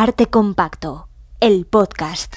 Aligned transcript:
Arte 0.00 0.26
Compacto, 0.26 1.08
el 1.40 1.66
podcast. 1.66 2.32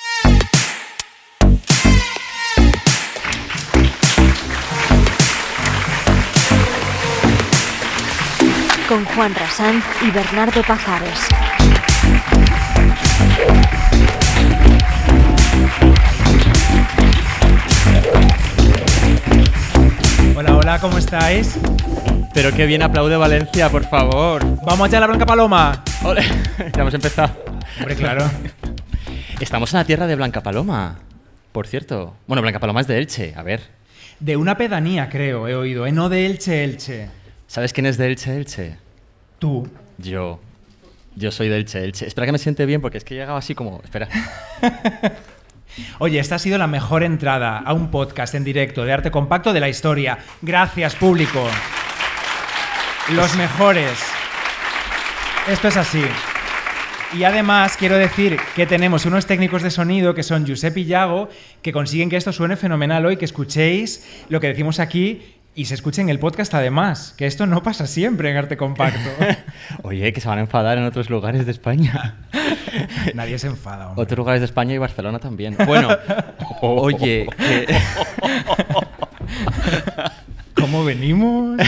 Con 8.89 9.05
Juan 9.05 9.35
Rasán 9.35 9.83
y 10.01 10.09
Bernardo 10.09 10.63
Pajares. 10.63 11.19
Hola, 20.35 20.55
hola, 20.55 20.79
¿cómo 20.79 20.97
estáis? 20.97 21.59
Pero 22.33 22.51
qué 22.55 22.65
bien 22.65 22.81
aplaude 22.81 23.17
Valencia, 23.17 23.69
por 23.69 23.83
favor. 23.83 24.43
Vamos 24.65 24.87
allá 24.87 24.97
a 24.97 25.01
la 25.01 25.07
Blanca 25.07 25.27
Paloma. 25.27 25.83
Ole, 26.03 26.23
ya 26.75 26.81
hemos 26.81 26.93
empezado. 26.95 27.50
Hombre, 27.81 27.95
claro. 27.95 28.29
Estamos 29.39 29.73
en 29.73 29.79
la 29.79 29.85
tierra 29.85 30.05
de 30.05 30.15
Blanca 30.15 30.43
Paloma, 30.43 30.99
por 31.51 31.65
cierto. 31.65 32.15
Bueno, 32.27 32.43
Blanca 32.43 32.59
Paloma 32.59 32.81
es 32.81 32.85
de 32.85 32.99
Elche, 32.99 33.33
a 33.35 33.41
ver. 33.41 33.61
De 34.19 34.37
una 34.37 34.55
pedanía, 34.55 35.09
creo, 35.09 35.47
he 35.47 35.55
oído, 35.55 35.87
¿eh? 35.87 35.91
No 35.91 36.07
de 36.07 36.27
Elche, 36.27 36.63
Elche. 36.63 37.07
¿Sabes 37.47 37.73
quién 37.73 37.87
es 37.87 37.97
de 37.97 38.05
Elche, 38.05 38.37
Elche? 38.37 38.77
Tú. 39.39 39.67
Yo. 39.97 40.39
Yo 41.15 41.31
soy 41.31 41.49
de 41.49 41.57
Elche, 41.57 41.83
Elche. 41.83 42.05
Espera 42.05 42.27
que 42.27 42.33
me 42.33 42.37
siente 42.37 42.67
bien 42.67 42.81
porque 42.81 42.99
es 42.99 43.03
que 43.03 43.15
he 43.15 43.17
llegado 43.17 43.35
así 43.35 43.55
como... 43.55 43.81
Espera. 43.83 44.07
Oye, 45.97 46.19
esta 46.19 46.35
ha 46.35 46.39
sido 46.39 46.59
la 46.59 46.67
mejor 46.67 47.01
entrada 47.01 47.57
a 47.57 47.73
un 47.73 47.89
podcast 47.89 48.35
en 48.35 48.43
directo 48.43 48.85
de 48.85 48.93
arte 48.93 49.09
compacto 49.09 49.53
de 49.53 49.59
la 49.59 49.69
historia. 49.69 50.19
Gracias, 50.43 50.95
público. 50.95 51.47
Los 53.09 53.35
mejores. 53.35 53.97
Esto 55.47 55.69
es 55.69 55.77
así. 55.77 56.03
Y 57.13 57.25
además 57.25 57.75
quiero 57.77 57.97
decir 57.97 58.37
que 58.55 58.65
tenemos 58.65 59.05
unos 59.05 59.25
técnicos 59.25 59.63
de 59.63 59.71
sonido 59.71 60.13
que 60.13 60.23
son 60.23 60.45
Giuseppe 60.45 60.81
y 60.81 60.85
Yago, 60.85 61.29
que 61.61 61.73
consiguen 61.73 62.09
que 62.09 62.15
esto 62.15 62.31
suene 62.31 62.55
fenomenal 62.55 63.05
hoy, 63.05 63.17
que 63.17 63.25
escuchéis 63.25 64.25
lo 64.29 64.39
que 64.39 64.47
decimos 64.47 64.79
aquí 64.79 65.21
y 65.53 65.65
se 65.65 65.73
escuche 65.73 66.01
en 66.01 66.07
el 66.07 66.19
podcast 66.19 66.53
además, 66.53 67.13
que 67.17 67.27
esto 67.27 67.45
no 67.45 67.61
pasa 67.63 67.85
siempre 67.85 68.31
en 68.31 68.37
arte 68.37 68.55
compacto. 68.55 69.09
Oye, 69.83 70.13
que 70.13 70.21
se 70.21 70.29
van 70.29 70.37
a 70.37 70.41
enfadar 70.41 70.77
en 70.77 70.85
otros 70.85 71.09
lugares 71.09 71.45
de 71.45 71.51
España. 71.51 72.15
Nadie 73.13 73.37
se 73.37 73.47
enfada. 73.47 73.89
hombre. 73.89 74.03
Otros 74.03 74.17
lugares 74.17 74.39
de 74.39 74.45
España 74.45 74.73
y 74.73 74.77
Barcelona 74.77 75.19
también. 75.19 75.57
Bueno, 75.65 75.89
oye, 76.61 77.27
que... 77.37 77.75
¿Cómo 80.55 80.85
venimos? 80.85 81.59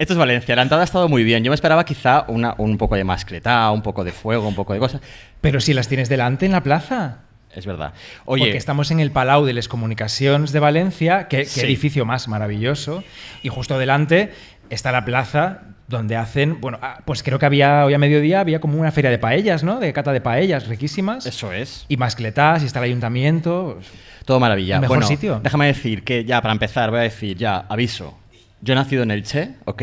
Esto 0.00 0.14
es 0.14 0.18
Valencia. 0.18 0.56
La 0.56 0.62
entrada 0.62 0.82
ha 0.82 0.84
estado 0.84 1.10
muy 1.10 1.24
bien. 1.24 1.44
Yo 1.44 1.50
me 1.50 1.54
esperaba 1.54 1.84
quizá 1.84 2.24
una, 2.28 2.54
un 2.56 2.78
poco 2.78 2.96
de 2.96 3.04
mascletá, 3.04 3.70
un 3.70 3.82
poco 3.82 4.02
de 4.02 4.12
fuego, 4.12 4.48
un 4.48 4.54
poco 4.54 4.72
de 4.72 4.78
cosas. 4.78 5.02
Pero 5.42 5.60
si 5.60 5.74
las 5.74 5.88
tienes 5.88 6.08
delante 6.08 6.46
en 6.46 6.52
la 6.52 6.62
plaza. 6.62 7.18
Es 7.54 7.66
verdad. 7.66 7.92
Oye, 8.24 8.44
Porque 8.44 8.56
estamos 8.56 8.90
en 8.92 9.00
el 9.00 9.10
Palau 9.10 9.44
de 9.44 9.52
les 9.52 9.68
Comunicacions 9.68 10.52
de 10.52 10.58
Valencia, 10.58 11.28
que, 11.28 11.44
Sí. 11.44 11.60
edificio 11.60 12.06
más 12.06 12.28
maravilloso. 12.28 13.04
Y 13.42 13.50
justo 13.50 13.78
delante 13.78 14.32
está 14.70 14.90
la 14.90 15.04
plaza 15.04 15.64
donde 15.86 16.16
hacen, 16.16 16.62
bueno, 16.62 16.78
ah, 16.80 17.00
pues 17.04 17.22
creo 17.22 17.38
que 17.38 17.44
había 17.44 17.84
hoy 17.84 17.92
a 17.92 17.98
mediodía 17.98 18.40
había 18.40 18.58
como 18.58 18.80
una 18.80 18.92
feria 18.92 19.10
de 19.10 19.18
paellas, 19.18 19.64
¿no? 19.64 19.80
De 19.80 19.92
cata 19.92 20.12
de 20.12 20.22
paellas 20.22 20.66
riquísimas. 20.66 21.26
eso 21.26 21.52
es. 21.52 21.84
Y 21.88 21.98
mascletás, 21.98 22.62
y 22.62 22.66
está 22.66 22.78
el 22.78 22.86
ayuntamiento. 22.86 23.78
Todo 24.24 24.40
maravilla. 24.40 24.76
El 24.76 24.80
mejor 24.80 24.96
bueno, 24.96 25.08
sitio. 25.08 25.40
Déjame 25.42 25.66
decir 25.66 26.04
que 26.04 26.24
ya 26.24 26.40
para 26.40 26.52
empezar 26.52 26.88
voy 26.90 27.00
a 27.00 27.02
decir 27.02 27.36
ya, 27.36 27.66
aviso. 27.68 28.16
Yo 28.62 28.72
he 28.72 28.76
nacido 28.76 29.02
en 29.02 29.10
Elche, 29.10 29.54
¿ok? 29.64 29.82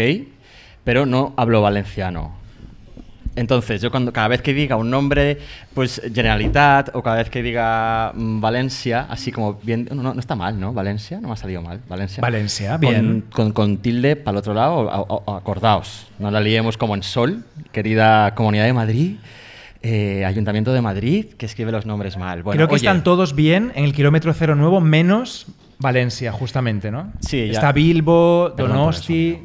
Pero 0.83 1.05
no 1.05 1.33
hablo 1.37 1.61
valenciano. 1.61 2.35
Entonces, 3.35 3.81
yo 3.83 3.91
cuando 3.91 4.11
cada 4.11 4.29
vez 4.29 4.41
que 4.41 4.51
diga 4.51 4.77
un 4.77 4.89
nombre, 4.89 5.37
pues 5.75 6.01
Generalitat, 6.11 6.89
o 6.95 7.03
cada 7.03 7.17
vez 7.17 7.29
que 7.29 7.43
diga 7.43 8.11
mm, 8.15 8.41
Valencia, 8.41 9.05
así 9.09 9.31
como 9.31 9.59
bien... 9.61 9.87
No, 9.93 10.13
no 10.13 10.19
está 10.19 10.35
mal, 10.35 10.59
¿no? 10.59 10.73
Valencia, 10.73 11.19
no 11.21 11.27
me 11.27 11.33
ha 11.35 11.37
salido 11.37 11.61
mal. 11.61 11.79
Valencia. 11.87 12.19
Valencia, 12.21 12.77
bien. 12.77 13.25
Con, 13.31 13.51
con 13.51 13.77
tilde 13.77 14.15
para 14.15 14.31
el 14.31 14.37
otro 14.39 14.55
lado, 14.55 14.73
o- 14.77 15.01
o- 15.07 15.23
o- 15.25 15.35
acordaos. 15.35 16.07
No 16.17 16.31
la 16.31 16.39
liemos 16.41 16.77
como 16.77 16.95
en 16.95 17.03
Sol, 17.03 17.43
querida 17.71 18.33
Comunidad 18.33 18.65
de 18.65 18.73
Madrid, 18.73 19.15
eh, 19.83 20.25
Ayuntamiento 20.25 20.73
de 20.73 20.81
Madrid, 20.81 21.25
que 21.37 21.45
escribe 21.45 21.71
los 21.71 21.85
nombres 21.85 22.17
mal. 22.17 22.41
Bueno, 22.41 22.57
creo 22.57 22.67
que 22.67 22.73
oye, 22.75 22.87
están 22.87 23.03
todos 23.03 23.35
bien 23.35 23.71
en 23.75 23.83
el 23.83 23.93
kilómetro 23.93 24.33
cero 24.33 24.55
nuevo, 24.55 24.81
menos 24.81 25.45
Valencia, 25.79 26.31
justamente, 26.31 26.91
¿no? 26.91 27.11
Sí, 27.19 27.47
ya. 27.47 27.53
Está 27.53 27.71
Bilbo, 27.71 28.53
Donosti, 28.57 29.31
eso, 29.33 29.41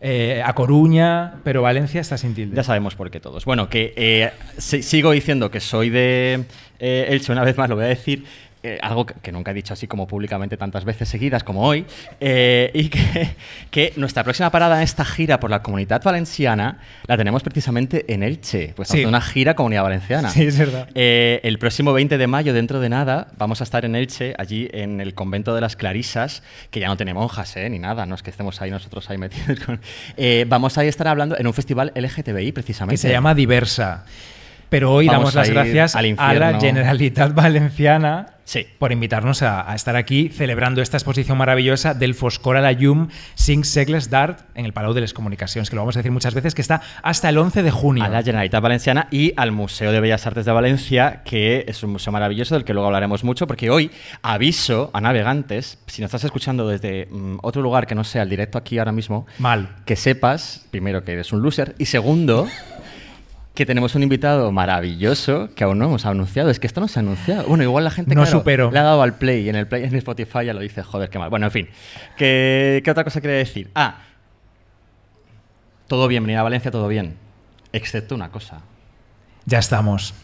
eh, 0.00 0.42
A 0.44 0.52
Coruña, 0.54 1.34
pero 1.44 1.62
Valencia 1.62 2.00
está 2.00 2.16
sin 2.18 2.34
tilde. 2.34 2.56
Ya 2.56 2.62
sabemos 2.62 2.94
por 2.94 3.10
qué 3.10 3.20
todos. 3.20 3.44
Bueno, 3.44 3.68
que 3.68 3.92
eh, 3.96 4.30
si- 4.58 4.82
sigo 4.82 5.10
diciendo 5.12 5.50
que 5.50 5.60
soy 5.60 5.90
de 5.90 6.44
eh, 6.78 7.06
Elche, 7.10 7.32
una 7.32 7.44
vez 7.44 7.56
más 7.56 7.68
lo 7.68 7.76
voy 7.76 7.84
a 7.84 7.88
decir, 7.88 8.24
eh, 8.62 8.78
algo 8.82 9.06
que, 9.06 9.30
nunca 9.32 9.50
he 9.50 9.54
dicho 9.54 9.72
así 9.72 9.86
como 9.86 10.06
públicamente 10.06 10.56
tantas 10.56 10.84
veces 10.84 11.08
seguidas 11.08 11.44
como 11.44 11.62
hoy, 11.64 11.84
eh, 12.20 12.70
y 12.74 12.88
que, 12.88 13.30
que 13.70 13.92
nuestra 13.96 14.24
próxima 14.24 14.50
parada 14.50 14.76
en 14.78 14.82
esta 14.82 15.04
gira 15.04 15.38
por 15.40 15.50
la 15.50 15.62
comunidad 15.62 16.02
valenciana 16.02 16.78
la 17.06 17.16
tenemos 17.16 17.42
precisamente 17.42 18.12
en 18.12 18.22
Elche, 18.22 18.72
pues 18.74 18.88
Sí. 18.88 19.04
una 19.04 19.20
gira 19.20 19.54
comunidad 19.54 19.82
valenciana. 19.84 20.30
Sí, 20.30 20.42
es 20.44 20.58
verdad. 20.58 20.88
Eh, 20.94 21.40
el 21.44 21.58
próximo 21.58 21.92
20 21.92 22.18
de 22.18 22.26
mayo, 22.26 22.52
dentro 22.54 22.80
de 22.80 22.88
nada, 22.88 23.28
vamos 23.36 23.60
a 23.60 23.64
estar 23.64 23.84
en 23.84 23.94
Elche, 23.94 24.34
allí 24.38 24.68
en 24.72 25.00
el 25.00 25.14
convento 25.14 25.54
de 25.54 25.60
las 25.60 25.76
Clarisas, 25.76 26.42
que 26.70 26.80
ya 26.80 26.88
no 26.88 26.96
tiene 26.96 27.14
monjas, 27.14 27.56
¿eh? 27.56 27.68
ni 27.70 27.78
nada, 27.78 28.06
no 28.06 28.14
es 28.14 28.22
que 28.22 28.30
estemos 28.30 28.60
ahí 28.60 28.70
nosotros 28.70 29.08
ahí 29.10 29.18
metidos. 29.18 29.60
con- 29.60 29.80
Eh, 30.16 30.44
vamos 30.48 30.76
a 30.78 30.84
estar 30.84 31.06
hablando 31.08 31.36
en 31.38 31.46
un 31.46 31.54
festival 31.54 31.92
LGTBI, 31.94 32.52
precisamente. 32.52 32.94
que 32.94 33.08
se 33.08 33.10
llama 33.10 33.34
Diversa. 33.34 34.04
Pero 34.68 34.92
hoy 34.92 35.06
Vamos 35.06 35.32
damos 35.32 35.34
las 35.34 35.50
gracias 35.50 35.96
al 35.96 36.14
a 36.18 36.34
la. 36.34 36.60
Generalitat 36.60 37.34
Valenciana 37.34 38.26
Sí. 38.44 38.66
por 38.78 38.92
invitarnos 38.92 39.42
a, 39.42 39.70
a 39.70 39.74
estar 39.74 39.94
aquí 39.94 40.30
celebrando 40.30 40.80
esta 40.80 40.96
exposición 40.96 41.36
maravillosa 41.36 41.92
del 41.92 42.14
Foscor 42.14 42.56
a 42.56 42.62
la 42.62 42.72
Llum 42.72 43.08
Cinc 43.34 43.64
segles 43.64 44.08
d'Art 44.08 44.40
en 44.54 44.64
el 44.64 44.72
Palau 44.72 44.94
de 44.94 45.02
les 45.02 45.12
Comunicacions, 45.12 45.68
que 45.68 45.76
lo 45.76 45.82
vamos 45.82 45.96
a 45.96 45.98
decir 45.98 46.12
muchas 46.12 46.32
veces, 46.32 46.54
que 46.54 46.62
está 46.62 46.80
hasta 47.02 47.28
el 47.28 47.36
11 47.36 47.62
de 47.62 47.70
junio. 47.70 48.04
A 48.04 48.08
la 48.08 48.22
Generalitat 48.22 48.62
Valenciana 48.62 49.06
y 49.10 49.34
al 49.36 49.52
Museo 49.52 49.92
de 49.92 50.00
Bellas 50.00 50.26
Artes 50.26 50.46
de 50.46 50.52
Valencia, 50.52 51.20
que 51.26 51.66
es 51.68 51.82
un 51.82 51.90
museo 51.90 52.10
maravilloso 52.10 52.54
del 52.54 52.64
que 52.64 52.72
luego 52.72 52.86
hablaremos 52.86 53.22
mucho, 53.22 53.46
porque 53.46 53.68
hoy 53.68 53.90
aviso 54.22 54.90
a 54.94 55.00
navegantes, 55.02 55.78
si 55.86 56.00
nos 56.00 56.08
estás 56.08 56.24
escuchando 56.24 56.66
desde 56.66 57.06
mm, 57.10 57.40
otro 57.42 57.60
lugar 57.60 57.86
que 57.86 57.94
no 57.94 58.02
sea 58.04 58.22
el 58.22 58.30
directo 58.30 58.56
aquí 58.56 58.78
ahora 58.78 58.92
mismo, 58.92 59.26
Mal. 59.38 59.76
que 59.84 59.94
sepas, 59.94 60.64
primero, 60.70 61.04
que 61.04 61.12
eres 61.12 61.34
un 61.34 61.42
loser, 61.42 61.74
y 61.76 61.84
segundo, 61.84 62.48
que 63.58 63.66
tenemos 63.66 63.96
un 63.96 64.04
invitado 64.04 64.52
maravilloso 64.52 65.48
que 65.56 65.64
aún 65.64 65.80
no 65.80 65.86
hemos 65.86 66.06
anunciado. 66.06 66.48
Es 66.48 66.60
que 66.60 66.68
esto 66.68 66.80
no 66.80 66.86
se 66.86 67.00
ha 67.00 67.02
anunciado. 67.02 67.48
Bueno, 67.48 67.64
igual 67.64 67.82
la 67.82 67.90
gente 67.90 68.14
No 68.14 68.22
claro, 68.22 68.38
supero. 68.38 68.70
le 68.70 68.78
ha 68.78 68.84
dado 68.84 69.02
al 69.02 69.18
play 69.18 69.46
y 69.46 69.48
en 69.48 69.56
el 69.56 69.66
play 69.66 69.82
en 69.82 69.92
Spotify 69.96 70.44
ya 70.44 70.54
lo 70.54 70.60
dice, 70.60 70.84
joder, 70.84 71.10
qué 71.10 71.18
mal. 71.18 71.28
Bueno, 71.28 71.46
en 71.46 71.50
fin. 71.50 71.68
¿Qué, 72.16 72.80
qué 72.84 72.88
otra 72.92 73.02
cosa 73.02 73.20
quería 73.20 73.38
decir? 73.38 73.68
Ah, 73.74 73.96
todo 75.88 76.06
bien, 76.06 76.22
venir 76.22 76.36
a 76.38 76.44
Valencia, 76.44 76.70
todo 76.70 76.86
bien. 76.86 77.16
Excepto 77.72 78.14
una 78.14 78.30
cosa. 78.30 78.60
Ya 79.44 79.58
estamos. 79.58 80.14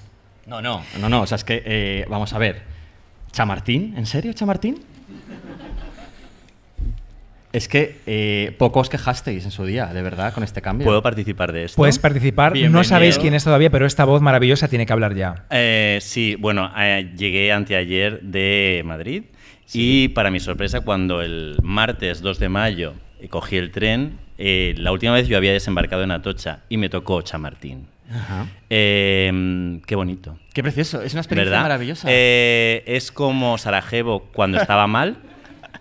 No, 0.47 0.62
no, 0.62 0.84
no, 1.00 1.09
no. 1.09 1.23
O 1.23 1.27
sea, 1.27 1.34
es 1.34 1.43
que, 1.43 1.61
eh, 1.67 2.06
vamos 2.09 2.33
a 2.34 2.39
ver. 2.39 2.62
¿Chamartín? 3.33 3.94
¿En 3.97 4.06
serio, 4.06 4.33
Chamartín? 4.33 4.81
Es 7.55 7.69
que 7.69 8.01
eh, 8.07 8.53
poco 8.59 8.81
os 8.81 8.89
quejasteis 8.89 9.45
en 9.45 9.53
su 9.53 9.65
día, 9.65 9.87
de 9.87 10.03
verdad, 10.03 10.35
con 10.35 10.43
este 10.43 10.61
cambio. 10.61 10.85
¿Puedo 10.85 11.03
participar 11.03 11.53
de 11.53 11.67
esto? 11.67 11.77
Puedes 11.77 12.01
participar. 12.01 12.51
No 12.51 12.55
Bienvenido. 12.55 12.83
sabéis 12.83 13.17
quién 13.17 13.33
es 13.33 13.45
todavía, 13.45 13.71
pero 13.71 13.87
esta 13.87 14.05
voz 14.05 14.21
maravillosa 14.21 14.67
tiene 14.67 14.87
que 14.87 14.93
hablar 14.93 15.15
ya. 15.15 15.45
Eh, 15.51 15.99
sí, 16.03 16.35
bueno, 16.35 16.73
eh, 16.77 17.13
llegué 17.17 17.53
anteayer 17.53 18.21
de 18.23 18.83
Madrid 18.85 19.23
y 19.73 20.09
para 20.09 20.33
mi 20.33 20.41
sorpresa 20.41 20.81
cuando 20.81 21.23
el 21.23 21.57
martes 21.63 22.23
2 22.23 22.41
de 22.41 22.49
mayo 22.49 22.95
cogí 23.31 23.57
el 23.57 23.71
tren, 23.71 24.19
eh, 24.37 24.75
la 24.77 24.91
última 24.91 25.13
vez 25.15 25.29
yo 25.29 25.37
había 25.37 25.53
desembarcado 25.53 26.03
en 26.03 26.11
Atocha 26.11 26.61
y 26.69 26.77
me 26.77 26.89
tocó 26.89 27.23
Chamartín. 27.23 27.87
Ajá. 28.13 28.47
Eh, 28.69 29.81
qué 29.87 29.95
bonito. 29.95 30.39
Qué 30.53 30.62
precioso, 30.62 31.03
es 31.03 31.12
una 31.15 31.21
experiencia 31.21 31.50
¿Verdad? 31.53 31.62
maravillosa. 31.62 32.09
Eh, 32.11 32.83
es 32.87 33.12
como 33.12 33.59
Sarajevo 33.59 34.25
cuando 34.33 34.59
estaba 34.61 34.87
mal, 34.89 35.17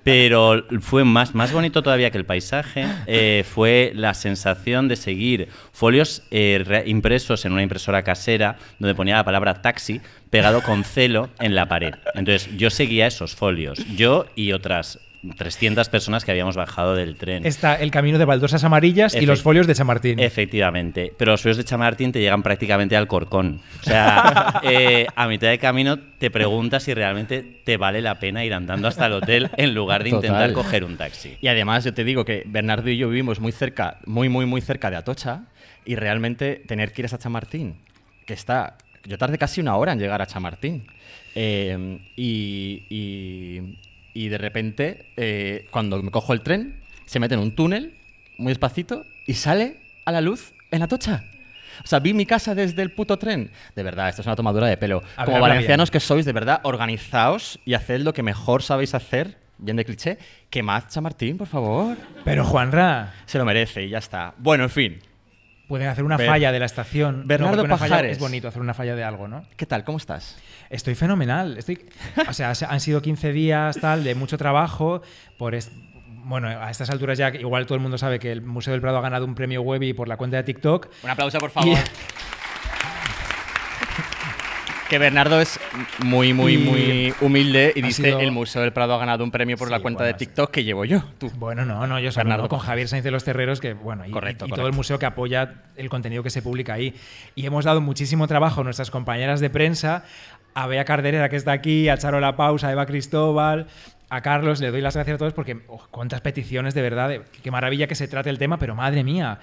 pero 0.04 0.66
fue 0.82 1.04
más, 1.04 1.34
más 1.34 1.52
bonito 1.52 1.82
todavía 1.84 2.12
que 2.12 2.18
el 2.18 2.26
paisaje. 2.26 2.86
eh, 3.08 3.44
fue 3.50 3.92
la 3.96 4.14
sensación 4.14 4.88
de 4.88 4.96
seguir 4.96 5.48
folios 5.72 6.24
eh, 6.32 6.62
re- 6.66 6.84
impresos 6.88 7.46
en 7.46 7.54
una 7.54 7.62
impresora 7.64 8.04
casera 8.04 8.58
donde 8.80 8.96
ponía 8.96 9.16
la 9.16 9.24
palabra 9.24 9.62
taxi 9.62 10.02
pegado 10.30 10.62
con 10.62 10.84
celo 10.84 11.30
en 11.40 11.56
la 11.56 11.68
pared. 11.68 11.94
Entonces 12.16 12.50
yo 12.58 12.70
seguía 12.70 13.08
esos 13.08 13.36
folios, 13.36 13.80
yo 13.96 14.26
y 14.36 14.52
otras 14.52 15.00
300 15.38 15.88
personas 15.90 16.26
que 16.26 16.32
habíamos 16.32 16.56
bajado 16.56 16.96
del 16.96 17.16
tren. 17.16 17.46
Está 17.46 17.76
el 17.76 17.92
camino 17.92 18.18
de 18.18 18.26
baldosas 18.26 18.64
amarillas 18.64 19.16
y 19.16 19.26
los 19.26 19.42
folios 19.42 19.68
de 19.68 19.76
Chamartín. 19.76 20.20
Efectivamente, 20.20 21.14
pero 21.18 21.32
los 21.32 21.42
folios 21.42 21.58
de 21.58 21.64
Chamartín 21.64 22.12
te 22.12 22.20
llegan 22.20 22.44
prácticamente 22.44 22.98
al 22.98 23.08
corcón. 23.08 23.62
O 23.82 23.84
sea, 23.84 24.60
eh, 24.64 25.08
a 25.16 25.28
mitad 25.28 25.48
de 25.50 25.60
camino 25.60 25.98
te 26.18 26.30
preguntas 26.30 26.84
si 26.84 26.94
realmente 26.94 27.42
te 27.64 27.78
vale 27.78 28.02
la 28.02 28.20
pena 28.20 28.44
ir 28.44 28.54
andando 28.54 28.88
hasta 28.88 29.06
el 29.06 29.14
hotel 29.14 29.50
en 29.58 29.74
lugar 29.74 30.04
de 30.04 30.10
intentar 30.10 30.50
Total. 30.50 30.54
coger 30.54 30.84
un 30.84 30.98
taxi. 30.98 31.38
Y 31.42 31.48
además 31.48 31.84
yo 31.84 31.94
te 31.94 32.04
digo 32.04 32.26
que 32.26 32.44
Bernardo 32.46 32.90
y 32.90 32.98
yo 32.98 33.08
vivimos 33.10 33.40
muy 33.40 33.52
cerca, 33.52 33.98
muy, 34.06 34.30
muy, 34.30 34.46
muy 34.46 34.62
cerca 34.62 34.90
de 34.90 34.98
Atocha 34.98 35.46
y 35.86 35.96
realmente 35.96 36.62
tener 36.68 36.92
que 36.92 37.02
ir 37.02 37.06
a 37.14 37.18
Chamartín 37.18 37.76
que 38.26 38.34
está... 38.34 38.78
Yo 39.06 39.18
tardé 39.18 39.38
casi 39.38 39.60
una 39.60 39.76
hora 39.76 39.92
en 39.92 40.00
llegar 40.00 40.22
a 40.22 40.26
Chamartín. 40.28 40.88
Eh, 41.36 42.00
y, 42.16 42.86
y- 42.90 43.78
y 44.14 44.30
de 44.30 44.38
repente, 44.38 45.06
eh, 45.18 45.68
cuando 45.72 46.02
me 46.02 46.12
cojo 46.12 46.34
el 46.34 46.42
tren, 46.42 46.80
se 47.06 47.20
mete 47.20 47.34
en 47.36 47.42
un 47.42 47.56
túnel, 47.56 47.96
muy 48.38 48.52
despacito, 48.52 49.06
y 49.28 49.34
sale 49.34 49.78
a 50.06 50.12
la 50.12 50.22
luz 50.22 50.54
en 50.72 50.80
la 50.80 50.88
tocha. 50.88 51.24
O 51.84 51.88
sea, 51.88 52.00
vi 52.00 52.14
mi 52.14 52.26
casa 52.26 52.54
desde 52.54 52.82
el 52.84 52.92
puto 52.92 53.18
tren. 53.18 53.50
De 53.76 53.84
verdad, 53.84 54.10
esto 54.10 54.22
es 54.22 54.28
una 54.28 54.36
tomadura 54.36 54.68
de 54.68 54.78
pelo. 54.78 55.02
A 55.18 55.26
Como 55.26 55.40
valencianos 55.40 55.90
bien. 55.90 55.94
que 55.94 56.00
sois, 56.00 56.26
de 56.26 56.34
verdad, 56.34 56.62
organizaos 56.64 57.60
y 57.66 57.74
haced 57.74 58.02
lo 58.02 58.14
que 58.14 58.22
mejor 58.22 58.62
sabéis 58.62 58.94
hacer, 58.94 59.38
bien 59.58 59.78
de 59.78 59.86
cliché. 59.86 60.18
Quemad 60.50 60.84
Chamartín, 60.90 61.38
por 61.38 61.48
favor. 61.48 61.98
Pero 62.24 62.46
Juanra, 62.46 63.14
Se 63.26 63.38
lo 63.40 63.46
merece 63.46 63.84
y 63.84 63.90
ya 63.90 63.98
está. 63.98 64.36
Bueno, 64.38 64.66
en 64.66 64.70
fin. 64.70 65.00
Pueden 65.68 65.88
hacer 65.88 66.04
una 66.04 66.18
Ber- 66.18 66.28
falla 66.28 66.52
de 66.52 66.60
la 66.60 66.66
estación. 66.66 67.24
Bernardo 67.26 67.64
una 67.64 67.78
falla 67.78 67.90
Pajares. 67.92 68.12
Es 68.14 68.20
bonito 68.20 68.48
hacer 68.48 68.62
una 68.62 68.74
falla 68.74 68.96
de 68.96 69.04
algo, 69.04 69.28
¿no? 69.28 69.44
¿Qué 69.58 69.66
tal? 69.66 69.84
¿Cómo 69.84 69.98
estás? 69.98 70.38
Estoy 70.70 70.96
fenomenal. 70.96 71.58
Estoy, 71.58 71.86
o 72.28 72.34
sea, 72.34 72.54
se- 72.56 72.66
han 72.66 72.80
sido 72.80 73.02
15 73.02 73.32
días 73.32 73.78
tal 73.80 74.04
de 74.04 74.16
mucho 74.16 74.38
trabajo 74.38 75.02
por 75.38 75.56
es- 75.56 75.72
bueno, 76.26 76.48
a 76.48 76.72
estas 76.72 76.90
alturas 76.90 77.18
ya 77.18 77.30
igual 77.30 77.66
todo 77.66 77.76
el 77.76 77.82
mundo 77.82 77.98
sabe 77.98 78.18
que 78.20 78.32
el 78.32 78.42
Museo 78.42 78.72
del 78.72 78.80
Prado 78.82 78.98
ha 78.98 79.02
ganado 79.02 79.26
un 79.26 79.36
premio 79.36 79.62
Webby 79.62 79.94
por 79.94 80.08
la 80.08 80.16
cuenta 80.18 80.38
de 80.38 80.44
TikTok. 80.44 80.88
Un 81.04 81.10
aplauso, 81.10 81.38
por 81.38 81.50
favor. 81.52 81.78
Que 84.94 85.00
Bernardo 85.00 85.42
es 85.42 85.60
muy, 86.04 86.34
muy, 86.34 86.54
Y 86.54 86.58
muy 86.60 87.14
humilde 87.22 87.74
y 87.76 87.82
dice 87.82 88.04
sido- 88.04 88.20
el 88.20 88.32
Museo 88.32 88.62
del 88.62 88.74
Prado 88.74 88.94
ha 88.94 89.00
ganado 89.00 89.24
un 89.24 89.32
premio 89.32 89.58
por 89.58 89.70
Sí, 89.70 89.72
la 89.72 89.80
cuenta 89.80 90.04
bueno, 90.04 90.14
de 90.14 90.20
TikTok 90.20 90.52
que 90.52 90.64
llevo 90.64 90.86
yo. 90.86 91.04
Tú. 91.18 91.32
Bueno, 91.36 91.66
no, 91.66 91.88
no, 91.88 92.00
yo 92.00 92.12
Bernardo 92.16 92.44
no, 92.44 92.50
con. 92.50 92.60
Javier 92.60 92.88
Sainz 92.88 93.04
de 93.04 93.10
los 93.10 93.24
Terreros, 93.24 93.60
que 93.60 93.74
bueno, 93.74 94.06
y, 94.06 94.12
Correcto, 94.12 94.46
y- 94.46 94.50
y 94.50 94.50
todo 94.52 94.58
correcto. 94.58 94.68
el 94.70 94.76
museo 94.76 95.00
que 95.00 95.08
apoya 95.08 95.64
el 95.78 95.90
contenido 95.90 96.22
que 96.22 96.30
se 96.30 96.44
publica 96.44 96.74
ahí. 96.76 96.94
Y 97.34 97.48
hemos 97.48 97.66
dado 97.66 97.82
muchísimo 97.82 98.28
trabajo 98.28 98.62
a 98.62 98.64
nuestras 98.64 98.92
compañeras 98.92 99.40
de 99.40 99.50
prensa, 99.50 100.04
a 100.54 100.68
Bea 100.68 100.86
Carderera, 100.86 101.28
que 101.28 101.38
está 101.38 101.54
aquí, 101.54 101.90
a 101.90 101.98
Charo 101.98 102.20
La 102.20 102.36
Pausa, 102.36 102.68
a 102.68 102.72
Eva 102.72 102.86
Cristóbal, 102.86 103.66
a 104.12 104.22
Carlos, 104.22 104.62
le 104.62 104.70
doy 104.70 104.82
las 104.82 104.94
gracias 104.96 105.16
a 105.16 105.18
todos 105.18 105.34
porque 105.34 105.58
oh, 105.70 105.82
cuántas 105.90 106.22
peticiones 106.22 106.76
de 106.76 106.84
verdad, 106.84 107.10
qué 107.42 107.50
maravilla 107.50 107.88
que 107.88 107.96
se 107.96 108.08
trate 108.08 108.30
el 108.30 108.38
tema, 108.38 108.60
pero 108.60 108.76
madre 108.76 109.04
mía, 109.04 109.40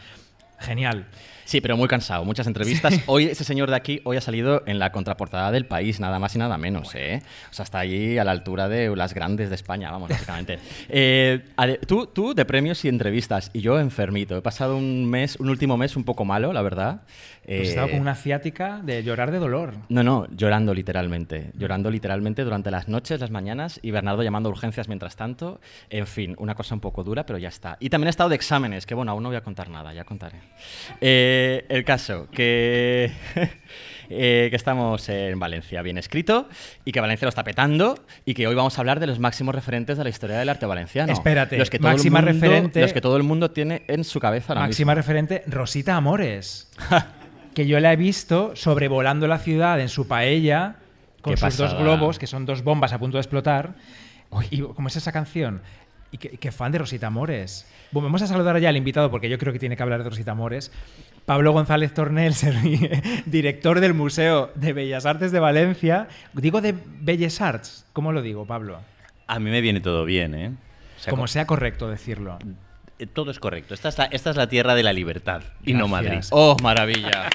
genial. 0.61 1.07
Sí, 1.51 1.61
pero 1.61 1.77
muy 1.77 1.89
cansado, 1.89 2.25
muchas 2.25 2.47
entrevistas. 2.47 3.01
Hoy 3.07 3.25
ese 3.25 3.43
señor 3.43 3.71
de 3.71 3.75
aquí 3.75 4.01
hoy 4.05 4.17
ha 4.17 4.21
salido 4.21 4.63
en 4.67 4.79
la 4.79 4.93
contraportada 4.93 5.51
del 5.51 5.67
país, 5.67 5.99
nada 5.99 6.21
más 6.21 6.37
y 6.37 6.39
nada 6.39 6.57
menos, 6.59 6.95
¿eh? 6.95 7.23
O 7.51 7.53
sea, 7.53 7.65
está 7.65 7.81
allí 7.81 8.19
a 8.19 8.23
la 8.25 8.31
altura 8.31 8.69
de 8.69 8.95
las 8.95 9.15
grandes 9.15 9.49
de 9.49 9.57
España, 9.57 9.91
vamos, 9.91 10.11
básicamente. 10.11 10.61
Eh, 10.93 11.41
tú, 11.89 12.07
tú 12.07 12.35
de 12.35 12.45
premios 12.45 12.85
y 12.85 12.89
entrevistas 12.89 13.51
y 13.53 13.61
yo 13.63 13.81
enfermito. 13.81 14.37
He 14.37 14.43
pasado 14.43 14.77
un 14.77 15.09
mes, 15.11 15.37
un 15.41 15.49
último 15.51 15.77
mes 15.77 15.97
un 15.97 16.05
poco 16.05 16.25
malo, 16.25 16.53
la 16.53 16.63
verdad. 16.63 17.03
Pues 17.45 17.59
he 17.59 17.63
Eh, 17.63 17.63
estado 17.63 17.91
con 17.91 18.01
una 18.01 18.15
ciática 18.15 18.81
de 18.85 19.03
llorar 19.03 19.31
de 19.33 19.39
dolor. 19.39 19.75
No, 19.89 20.03
no, 20.05 20.27
llorando 20.37 20.73
literalmente. 20.73 21.51
Llorando 21.55 21.91
literalmente 21.91 22.45
durante 22.45 22.71
las 22.71 22.87
noches, 22.89 23.21
las 23.21 23.31
mañanas 23.31 23.81
y 23.83 23.91
Bernardo 23.91 24.23
llamando 24.23 24.49
a 24.49 24.53
urgencias 24.53 24.87
mientras 24.89 25.17
tanto. 25.17 25.61
En 25.91 26.07
fin, 26.07 26.35
una 26.39 26.55
cosa 26.55 26.75
un 26.75 26.81
poco 26.81 27.03
dura, 27.03 27.27
pero 27.27 27.39
ya 27.39 27.49
está. 27.49 27.77
Y 27.81 27.89
también 27.91 28.07
he 28.09 28.11
estado 28.11 28.29
de 28.31 28.37
exámenes, 28.37 28.87
que 28.87 28.95
bueno, 28.95 29.11
aún 29.13 29.23
no 29.25 29.31
voy 29.31 29.37
a 29.37 29.43
contar 29.43 29.69
nada, 29.69 29.93
ya 29.93 30.05
contaré. 30.05 30.39
Eh, 31.01 31.40
el 31.69 31.85
caso, 31.85 32.29
que, 32.31 33.11
eh, 34.11 34.49
que 34.51 34.57
estamos 34.57 35.09
en 35.09 35.39
Valencia, 35.39 35.83
bien 35.83 35.99
escrito, 35.99 36.49
y 36.85 36.93
que 36.93 37.01
Valencia 37.01 37.27
lo 37.27 37.31
está 37.31 37.45
petando, 37.45 37.99
y 38.25 38.35
que 38.35 38.47
hoy 38.47 38.55
vamos 38.55 38.77
a 38.79 38.81
hablar 38.81 39.01
de 39.01 39.07
los 39.07 39.19
máximos 39.19 39.55
referentes 39.55 39.99
de 39.99 40.05
la 40.05 40.11
historia 40.11 40.39
del 40.39 40.49
arte 40.49 40.67
valenciano. 40.67 41.13
Espérate, 41.13 41.57
los 41.59 41.71
que 41.71 41.79
todo 41.79 41.89
el 41.89 41.95
máxima 41.97 42.21
mundo- 42.21 42.33
referente- 42.33 42.81
Los 42.81 42.93
que 42.93 43.01
todo 43.01 43.17
el 43.17 43.23
mundo 43.23 43.51
tiene 43.51 43.83
en 43.89 44.05
su 44.05 44.21
cabeza 44.21 44.53
ahora 44.53 44.67
Máxima 44.67 44.93
mismo. 44.93 45.01
referente, 45.03 45.43
Rosita 45.47 45.97
Amores. 45.97 46.71
que 47.55 47.67
yo 47.67 47.81
la 47.81 47.93
he 47.93 47.97
visto 47.97 48.53
sobrevolando 48.55 49.27
la 49.27 49.39
ciudad 49.39 49.81
en 49.81 49.89
su 49.89 50.07
paella 50.07 50.77
con 51.21 51.35
Qué 51.35 51.41
sus 51.41 51.57
dos 51.57 51.71
pasada. 51.73 51.83
globos, 51.83 52.19
que 52.19 52.27
son 52.27 52.47
dos 52.47 52.63
bombas 52.63 52.93
a 52.93 52.99
punto 52.99 53.17
de 53.17 53.23
explotar. 53.23 53.75
Y 54.51 54.61
¿Cómo 54.61 54.87
es 54.89 54.97
esa 54.97 55.11
canción? 55.13 55.61
Y 56.13 56.19
qué, 56.19 56.31
qué 56.39 56.53
fan 56.53 56.71
de 56.73 56.79
Rosita 56.79 57.09
Amores. 57.09 57.67
Bueno, 57.91 58.07
vamos 58.07 58.23
a 58.23 58.27
saludar 58.29 58.59
ya 58.61 58.69
al 58.69 58.77
invitado 58.77 59.11
porque 59.11 59.29
yo 59.29 59.37
creo 59.39 59.53
que 59.53 59.59
tiene 59.59 59.77
que 59.77 59.83
hablar 59.83 60.03
de 60.05 60.09
Rosita 60.11 60.31
Amores. 60.33 60.71
Pablo 61.31 61.53
González 61.53 61.95
Tornel, 61.95 62.35
director 63.27 63.79
del 63.79 63.95
Museo 63.95 64.51
de 64.57 64.73
Bellas 64.73 65.07
Artes 65.07 65.31
de 65.31 65.39
Valencia. 65.39 66.09
Digo 66.33 66.61
de 66.61 66.75
Bellas 67.01 67.41
Arts, 67.41 67.87
¿cómo 67.93 68.11
lo 68.11 68.21
digo, 68.21 68.47
Pablo? 68.47 68.81
A 69.29 69.39
mí 69.39 69.49
me 69.49 69.61
viene 69.61 69.81
todo 69.81 70.05
bien, 70.05 70.35
¿eh? 70.35 70.49
O 70.99 71.01
sea, 71.01 71.11
Como 71.13 71.23
co- 71.23 71.27
sea 71.29 71.47
correcto 71.47 71.89
decirlo. 71.89 72.37
eh, 72.99 73.07
todo 73.07 73.31
es 73.31 73.39
correcto. 73.39 73.75
Esta 73.75 73.91
es 73.91 73.99
la, 73.99 74.07
esta 74.07 74.31
es 74.31 74.37
la 74.37 74.49
tierra 74.49 74.75
de 74.75 74.83
la 74.83 74.93
libertad 74.93 75.43
y 75.65 75.73
no 75.75 75.87
Madrid. 75.87 76.19
¡Oh, 76.33 76.57
maravilla! 76.65 77.31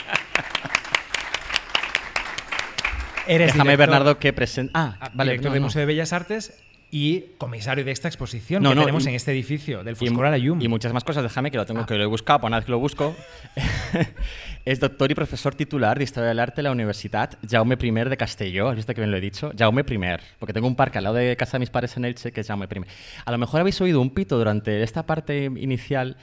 Eres 3.28 3.54
Déjame, 3.54 3.72
director- 3.72 3.78
Bernardo, 3.78 4.20
que 4.20 4.34
presente. 4.34 4.72
Ah, 4.76 4.98
Ah, 5.00 5.12
vale, 5.14 5.32
director 5.32 5.52
no, 5.52 5.54
del 5.54 5.62
no. 5.62 5.68
Museo 5.68 5.80
de 5.80 5.86
Bellas 5.86 6.12
Artes 6.12 6.62
y 6.98 7.26
comisario 7.38 7.84
de 7.84 7.92
esta 7.92 8.08
exposición 8.08 8.64
No, 8.64 8.70
que 8.70 8.76
no, 8.76 8.82
tenemos 8.84 9.06
y- 9.06 9.10
en 9.10 9.16
este 9.16 9.32
edificio 9.34 9.84
del 9.84 9.96
Y, 9.96 9.98
Foscor 9.98 10.28
Alayum. 10.28 10.62
y 10.62 10.70
muchas 10.70 10.94
más 10.94 11.04
cosas, 11.04 11.24
déjame 11.24 11.52
que 11.52 11.58
lo 11.58 11.64
Ah. 11.64 11.66
tengo 11.66 11.86
que 11.86 11.96
lo 11.96 12.04
he 12.04 12.06
buscado, 12.06 12.48
una 12.48 12.56
vez 12.56 12.66
que 12.66 12.72
lo 12.72 12.80
busco. 12.80 13.14
es 14.66 14.80
doctor 14.80 15.12
y 15.12 15.16
profesor 15.16 15.54
titular 15.56 15.98
de 15.98 16.06
Historia 16.06 16.30
del 16.30 16.40
Arte 16.40 16.58
de 16.58 16.64
la 16.64 16.72
Universidad 16.72 17.38
Jaume 17.50 17.76
I 17.82 17.92
de 17.92 18.16
Castelló. 18.18 18.70
¿Has 18.70 18.78
visto 18.78 18.94
que 18.94 19.02
bien 19.02 19.12
lo 19.12 19.18
he 19.18 19.22
dicho? 19.22 19.52
Jaume 19.58 19.82
I, 19.82 19.98
porque 20.40 20.54
tengo 20.54 20.68
un 20.68 20.76
parque 20.78 20.98
al 21.00 21.04
lado 21.04 21.16
de 21.18 21.36
casa 21.36 21.58
de 21.58 21.60
mis 21.60 21.70
padres 21.70 21.98
en 21.98 22.06
Elche 22.06 22.32
que 22.32 22.40
es 22.42 22.48
Jaume 22.48 22.66
I. 22.74 22.82
A 23.26 23.32
lo 23.32 23.38
mejor 23.38 23.60
habéis 23.60 23.80
oído 23.82 24.00
un 24.00 24.12
pito 24.12 24.38
durante 24.38 24.82
esta 24.82 25.06
parte 25.06 25.46
inicial. 25.58 26.16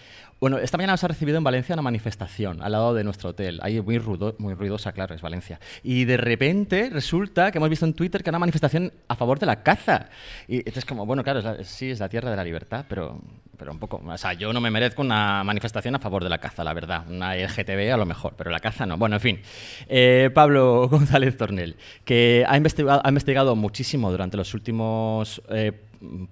Bueno, 0.43 0.59
esta 0.59 0.77
mañana 0.77 0.95
nos 0.95 1.05
ha 1.05 1.07
recibido 1.07 1.39
en 1.39 1.45
Valencia 1.45 1.73
una 1.77 1.83
manifestación 1.83 2.65
al 2.65 2.73
lado 2.73 2.95
de 2.95 3.05
nuestro 3.05 3.31
hotel. 3.31 3.61
Ahí 3.63 3.81
muy, 3.81 3.99
rudo, 3.99 4.35
muy 4.39 4.55
ruidosa, 4.55 4.91
claro, 4.91 5.15
es 5.15 5.23
Valencia. 5.23 5.61
Y 5.85 6.05
de 6.05 6.17
repente 6.17 6.91
resulta 6.93 7.53
que 7.53 7.59
hemos 7.59 7.71
visto 7.71 7.87
en 7.87 7.95
Twitter 7.95 8.25
que 8.25 8.31
era 8.31 8.35
una 8.35 8.41
manifestación 8.41 8.93
a 9.07 9.15
favor 9.15 9.39
de 9.39 9.47
la 9.47 9.63
caza. 9.63 10.07
Y 10.49 10.69
es 10.69 10.85
como, 10.85 11.07
bueno, 11.07 11.23
claro, 11.23 11.39
es 11.39 11.45
la- 11.45 11.63
sí, 11.63 11.93
es 11.93 12.01
la 12.01 12.09
tierra 12.09 12.29
de 12.29 12.35
la 12.35 12.43
libertad, 12.43 12.87
pero, 12.89 13.21
pero 13.57 13.71
un 13.71 13.79
poco. 13.79 14.03
O 14.05 14.19
sea, 14.19 14.33
yo 14.33 14.53
no 14.53 14.61
me 14.61 14.73
merezco 14.73 15.03
una 15.03 15.45
manifestación 15.45 15.95
a 15.95 16.01
favor 16.01 16.25
de 16.25 16.31
la 16.31 16.39
caza, 16.39 16.65
la 16.65 16.75
verdad. 16.75 17.05
Una 17.09 17.37
LGTB 17.37 17.93
a 17.93 17.97
lo 17.97 18.05
mejor, 18.05 18.35
pero 18.37 18.51
la 18.51 18.59
caza 18.59 18.85
no. 18.85 18.97
Bueno, 18.99 19.15
en 19.15 19.21
fin. 19.21 19.41
Eh, 19.87 20.29
Pablo 20.35 20.89
González 20.91 21.37
Tornel, 21.37 21.77
que 22.05 22.45
ha 22.49 22.57
investigado, 22.57 23.01
ha 23.05 23.09
investigado 23.09 23.55
muchísimo 23.55 24.11
durante 24.11 24.37
los 24.37 24.55
últimos 24.55 25.41
eh, 25.51 25.71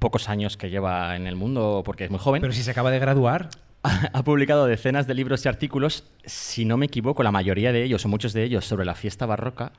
pocos 0.01 0.29
años 0.29 0.57
que 0.57 0.69
lleva 0.69 1.15
en 1.15 1.29
el 1.29 1.37
mundo, 1.37 1.83
porque 1.85 2.07
es 2.07 2.11
muy 2.11 2.19
joven 2.19 2.41
Pero 2.41 2.53
si 2.53 2.65
se 2.65 2.73
acaba 2.73 2.91
de 2.91 2.99
graduar. 2.99 3.51
ha 4.12 4.23
publicado 4.25 4.67
decenas 4.67 5.06
de 5.06 5.15
libros 5.15 5.44
y 5.44 5.49
artículos, 5.49 6.05
si 6.25 6.65
no 6.65 6.77
me 6.77 6.87
equivoco, 6.87 7.23
la 7.23 7.32
mayoría 7.32 7.73
de 7.73 7.82
ellos, 7.82 8.05
o 8.05 8.09
muchos 8.09 8.32
de 8.32 8.44
ellos, 8.44 8.65
sobre 8.65 8.85
la 8.85 8.94
fiesta 8.94 9.27
barroca, 9.27 9.73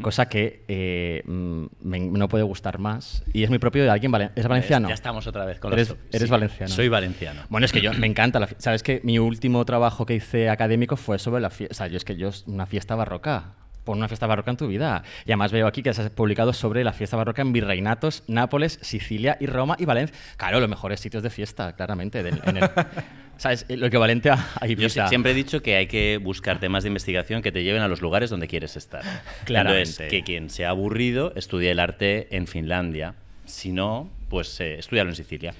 cosa 0.00 0.28
que 0.28 0.62
eh, 0.68 1.22
mm, 1.24 1.64
me- 1.80 1.98
no 2.00 2.28
puede 2.28 2.44
gustar 2.44 2.78
más. 2.78 3.24
Y 3.32 3.42
es 3.42 3.48
muy 3.50 3.58
propio 3.58 3.82
de 3.82 3.90
alguien 3.90 4.12
valen- 4.12 4.30
¿Es 4.36 4.46
valenciano? 4.46 4.86
Ya 4.88 4.94
estamos 4.94 5.26
otra 5.26 5.44
vez 5.44 5.58
con 5.58 5.72
Eres- 5.72 5.88
los- 5.88 5.98
eres 6.12 6.30
valenciano. 6.30 6.72
Soy 6.72 6.88
valenciano. 6.88 7.42
Bueno, 7.48 7.64
es 7.64 7.72
que 7.72 7.80
yo 7.80 7.92
me 7.94 8.06
encanta 8.06 8.38
la 8.38 8.46
fiesta. 8.46 8.62
Sabes 8.62 8.82
que 8.84 9.00
mi 9.02 9.18
último 9.18 9.64
trabajo 9.64 10.06
que 10.06 10.14
hice 10.14 10.50
académico 10.50 10.96
fue 10.96 11.18
sobre 11.18 11.40
la 11.40 11.50
fiesta. 11.50 11.72
O 11.72 11.76
sea, 11.76 11.86
yo 11.88 11.96
es 11.96 12.04
que 12.04 12.16
yo 12.16 12.30
una 12.46 12.66
fiesta 12.66 12.94
barroca. 12.94 13.54
Pon 13.84 13.98
una 13.98 14.08
fiesta 14.08 14.26
barroca 14.26 14.50
en 14.50 14.56
tu 14.56 14.68
vida. 14.68 15.02
Y 15.26 15.30
además 15.32 15.50
veo 15.52 15.66
aquí 15.66 15.82
que 15.82 15.90
has 15.90 15.98
publicado 16.10 16.52
sobre 16.52 16.84
la 16.84 16.92
fiesta 16.92 17.16
barroca 17.16 17.42
en 17.42 17.52
Virreinatos, 17.52 18.22
Nápoles, 18.28 18.78
Sicilia 18.82 19.36
y 19.40 19.46
Roma 19.46 19.76
y 19.78 19.84
Valencia. 19.86 20.16
Claro, 20.36 20.60
los 20.60 20.68
mejores 20.68 21.00
sitios 21.00 21.22
de 21.22 21.30
fiesta, 21.30 21.74
claramente. 21.74 22.22
del- 22.22 22.40
en 22.46 22.58
el- 22.58 22.70
¿Sabes? 23.38 23.66
Lo 23.70 23.86
equivalente 23.86 24.30
a, 24.30 24.34
a 24.60 24.66
Yo 24.66 24.72
Ibiza. 24.72 25.06
sie- 25.06 25.08
siempre 25.08 25.32
he 25.32 25.34
dicho 25.34 25.62
que 25.62 25.74
hay 25.76 25.88
que 25.88 26.18
buscar 26.22 26.60
temas 26.60 26.84
de 26.84 26.88
investigación 26.90 27.42
que 27.42 27.50
te 27.50 27.64
lleven 27.64 27.82
a 27.82 27.88
los 27.88 28.00
lugares 28.00 28.30
donde 28.30 28.46
quieres 28.46 28.76
estar. 28.76 29.02
Claramente. 29.44 29.80
Entonces, 29.88 30.08
que 30.10 30.22
quien 30.22 30.48
sea 30.48 30.70
aburrido 30.70 31.32
estudie 31.34 31.72
el 31.72 31.80
arte 31.80 32.28
en 32.36 32.46
Finlandia. 32.46 33.14
Si 33.44 33.72
no, 33.72 34.08
pues 34.28 34.60
eh, 34.60 34.78
estudialo 34.78 35.10
en 35.10 35.16
Sicilia. 35.16 35.54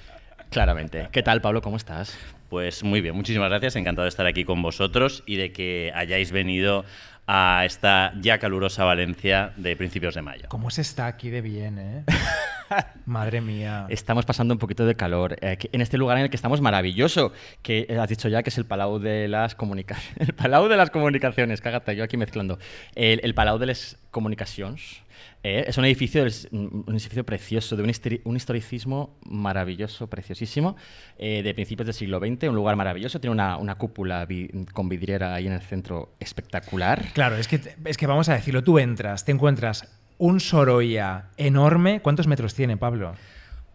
Claramente. 0.49 1.09
¿Qué 1.11 1.23
tal, 1.23 1.41
Pablo? 1.41 1.61
¿Cómo 1.61 1.77
estás? 1.77 2.17
Pues 2.49 2.83
muy 2.83 3.01
bien, 3.01 3.15
muchísimas 3.15 3.49
gracias. 3.49 3.75
Encantado 3.75 4.03
de 4.03 4.09
estar 4.09 4.27
aquí 4.27 4.45
con 4.45 4.61
vosotros 4.61 5.23
y 5.25 5.35
de 5.37 5.51
que 5.51 5.91
hayáis 5.95 6.31
venido 6.31 6.85
a 7.27 7.63
esta 7.65 8.13
ya 8.19 8.37
calurosa 8.37 8.83
Valencia 8.83 9.53
de 9.57 9.75
principios 9.75 10.15
de 10.15 10.21
mayo. 10.21 10.45
¿Cómo 10.49 10.69
se 10.69 10.81
está 10.81 11.07
aquí 11.07 11.29
de 11.29 11.41
bien, 11.41 11.79
eh? 11.79 12.03
Madre 13.05 13.41
mía. 13.41 13.85
Estamos 13.89 14.25
pasando 14.25 14.53
un 14.53 14.59
poquito 14.59 14.85
de 14.85 14.95
calor. 14.95 15.37
eh, 15.41 15.57
en 15.71 15.81
este 15.81 15.97
lugar 15.97 16.17
en 16.17 16.23
el 16.23 16.29
que 16.29 16.35
estamos 16.35 16.59
maravilloso, 16.61 17.31
que 17.61 17.87
has 17.99 18.09
dicho 18.09 18.29
ya 18.29 18.43
que 18.43 18.49
es 18.49 18.57
el 18.57 18.65
Palau 18.65 18.99
de 18.99 19.27
las 19.27 19.55
Comunicaciones. 19.55 20.17
El 20.29 20.33
Palau 20.33 20.67
de 20.67 20.77
las 20.77 20.89
Comunicaciones, 20.89 21.61
cágate, 21.61 21.95
yo 21.95 22.03
aquí 22.03 22.17
mezclando. 22.17 22.57
El, 22.95 23.19
el 23.23 23.33
Palau 23.33 23.57
de 23.59 23.67
las 23.67 23.97
Comunicaciones. 24.11 25.02
Eh, 25.43 25.65
es 25.67 25.77
un 25.77 25.85
edificio, 25.85 26.25
es 26.25 26.47
un 26.51 26.85
edificio 26.87 27.25
precioso, 27.25 27.75
de 27.75 27.83
un, 27.83 28.35
historicismo 28.35 29.17
maravilloso, 29.25 30.07
preciosísimo, 30.07 30.75
eh, 31.17 31.43
de 31.43 31.53
principios 31.53 31.85
del 31.85 31.93
siglo 31.93 32.19
XX, 32.19 32.43
un 32.49 32.55
lugar 32.55 32.75
maravilloso, 32.75 33.19
tiene 33.19 33.33
una, 33.33 33.57
una 33.57 33.75
cúpula 33.75 34.25
vi- 34.25 34.49
con 34.73 34.87
vidriera 34.89 35.35
ahí 35.35 35.45
en 35.47 35.53
el 35.53 35.61
centro 35.61 36.13
espectacular. 36.19 37.03
Claro, 37.13 37.35
es 37.35 37.47
que, 37.47 37.59
es 37.85 37.97
que 37.97 38.07
vamos 38.07 38.29
a 38.29 38.33
decirlo, 38.35 38.63
tú 38.63 38.79
entras, 38.79 39.25
te 39.25 39.31
encuentras 39.33 39.99
un 40.17 40.39
Sorolla 40.39 41.25
enorme. 41.37 42.01
¿Cuántos 42.01 42.27
metros 42.27 42.53
tiene, 42.53 42.77
Pablo? 42.77 43.13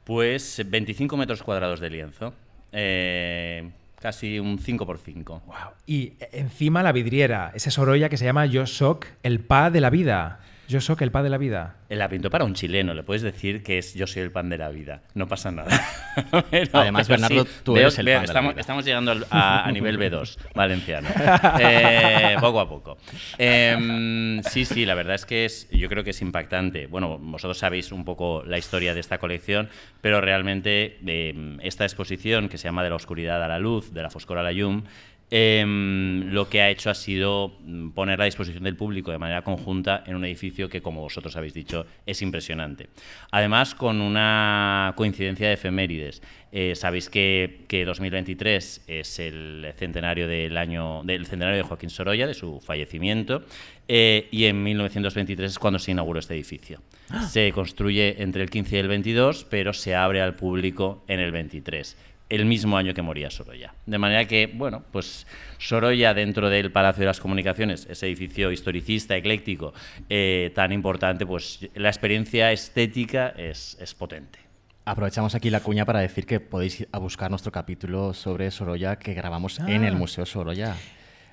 Pues 0.04 0.62
25 0.66 1.16
metros 1.18 1.42
cuadrados 1.42 1.80
de 1.80 1.90
lienzo. 1.90 2.32
Eh, 2.72 3.68
casi 4.00 4.38
un 4.38 4.58
5 4.58 4.86
por 4.86 4.98
5 4.98 5.42
Wow. 5.46 5.54
Y 5.86 6.14
encima 6.32 6.82
la 6.82 6.92
vidriera, 6.92 7.52
ese 7.54 7.70
Sorolla 7.70 8.08
que 8.08 8.16
se 8.16 8.24
llama 8.24 8.46
Yo 8.46 8.66
Soc, 8.66 9.06
el 9.22 9.40
pa 9.40 9.70
de 9.70 9.80
la 9.80 9.90
vida. 9.90 10.40
Yo 10.68 10.82
Soc, 10.82 11.00
el 11.00 11.10
pa 11.10 11.22
de 11.22 11.30
la 11.30 11.38
vida. 11.38 11.76
La 11.88 12.10
pintó 12.10 12.28
para 12.28 12.44
un 12.44 12.52
chileno, 12.52 12.92
le 12.92 13.02
puedes 13.02 13.22
decir 13.22 13.62
que 13.62 13.78
es 13.78 13.94
yo 13.94 14.06
soy 14.06 14.20
el 14.20 14.30
pan 14.30 14.50
de 14.50 14.58
la 14.58 14.68
vida, 14.68 15.00
no 15.14 15.26
pasa 15.26 15.50
nada. 15.50 15.70
Pero- 16.50 16.70
Además, 16.74 17.06
pero 17.08 17.20
Bernardo, 17.22 17.46
tú 17.62 17.74
eres 17.76 17.98
el 17.98 18.04
pan 18.04 18.12
de 18.12 18.18
la 18.18 18.24
estamos, 18.24 18.52
vida. 18.52 18.60
estamos 18.60 18.84
llegando 18.84 19.14
a, 19.30 19.64
a 19.66 19.72
nivel 19.72 19.98
B2 19.98 20.36
valenciano, 20.54 21.08
Eh, 21.60 22.36
poco 22.38 22.60
a 22.60 22.68
poco. 22.68 22.98
Em, 23.38 24.42
sí, 24.42 24.66
sí, 24.66 24.84
la 24.84 24.94
verdad 24.94 25.14
es 25.14 25.24
que 25.24 25.46
es, 25.46 25.70
yo 25.70 25.88
creo 25.88 26.04
que 26.04 26.10
es 26.10 26.20
impactante. 26.20 26.86
Bueno, 26.86 27.16
vosotros 27.18 27.56
sabéis 27.56 27.90
un 27.90 28.04
poco 28.04 28.42
la 28.44 28.58
historia 28.58 28.92
de 28.92 29.00
esta 29.00 29.16
colección, 29.18 29.70
pero 30.02 30.20
realmente 30.20 30.98
em, 31.06 31.58
esta 31.62 31.84
exposición 31.84 32.50
que 32.50 32.58
se 32.58 32.64
llama 32.68 32.84
De 32.84 32.90
la 32.90 32.96
oscuridad 32.96 33.42
a 33.42 33.48
la 33.48 33.58
luz, 33.58 33.94
de 33.94 34.02
la 34.02 34.10
foscora 34.10 34.40
a 34.40 34.44
la 34.44 34.52
llum, 34.52 34.84
Em, 35.30 36.30
lo 36.32 36.48
que 36.48 36.62
ha 36.62 36.70
hecho 36.70 36.88
ha 36.88 36.94
sido 36.94 37.58
mm, 37.60 37.90
poner 37.90 38.20
a 38.20 38.24
disposición 38.24 38.64
del 38.64 38.76
público 38.76 39.12
de 39.12 39.18
manera 39.18 39.42
conjunta 39.42 40.02
en 40.06 40.16
un 40.16 40.24
edificio 40.24 40.70
que, 40.70 40.80
como 40.80 41.02
vosotros 41.02 41.36
habéis 41.36 41.52
dicho, 41.52 41.84
es 42.06 42.22
impresionante. 42.22 42.88
Además, 43.30 43.74
con 43.74 44.00
una 44.00 44.94
coincidencia 44.96 45.48
de 45.48 45.54
efemérides. 45.54 46.22
Eh, 46.50 46.74
sabéis 46.74 47.10
que, 47.10 47.66
que 47.68 47.84
2023 47.84 48.84
es 48.86 49.18
el 49.18 49.66
centenario 49.76 50.26
del 50.26 50.56
año 50.56 51.02
del 51.04 51.26
centenario 51.26 51.58
de 51.58 51.62
Joaquín 51.62 51.90
Sorolla, 51.90 52.26
de 52.26 52.32
su 52.32 52.58
fallecimiento, 52.60 53.42
eh, 53.86 54.28
y 54.30 54.46
en 54.46 54.62
1923 54.62 55.50
es 55.52 55.58
cuando 55.58 55.78
se 55.78 55.90
inauguró 55.90 56.20
este 56.20 56.34
edificio. 56.34 56.80
Se 57.28 57.52
construye 57.52 58.22
entre 58.22 58.42
el 58.42 58.50
15 58.50 58.76
y 58.76 58.78
el 58.78 58.88
22, 58.88 59.46
pero 59.50 59.74
se 59.74 59.94
abre 59.94 60.22
al 60.22 60.36
público 60.36 61.04
en 61.06 61.20
el 61.20 61.32
23 61.32 61.96
el 62.28 62.44
mismo 62.44 62.76
año 62.76 62.92
que 62.94 63.02
moría 63.02 63.30
Sorolla. 63.30 63.72
De 63.86 63.98
manera 63.98 64.26
que, 64.26 64.46
bueno, 64.52 64.82
pues 64.92 65.26
Sorolla 65.58 66.12
dentro 66.14 66.50
del 66.50 66.70
Palacio 66.70 67.00
de 67.00 67.06
las 67.06 67.20
Comunicaciones, 67.20 67.86
ese 67.88 68.06
edificio 68.06 68.52
historicista, 68.52 69.16
ecléctico, 69.16 69.72
eh, 70.08 70.52
tan 70.54 70.72
importante, 70.72 71.24
pues 71.26 71.66
la 71.74 71.88
experiencia 71.88 72.52
estética 72.52 73.28
es, 73.30 73.76
es 73.80 73.94
potente. 73.94 74.38
Aprovechamos 74.84 75.34
aquí 75.34 75.50
la 75.50 75.60
cuña 75.60 75.84
para 75.84 76.00
decir 76.00 76.24
que 76.26 76.40
podéis 76.40 76.80
ir 76.80 76.88
a 76.92 76.98
buscar 76.98 77.30
nuestro 77.30 77.52
capítulo 77.52 78.14
sobre 78.14 78.50
Sorolla 78.50 78.96
que 78.98 79.12
grabamos 79.14 79.58
en 79.60 79.84
Ah. 79.84 79.88
el 79.88 79.96
Museo 79.96 80.24
Sorolla. 80.24 80.76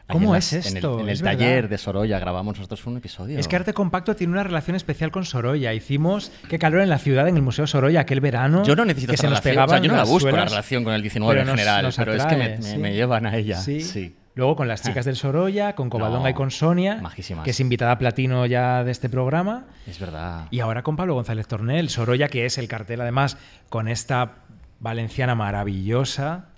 ¿Cómo 0.07 0.33
en 0.35 0.37
es 0.39 0.53
las- 0.53 0.65
en 0.67 0.71
el- 0.71 0.77
esto? 0.77 0.99
En 0.99 1.05
el, 1.05 1.09
Es 1.09 1.21
taller 1.21 1.55
verdad. 1.55 1.69
de 1.69 1.77
Sorolla 1.79 2.19
grabamos 2.19 2.57
nosotros 2.57 2.85
un 2.85 2.97
episodio. 2.97 3.39
Es 3.39 3.47
que 3.47 3.55
Arte 3.55 3.73
Compacto 3.73 4.15
tiene 4.15 4.33
una 4.33 4.43
relación 4.43 4.75
especial 4.75 5.11
con 5.11 5.25
Sorolla. 5.25 5.73
Hicimos 5.73 6.31
Qué 6.49 6.59
calor 6.59 6.81
en 6.81 6.89
la 6.89 6.99
ciudad, 6.99 7.27
en 7.27 7.35
el 7.37 7.41
Museo 7.41 7.65
Sorolla, 7.65 8.01
aquel 8.01 8.21
verano. 8.21 8.63
Yo 8.63 8.75
no 8.75 8.85
necesito 8.85 9.11
que 9.11 9.15
esa 9.15 9.21
se 9.23 9.29
nos 9.29 9.39
o 9.39 9.41
sea, 9.41 9.79
yo 9.79 9.89
no 9.91 9.97
la 9.97 10.03
busco 10.03 10.27
la 10.27 10.31
suelas, 10.31 10.51
relación 10.51 10.83
con 10.83 10.93
el 10.93 11.01
19 11.01 11.33
pero 11.33 11.41
en 11.41 11.57
general, 11.57 11.83
nos 11.83 11.95
pero 11.97 12.13
es 12.13 12.25
que 12.25 12.35
me, 12.35 12.49
me- 12.49 12.61
sí. 12.61 12.77
me 12.77 12.93
llevan 12.93 13.25
a 13.25 13.35
ella. 13.35 13.57
Sí. 13.57 13.81
sí. 13.81 14.15
Luego 14.35 14.57
con 14.57 14.67
las 14.67 14.81
chicas 14.83 15.05
del 15.05 15.15
Sorolla, 15.15 15.75
con 15.75 15.89
Covadonga 15.89 16.23
No, 16.23 16.29
y 16.29 16.33
con 16.33 16.51
Sonia, 16.51 16.97
majísimas. 17.01 17.45
que 17.45 17.51
es 17.51 17.59
invitada 17.61 17.97
platino 17.97 18.45
ya 18.45 18.83
de 18.83 18.91
este 18.91 19.07
programa. 19.07 19.63
Es 19.87 19.97
verdad. 19.97 20.47
Y 20.51 20.59
ahora 20.59 20.83
con 20.83 20.97
Pablo 20.97 21.13
González 21.15 21.47
Tornel, 21.47 21.87
Sorolla, 21.89 22.27
que 22.27 22.45
es 22.45 22.57
el 22.57 22.67
cartel 22.67 22.99
además 22.99 23.37
con 23.69 23.87
esta 23.87 24.33
valenciana 24.81 25.35
maravillosa. 25.35 26.49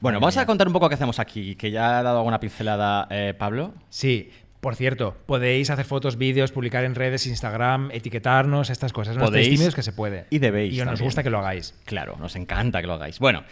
Bueno, 0.00 0.20
vamos 0.20 0.36
a 0.36 0.46
contar 0.46 0.66
un 0.66 0.72
poco 0.72 0.88
qué 0.88 0.96
hacemos 0.96 1.18
aquí, 1.18 1.54
que 1.54 1.70
ya 1.70 1.98
ha 1.98 2.02
dado 2.02 2.18
alguna 2.18 2.40
pincelada 2.40 3.06
eh, 3.10 3.34
Pablo. 3.38 3.72
Sí, 3.88 4.30
por 4.62 4.76
cierto, 4.76 5.16
podéis 5.26 5.70
hacer 5.70 5.84
fotos, 5.84 6.16
vídeos, 6.16 6.52
publicar 6.52 6.84
en 6.84 6.94
redes, 6.94 7.26
Instagram, 7.26 7.90
etiquetarnos, 7.90 8.70
estas 8.70 8.92
cosas. 8.92 9.16
No 9.16 9.24
estéis 9.24 9.30
Podéis 9.30 9.48
tímidos 9.48 9.74
que 9.74 9.82
se 9.82 9.92
puede. 9.92 10.26
y 10.30 10.38
debéis 10.38 10.78
Y 10.78 10.84
nos 10.84 11.02
gusta 11.02 11.24
que 11.24 11.30
lo 11.30 11.40
hagáis. 11.40 11.74
Claro, 11.84 12.16
nos 12.20 12.36
encanta 12.36 12.80
que 12.80 12.86
lo 12.86 12.92
hagáis. 12.92 13.18
Bueno, 13.18 13.42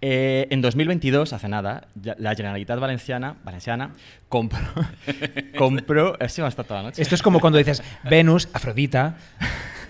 eh, 0.00 0.46
en 0.48 0.60
2022, 0.60 1.32
hace 1.32 1.48
nada, 1.48 1.88
la 1.96 2.36
Generalitat 2.36 2.78
Valenciana, 2.78 3.34
Valenciana 3.42 3.94
compró... 4.28 4.60
compró 5.58 6.16
así 6.20 6.40
va 6.40 6.46
a 6.46 6.50
estar 6.50 6.64
toda 6.64 6.82
la 6.82 6.88
noche. 6.90 7.02
Esto 7.02 7.16
es 7.16 7.22
como 7.22 7.40
cuando 7.40 7.58
dices 7.58 7.82
Venus, 8.04 8.48
Afrodita. 8.52 9.16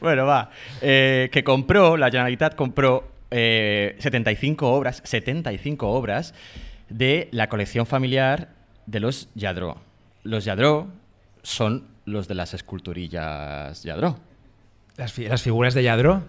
Bueno, 0.00 0.26
va. 0.26 0.50
Eh, 0.82 1.28
que 1.32 1.42
compró, 1.42 1.96
la 1.96 2.06
Generalitat 2.06 2.54
compró 2.54 3.13
eh, 3.36 3.96
75 3.98 4.70
obras, 4.72 5.02
75 5.04 5.88
obras 5.90 6.34
de 6.88 7.28
la 7.32 7.48
colección 7.48 7.84
familiar 7.86 8.50
de 8.86 9.00
los 9.00 9.28
Yadró. 9.34 9.80
Los 10.22 10.44
Yadró 10.44 10.88
son 11.42 11.88
los 12.04 12.28
de 12.28 12.34
las 12.34 12.54
esculturillas 12.54 13.82
Yadró. 13.82 14.18
Las, 14.96 15.12
fi- 15.12 15.26
las 15.26 15.42
figuras 15.42 15.74
de 15.74 15.82
Yadro. 15.82 16.22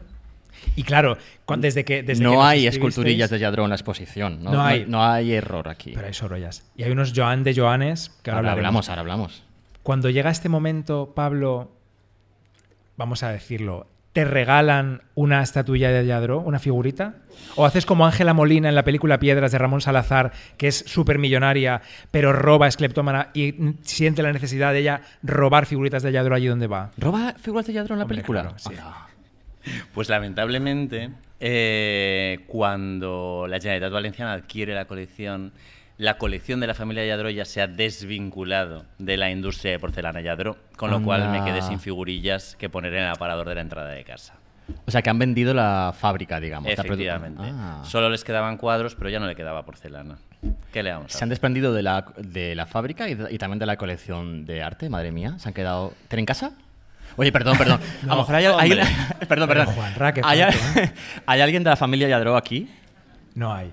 Y 0.76 0.84
claro, 0.84 1.18
desde 1.58 1.84
que. 1.86 2.02
Desde 2.02 2.24
no 2.24 2.44
hay 2.44 2.66
esculturillas 2.66 3.30
de 3.30 3.40
Yadró 3.40 3.64
en 3.66 3.70
la 3.70 3.76
exposición. 3.76 4.42
No, 4.44 4.52
No 4.54 4.62
hay. 4.64 4.86
no 4.88 5.04
hay 5.06 5.34
error 5.34 5.68
aquí. 5.68 5.92
Pero 5.94 6.08
hay 6.08 6.14
Sorollas. 6.14 6.64
Y 6.76 6.84
hay 6.84 6.92
unos 6.92 7.14
Joan 7.16 7.44
de 7.44 7.54
Joanes 7.54 8.10
que 8.24 8.32
ahora, 8.32 8.40
ahora 8.40 8.52
hablamos, 8.54 8.90
ahora 8.90 9.02
hablamos. 9.02 9.44
Cuando 9.84 10.10
llega 10.10 10.32
este 10.32 10.50
momento, 10.50 11.12
Pablo, 11.14 11.72
vamos 12.98 13.22
a 13.24 13.32
decirlo, 13.32 13.86
¿te 14.16 14.24
regalan 14.24 15.02
una 15.14 15.42
estatuilla 15.44 15.90
de 15.90 16.06
Yadro, 16.06 16.40
una 16.40 16.58
figurita? 16.58 17.16
¿O 17.58 17.66
haces 17.66 17.86
como 17.86 18.06
Ángela 18.06 18.34
Molina 18.34 18.70
en 18.70 18.76
la 18.76 18.86
película 18.86 19.20
Piedras 19.20 19.52
de 19.52 19.58
Ramón 19.58 19.82
Salazar, 19.82 20.32
que 20.56 20.70
es 20.70 20.86
súper 20.88 21.20
millonaria, 21.20 21.82
pero 22.12 22.32
roba, 22.32 22.66
es 22.70 22.78
cleptómana 22.78 23.28
y 23.34 23.56
siente 23.82 24.24
la 24.24 24.32
necesidad 24.32 24.72
de 24.72 24.80
ella 24.80 25.02
robar 25.22 25.66
figuritas 25.66 26.02
de 26.02 26.14
Yadro 26.14 26.34
allí 26.34 26.48
donde 26.48 26.68
va? 26.68 26.92
¿Roba 26.98 27.34
figuras 27.38 27.68
de 27.68 27.74
Yadró 27.74 27.96
en 27.96 28.00
la 28.00 28.06
Hombre, 28.06 28.16
película? 28.16 28.42
claro, 28.44 28.58
sí. 28.58 28.70
Anda. 28.70 29.08
Pues 29.94 30.08
lamentablemente, 30.08 31.10
eh, 31.42 32.46
cuando 32.48 33.48
la 33.50 33.58
Generalitat 33.60 33.92
Valenciana 33.92 34.32
adquiere 34.32 34.74
la 34.74 34.86
colección, 34.86 35.52
la 35.98 36.18
colección 36.18 36.60
de 36.60 36.68
la 36.68 36.74
familia 36.74 37.06
Yadro 37.06 37.30
ya 37.30 37.46
se 37.46 37.62
ha 37.62 37.68
desvinculado 37.68 38.86
de 38.98 39.18
la 39.18 39.32
industria 39.32 39.72
de 39.72 39.80
porcelana 39.80 40.22
Yadro, 40.22 40.58
con 40.76 40.92
lo 40.92 41.02
cual 41.02 41.30
me 41.30 41.44
quedé 41.44 41.62
sin 41.62 41.80
figurillas 41.80 42.56
que 42.58 42.70
poner 42.70 42.94
en 42.94 43.04
el 43.04 43.10
aparador 43.10 43.48
de 43.48 43.56
la 43.56 43.62
entrada 43.62 43.90
de 43.90 44.04
casa. 44.04 44.34
O 44.88 44.92
sea, 44.92 45.02
que 45.02 45.10
han 45.10 45.20
vendido 45.20 45.54
la 45.54 45.94
fábrica, 45.98 46.40
digamos. 46.40 46.72
Efectivamente. 46.72 47.44
Ah. 47.46 47.84
Solo 47.86 48.10
les 48.10 48.24
quedaban 48.24 48.58
cuadros, 48.58 48.96
pero 48.96 49.10
ya 49.10 49.20
no 49.20 49.28
le 49.28 49.36
quedaba 49.36 49.64
porcelana. 49.64 50.18
¿Qué 50.74 50.84
le 50.84 50.92
vamos 50.92 51.14
a 51.14 51.18
Se 51.18 51.24
han 51.24 51.30
desprendido 51.30 51.74
de 51.74 51.84
la, 51.84 52.06
de 52.18 52.56
la 52.56 52.66
fábrica 52.66 53.08
y, 53.08 53.16
de- 53.16 53.34
y 53.34 53.38
también 53.38 53.60
de 53.60 53.68
la 53.68 53.78
colección 53.78 54.46
de 54.46 54.64
arte, 54.64 54.90
madre 54.90 55.12
mía. 55.12 55.36
Se 55.38 55.50
han 55.50 55.54
quedado. 55.54 55.94
¿Tienen 56.08 56.22
en 56.22 56.26
casa? 56.26 56.52
Oye, 57.16 57.32
perdón, 57.32 57.58
perdón. 57.58 57.80
a 58.04 58.08
lo 58.08 58.18
mejor 58.18 58.36
hay 58.36 58.46
alguien. 58.46 58.88
perdón, 59.30 59.48
perdón. 59.48 59.68
¿Hay, 59.70 59.76
fuerte, 59.76 60.80
¿eh? 60.80 60.94
¿Hay 61.26 61.42
alguien 61.42 61.64
de 61.64 61.70
la 61.70 61.76
familia 61.76 62.08
Yadro 62.08 62.36
aquí? 62.36 62.70
No 63.36 63.54
hay. 63.54 63.72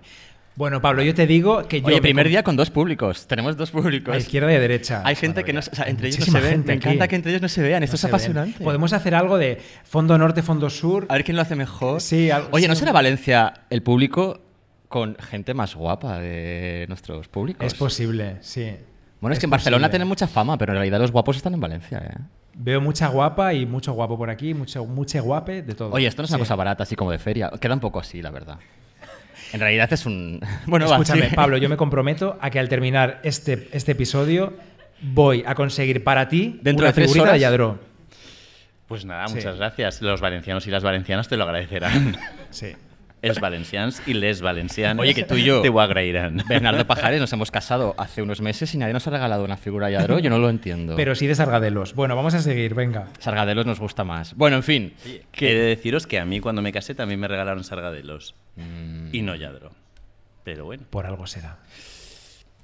Bueno, 0.55 0.83
Pablo, 0.83 1.03
yo 1.03 1.15
te 1.15 1.27
digo 1.27 1.67
que 1.67 1.81
yo. 1.81 1.87
Oye, 1.87 1.97
me 1.97 2.03
primer 2.03 2.29
día 2.29 2.43
con 2.43 2.57
dos 2.57 2.71
públicos. 2.71 3.27
Tenemos 3.27 3.57
dos 3.57 3.71
públicos. 3.71 4.15
A 4.15 4.19
izquierda 4.19 4.53
y 4.53 4.57
a 4.57 4.61
derecha. 4.61 5.01
Hay 5.05 5.17
gente 5.17 5.45
que 5.45 5.53
no, 5.55 5.61
o 5.61 5.63
sea, 5.63 5.87
entre 5.87 6.09
ellos 6.09 6.21
no 6.21 6.27
se 6.27 6.41
ven. 6.41 6.51
gente 6.51 6.67
Me 6.67 6.73
aquí. 6.75 6.89
encanta 6.89 7.09
que 7.09 7.17
entre 7.17 7.31
ellos 7.33 7.43
no 7.43 7.49
se 7.49 7.63
vean. 7.63 7.83
Esto 7.83 7.95
No 7.95 7.97
es 7.97 8.03
ven. 8.03 8.11
apasionante. 8.11 8.65
Podemos 8.65 8.93
hacer 8.93 9.15
algo 9.15 9.39
de 9.39 9.61
fondo 9.85 10.19
norte, 10.19 10.43
fondo 10.43 10.69
sur. 10.69 11.07
A 11.09 11.15
ver 11.15 11.25
quién 11.25 11.37
lo 11.37 11.43
hace 11.43 11.57
mejor. 11.57 12.01
Sí, 12.03 12.31
algo- 12.31 12.49
Oye, 12.53 12.69
¿no 12.69 12.75
sí. 12.75 12.81
será 12.81 12.93
Valencia 12.93 13.55
el 13.71 13.83
público 13.83 14.41
con 14.89 15.17
gente 15.17 15.55
más 15.55 15.75
guapa 15.75 16.19
de 16.19 16.85
nuestros 16.89 17.29
públicos? 17.29 17.67
Es 17.67 17.73
posible, 17.75 18.37
sí. 18.43 18.77
Bueno, 19.23 19.33
es, 19.33 19.39
que 19.39 19.47
en 19.47 19.51
Barcelona 19.51 19.89
tienen 19.89 20.09
mucha 20.09 20.27
fama, 20.27 20.59
pero 20.59 20.73
en 20.73 20.79
realidad 20.79 20.99
los 21.01 21.13
guapos 21.13 21.37
están 21.37 21.55
en 21.55 21.61
Valencia, 21.61 21.99
¿eh? 21.99 22.19
Veo 22.55 22.81
mucha 22.83 23.07
guapa 23.09 23.55
y 23.55 23.65
mucho 23.65 23.93
guapo 23.95 24.19
por 24.19 24.29
aquí, 24.29 24.53
mucho, 24.53 24.85
mucho 24.85 25.23
guape 25.23 25.63
de 25.63 25.75
todo. 25.75 25.93
Oye, 25.93 26.07
esto 26.09 26.21
no 26.21 26.25
es 26.27 26.31
una 26.33 26.41
cosa 26.41 26.57
barata, 26.57 26.83
así 26.83 26.95
como 26.97 27.11
de 27.11 27.19
feria. 27.19 27.51
Queda 27.59 27.73
un 27.73 27.81
poco 27.81 27.99
así, 28.01 28.21
la 28.21 28.31
verdad. 28.31 28.59
En 29.53 29.61
realidad 29.61 29.93
es 29.93 30.07
un... 30.07 30.41
Bueno, 30.67 30.87
va, 30.89 30.97
Escúchame. 30.97 31.31
Pablo, 31.35 31.57
yo 31.59 31.69
me 31.69 31.77
comprometo 31.77 32.39
a 32.41 32.51
que 32.51 32.59
al 32.59 32.69
terminar 32.69 33.21
este, 33.23 33.69
este 33.73 33.93
episodio 33.93 34.55
voy 35.03 35.43
a 35.47 35.55
conseguir 35.55 36.03
para 36.05 36.29
ti 36.29 36.59
Dentro 36.63 36.85
una 36.85 36.89
de 36.91 36.95
tres 36.95 37.07
figurita 37.07 37.23
horas. 37.25 37.35
de 37.35 37.41
Yadro. 37.41 37.79
Pues 38.89 39.05
nada, 39.05 39.27
Sí. 39.29 39.35
muchas 39.37 39.57
gracias. 39.57 40.03
Los 40.03 40.21
valencianos 40.21 40.67
y 40.67 40.71
las 40.71 40.83
valencianas 40.83 41.29
te 41.29 41.37
lo 41.37 41.45
agradecerán. 41.45 42.17
Sí. 42.51 42.73
Els 43.23 43.39
valencians 43.41 44.03
y 44.07 44.15
les 44.15 44.43
valencianas 44.43 45.01
Oye, 45.01 45.15
que 45.15 45.23
tú 45.23 45.37
y 45.37 45.45
yo- 45.45 45.63
te 45.63 45.69
ho 45.69 45.81
agrairán. 45.81 46.43
Bernardo 46.49 46.85
Pajares 46.87 47.21
nos 47.21 47.33
hemos 47.33 47.51
casado 47.53 47.95
hace 47.97 48.21
unos 48.21 48.41
meses 48.41 48.75
y 48.75 48.79
nadie 48.79 48.93
nos 48.93 49.07
ha 49.07 49.11
regalado 49.11 49.45
una 49.45 49.57
figura 49.57 49.87
de 49.87 49.93
Yadro. 49.93 50.19
Yo 50.19 50.29
no 50.29 50.39
lo 50.39 50.51
entiendo. 50.51 50.97
Pero 50.97 51.15
sí 51.15 51.27
de 51.29 51.35
Sargadelos. 51.37 51.95
Bueno, 51.95 52.17
vamos 52.17 52.35
a 52.35 52.43
seguir, 52.43 52.75
venga. 52.75 53.07
Sargadelos 53.21 53.65
nos 53.65 53.79
gusta 53.79 54.03
más. 54.05 54.35
Bueno, 54.35 54.57
en 54.57 54.63
fin. 54.65 54.95
He 55.35 55.55
de 55.55 55.63
deciros 55.63 56.07
que 56.07 56.19
a 56.19 56.25
mí 56.25 56.41
cuando 56.41 56.63
me 56.63 56.73
casé 56.73 56.95
también 56.95 57.21
me 57.21 57.29
regalaron 57.29 57.63
sargadelos. 57.65 58.35
Y 59.13 59.23
no 59.23 59.37
Yadro. 59.37 59.71
Pero 60.45 60.65
bueno, 60.65 60.83
Por 60.91 61.07
algo 61.07 61.27
será. 61.29 61.59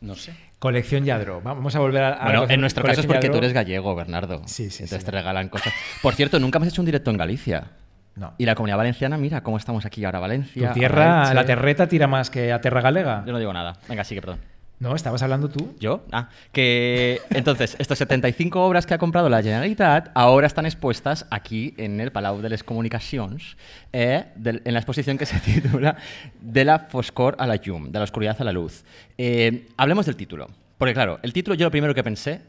no 0.00 0.16
sé. 0.16 0.34
Colección 0.58 1.04
Yadro. 1.04 1.40
Vamos 1.40 1.76
a 1.76 1.78
volver 1.78 2.02
a. 2.02 2.24
Bueno, 2.24 2.46
en 2.48 2.60
nuestro 2.60 2.82
caso 2.84 3.00
es 3.02 3.06
porque 3.06 3.28
tú 3.30 3.38
eres 3.38 3.52
gallego, 3.52 3.94
Bernardo. 3.94 4.42
Sí, 4.46 4.70
sí, 4.70 4.82
Entonces 4.82 4.98
sí. 5.00 5.04
te 5.04 5.10
regalan 5.12 5.48
cosas. 5.48 5.72
Por 6.02 6.14
cierto, 6.14 6.40
nunca 6.40 6.58
hemos 6.58 6.68
hecho 6.68 6.82
un 6.82 6.86
directo 6.86 7.12
en 7.12 7.16
Galicia. 7.16 7.70
No. 8.18 8.34
Y 8.36 8.44
la 8.44 8.54
comunidad 8.54 8.76
valenciana, 8.76 9.16
mira 9.16 9.42
cómo 9.42 9.56
estamos 9.56 9.86
aquí 9.86 10.04
ahora, 10.04 10.18
Valencia. 10.18 10.68
Tu 10.68 10.74
tierra, 10.74 11.32
la 11.32 11.44
terreta 11.44 11.86
tira 11.86 12.06
más 12.06 12.30
que 12.30 12.52
a 12.52 12.60
Terra 12.60 12.80
Galega. 12.80 13.22
Yo 13.24 13.32
no 13.32 13.38
digo 13.38 13.52
nada. 13.52 13.76
Venga, 13.88 14.02
sigue, 14.04 14.20
perdón. 14.20 14.40
No, 14.80 14.94
estabas 14.94 15.22
hablando 15.22 15.48
tú. 15.48 15.74
¿Yo? 15.80 16.04
Ah, 16.12 16.28
que 16.52 17.20
entonces, 17.30 17.74
estas 17.80 17.98
75 17.98 18.64
obras 18.64 18.86
que 18.86 18.94
ha 18.94 18.98
comprado 18.98 19.28
la 19.28 19.42
Generalitat 19.42 20.10
ahora 20.14 20.46
están 20.46 20.66
expuestas 20.66 21.26
aquí 21.30 21.74
en 21.78 22.00
el 22.00 22.12
Palau 22.12 22.40
de 22.40 22.48
les 22.48 22.62
Comunicacions, 22.62 23.56
eh, 23.92 24.26
en 24.36 24.72
la 24.72 24.78
exposición 24.78 25.18
que 25.18 25.26
se 25.26 25.40
titula 25.62 25.96
De 26.40 26.64
la 26.64 26.78
foscor 26.78 27.34
a 27.40 27.46
la 27.46 27.56
llum, 27.56 27.90
de 27.90 27.98
la 27.98 28.04
oscuridad 28.04 28.36
a 28.40 28.44
la 28.44 28.52
luz. 28.52 28.84
Eh, 29.16 29.66
hablemos 29.76 30.06
del 30.06 30.14
título, 30.14 30.48
porque 30.76 30.94
claro, 30.94 31.18
el 31.22 31.32
título 31.32 31.56
yo 31.56 31.66
lo 31.66 31.72
primero 31.72 31.94
que 31.94 32.04
pensé 32.04 32.42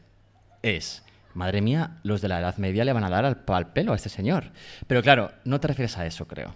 es, 0.62 1.02
madre 1.34 1.60
mía, 1.60 1.98
los 2.02 2.20
de 2.20 2.28
la 2.28 2.40
Edad 2.40 2.56
Media 2.56 2.84
le 2.84 2.92
van 2.92 3.04
a 3.04 3.10
dar 3.10 3.24
al, 3.24 3.72
pelo 3.72 3.92
a 3.92 3.96
este 3.96 4.08
señor. 4.08 4.50
Pero 4.86 5.02
claro, 5.02 5.32
no 5.44 5.60
te 5.60 5.68
refieres 5.68 5.96
a 5.98 6.06
eso, 6.06 6.26
creo. 6.26 6.54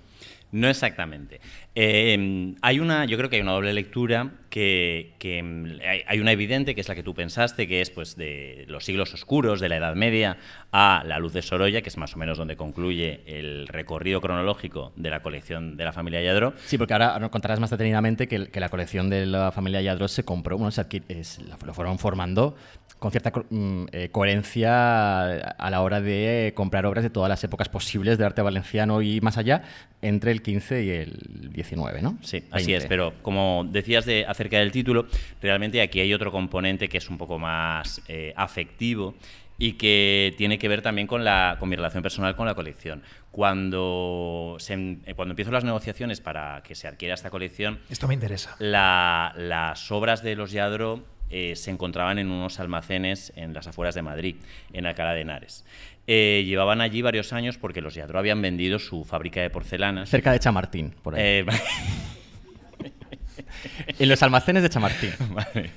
No 0.52 0.68
exactamente. 0.68 1.40
Eh, 1.76 2.54
hay 2.62 2.78
una, 2.78 3.04
yo 3.04 3.16
creo 3.16 3.28
que 3.28 3.36
hay 3.36 3.42
una 3.42 3.52
doble 3.52 3.72
lectura 3.72 4.30
que, 4.48 5.12
mm, 5.42 5.80
hay, 6.06 6.20
una 6.20 6.30
evidente 6.30 6.76
que 6.76 6.80
es 6.80 6.88
la 6.88 6.94
que 6.94 7.02
tú 7.02 7.14
pensaste, 7.14 7.66
que 7.66 7.80
es 7.80 7.90
pues 7.90 8.14
de 8.16 8.64
los 8.68 8.84
siglos 8.84 9.12
oscuros, 9.12 9.58
de 9.60 9.68
la 9.68 9.78
Edad 9.78 9.96
Media, 9.96 10.36
a 10.70 11.02
la 11.04 11.18
luz 11.18 11.32
de 11.32 11.42
Sorolla, 11.42 11.82
que 11.82 11.88
es 11.88 11.96
más 11.96 12.14
o 12.14 12.18
menos 12.18 12.38
donde 12.38 12.56
concluye 12.56 13.22
el 13.26 13.66
recorrido 13.66 14.20
cronológico 14.20 14.92
de 14.94 15.10
la 15.10 15.22
colección 15.22 15.76
de 15.76 15.84
la 15.84 15.92
familia 15.92 16.22
Yadro. 16.22 16.54
Sí, 16.66 16.78
porque 16.78 16.92
ahora 16.92 17.18
nos 17.18 17.30
contarás 17.30 17.58
más 17.58 17.70
detenidamente 17.70 18.28
que, 18.28 18.48
la 18.60 18.68
colección 18.68 19.10
de 19.10 19.26
la 19.26 19.50
familia 19.50 19.82
Yadros 19.82 20.12
se 20.12 20.24
compró, 20.24 20.56
bueno, 20.56 20.70
se 20.70 20.82
adqui- 20.82 21.02
es- 21.08 21.40
lo 21.66 21.74
fueron 21.74 21.98
formando 21.98 22.56
con 23.00 23.10
cierta 23.10 23.32
mm, 23.50 23.86
eh, 23.92 24.08
coherencia 24.12 25.24
a 25.50 25.70
la 25.70 25.80
hora 25.82 26.00
de 26.00 26.52
comprar 26.54 26.86
obras 26.86 27.02
de 27.02 27.10
todas 27.10 27.28
las 27.28 27.42
épocas 27.42 27.68
posibles 27.68 28.16
de 28.18 28.24
arte 28.24 28.40
valenciano 28.40 29.02
y 29.02 29.20
más 29.20 29.36
allá, 29.36 29.62
entre 30.00 30.30
el 30.30 30.42
15 30.42 30.84
y 30.84 30.90
el 30.90 31.50
19, 31.64 32.02
¿no? 32.02 32.18
Sí, 32.22 32.38
así 32.50 32.66
20. 32.72 32.76
es, 32.76 32.86
pero 32.86 33.14
como 33.22 33.66
decías 33.68 34.04
de, 34.04 34.24
acerca 34.26 34.58
del 34.58 34.70
título, 34.72 35.06
realmente 35.42 35.80
aquí 35.80 36.00
hay 36.00 36.12
otro 36.14 36.30
componente 36.30 36.88
que 36.88 36.98
es 36.98 37.08
un 37.10 37.18
poco 37.18 37.38
más 37.38 38.00
eh, 38.08 38.32
afectivo 38.36 39.14
y 39.56 39.74
que 39.74 40.34
tiene 40.36 40.58
que 40.58 40.66
ver 40.68 40.82
también 40.82 41.06
con, 41.06 41.24
la, 41.24 41.56
con 41.60 41.68
mi 41.68 41.76
relación 41.76 42.02
personal 42.02 42.34
con 42.36 42.46
la 42.46 42.54
colección. 42.54 43.02
Cuando, 43.30 44.56
se, 44.58 44.74
em- 44.74 45.00
eh, 45.06 45.14
cuando 45.14 45.32
empiezo 45.32 45.50
las 45.52 45.64
negociaciones 45.64 46.20
para 46.20 46.62
que 46.62 46.74
se 46.74 46.88
adquiera 46.88 47.14
esta 47.14 47.30
colección, 47.30 47.78
Esto 47.88 48.08
me 48.08 48.14
interesa. 48.14 48.56
la- 48.58 49.32
las 49.36 49.90
obras 49.92 50.22
de 50.22 50.34
los 50.36 50.50
Yadro 50.52 51.04
eh, 51.30 51.56
se 51.56 51.70
encontraban 51.70 52.18
en 52.18 52.30
unos 52.30 52.60
almacenes 52.60 53.32
en 53.36 53.54
las 53.54 53.66
afueras 53.66 53.94
de 53.94 54.02
Madrid, 54.02 54.36
en 54.72 54.86
Alcalá 54.86 55.14
de 55.14 55.22
Henares. 55.22 55.64
Eh, 56.06 56.44
llevaban 56.46 56.80
allí 56.80 57.00
varios 57.00 57.32
años 57.32 57.56
porque 57.56 57.80
los 57.80 57.94
Yadro 57.94 58.18
habían 58.18 58.42
vendido 58.42 58.78
su 58.78 59.04
fábrica 59.04 59.40
de 59.40 59.50
porcelanas. 59.50 60.10
Cerca 60.10 60.32
de 60.32 60.38
Chamartín, 60.38 60.94
por 61.02 61.14
ahí. 61.14 61.22
Eh, 61.22 61.46
en 63.98 64.08
los 64.08 64.22
almacenes 64.22 64.62
de 64.62 64.68
Chamartín. 64.68 65.12
vale. 65.30 65.70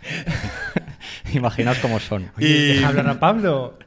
Imaginaos 1.33 1.77
cómo 1.79 1.99
son. 1.99 2.29
Oye, 2.37 2.47
deja 2.47 2.89
hablar 2.89 3.09
a 3.09 3.19
Pablo. 3.19 3.79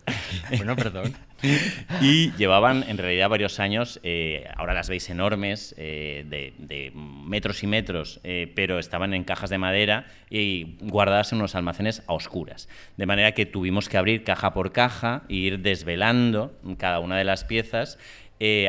Bueno, 0.56 0.76
perdón. 0.76 1.14
Y 2.00 2.32
llevaban 2.32 2.84
en 2.88 2.98
realidad 2.98 3.28
varios 3.28 3.60
años, 3.60 4.00
eh, 4.02 4.48
ahora 4.56 4.74
las 4.74 4.88
veis 4.88 5.08
enormes, 5.10 5.74
eh, 5.78 6.24
de, 6.28 6.92
metros 6.94 7.62
y 7.62 7.66
metros, 7.66 8.20
eh, 8.24 8.52
pero 8.54 8.78
estaban 8.78 9.14
en 9.14 9.24
cajas 9.24 9.50
de 9.50 9.58
madera 9.58 10.06
y 10.28 10.76
guardadas 10.80 11.32
en 11.32 11.38
unos 11.38 11.54
almacenes 11.54 12.02
a 12.06 12.14
oscuras. 12.14 12.68
De 12.96 13.06
manera 13.06 13.32
que 13.32 13.46
tuvimos 13.46 13.88
que 13.88 13.98
abrir 13.98 14.24
caja 14.24 14.52
por 14.52 14.72
caja 14.72 15.22
e 15.28 15.34
ir 15.34 15.60
desvelando 15.60 16.58
cada 16.78 17.00
una 17.00 17.16
de 17.16 17.24
las 17.24 17.44
piezas 17.44 17.98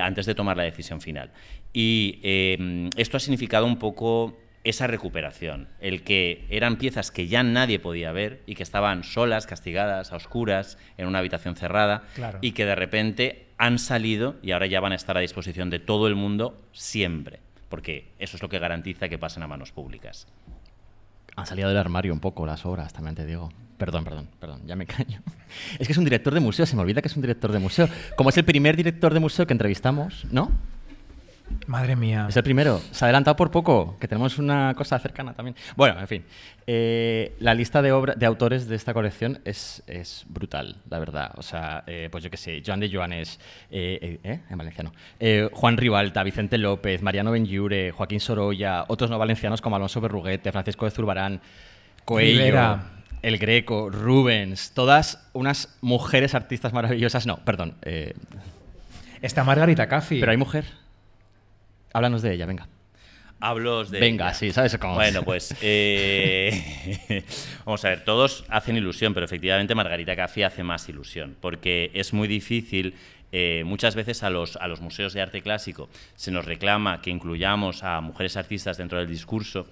antes 0.01 0.25
de 0.25 0.35
tomar 0.35 0.57
la 0.57 0.63
decisión 0.63 0.99
final. 0.99 1.31
Y 1.73 2.19
esto 2.97 3.15
ha 3.15 3.19
significado 3.21 3.65
un 3.65 3.79
poco 3.79 4.37
esa 4.63 4.85
recuperación, 4.87 5.67
el 5.79 6.03
que 6.03 6.45
eran 6.49 6.77
piezas 6.77 7.09
que 7.11 7.27
ya 7.27 7.41
nadie 7.43 7.79
podía 7.79 8.11
ver 8.11 8.41
y 8.45 8.55
que 8.55 8.63
estaban 8.63 9.03
solas, 9.03 9.47
castigadas, 9.47 10.11
a 10.11 10.15
oscuras, 10.17 10.77
en 10.97 11.07
una 11.07 11.19
habitación 11.19 11.55
cerrada, 11.55 12.03
Claro. 12.15 12.37
y 12.41 12.51
que 12.51 12.65
de 12.65 12.75
repente 12.75 13.47
han 13.57 13.79
salido 13.79 14.35
y 14.43 14.51
ahora 14.51 14.67
ya 14.67 14.79
van 14.79 14.91
a 14.91 14.95
estar 14.95 15.17
a 15.17 15.21
disposición 15.21 15.69
de 15.69 15.79
todo 15.79 16.07
el 16.07 16.15
mundo 16.15 16.61
siempre, 16.73 17.39
porque 17.69 18.11
eso 18.19 18.37
es 18.37 18.43
lo 18.43 18.49
que 18.49 18.59
garantiza 18.59 19.09
que 19.09 19.17
pasen 19.17 19.43
a 19.43 19.47
manos 19.47 19.71
públicas. 19.71 20.27
Han 21.35 21.45
salido 21.45 21.69
del 21.69 21.77
armario 21.77 22.13
un 22.13 22.19
poco 22.19 22.45
las 22.45 22.65
obras, 22.65 22.91
también 22.93 23.15
te 23.15 23.25
digo. 23.25 23.51
Perdón, 23.77 24.03
perdón, 24.03 24.27
perdón, 24.39 24.61
ya 24.67 24.75
me 24.75 24.85
callo. 24.85 25.19
Es 25.79 25.87
que 25.87 25.93
es 25.93 25.97
un 25.97 26.03
director 26.03 26.33
de 26.35 26.39
museo, 26.39 26.67
se 26.67 26.75
me 26.75 26.83
olvida 26.83 27.01
que 27.01 27.07
es 27.07 27.15
un 27.15 27.21
director 27.23 27.51
de 27.51 27.57
museo. 27.57 27.89
Como 28.15 28.29
es 28.29 28.37
el 28.37 28.45
primer 28.45 28.75
director 28.77 29.11
de 29.13 29.19
museo 29.19 29.47
que 29.47 29.53
entrevistamos, 29.53 30.25
¿no? 30.31 30.51
Madre 31.67 31.95
mía. 31.95 32.27
Es 32.29 32.37
el 32.37 32.43
primero. 32.43 32.81
Se 32.91 33.03
ha 33.03 33.07
adelantado 33.07 33.35
por 33.35 33.51
poco, 33.51 33.97
que 33.99 34.07
tenemos 34.07 34.37
una 34.37 34.73
cosa 34.75 34.99
cercana 34.99 35.33
también. 35.33 35.55
Bueno, 35.75 35.99
en 35.99 36.07
fin. 36.07 36.23
Eh, 36.67 37.35
la 37.39 37.53
lista 37.53 37.81
de, 37.81 37.91
obra, 37.91 38.13
de 38.15 38.25
autores 38.25 38.67
de 38.67 38.75
esta 38.75 38.93
colección 38.93 39.39
es, 39.45 39.83
es 39.87 40.25
brutal, 40.27 40.77
la 40.89 40.99
verdad. 40.99 41.31
O 41.37 41.41
sea, 41.41 41.83
eh, 41.87 42.09
pues 42.11 42.23
yo 42.23 42.29
qué 42.29 42.37
sé, 42.37 42.61
Joan 42.65 42.79
de 42.79 42.91
Joanes, 42.91 43.39
eh, 43.69 44.19
eh, 44.23 44.39
en 44.49 44.57
valenciano, 44.57 44.91
Juan 45.51 45.77
Ribalta, 45.77 46.23
Vicente 46.23 46.57
López, 46.57 47.01
Mariano 47.01 47.31
Benlliure, 47.31 47.91
Joaquín 47.91 48.19
Sorolla, 48.19 48.85
otros 48.87 49.09
no 49.09 49.17
valencianos 49.17 49.61
como 49.61 49.75
Alonso 49.75 50.01
Berruguete, 50.01 50.51
Francisco 50.51 50.85
de 50.85 50.91
Zurbarán, 50.91 51.41
Coelho, 52.05 52.39
Rivera. 52.39 52.83
El 53.21 53.37
Greco, 53.37 53.91
Rubens, 53.91 54.71
todas 54.73 55.29
unas 55.33 55.77
mujeres 55.81 56.33
artistas 56.33 56.73
maravillosas. 56.73 57.27
No, 57.27 57.37
perdón. 57.37 57.75
Está 59.21 59.43
Margarita 59.43 59.87
Caffi. 59.87 60.19
pero 60.19 60.31
hay 60.31 60.37
mujer. 60.37 60.80
Háblanos 61.93 62.21
de 62.21 62.33
ella, 62.33 62.45
venga. 62.45 62.67
Hablos 63.39 63.89
de. 63.89 63.99
Venga, 63.99 64.25
ella. 64.25 64.33
sí, 64.35 64.51
¿sabes 64.51 64.77
cómo? 64.77 64.93
Bueno, 64.93 65.23
pues. 65.23 65.55
eh, 65.61 67.23
vamos 67.65 67.83
a 67.85 67.89
ver, 67.89 68.03
todos 68.03 68.45
hacen 68.49 68.77
ilusión, 68.77 69.13
pero 69.13 69.25
efectivamente 69.25 69.73
Margarita 69.73 70.15
Caffi 70.15 70.43
hace 70.43 70.63
más 70.63 70.87
ilusión, 70.89 71.35
porque 71.41 71.89
es 71.93 72.13
muy 72.13 72.27
difícil. 72.27 72.93
eh, 73.31 73.63
muchas 73.65 73.95
veces 73.95 74.23
a 74.23 74.29
los, 74.29 74.57
a 74.57 74.67
los 74.67 74.81
museos 74.81 75.13
de 75.13 75.21
arte 75.21 75.41
clásico 75.41 75.89
se 76.15 76.31
nos 76.31 76.45
reclama 76.45 77.01
que 77.01 77.09
incluyamos 77.09 77.81
a 77.83 78.01
mujeres 78.01 78.35
artistas 78.37 78.77
dentro 78.77 78.99
del 78.99 79.07
discurso 79.07 79.65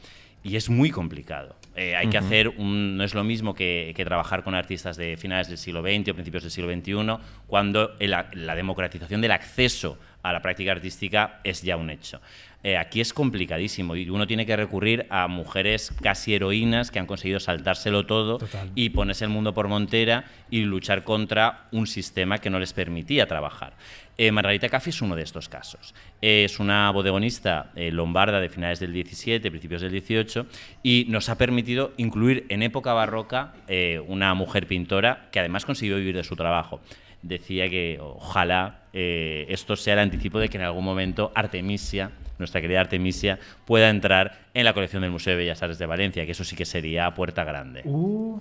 y 0.44 0.56
es 0.56 0.70
muy 0.70 0.90
complicado. 0.90 1.58
Eh, 1.76 1.96
hay 1.98 2.08
que 2.08 2.18
hacer 2.18 2.48
un, 2.48 2.96
no 2.98 3.04
es 3.04 3.14
lo 3.14 3.26
mismo 3.26 3.54
que, 3.54 3.92
que 3.96 4.06
trabajar 4.06 4.44
con 4.44 4.56
artistas 4.56 4.96
de 4.96 5.18
finales 5.18 5.50
del 5.50 5.58
siglo 5.58 5.82
XX 5.82 6.10
o 6.10 6.14
principios 6.14 6.44
del 6.44 6.52
siglo 6.52 6.72
XXI, 6.74 7.24
cuando 7.48 7.96
el 8.00 8.12
la 8.12 8.56
democratización 8.56 9.20
del 9.20 9.32
acceso 9.32 9.98
a 10.24 10.34
la 10.34 10.42
práctica 10.42 10.72
artística 10.72 11.40
es 11.44 11.62
ya 11.62 11.78
un 11.78 11.90
hecho. 11.90 12.22
Eh, 12.62 12.76
aquí 12.76 13.00
es 13.00 13.14
complicadísimo 13.14 13.96
y 13.96 14.10
uno 14.10 14.28
tiene 14.28 14.46
que 14.46 14.56
recurrir 14.56 15.06
a 15.10 15.28
mujeres 15.30 15.94
casi 16.02 16.34
heroínas 16.36 16.92
que 16.92 17.00
han 17.00 17.06
conseguido 17.06 17.40
saltárselo 17.40 18.06
todo 18.06 18.38
Total. 18.38 18.70
y 18.76 18.90
ponerse 18.90 19.24
el 19.24 19.30
mundo 19.30 19.54
por 19.54 19.70
montera 19.70 20.26
y 20.50 20.62
luchar 20.64 21.06
contra 21.06 21.68
un 21.72 21.88
sistema 21.88 22.40
que 22.40 22.50
no 22.50 22.60
les 22.60 22.74
permitía 22.74 23.28
trabajar. 23.28 23.74
Eh, 24.22 24.34
Margarita 24.34 24.68
Caffi 24.68 24.90
es 24.90 25.02
uno 25.02 25.16
de 25.16 25.22
estos 25.22 25.48
casos. 25.48 25.96
Es 26.22 26.60
una 26.60 26.92
bodegonista 26.92 27.72
eh, 27.78 27.90
lombarda 27.90 28.42
de 28.42 28.50
finales 28.50 28.82
del 28.82 28.92
17, 28.92 29.50
principios 29.50 29.82
del 29.82 29.94
18, 29.94 30.46
y 30.84 31.06
nos 31.08 31.30
ha 31.30 31.38
permitido 31.38 31.94
incluir 31.96 32.46
en 32.50 32.62
época 32.62 32.92
barroca 32.92 33.54
eh, 33.70 34.02
una 34.06 34.34
mujer 34.34 34.68
pintora 34.68 35.30
que 35.32 35.40
además 35.40 35.64
consiguió 35.64 35.96
vivir 35.96 36.18
de 36.18 36.26
su 36.26 36.36
trabajo. 36.36 36.82
Decía 37.22 37.70
que 37.70 38.00
ojalá 38.02 38.84
eh, 38.94 39.46
esto 39.50 39.76
sea 39.76 39.94
el 39.94 40.00
anticipo 40.00 40.40
de 40.40 40.50
que 40.50 40.58
en 40.58 40.64
algún 40.64 40.86
momento 40.86 41.32
Artemisia, 41.36 42.12
nuestra 42.38 42.62
querida 42.62 42.80
Artemisia, 42.80 43.40
pueda 43.66 43.90
entrar 43.90 44.40
en 44.54 44.66
la 44.66 44.74
colección 44.74 45.02
del 45.02 45.12
Museo 45.12 45.32
de 45.32 45.40
Bellas 45.40 45.62
Artes 45.62 45.80
de 45.80 45.86
Valencia, 45.86 46.26
que 46.26 46.32
eso 46.32 46.44
sí 46.44 46.56
que 46.56 46.66
sería 46.66 47.14
puerta 47.14 47.44
grande. 47.44 47.82
Uh, 47.84 48.40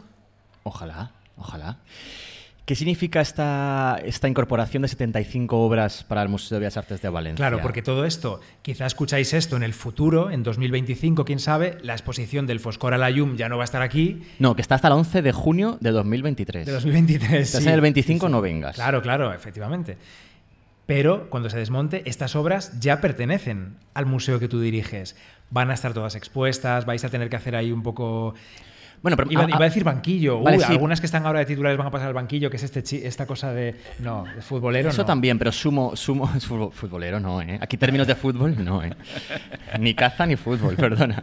Ojalá, 0.69 1.11
ojalá. 1.37 1.79
¿Qué 2.69 2.75
significa 2.75 3.23
esta, 3.23 3.99
esta 4.05 4.29
incorporación 4.29 4.83
de 4.83 4.89
75 4.89 5.59
obras 5.59 6.05
para 6.05 6.21
el 6.21 6.29
Museo 6.29 6.57
de 6.57 6.61
Bellas 6.61 6.77
Artes 6.77 7.01
de 7.01 7.09
Valencia? 7.09 7.37
Claro, 7.43 7.63
porque 7.63 7.81
todo 7.81 8.05
esto, 8.05 8.43
quizá 8.61 8.85
escucháis 8.85 9.33
esto 9.33 9.57
en 9.57 9.63
el 9.63 9.73
futuro, 9.73 10.31
en 10.31 10.43
2025, 10.43 11.25
quién 11.25 11.39
sabe, 11.39 11.79
la 11.81 11.95
exposición 11.95 12.47
del 12.47 12.61
Foscor 12.61 12.93
a 12.93 12.99
la 12.99 13.09
Yum 13.09 13.37
ya 13.37 13.49
no 13.49 13.57
va 13.57 13.63
a 13.63 13.65
estar 13.65 13.81
aquí, 13.81 14.21
No, 14.39 14.55
que 14.55 14.61
está 14.61 14.75
hasta 14.75 14.89
el 14.89 14.93
11 14.93 15.23
de 15.23 15.33
junio 15.33 15.79
de 15.81 15.93
2023. 15.93 16.67
de 16.67 16.73
2023. 16.73 17.41
Estás 17.41 17.63
sí. 17.63 17.69
en 17.69 17.75
el 17.75 17.81
25, 17.81 18.29
no 18.29 18.43
vengas. 18.43 18.75
Claro, 18.75 19.01
claro, 19.01 19.33
efectivamente. 19.33 19.97
Pero 20.85 21.31
cuando 21.31 21.49
se 21.49 21.57
desmonte, 21.57 22.03
estas 22.05 22.37
obras 22.37 22.79
ya 22.81 23.01
pertenecen 23.01 23.77
al 23.95 24.05
museo 24.05 24.39
que 24.41 24.49
tú 24.49 24.61
diriges. 24.61 25.17
Van 25.49 25.71
a 25.71 25.75
estar 25.75 25.95
todas 25.95 26.17
expuestas, 26.17 26.85
vais 26.85 27.03
a 27.03 27.09
tener 27.09 27.31
que 27.31 27.37
hacer 27.37 27.57
ahí 27.57 27.73
un 27.73 27.83
poco... 27.83 28.35
Bueno, 29.03 29.17
pero 29.17 29.31
Iba, 29.31 29.45
ah, 29.45 29.49
iba 29.49 29.59
a 29.59 29.65
decir 29.65 29.85
banquillo. 29.85 30.41
Vale, 30.41 30.59
Uy, 30.59 30.65
sí. 30.65 30.73
Algunas 30.73 31.01
que 31.01 31.07
están 31.07 31.25
ahora 31.27 31.41
de 31.41 31.47
titulares 31.47 31.79
van 31.79 31.87
a 31.87 31.91
pasar 31.91 32.09
al 32.09 32.15
banquillo, 32.15 32.51
que 32.51 32.57
es 32.57 32.63
este 32.65 33.07
esta 33.07 33.27
cosa 33.27 33.53
de... 33.53 33.77
No, 33.99 34.25
de 34.25 34.43
futbolero 34.43 34.91
Eso 34.91 35.03
no. 35.03 35.07
también, 35.07 35.39
pero 35.39 35.53
sumo, 35.53 35.95
sumo, 35.97 36.27
futbolero 36.73 37.21
no, 37.21 37.41
¿eh? 37.43 37.59
Aquí 37.61 37.77
términos 37.77 38.07
de 38.07 38.15
fútbol 38.15 38.63
no, 38.65 38.83
¿eh? 38.83 38.93
Ni 39.79 39.95
caza 39.95 40.27
ni 40.27 40.37
fútbol, 40.37 40.75
perdona. 40.77 41.23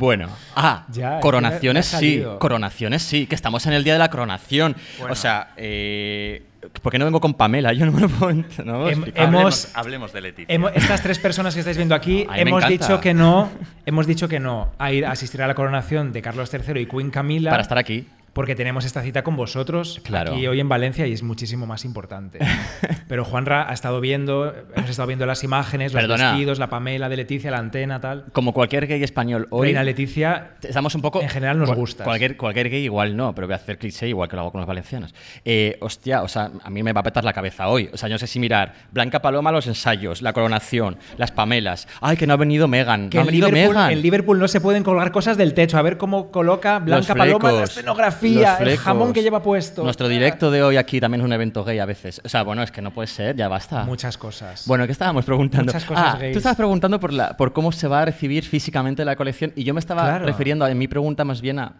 Bueno, 0.00 0.28
ah, 0.56 0.86
Ya, 0.90 1.16
es 1.18 1.20
coronaciones 1.22 1.84
sí, 1.86 2.24
coronaciones 2.38 3.02
sí, 3.02 3.26
que 3.26 3.34
estamos 3.34 3.66
en 3.66 3.74
el 3.74 3.84
día 3.84 3.92
de 3.92 3.98
la 3.98 4.08
coronación. 4.08 4.74
Bueno. 4.98 5.12
O 5.12 5.14
sea, 5.14 5.50
eh, 5.58 6.42
¿por 6.80 6.90
qué 6.90 6.98
no 6.98 7.04
vengo 7.04 7.20
con 7.20 7.34
Pamela? 7.34 7.74
Yo 7.74 7.84
no 7.84 7.92
me 7.92 8.00
lo 8.00 8.08
puedo 8.08 8.32
no 8.32 8.88
Hem- 8.88 9.12
hemos- 9.14 9.18
Hablemos, 9.18 9.68
hablemos 9.74 10.12
de 10.14 10.20
Leticia. 10.22 10.58
Estas 10.74 11.02
tres 11.02 11.18
personas 11.18 11.52
que 11.52 11.60
estáis 11.60 11.76
viendo 11.76 11.94
aquí 11.94 12.26
hemos 12.34 12.66
dicho 12.66 12.98
que 12.98 13.12
no, 13.12 13.50
hemos 13.84 14.06
dicho 14.06 14.26
que 14.26 14.40
no 14.40 14.70
a 14.78 14.90
ir 14.90 15.04
a 15.04 15.10
asistir 15.12 15.42
a 15.42 15.46
la 15.46 15.54
coronación 15.54 16.12
de 16.12 16.22
Carlos 16.22 16.50
III 16.52 16.80
y 16.80 16.86
Queen 16.86 17.10
Camila 17.10 17.50
Para 17.50 17.62
estar 17.62 17.76
aquí. 17.76 18.08
Porque 18.32 18.54
tenemos 18.54 18.84
esta 18.84 19.02
cita 19.02 19.22
con 19.22 19.36
vosotros 19.36 20.00
Claro. 20.04 20.32
aquí 20.34 20.46
hoy 20.46 20.60
en 20.60 20.68
Valencia 20.68 21.06
y 21.06 21.12
es 21.12 21.22
muchísimo 21.22 21.66
más 21.66 21.84
importante. 21.84 22.38
Pero 23.08 23.24
Juanra 23.24 23.68
ha 23.68 23.72
estado 23.72 24.00
viendo, 24.00 24.54
hemos 24.76 24.88
estado 24.90 25.08
viendo 25.08 25.26
las 25.26 25.42
imágenes, 25.44 25.92
los 25.92 26.00
Perdona. 26.02 26.30
vestidos, 26.30 26.58
la 26.58 26.68
Pamela 26.68 27.08
de 27.08 27.16
Leticia, 27.16 27.50
la 27.50 27.58
antena, 27.58 28.00
tal. 28.00 28.26
Como 28.32 28.52
cualquier 28.52 28.86
gay 28.86 29.02
español 29.02 29.46
hoy. 29.50 29.66
Reina 29.68 29.82
Leticia, 29.82 30.52
Estamos 30.62 30.94
un 30.94 31.02
poco. 31.02 31.20
En 31.20 31.28
general 31.28 31.58
nos 31.58 31.72
gustas. 31.72 32.04
Cualquier, 32.04 32.36
cualquier 32.36 32.70
gay 32.70 32.84
igual 32.84 33.16
no, 33.16 33.34
pero 33.34 33.46
voy 33.46 33.54
a 33.54 33.56
hacer 33.56 33.78
cliché 33.78 34.08
igual 34.08 34.28
que 34.28 34.36
lo 34.36 34.42
hago 34.42 34.52
con 34.52 34.60
los 34.60 34.68
valencianos. 34.68 35.14
Eh, 35.44 35.76
hostia, 35.80 36.22
o 36.22 36.28
sea, 36.28 36.50
a 36.62 36.70
mí 36.70 36.82
me 36.82 36.92
va 36.92 37.00
a 37.00 37.04
petar 37.04 37.24
la 37.24 37.32
cabeza 37.32 37.68
hoy. 37.68 37.90
O 37.92 37.96
sea, 37.96 38.08
yo 38.08 38.14
no 38.14 38.18
sé 38.18 38.26
si 38.26 38.38
mirar 38.38 38.74
Blanca 38.92 39.20
Paloma 39.20 39.50
los 39.52 39.66
ensayos, 39.66 40.22
la 40.22 40.32
coronación, 40.32 40.96
las 41.16 41.32
Pamelas. 41.32 41.88
Ay, 42.00 42.16
que 42.16 42.26
no 42.26 42.34
ha 42.34 42.36
venido 42.36 42.68
Megan. 42.68 43.10
que 43.10 43.16
no 43.18 43.22
ha 43.22 43.24
en 43.24 43.26
venido 43.26 43.48
Liverpool, 43.48 43.74
Megan. 43.74 43.90
en 43.92 44.02
Liverpool 44.02 44.38
no 44.38 44.46
se 44.48 44.60
pueden 44.60 44.82
colgar 44.84 45.10
cosas 45.10 45.36
del 45.36 45.54
techo. 45.54 45.78
A 45.78 45.82
ver 45.82 45.96
cómo 45.96 46.30
coloca 46.30 46.78
Blanca 46.78 47.14
Paloma 47.14 47.50
la 47.52 47.64
escenografía, 47.64 48.19
los 48.22 48.60
el 48.60 48.76
jamón 48.78 49.12
que 49.12 49.22
lleva 49.22 49.42
puesto. 49.42 49.82
Nuestro 49.84 50.08
directo 50.08 50.50
de 50.50 50.62
hoy 50.62 50.76
aquí 50.76 51.00
también 51.00 51.20
es 51.20 51.24
un 51.24 51.32
evento 51.32 51.64
gay 51.64 51.78
a 51.78 51.86
veces. 51.86 52.20
O 52.24 52.28
sea, 52.28 52.42
bueno, 52.42 52.62
es 52.62 52.70
que 52.70 52.82
no 52.82 52.92
puede 52.92 53.06
ser, 53.08 53.36
ya 53.36 53.48
basta. 53.48 53.84
Muchas 53.84 54.16
cosas. 54.18 54.64
Bueno, 54.66 54.86
¿qué 54.86 54.92
estábamos 54.92 55.24
preguntando? 55.24 55.66
Muchas 55.72 55.84
cosas 55.84 56.14
ah, 56.14 56.18
gays. 56.18 56.32
tú 56.32 56.38
estabas 56.38 56.56
preguntando 56.56 56.98
por, 57.00 57.12
la, 57.12 57.36
por 57.36 57.52
cómo 57.52 57.72
se 57.72 57.88
va 57.88 58.02
a 58.02 58.04
recibir 58.04 58.44
físicamente 58.44 59.04
la 59.04 59.16
colección 59.16 59.52
y 59.56 59.64
yo 59.64 59.74
me 59.74 59.80
estaba 59.80 60.02
Claro. 60.02 60.26
refiriendo 60.26 60.66
en 60.66 60.76
mi 60.78 60.88
pregunta 60.88 61.24
más 61.24 61.40
bien 61.40 61.58
a, 61.58 61.74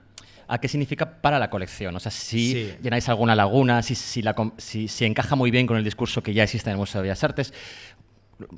a 0.49 0.59
qué 0.59 0.67
significa 0.69 1.09
para 1.21 1.39
la 1.39 1.49
colección. 1.49 1.95
O 1.95 2.01
sea, 2.01 2.11
si 2.11 2.53
Sí. 2.53 2.75
llenáis 2.83 3.09
alguna 3.09 3.35
laguna, 3.37 3.83
si, 3.83 3.95
si, 3.95 4.21
la 4.23 4.35
si, 4.57 4.89
si 4.89 5.05
encaja 5.05 5.37
muy 5.37 5.51
bien 5.53 5.67
con 5.67 5.77
el 5.77 5.85
discurso 5.85 6.23
que 6.23 6.35
ya 6.35 6.43
existe 6.43 6.71
en 6.71 6.73
el 6.73 6.79
Museo 6.79 7.01
de 7.01 7.09
Bellas 7.09 7.23
Artes. 7.23 7.55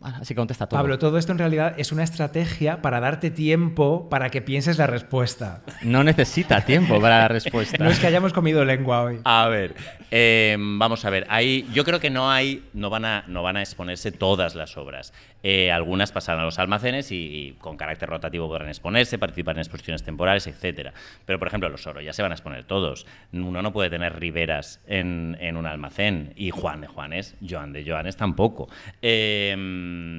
Así 0.02 0.34
que 0.34 0.38
contesta 0.38 0.66
todo. 0.66 0.78
Pablo, 0.78 0.98
todo 0.98 1.18
esto 1.18 1.32
en 1.32 1.38
realidad 1.38 1.74
es 1.76 1.92
una 1.92 2.02
estrategia 2.02 2.82
para 2.82 3.00
darte 3.00 3.30
tiempo 3.30 4.08
para 4.08 4.30
que 4.30 4.42
pienses 4.42 4.78
la 4.78 4.86
respuesta. 4.86 5.62
No 5.82 6.04
necesita 6.04 6.60
tiempo 6.64 7.00
para 7.00 7.18
la 7.18 7.28
respuesta. 7.28 7.82
No 7.82 7.90
es 7.90 7.98
que 7.98 8.06
hayamos 8.06 8.32
comido 8.32 8.64
lengua 8.64 9.02
hoy. 9.02 9.20
A 9.24 9.48
ver, 9.48 9.74
eh, 10.10 10.56
vamos 10.58 11.04
a 11.04 11.10
ver. 11.10 11.26
Ahí, 11.28 11.68
yo 11.72 11.84
creo 11.84 12.00
que 12.00 12.10
no 12.10 12.30
hay, 12.30 12.68
no 12.72 12.90
van 12.90 13.04
a, 13.04 13.24
no 13.26 13.42
van 13.42 13.56
a 13.56 13.60
exponerse 13.60 14.12
todas 14.12 14.54
las 14.54 14.76
obras. 14.76 15.12
Eh, 15.44 15.72
algunas 15.72 16.12
pasarán 16.12 16.42
a 16.42 16.44
los 16.44 16.58
almacenes 16.60 17.10
y, 17.10 17.16
y 17.16 17.52
con 17.54 17.76
carácter 17.76 18.08
rotativo 18.08 18.46
podrán 18.46 18.68
exponerse, 18.68 19.18
participar 19.18 19.56
en 19.56 19.60
exposiciones 19.60 20.02
temporales, 20.04 20.46
etcétera. 20.46 20.92
Pero, 21.26 21.38
por 21.38 21.48
ejemplo, 21.48 21.68
los 21.68 21.86
oro 21.86 22.00
ya 22.00 22.12
se 22.12 22.22
van 22.22 22.30
a 22.30 22.34
exponer 22.34 22.64
todos. 22.64 23.06
Uno 23.32 23.60
no 23.62 23.72
puede 23.72 23.90
tener 23.90 24.18
riberas 24.18 24.80
en, 24.86 25.36
en 25.40 25.56
un 25.56 25.66
almacén 25.66 26.32
y 26.36 26.50
Juan 26.50 26.80
de 26.80 26.86
Juanes, 26.86 27.34
Joan 27.48 27.72
de 27.72 27.84
Joanes 27.84 28.16
tampoco. 28.16 28.68
Eh, 29.00 29.56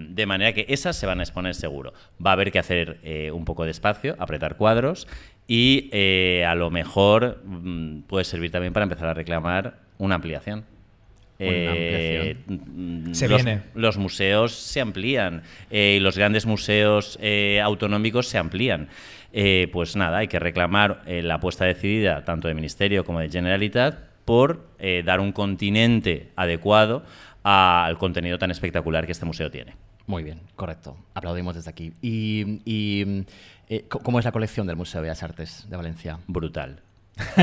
de 0.10 0.26
manera 0.26 0.54
que 0.54 0.66
esas 0.70 0.96
se 0.96 1.06
van 1.06 1.20
a 1.20 1.24
exponer 1.24 1.56
seguro. 1.56 1.94
Va 2.24 2.32
a 2.32 2.34
haber 2.34 2.52
que 2.52 2.60
hacer 2.60 3.00
eh, 3.04 3.32
un 3.32 3.46
poco 3.46 3.66
de 3.66 3.72
espacio, 3.72 4.16
apretar 4.20 4.58
cuadros 4.58 5.08
y 5.48 5.90
eh, 5.92 6.46
a 6.48 6.56
lo 6.56 6.70
mejor 6.70 7.42
mm, 7.46 8.02
puede 8.02 8.26
servir 8.26 8.52
también 8.52 8.74
para 8.74 8.84
empezar 8.84 9.08
a 9.08 9.14
reclamar 9.14 9.80
una 9.98 10.16
ampliación. 10.16 10.66
Eh, 11.40 12.36
mm, 12.48 13.14
Se 13.14 13.28
los, 13.28 13.44
viene. 13.44 13.62
los 13.74 13.98
museos 13.98 14.54
se 14.54 14.82
amplían 14.82 15.44
eh, 15.72 15.96
y 15.98 16.00
los 16.00 16.18
grandes 16.18 16.46
museos 16.46 17.18
eh, 17.22 17.60
autonómicos 17.62 18.28
se 18.28 18.38
amplían. 18.38 18.90
Pues 19.72 19.96
nada, 19.96 20.20
hay 20.20 20.28
que 20.28 20.38
reclamar 20.38 21.02
la 21.08 21.36
apuesta 21.36 21.66
decidida 21.66 22.24
tanto 22.24 22.48
del 22.50 22.54
Ministerio 22.54 23.04
como 23.04 23.20
de 23.20 23.32
Generalitat 23.32 23.98
por 24.26 24.68
dar 25.04 25.20
un 25.20 25.32
continente 25.32 26.30
adecuado 26.36 27.04
al 27.44 27.98
contenido 27.98 28.38
tan 28.38 28.52
espectacular 28.52 29.06
que 29.06 29.12
este 29.12 29.26
museo 29.26 29.52
tiene. 29.52 29.76
Muy 30.08 30.24
bien, 30.24 30.42
correcto. 30.56 30.98
Aplaudimos 31.14 31.56
desde 31.56 31.70
aquí. 31.70 31.94
¿Y, 32.02 32.62
y, 32.66 33.26
eh, 33.70 33.86
cómo 33.88 34.20
es 34.20 34.26
la 34.26 34.32
colección 34.32 34.68
del 34.68 34.76
Museo 34.76 35.00
de 35.02 35.08
Bellas 35.08 35.24
Artes 35.24 35.66
de 35.70 35.78
Valencia? 35.78 36.20
Brutal. 36.28 36.82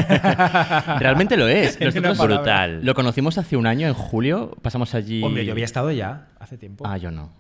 Realmente 0.99 1.37
lo 1.37 1.47
es. 1.49 1.79
Nosotros. 1.81 2.19
Brutal. 2.19 2.85
lo 2.85 2.95
conocimos 2.95 3.39
hace 3.39 3.57
un 3.57 3.67
año, 3.67 3.87
en 3.89 3.95
julio. 3.95 4.57
Pasamos 4.63 4.95
allí. 4.95 5.23
Hombre, 5.23 5.45
yo 5.45 5.53
había 5.53 5.65
estado 5.65 5.91
ya 5.93 6.29
hace 6.39 6.59
tiempo. 6.59 6.85
Ah, 6.87 6.97
yo 6.99 7.11
no. 7.11 7.33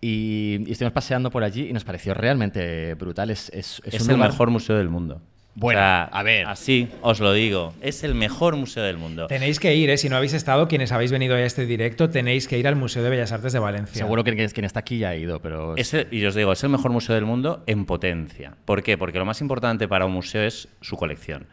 Y, 0.00 0.58
y 0.66 0.72
estuvimos 0.72 0.92
paseando 0.92 1.30
por 1.30 1.42
allí 1.44 1.68
y 1.68 1.72
nos 1.72 1.84
pareció 1.84 2.14
realmente 2.14 2.94
brutal. 2.94 3.30
Es, 3.30 3.48
es, 3.50 3.80
es 3.84 3.94
Es, 3.94 4.02
un 4.02 4.10
el 4.10 4.16
lugar- 4.16 4.30
mejor 4.30 4.50
museo 4.50 4.76
del 4.76 4.88
mundo. 4.88 5.22
Bueno, 5.54 5.80
O 5.80 5.82
sea, 5.82 6.04
a 6.04 6.22
ver. 6.22 6.46
Así 6.46 6.88
os 7.02 7.20
lo 7.20 7.32
digo. 7.34 7.74
Es 7.82 8.04
el 8.04 8.14
mejor 8.14 8.56
museo 8.56 8.82
del 8.84 8.96
mundo. 8.96 9.26
Tenéis 9.26 9.60
que 9.60 9.74
ir, 9.74 9.90
¿eh? 9.90 9.98
si 9.98 10.08
no 10.08 10.16
habéis 10.16 10.32
estado, 10.32 10.66
quienes 10.66 10.92
habéis 10.92 11.12
venido 11.12 11.34
a 11.34 11.42
este 11.42 11.66
directo, 11.66 12.08
tenéis 12.08 12.48
que 12.48 12.58
ir 12.58 12.66
al 12.66 12.74
Museo 12.76 13.02
de 13.02 13.10
Bellas 13.10 13.32
Artes 13.32 13.52
de 13.52 13.58
Valencia. 13.58 13.94
Seguro 13.98 14.24
que 14.24 14.34
quien 14.34 14.64
está 14.64 14.80
aquí 14.80 14.98
ya 14.98 15.10
ha 15.10 15.16
ido, 15.16 15.40
pero. 15.40 15.76
Es 15.76 15.92
el- 15.92 16.08
y 16.10 16.24
os 16.24 16.34
digo, 16.34 16.52
es 16.52 16.64
el 16.64 16.70
mejor 16.70 16.90
museo 16.90 17.14
del 17.14 17.26
mundo 17.26 17.62
en 17.66 17.84
potencia. 17.84 18.54
¿Por 18.64 18.82
qué? 18.82 18.96
Porque 18.96 19.18
lo 19.18 19.26
más 19.26 19.40
importante 19.42 19.88
para 19.88 20.06
un 20.06 20.12
museo 20.12 20.42
es 20.42 20.68
su 20.80 20.96
colección. 20.96 21.46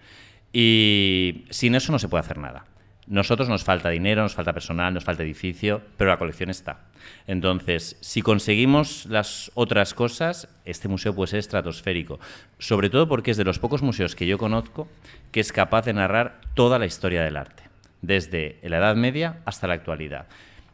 Y 0.54 1.46
sin 1.50 1.76
eso 1.76 1.92
no 1.92 2.00
se 2.00 2.08
puede 2.08 2.22
hacer 2.22 2.38
nada. 2.38 2.66
Nosotros 3.10 3.50
nos 3.50 3.64
falta 3.64 3.90
dinero, 3.90 4.22
nos 4.22 4.36
falta 4.36 4.54
personal, 4.54 4.94
nos 4.94 5.04
falta 5.04 5.24
edificio, 5.24 5.82
pero 5.98 6.12
la 6.12 6.20
colección 6.20 6.52
está. 6.52 6.82
Entonces, 7.26 7.98
si 8.02 8.22
conseguimos 8.22 9.08
las 9.08 9.52
otras 9.56 9.96
cosas, 9.96 10.48
este 10.64 10.88
museo 10.88 11.16
puede 11.16 11.32
ser 11.32 11.40
estratosférico. 11.40 12.20
Sobre 12.60 12.92
todo 12.92 13.08
porque 13.08 13.32
es 13.32 13.38
de 13.38 13.46
los 13.46 13.58
pocos 13.58 13.82
museos 13.82 14.16
que 14.16 14.28
yo 14.28 14.38
conozco 14.38 14.88
que 15.32 15.40
es 15.40 15.52
capaz 15.52 15.86
de 15.86 15.94
narrar 15.94 16.40
toda 16.54 16.78
la 16.78 16.86
historia 16.86 17.24
del 17.24 17.38
arte, 17.38 17.64
desde 18.04 18.60
la 18.62 18.78
Edad 18.78 18.96
Media 18.96 19.40
hasta 19.44 19.66
la 19.66 19.74
actualidad. 19.74 20.28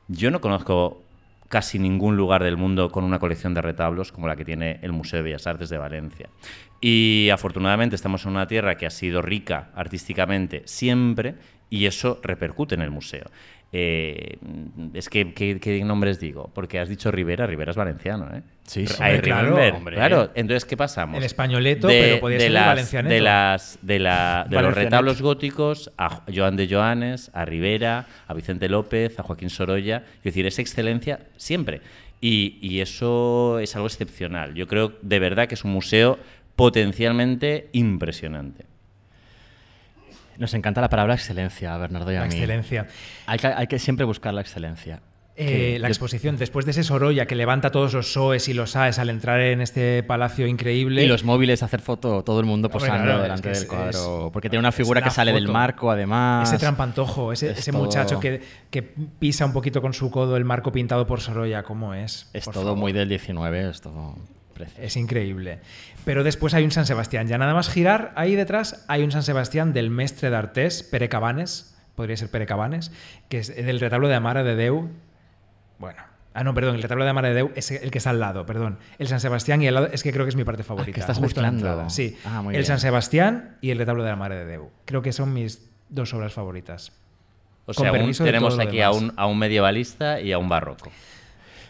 Yo 0.09 0.29
no 0.29 0.41
conozco 0.41 1.05
casi 1.47 1.79
ningún 1.79 2.17
lugar 2.17 2.43
del 2.43 2.57
mundo 2.57 2.91
con 2.91 3.05
una 3.05 3.19
colección 3.19 3.53
de 3.53 3.61
retablos 3.61 4.11
como 4.11 4.27
la 4.27 4.35
que 4.35 4.43
tiene 4.43 4.79
el 4.81 4.91
Museo 4.91 5.17
de 5.19 5.23
Bellas 5.23 5.47
Artes 5.47 5.69
de 5.69 5.77
Valencia. 5.77 6.29
Y 6.81 7.29
afortunadamente 7.31 7.95
estamos 7.95 8.25
en 8.25 8.31
una 8.31 8.47
tierra 8.47 8.75
que 8.75 8.85
ha 8.85 8.89
sido 8.89 9.21
rica 9.21 9.69
artísticamente 9.73 10.63
siempre 10.65 11.35
y 11.69 11.85
eso 11.85 12.19
repercute 12.23 12.75
en 12.75 12.81
el 12.81 12.91
museo. 12.91 13.25
Eh, 13.77 14.37
es 14.93 15.09
que, 15.09 15.33
¿qué, 15.33 15.59
qué 15.59 15.83
nombres 15.83 16.17
digo? 16.19 16.49
Porque 16.53 16.79
has 16.79 16.87
dicho 16.87 17.11
Rivera, 17.11 17.45
Rivera 17.45 17.71
es 17.71 17.77
valenciano, 17.77 18.29
¿eh? 18.33 18.41
Sí, 18.63 18.87
sí. 18.87 18.93
Hombre, 19.01 19.21
claro, 19.21 19.75
hombre. 19.75 19.95
Claro, 19.95 20.31
entonces, 20.33 20.63
¿qué 20.63 20.77
pasamos? 20.77 21.17
El 21.17 21.23
españoleto, 21.25 21.87
pero 21.89 22.19
podía 22.21 22.39
ser 22.39 22.51
las, 22.51 22.67
valencianeto. 22.67 23.13
de, 23.13 23.21
las, 23.21 23.79
de, 23.81 23.99
la- 23.99 24.45
de 24.49 24.61
los 24.61 24.73
retablos 24.73 25.21
góticos 25.21 25.91
a 25.97 26.21
Joan 26.33 26.55
de 26.55 26.69
Joanes, 26.69 27.31
a 27.33 27.43
Rivera, 27.43 28.05
a 28.27 28.33
Vicente 28.33 28.69
López, 28.69 29.19
a 29.19 29.23
Joaquín 29.23 29.49
Sorolla. 29.49 30.03
Es 30.19 30.23
decir, 30.23 30.45
es 30.45 30.57
excelencia 30.57 31.19
siempre. 31.35 31.81
Y, 32.21 32.57
y 32.61 32.79
eso 32.79 33.59
es 33.59 33.75
algo 33.75 33.87
excepcional. 33.87 34.53
Yo 34.55 34.67
creo 34.67 34.93
de 35.01 35.19
verdad 35.19 35.47
que 35.49 35.55
es 35.55 35.65
un 35.65 35.71
museo 35.71 36.17
potencialmente 36.55 37.67
impresionante. 37.73 38.65
Nos 40.37 40.53
encanta 40.53 40.81
la 40.81 40.89
palabra 40.89 41.13
excelencia, 41.15 41.77
Bernardo 41.77 42.11
y 42.11 42.15
a 42.15 42.21
La 42.21 42.25
mí. 42.27 42.33
excelencia. 42.33 42.87
Hay 43.25 43.39
que, 43.39 43.47
hay 43.47 43.67
que 43.67 43.79
siempre 43.79 44.05
buscar 44.05 44.33
la 44.33 44.41
excelencia. 44.41 45.01
Eh, 45.37 45.79
la 45.81 45.89
exposición, 45.89 46.37
después 46.37 46.63
de 46.63 46.71
ese 46.71 46.81
Sorolla 46.83 47.25
que 47.25 47.35
levanta 47.35 47.69
todos 47.69 47.93
los 47.93 48.13
SOEs 48.13 48.47
y 48.47 48.53
los 48.53 48.77
AES 48.77 48.99
al 48.99 49.09
entrar 49.09 49.41
en 49.41 49.59
este 49.59 50.01
palacio 50.03 50.47
increíble. 50.47 51.03
Y 51.03 51.07
los 51.09 51.25
móviles, 51.25 51.61
hacer 51.61 51.81
foto, 51.81 52.23
todo 52.23 52.39
el 52.39 52.45
mundo 52.45 52.69
posando 52.69 53.21
delante 53.21 53.51
es 53.51 53.59
que 53.65 53.75
del 53.75 53.91
cuadro. 53.91 54.27
es- 54.27 54.31
porque 54.31 54.49
tiene 54.49 54.61
una 54.61 54.71
figura 54.71 55.01
una 55.01 55.09
que 55.09 55.13
sale 55.13 55.33
del 55.33 55.49
marco, 55.49 55.91
además. 55.91 56.47
Ese 56.47 56.57
trampantojo, 56.57 57.33
ese, 57.33 57.51
Es 57.51 57.57
ese 57.59 57.73
muchacho 57.73 58.17
que, 58.17 58.41
que 58.69 58.81
pisa 58.81 59.45
un 59.45 59.51
poquito 59.51 59.81
con 59.81 59.93
su 59.93 60.09
codo 60.09 60.37
el 60.37 60.45
marco 60.45 60.71
pintado 60.71 61.05
por 61.05 61.19
Sorolla, 61.19 61.63
¿cómo 61.63 61.93
es? 61.93 62.29
Es 62.31 62.45
Por 62.45 62.53
todo 62.53 62.63
favor. 62.67 62.77
muy 62.79 62.93
del 62.93 63.09
19, 63.09 63.69
es 63.71 63.81
todo 63.81 64.15
precioso. 64.53 64.81
Es 64.81 64.95
increíble. 64.95 65.59
Pero 66.05 66.23
después 66.23 66.53
hay 66.53 66.63
un 66.63 66.71
San 66.71 66.85
Sebastián. 66.85 67.27
Ya 67.27 67.37
nada 67.37 67.53
más 67.53 67.69
girar, 67.69 68.13
ahí 68.15 68.35
detrás 68.35 68.85
hay 68.87 69.03
un 69.03 69.11
San 69.11 69.23
Sebastián 69.23 69.73
del 69.73 69.89
Mestre 69.89 70.29
d'Artés, 70.29 70.83
Pere 70.83 71.09
Cabanes, 71.09 71.75
podría 71.95 72.15
ser 72.15 72.29
Pere 72.29 72.45
Cabanes, 72.45 72.91
que 73.27 73.39
es 73.39 73.55
del 73.55 73.79
retablo 73.79 74.07
de 74.07 74.15
Amara 74.15 74.43
de 74.43 74.55
Deu. 74.55 74.89
Bueno. 75.79 75.99
Ah, 76.37 76.43
no, 76.43 76.53
perdón, 76.53 76.75
el 76.75 76.81
retablo 76.81 77.05
de 77.05 77.09
Amara 77.09 77.29
de 77.29 77.33
Deu 77.35 77.51
es 77.55 77.71
el 77.71 77.91
que 77.91 77.97
está 77.97 78.09
al 78.09 78.19
lado, 78.19 78.45
perdón. 78.45 78.77
El 78.99 79.07
San 79.07 79.19
Sebastián 79.21 79.61
y 79.61 79.67
al 79.67 79.73
lado, 79.73 79.87
es 79.91 80.03
que 80.03 80.11
creo 80.11 80.25
que 80.25 80.29
es 80.29 80.35
mi 80.35 80.43
parte 80.43 80.63
favorita. 80.63 80.91
Ah, 80.91 80.93
que 80.93 80.99
estás 80.99 81.17
justo 81.17 81.39
en 81.39 81.45
la 81.45 81.51
mezclando. 81.51 81.71
entrada. 81.83 81.89
Sí, 81.89 82.17
Ah, 82.25 82.41
muy 82.41 82.53
el 82.53 82.59
bien. 82.59 82.65
San 82.65 82.79
Sebastián 82.79 83.57
y 83.61 83.71
el 83.71 83.77
retablo 83.77 84.03
de 84.03 84.11
Amara 84.11 84.35
de 84.35 84.45
Deu. 84.45 84.69
Creo 84.85 85.01
que 85.01 85.13
son 85.13 85.33
mis 85.33 85.65
dos 85.89 86.13
obras 86.13 86.33
favoritas. 86.33 86.91
O 87.67 87.73
Con 87.73 87.85
sea, 87.85 87.91
tenemos 88.25 88.59
aquí 88.59 88.81
a 88.81 88.89
demás. 88.89 89.01
un, 89.01 89.13
a 89.15 89.25
un 89.27 89.39
medievalista 89.39 90.19
y 90.19 90.33
a 90.33 90.37
un 90.37 90.49
barroco. 90.49 90.91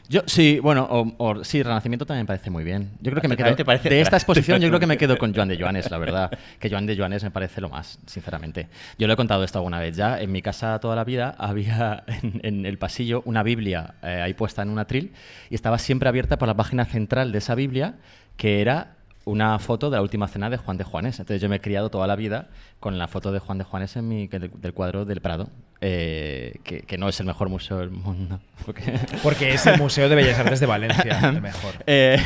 Yo, 0.08 0.22
sí, 0.28 0.60
bueno, 0.60 0.88
o, 0.89 1.13
o- 1.18 1.44
sí, 1.44 1.63
Renacimiento 1.63 2.06
también 2.06 2.24
me 2.24 2.28
parece 2.28 2.50
muy 2.50 2.63
bien. 2.63 2.91
Yo 3.02 3.12
creo 3.12 3.22
que 3.22 3.28
me 3.28 3.34
¿A 3.34 3.38
ti 3.38 3.44
quedo. 3.44 3.56
te 3.56 3.65
parece- 3.65 3.89
de 3.89 4.02
esta 4.02 4.18
exposición, 4.18 4.60
yo 4.62 4.68
creo 4.68 4.80
que 4.80 4.88
me 4.88 4.98
quedo 5.00 5.18
con 5.18 5.34
Joan 5.34 5.48
de 5.48 5.58
Joanes, 5.58 5.89
la 5.89 5.98
verdad. 5.98 6.32
Que 6.60 6.70
Joan 6.70 6.86
de 6.86 6.96
Joanes 6.96 7.24
me 7.24 7.32
parece 7.32 7.62
lo 7.62 7.70
más, 7.70 7.98
sinceramente. 8.06 8.68
Yo 9.00 9.08
lo 9.08 9.13
he 9.13 9.15
contado 9.15 9.44
esto 9.44 9.58
alguna 9.60 9.80
vez 9.80 9.96
ya. 9.98 10.22
En 10.22 10.32
mi 10.32 10.41
casa 10.41 10.80
toda 10.80 10.96
la 10.96 11.04
vida 11.04 11.36
había 11.38 12.04
en, 12.24 12.39
en 12.44 12.65
el 12.65 12.78
pasillo 12.78 13.22
una 13.26 13.41
Biblia 13.44 13.96
eh, 14.04 14.22
ahí 14.24 14.34
puesta 14.34 14.62
en 14.62 14.70
un 14.70 14.80
atril 14.80 15.12
y 15.50 15.56
estaba 15.56 15.78
siempre 15.80 16.08
abierta 16.10 16.38
por 16.38 16.48
la 16.48 16.54
página 16.56 16.86
central 16.86 17.32
de 17.32 17.38
esa 17.39 17.56
Biblia, 17.56 17.96
que 18.38 18.62
era 18.62 18.94
una 19.26 19.58
foto 19.60 19.90
de 19.90 19.98
la 19.98 20.02
última 20.02 20.28
cena 20.28 20.50
de 20.50 20.58
Juan 20.58 20.78
de 20.78 20.84
Juanes. 20.84 21.20
Entonces 21.20 21.42
yo 21.42 21.50
me 21.50 21.58
he 21.58 21.62
criado 21.62 21.90
toda 21.90 22.06
la 22.08 22.16
vida 22.16 22.48
con 22.80 22.98
la 22.98 23.08
foto 23.08 23.32
de 23.32 23.40
Juan 23.40 23.58
de 23.58 23.64
Juanes 23.64 23.96
en 23.96 24.08
mi, 24.08 24.28
del 24.28 24.74
cuadro 24.74 25.04
del 25.04 25.20
Prado, 25.20 25.50
eh, 25.82 26.60
que, 26.64 26.82
que 26.84 26.98
no 26.98 27.10
es 27.10 27.20
el 27.20 27.26
mejor 27.26 27.50
museo 27.50 27.78
del 27.80 27.90
mundo. 27.90 28.40
porque- 28.66 29.00
Porque 29.24 29.54
es 29.54 29.66
el 29.66 29.78
Museo 29.82 30.08
de 30.10 30.16
Bellas 30.16 30.38
Artes 30.40 30.60
de 30.60 30.66
Valencia, 30.68 31.20
el 31.30 31.42
mejor. 31.42 31.74
Eh, 31.88 32.18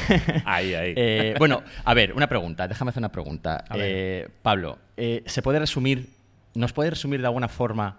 Ahí, 0.45 0.73
ahí. 0.73 0.93
eh, 0.95 1.35
bueno, 1.39 1.63
a 1.85 1.93
ver, 1.93 2.13
una 2.13 2.27
pregunta, 2.27 2.67
déjame 2.67 2.89
hacer 2.89 2.99
una 3.01 3.11
pregunta. 3.11 3.63
Eh, 3.75 4.27
Pablo, 4.41 4.77
eh, 4.97 5.23
¿se 5.25 5.41
puede 5.41 5.59
resumir, 5.59 6.09
nos 6.53 6.73
puede 6.73 6.89
resumir 6.91 7.21
de 7.21 7.27
alguna 7.27 7.47
forma 7.47 7.97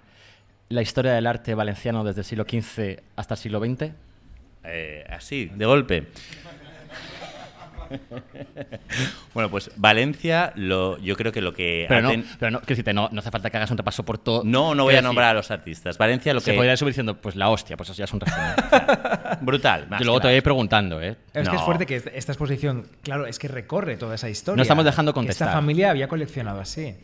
la 0.69 0.83
historia 0.83 1.13
del 1.13 1.27
arte 1.27 1.55
valenciano 1.55 2.05
desde 2.05 2.21
el 2.21 2.25
siglo 2.27 2.45
XV 2.49 3.01
hasta 3.17 3.35
el 3.35 3.39
siglo 3.39 3.61
XX? 3.61 3.93
Eh, 4.65 5.05
así, 5.09 5.47
de 5.47 5.65
golpe. 5.65 6.09
bueno, 9.35 9.51
pues 9.51 9.71
Valencia, 9.77 10.53
lo, 10.57 10.99
yo 10.99 11.17
creo 11.17 11.33
que 11.33 11.41
lo 11.41 11.53
que 11.53 11.87
Pero 11.89 12.03
no, 12.03 12.25
pero 12.39 12.51
no, 12.51 12.61
decirte, 12.61 12.93
no, 12.93 13.09
no 13.13 13.21
hace 13.21 13.31
falta 13.31 13.51
que 13.51 13.57
hagas 13.57 13.71
un 13.71 13.77
repaso 13.79 14.05
por 14.05 14.19
todo. 14.19 14.43
No, 14.45 14.75
no 14.75 14.85
voy 14.85 14.93
a 14.95 14.97
decir, 14.97 15.05
nombrar 15.07 15.31
a 15.31 15.35
los 15.35 15.51
artistas. 15.51 15.99
Valencia 15.99 16.33
lo 16.35 16.41
Se 16.41 16.51
que... 16.53 16.57
podría 16.57 16.73
resumir 16.73 16.93
diciendo, 16.93 17.17
pues 17.21 17.37
la 17.37 17.49
hostia, 17.51 17.77
pues 17.77 17.89
eso 17.91 17.99
ya 17.99 18.05
es 18.05 18.13
un 18.13 18.21
resumen. 18.21 18.51
Brutal. 19.43 19.89
más 19.89 20.01
Yo 20.01 20.05
luego 20.05 20.19
que 20.19 20.23
te 20.23 20.29
voy 20.29 20.35
a 20.35 20.37
ir 20.39 20.43
preguntando, 20.43 21.01
¿eh? 21.03 21.17
Es 21.33 21.49
que 21.49 21.57
es 21.57 21.61
No. 21.61 21.65
fuerte 21.65 21.87
que 21.87 21.97
est- 21.97 22.09
esta 22.15 22.33
exposición, 22.33 22.87
claro, 23.03 23.27
es 23.27 23.39
que 23.39 23.49
recorre 23.49 23.97
toda 23.97 24.15
esa 24.15 24.29
historia. 24.29 24.57
No 24.57 24.63
estamos 24.63 24.85
dejando 24.85 25.13
Que 25.13 25.17
contestar. 25.17 25.49
Esta 25.49 25.59
familia 25.59 25.91
había 25.91 26.09
coleccionado 26.09 26.61
así. 26.61 26.95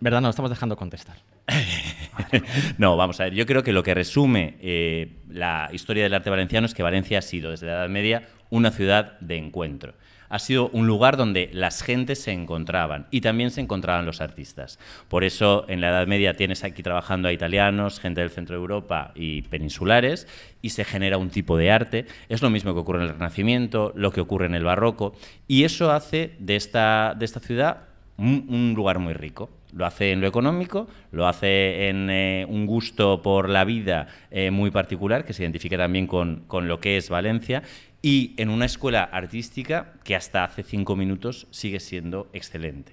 ¿Verdad? 0.00 0.20
No, 0.20 0.30
estamos 0.30 0.50
dejando 0.50 0.76
contestar. 0.76 1.16
no, 2.78 2.96
vamos 2.96 3.20
a 3.20 3.24
ver. 3.24 3.34
Yo 3.34 3.44
creo 3.44 3.62
que 3.62 3.72
lo 3.72 3.82
que 3.82 3.92
resume 3.94 4.56
eh, 4.60 5.16
la 5.28 5.68
historia 5.72 6.04
del 6.04 6.14
arte 6.14 6.30
valenciano 6.30 6.66
es 6.66 6.74
que 6.74 6.82
Valencia 6.82 7.18
ha 7.18 7.22
sido, 7.22 7.50
desde 7.50 7.66
la 7.66 7.72
Edad 7.74 7.88
Media, 7.88 8.22
una 8.50 8.70
ciudad 8.70 9.18
de 9.20 9.36
encuentro. 9.36 9.94
Ha 10.28 10.38
sido 10.38 10.68
un 10.70 10.86
lugar 10.86 11.16
donde 11.16 11.50
las 11.52 11.82
gentes 11.82 12.22
se 12.22 12.32
encontraban 12.32 13.06
y 13.10 13.20
también 13.20 13.50
se 13.50 13.60
encontraban 13.60 14.06
los 14.06 14.20
artistas. 14.20 14.78
Por 15.08 15.24
eso, 15.24 15.64
en 15.68 15.80
la 15.80 15.88
Edad 15.88 16.06
Media 16.06 16.34
tienes 16.34 16.64
aquí 16.64 16.82
trabajando 16.82 17.28
a 17.28 17.32
italianos, 17.32 18.00
gente 18.00 18.20
del 18.20 18.30
centro 18.30 18.56
de 18.56 18.60
Europa 18.60 19.12
y 19.14 19.42
peninsulares, 19.42 20.26
y 20.62 20.70
se 20.70 20.84
genera 20.84 21.18
un 21.18 21.30
tipo 21.30 21.56
de 21.56 21.70
arte. 21.70 22.06
Es 22.28 22.42
lo 22.42 22.50
mismo 22.50 22.74
que 22.74 22.80
ocurre 22.80 23.00
en 23.00 23.08
el 23.08 23.14
Renacimiento, 23.14 23.92
lo 23.94 24.12
que 24.12 24.20
ocurre 24.20 24.46
en 24.46 24.54
el 24.54 24.64
Barroco, 24.64 25.14
y 25.46 25.64
eso 25.64 25.92
hace 25.92 26.34
de 26.38 26.56
esta, 26.56 27.14
de 27.18 27.24
esta 27.24 27.40
ciudad 27.40 27.94
un, 28.16 28.74
lugar 28.76 28.98
muy 28.98 29.14
rico. 29.14 29.50
Lo 29.72 29.86
hace 29.86 30.12
en 30.12 30.20
lo 30.20 30.28
económico, 30.28 30.86
lo 31.10 31.26
hace 31.26 31.88
en 31.88 32.08
eh, 32.10 32.46
un 32.48 32.66
gusto 32.66 33.22
por 33.22 33.48
la 33.48 33.64
vida 33.64 34.06
eh, 34.30 34.50
muy 34.50 34.70
particular, 34.70 35.24
que 35.24 35.32
se 35.32 35.42
identifica 35.42 35.76
también 35.76 36.06
con, 36.06 36.44
con 36.46 36.68
lo 36.68 36.78
que 36.78 36.96
es 36.96 37.08
Valencia, 37.08 37.62
y 38.04 38.34
en 38.36 38.50
una 38.50 38.66
escuela 38.66 39.02
artística 39.02 39.94
que 40.04 40.14
hasta 40.14 40.44
hace 40.44 40.62
cinco 40.62 40.94
minutos 40.94 41.46
sigue 41.50 41.80
siendo 41.80 42.28
excelente. 42.34 42.92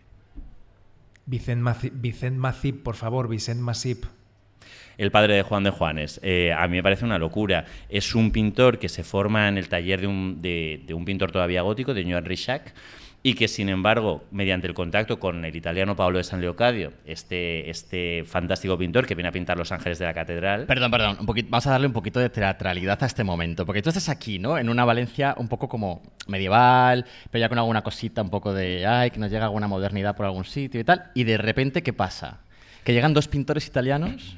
Vicent, 1.26 1.62
Maci- 1.62 1.92
Vicent 1.94 2.38
Macip, 2.38 2.82
por 2.82 2.96
favor, 2.96 3.28
Vicent 3.28 3.60
Masip. 3.60 4.06
El 4.98 5.12
padre 5.12 5.36
de 5.36 5.42
Juan 5.44 5.66
de 5.66 5.70
Juanes. 5.70 6.22
Eh, 6.24 6.54
a 6.54 6.66
mí 6.70 6.78
me 6.78 6.84
parece 6.84 7.04
una 7.04 7.18
locura. 7.20 7.66
Es 7.90 8.16
un 8.16 8.32
pintor 8.32 8.80
que 8.80 8.88
se 8.88 9.04
forma 9.04 9.50
en 9.50 9.58
el 9.58 9.68
taller 9.68 10.00
de 10.00 10.08
un, 10.08 10.42
de, 10.42 10.82
de 10.88 10.94
un 10.94 11.04
pintor 11.04 11.34
todavía 11.34 11.62
gótico, 11.62 11.94
de 11.94 12.10
Joan 12.10 12.24
Richac, 12.24 12.74
y 13.24 13.36
que, 13.36 13.48
sin 13.48 13.70
embargo, 13.70 14.24
mediante 14.32 14.66
el 14.68 14.74
contacto 14.74 15.20
con 15.20 15.46
el 15.46 15.56
italiano 15.56 15.96
Pablo 15.96 16.18
de 16.18 16.24
San 16.24 16.42
Leocadio, 16.42 16.92
este, 17.06 17.70
este 17.70 18.24
fantástico 18.26 18.78
pintor 18.80 19.06
que 19.06 19.14
viene 19.14 19.30
a 19.30 19.32
pintar 19.32 19.58
los 19.58 19.72
ángeles 19.72 20.00
de 20.00 20.06
la 20.06 20.14
catedral, 20.16 20.66
Perdón, 20.66 20.90
perdón. 20.90 21.18
un 21.20 21.26
poquito- 21.28 21.50
vamos 21.52 21.68
a 21.68 21.72
darle 21.72 21.86
un 21.88 21.94
poquito 21.94 22.20
de 22.20 22.30
teatralidad 22.32 22.98
a 23.04 23.06
este 23.06 23.24
momento. 23.24 23.64
Porque 23.66 23.84
tú 23.84 23.90
estás 23.90 24.10
aquí, 24.10 24.40
¿no? 24.40 24.58
En 24.58 24.70
una 24.70 24.86
Valencia 24.86 25.36
un 25.38 25.48
poco 25.48 25.70
como 25.70 26.02
medieval, 26.28 27.06
pero 27.30 27.40
ya 27.42 27.50
con 27.50 27.60
alguna 27.60 27.84
cosita 27.84 28.22
un 28.24 28.30
poco 28.32 28.54
de, 28.54 28.88
ay, 28.88 29.12
que 29.12 29.20
nos 29.20 29.30
llega 29.30 29.46
alguna 29.46 29.68
modernidad 29.68 30.16
por 30.16 30.26
algún 30.26 30.46
sitio 30.46 30.80
y 30.80 30.84
tal. 30.84 31.12
Y 31.14 31.24
de 31.24 31.38
repente, 31.38 31.84
¿qué 31.84 31.94
pasa? 31.94 32.40
Que 32.84 32.94
llegan 32.94 33.14
dos 33.14 33.28
pintores 33.28 33.68
italianos. 33.68 34.36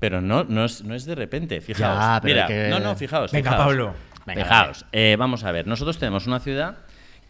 Pero 0.00 0.20
no, 0.20 0.42
no, 0.42 0.64
es, 0.64 0.82
no 0.82 0.96
es 0.96 1.04
de 1.04 1.14
repente, 1.14 1.60
fijaos. 1.60 1.96
Ya, 2.00 2.18
pero 2.20 2.34
Mira, 2.34 2.46
que- 2.48 2.68
no, 2.70 2.80
no, 2.80 2.96
fijaos. 2.96 3.30
Venga, 3.30 3.52
fijaos. 3.52 3.66
Pablo. 3.68 3.94
Venga, 4.26 4.42
fijaos. 4.42 4.84
Eh, 4.90 5.14
vamos 5.16 5.44
a 5.44 5.52
ver, 5.52 5.68
nosotros 5.68 5.96
tenemos 5.98 6.26
una 6.26 6.40
ciudad 6.40 6.78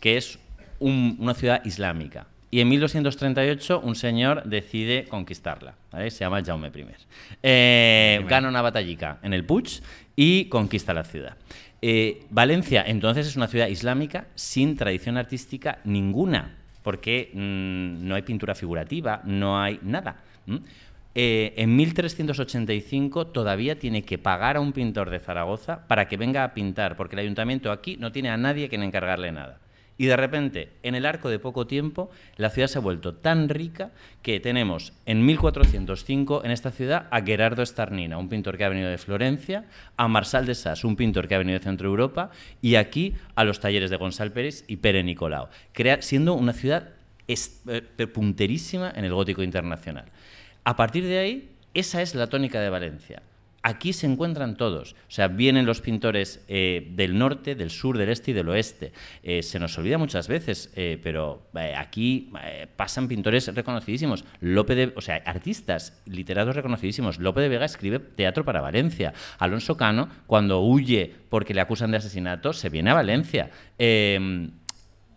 que 0.01 0.17
es 0.17 0.39
un- 0.81 1.17
una 1.21 1.35
ciudad 1.35 1.65
islámica. 1.65 2.27
Y 2.51 2.61
en 2.61 2.69
1238 2.69 3.81
un 3.81 3.95
señor 3.97 4.45
decide 4.45 5.05
conquistarla. 5.09 5.75
¿vale? 5.93 6.11
Se 6.11 6.21
llama 6.21 6.43
Jaume 6.45 6.69
I. 6.69 6.85
Eh, 7.43 8.25
gana 8.29 8.49
una 8.49 8.63
batallica 8.63 9.19
en 9.23 9.35
el 9.35 9.45
Puig 9.45 9.83
y 10.15 10.47
conquista 10.47 10.95
la 10.95 11.05
ciudad. 11.05 11.37
Eh, 11.83 12.23
Valencia 12.31 12.83
entonces 12.87 13.27
es 13.27 13.37
una 13.37 13.49
ciudad 13.49 13.67
islámica 13.69 14.27
sin 14.35 14.77
tradición 14.77 15.19
artística 15.19 15.79
ninguna, 15.85 16.57
porque 16.83 17.31
mm, 17.35 18.07
no 18.07 18.15
hay 18.15 18.23
pintura 18.23 18.55
figurativa, 18.55 19.21
no 19.25 19.61
hay 19.61 19.79
nada. 19.83 20.17
¿m? 20.47 20.61
Eh, 21.15 21.53
en 21.57 21.75
1385 21.77 23.27
todavía 23.29 23.79
tiene 23.79 24.03
que 24.03 24.19
pagar 24.19 24.57
a 24.57 24.61
un 24.61 24.73
pintor 24.73 25.11
de 25.11 25.19
Zaragoza 25.19 25.87
para 25.89 26.09
que 26.09 26.17
venga 26.17 26.45
a 26.45 26.55
pintar, 26.55 26.97
porque 26.97 27.17
el 27.17 27.21
ayuntamiento 27.21 27.73
aquí 27.73 27.97
no 27.99 28.13
tiene 28.13 28.31
a 28.31 28.37
nadie 28.37 28.69
que 28.69 28.77
encargarle 28.77 29.33
nada. 29.33 29.59
Y 29.99 30.07
de 30.07 30.17
repente, 30.17 30.71
en 30.83 30.95
el 30.95 31.07
arco 31.07 31.31
de 31.31 31.39
poco 31.39 31.67
tiempo, 31.67 32.11
la 32.37 32.51
ciudad 32.51 32.69
se 32.69 32.77
ha 32.79 32.83
vuelto 32.83 33.15
tan 33.15 33.49
rica 33.49 33.93
que 34.23 34.41
tenemos 34.41 34.93
en 35.07 35.25
1405 35.25 36.45
en 36.45 36.51
esta 36.51 36.71
ciudad 36.71 37.07
a 37.11 37.23
Gerardo 37.23 37.65
Starnina, 37.65 38.19
un 38.19 38.29
pintor 38.29 38.59
que 38.59 38.65
ha 38.65 38.69
venido 38.69 38.91
de 38.91 38.99
Florencia, 38.99 39.65
a 39.97 40.07
Marsal 40.09 40.45
de 40.45 40.55
Sas, 40.55 40.85
un 40.85 40.97
pintor 40.97 41.29
que 41.29 41.35
ha 41.35 41.39
venido 41.39 41.59
de 41.59 41.65
Centro 41.65 41.89
Europa, 41.89 42.31
y 42.61 42.75
aquí 42.75 43.15
a 43.37 43.45
los 43.45 43.59
talleres 43.61 43.89
de 43.91 43.97
Gonzalo 43.97 44.33
Pérez 44.35 44.65
y 44.69 44.77
Pere 44.77 45.03
Nicolau, 45.03 45.49
crea- 45.73 46.03
siendo 46.03 46.35
una 46.35 46.53
ciudad 46.53 46.91
eh, 47.29 48.07
punterísima 48.13 48.93
en 48.95 49.05
el 49.07 49.15
gótico 49.15 49.43
internacional. 49.43 50.05
A 50.65 50.77
partir 50.77 51.05
de 51.05 51.19
ahí, 51.19 51.51
esa 51.75 52.03
es 52.03 52.15
la 52.15 52.27
tónica 52.29 52.61
de 52.61 52.69
Valencia. 52.71 53.23
Aquí 53.69 53.93
se 53.93 54.07
encuentran 54.07 54.57
todos. 54.57 54.93
O 54.93 55.11
sea, 55.11 55.27
vienen 55.27 55.67
los 55.67 55.81
pintores 55.81 56.45
eh, 56.47 56.87
del 56.93 57.19
norte, 57.19 57.57
del 57.57 57.71
sur, 57.71 57.99
del 57.99 58.11
este 58.11 58.31
y 58.31 58.35
del 58.35 58.49
oeste. 58.49 58.93
Eh, 59.25 59.43
se 59.43 59.59
nos 59.59 59.77
olvida 59.77 59.99
muchas 59.99 60.29
veces, 60.29 60.73
eh, 60.77 61.01
pero 61.03 61.49
aquí 61.77 62.31
pasan 62.77 63.09
pintores 63.09 63.53
reconocidísimos. 63.53 64.25
Lope 64.39 64.77
de, 64.77 64.93
o 64.95 65.01
sea, 65.01 65.17
artistas, 65.17 66.01
literatos 66.07 66.55
reconocidísimos. 66.55 67.19
Lope 67.19 67.41
de 67.41 67.49
Vega 67.49 67.65
escribe 67.65 67.99
teatro 67.99 68.45
para 68.45 68.61
Valencia. 68.61 69.13
Alonso 69.41 69.77
Cano, 69.77 70.11
cuando 70.29 70.61
huye 70.61 71.13
porque 71.29 71.53
le 71.53 71.61
acusan 71.61 71.91
de 71.91 71.97
asesinato, 71.97 72.53
se 72.53 72.69
viene 72.69 72.91
a 72.91 72.95
Valencia. 72.95 73.51
Eh, 73.81 74.49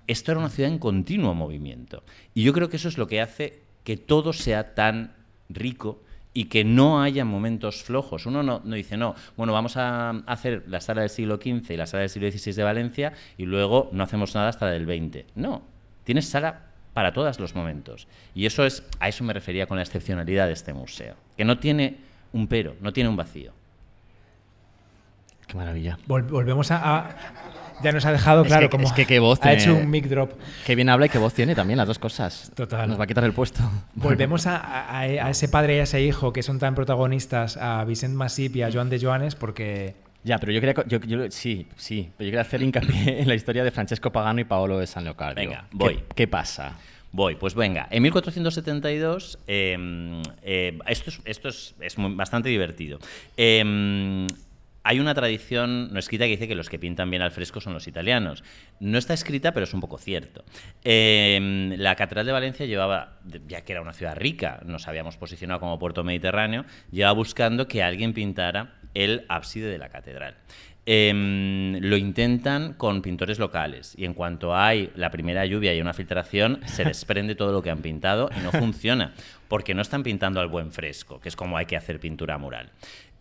esto 0.08 0.32
era 0.32 0.40
una 0.40 0.50
ciudad 0.50 0.72
en 0.72 0.80
continuo 0.80 1.36
movimiento. 1.36 2.04
Y 2.34 2.42
yo 2.42 2.54
creo 2.54 2.68
que 2.68 2.78
eso 2.78 2.88
es 2.88 2.98
lo 2.98 3.06
que 3.06 3.22
hace 3.22 3.62
que 3.84 3.96
todo 3.96 4.34
sea 4.34 4.74
tan 4.74 5.14
rico 5.50 6.02
y 6.40 6.46
que 6.46 6.64
no 6.64 7.02
haya 7.04 7.26
momentos 7.26 7.84
flojos. 7.84 8.26
Uno 8.26 8.44
no, 8.44 8.62
no 8.64 8.76
dice, 8.76 8.96
no, 8.96 9.14
bueno, 9.36 9.52
vamos 9.52 9.76
a 9.76 10.12
hacer 10.26 10.64
la 10.68 10.80
sala 10.80 11.02
del 11.02 11.10
siglo 11.10 11.36
XV 11.36 11.72
y 11.72 11.76
la 11.76 11.86
sala 11.86 12.02
del 12.02 12.10
siglo 12.10 12.32
XVI 12.32 12.54
de 12.54 12.64
Valencia 12.64 13.12
y 13.38 13.44
luego 13.44 13.90
no 13.92 14.04
hacemos 14.04 14.34
nada 14.36 14.48
hasta 14.48 14.68
del 14.68 14.86
XX. 14.86 15.26
No, 15.36 15.64
tienes 16.06 16.30
sala 16.30 16.62
para 16.94 17.12
todos 17.12 17.42
los 17.42 17.56
momentos. 17.56 18.08
Y 18.34 18.46
eso 18.46 18.66
es, 18.66 18.84
a 19.02 19.10
eso 19.10 19.26
me 19.26 19.34
refería 19.34 19.68
con 19.68 19.76
la 19.76 19.84
excepcionalidad 19.84 20.48
de 20.48 20.54
este 20.54 20.74
museo, 20.74 21.16
que 21.36 21.44
no 21.44 21.60
tiene 21.60 21.98
un 22.32 22.48
pero, 22.48 22.76
no 22.80 22.94
tiene 22.94 23.10
un 23.10 23.18
vacío. 23.18 23.52
Qué 25.46 25.58
maravilla. 25.58 25.98
Vol- 26.08 26.30
volvemos 26.30 26.72
a, 26.72 26.78
a- 27.00 27.16
Ya 27.84 27.92
nos 27.92 28.06
ha 28.06 28.12
dejado 28.12 28.42
Es 28.42 28.48
claro 28.48 28.68
que- 28.68 28.72
cómo 28.78 28.88
es 28.88 28.94
que 28.94 29.06
qué 29.06 29.20
voz 29.20 29.40
ha 29.42 29.44
tiene- 29.50 29.62
hecho 29.62 29.76
un 29.76 29.90
mic 29.90 30.06
drop. 30.08 30.32
Qué 30.66 30.76
bien 30.76 30.90
habla 30.90 31.06
y 31.06 31.10
qué 31.10 31.18
voz 31.18 31.34
tiene 31.34 31.56
también, 31.56 31.78
las 31.78 31.88
dos 31.88 32.00
cosas. 32.00 32.52
Total. 32.56 32.88
Nos 32.90 33.00
va 33.00 33.04
a 33.04 33.08
quitar 33.08 33.24
el 33.24 33.34
puesto. 33.34 33.62
Volvemos 33.96 34.48
a, 34.48 34.58
a- 34.58 35.00
a 35.02 35.30
ese 35.30 35.48
padre 35.50 35.78
y 35.78 35.80
a 35.80 35.84
ese 35.84 36.02
hijo 36.02 36.34
que 36.34 36.44
son 36.44 36.60
tan 36.60 36.76
protagonistas, 36.76 37.58
a 37.58 37.84
Vicent 37.86 38.16
Masip 38.16 38.56
y 38.58 38.64
a 38.64 38.72
Joan 38.72 38.90
de 38.90 39.00
Joanes, 39.00 39.36
porque 39.36 39.96
Ya, 40.24 40.38
pero 40.38 40.52
yo 40.52 40.60
quería. 40.60 40.76
Yo, 40.88 41.00
yo- 41.00 41.32
sí, 41.32 41.68
sí. 41.78 42.10
Pero 42.18 42.26
yo 42.28 42.32
quería 42.32 42.42
hacer 42.42 42.62
hincapié 42.62 43.22
en 43.22 43.28
la 43.28 43.36
historia 43.36 43.64
de 43.64 43.72
Francesco 43.72 44.12
Pagano 44.12 44.42
y 44.42 44.44
Paolo 44.44 44.78
de 44.80 44.88
San 44.88 45.04
Leocardio. 45.06 45.50
Venga, 45.50 45.62
¿Qué- 45.72 45.78
voy. 45.78 46.04
¿Qué, 46.16 46.28
pasa? 46.28 46.74
Voy, 47.12 47.36
pues 47.36 47.56
venga. 47.56 47.88
En 47.90 48.04
1472, 48.04 49.40
eh, 49.48 50.22
eh, 50.44 50.78
esto, 50.88 51.10
es, 51.10 51.20
esto 51.26 51.50
es, 51.50 51.74
es 51.80 51.98
muy- 51.98 52.14
bastante 52.14 52.50
divertido. 52.50 53.00
Eh, 53.36 54.28
hay 54.84 55.00
una 55.00 55.14
tradición 55.14 55.94
no 55.94 56.00
escrita 56.00 56.26
que 56.26 56.32
dice 56.32 56.48
que 56.48 56.56
los 56.56 56.70
que 56.70 56.80
pintan 56.80 57.10
bien 57.10 57.22
al 57.22 57.32
fresco 57.32 57.62
son 57.62 57.74
los 57.74 57.88
italianos. 57.88 58.44
No 58.80 58.98
está 58.98 59.14
escrita, 59.14 59.52
pero 59.52 59.66
es 59.66 59.74
un 59.74 59.82
poco 59.82 59.98
cierto. 59.98 60.44
Eh, 60.84 61.76
la 61.78 61.96
Catedral 61.96 62.26
de 62.26 62.32
Valencia 62.32 62.66
llevaba, 62.66 63.20
ya 63.48 63.62
que 63.62 63.74
era 63.74 63.82
una 63.82 63.94
ciudad 63.94 64.16
rica, 64.16 64.62
nos 64.66 64.88
habíamos 64.88 65.18
posicionado 65.18 65.60
como 65.60 65.80
puerto 65.80 66.04
mediterráneo, 66.04 66.66
llevaba 66.92 67.14
buscando 67.14 67.68
que 67.68 67.84
alguien 67.84 68.14
pintara 68.14 68.76
el 68.94 69.26
ábside 69.30 69.70
de 69.70 69.78
la 69.78 69.90
catedral. 69.90 70.36
Em, 70.92 71.80
lo 71.82 71.98
intentan 71.98 72.74
con 72.74 73.04
pintores 73.04 73.38
locales 73.38 73.94
y 73.96 74.06
en 74.06 74.16
cuanto 74.16 74.56
hay 74.56 74.90
la 74.96 75.12
primera 75.12 75.46
lluvia 75.46 75.76
y 75.76 75.82
una 75.82 75.94
filtración, 75.94 76.62
se 76.66 76.84
desprende 76.84 77.36
todo 77.36 77.52
lo 77.52 77.62
que 77.62 77.70
han 77.70 77.84
pintado 77.84 78.32
y 78.36 78.44
no 78.44 78.52
funciona, 78.52 79.14
porque 79.48 79.76
no 79.76 79.84
están 79.84 80.02
pintando 80.02 80.42
al 80.42 80.48
buen 80.48 80.72
fresco, 80.72 81.20
que 81.20 81.30
es 81.30 81.36
como 81.36 81.58
hay 81.58 81.68
que 81.68 81.78
hacer 81.78 82.00
pintura 82.00 82.40
mural. 82.40 82.72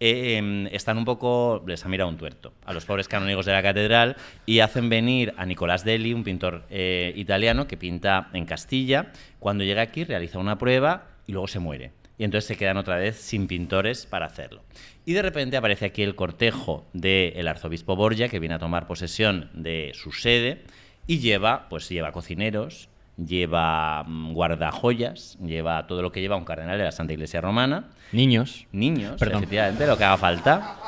Em, 0.00 0.66
están 0.68 0.96
un 0.96 1.04
poco, 1.04 1.62
les 1.66 1.84
ha 1.84 1.88
mirado 1.90 2.08
un 2.08 2.16
tuerto 2.16 2.54
a 2.64 2.72
los 2.72 2.86
pobres 2.86 3.06
canónigos 3.06 3.44
de 3.44 3.52
la 3.52 3.62
catedral 3.62 4.16
y 4.46 4.60
hacen 4.60 4.88
venir 4.88 5.34
a 5.36 5.44
Nicolás 5.44 5.84
Deli, 5.84 6.14
un 6.14 6.24
pintor 6.24 6.64
eh, 6.70 7.12
italiano 7.16 7.66
que 7.68 7.76
pinta 7.76 8.30
en 8.32 8.46
Castilla. 8.46 9.12
Cuando 9.40 9.64
llega 9.64 9.82
aquí 9.82 10.04
realiza 10.04 10.38
una 10.38 10.56
prueba 10.56 11.08
y 11.26 11.32
luego 11.32 11.48
se 11.48 11.58
muere 11.58 11.97
y 12.18 12.24
entonces 12.24 12.46
se 12.46 12.56
quedan 12.56 12.76
otra 12.76 12.96
vez 12.96 13.16
sin 13.16 13.46
pintores 13.46 14.04
para 14.04 14.26
hacerlo. 14.26 14.62
Y 15.04 15.12
de 15.12 15.22
repente 15.22 15.56
aparece 15.56 15.86
aquí 15.86 16.02
el 16.02 16.16
cortejo 16.16 16.86
del 16.92 17.46
arzobispo 17.46 17.96
Borgia, 17.96 18.28
que 18.28 18.40
viene 18.40 18.56
a 18.56 18.58
tomar 18.58 18.86
posesión 18.86 19.50
de 19.54 19.92
su 19.94 20.12
sede 20.12 20.64
y 21.06 21.20
lleva, 21.20 21.68
pues 21.70 21.88
lleva 21.88 22.12
cocineros, 22.12 22.88
lleva 23.16 24.04
mm, 24.04 24.34
guardajoyas, 24.34 25.38
lleva 25.40 25.86
todo 25.86 26.02
lo 26.02 26.12
que 26.12 26.20
lleva 26.20 26.36
un 26.36 26.44
cardenal 26.44 26.76
de 26.76 26.84
la 26.84 26.92
Santa 26.92 27.12
Iglesia 27.12 27.40
Romana. 27.40 27.88
Niños. 28.12 28.66
Niños, 28.72 29.16
Perdón. 29.18 29.38
efectivamente, 29.38 29.86
lo 29.86 29.96
que 29.96 30.04
haga 30.04 30.16
falta. 30.16 30.76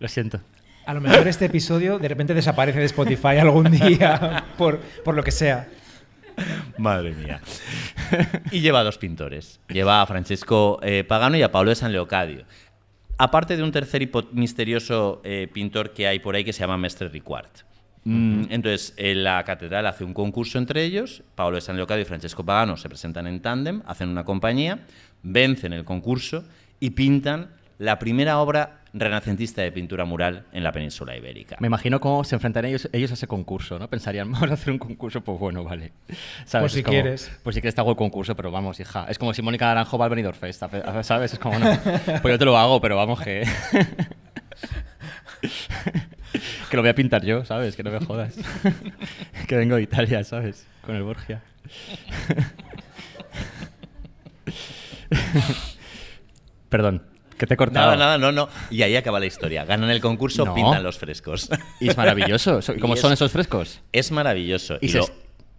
Lo 0.00 0.08
siento. 0.08 0.40
A 0.86 0.92
lo 0.92 1.00
mejor 1.00 1.26
este 1.28 1.46
episodio 1.46 1.98
de 1.98 2.08
repente 2.08 2.34
desaparece 2.34 2.78
de 2.78 2.84
Spotify 2.86 3.38
algún 3.40 3.70
día 3.70 4.44
por, 4.58 4.80
por 5.02 5.14
lo 5.14 5.22
que 5.22 5.30
sea. 5.30 5.68
Madre 6.78 7.14
mía. 7.14 7.40
y 8.50 8.60
lleva 8.60 8.80
a 8.80 8.84
dos 8.84 8.98
pintores. 8.98 9.60
Lleva 9.68 10.02
a 10.02 10.06
Francesco 10.06 10.80
eh, 10.82 11.04
Pagano 11.04 11.36
y 11.36 11.42
a 11.42 11.52
Pablo 11.52 11.70
de 11.70 11.76
San 11.76 11.92
Leocadio. 11.92 12.44
Aparte 13.18 13.56
de 13.56 13.62
un 13.62 13.70
tercer 13.70 14.08
misterioso 14.32 15.20
eh, 15.24 15.48
pintor 15.52 15.92
que 15.92 16.06
hay 16.08 16.18
por 16.18 16.34
ahí 16.34 16.44
que 16.44 16.52
se 16.52 16.60
llama 16.60 16.76
Mestre 16.76 17.08
Riquart. 17.08 17.60
Mm, 18.04 18.46
Entonces, 18.50 18.92
en 18.96 19.24
la 19.24 19.42
catedral 19.44 19.86
hace 19.86 20.04
un 20.04 20.12
concurso 20.12 20.58
entre 20.58 20.84
ellos. 20.84 21.22
Pablo 21.34 21.56
de 21.56 21.60
San 21.60 21.76
Leocadio 21.76 22.02
y 22.02 22.06
Francesco 22.06 22.44
Pagano 22.44 22.76
se 22.76 22.88
presentan 22.88 23.26
en 23.26 23.40
tándem, 23.40 23.82
hacen 23.86 24.08
una 24.08 24.24
compañía, 24.24 24.80
vencen 25.22 25.72
el 25.72 25.84
concurso 25.84 26.44
y 26.80 26.90
pintan 26.90 27.50
la 27.78 27.98
primera 27.98 28.38
obra 28.38 28.80
renacentista 28.92 29.62
de 29.62 29.72
pintura 29.72 30.04
mural 30.04 30.44
en 30.52 30.62
la 30.62 30.70
península 30.70 31.16
ibérica. 31.16 31.56
Me 31.58 31.66
imagino 31.66 32.00
cómo 32.00 32.22
se 32.22 32.36
enfrentarían 32.36 32.70
ellos, 32.70 32.88
ellos 32.92 33.10
a 33.10 33.14
ese 33.14 33.26
concurso, 33.26 33.78
¿no? 33.78 33.88
Pensarían, 33.88 34.30
vamos 34.32 34.50
a 34.50 34.54
hacer 34.54 34.72
un 34.72 34.78
concurso, 34.78 35.20
pues 35.20 35.38
bueno, 35.38 35.64
vale. 35.64 35.92
¿Sabes? 36.44 36.64
Pues 36.64 36.72
si 36.72 36.82
como, 36.82 36.92
quieres. 36.92 37.30
Pues 37.42 37.54
si 37.54 37.60
quieres 37.60 37.74
te 37.74 37.80
hago 37.80 37.90
el 37.90 37.96
concurso, 37.96 38.36
pero 38.36 38.50
vamos, 38.50 38.78
hija. 38.80 39.06
Es 39.08 39.18
como 39.18 39.34
si 39.34 39.42
Mónica 39.42 39.66
Naranjo 39.66 39.98
va 39.98 40.06
al 40.06 40.10
Benidorm 40.10 40.36
Fest, 40.36 40.62
¿sabes? 41.02 41.32
Es 41.32 41.38
como, 41.38 41.58
no, 41.58 41.76
pues 42.22 42.32
yo 42.32 42.38
te 42.38 42.44
lo 42.44 42.56
hago, 42.56 42.80
pero 42.80 42.96
vamos 42.96 43.20
que... 43.20 43.44
que 46.70 46.76
lo 46.76 46.82
voy 46.82 46.90
a 46.90 46.94
pintar 46.94 47.24
yo, 47.24 47.44
¿sabes? 47.44 47.74
Que 47.76 47.82
no 47.82 47.90
me 47.90 47.98
jodas. 48.00 48.36
que 49.48 49.56
vengo 49.56 49.76
de 49.76 49.82
Italia, 49.82 50.22
¿sabes? 50.24 50.66
Con 50.82 50.94
el 50.94 51.02
Borgia. 51.02 51.42
Perdón, 56.68 57.02
que 57.38 57.46
te 57.46 57.54
he 57.54 57.56
cortado. 57.56 57.86
Nada, 57.92 57.96
nada, 57.96 58.18
no, 58.18 58.32
no. 58.32 58.48
Y 58.70 58.82
ahí 58.82 58.96
acaba 58.96 59.20
la 59.20 59.26
historia. 59.26 59.64
Ganan 59.64 59.90
el 59.90 60.00
concurso, 60.00 60.44
No. 60.44 60.54
pintan 60.54 60.82
los 60.82 60.98
frescos. 60.98 61.48
Y 61.80 61.88
es 61.88 61.96
maravilloso. 61.96 62.60
So- 62.62 62.74
Y 62.74 62.78
¿Cómo 62.80 62.94
es- 62.94 63.00
son 63.00 63.12
esos 63.12 63.30
frescos? 63.32 63.80
Es 63.92 64.10
maravilloso. 64.12 64.78
Y 64.80 64.86
Y, 64.86 64.92
lo- 64.92 65.06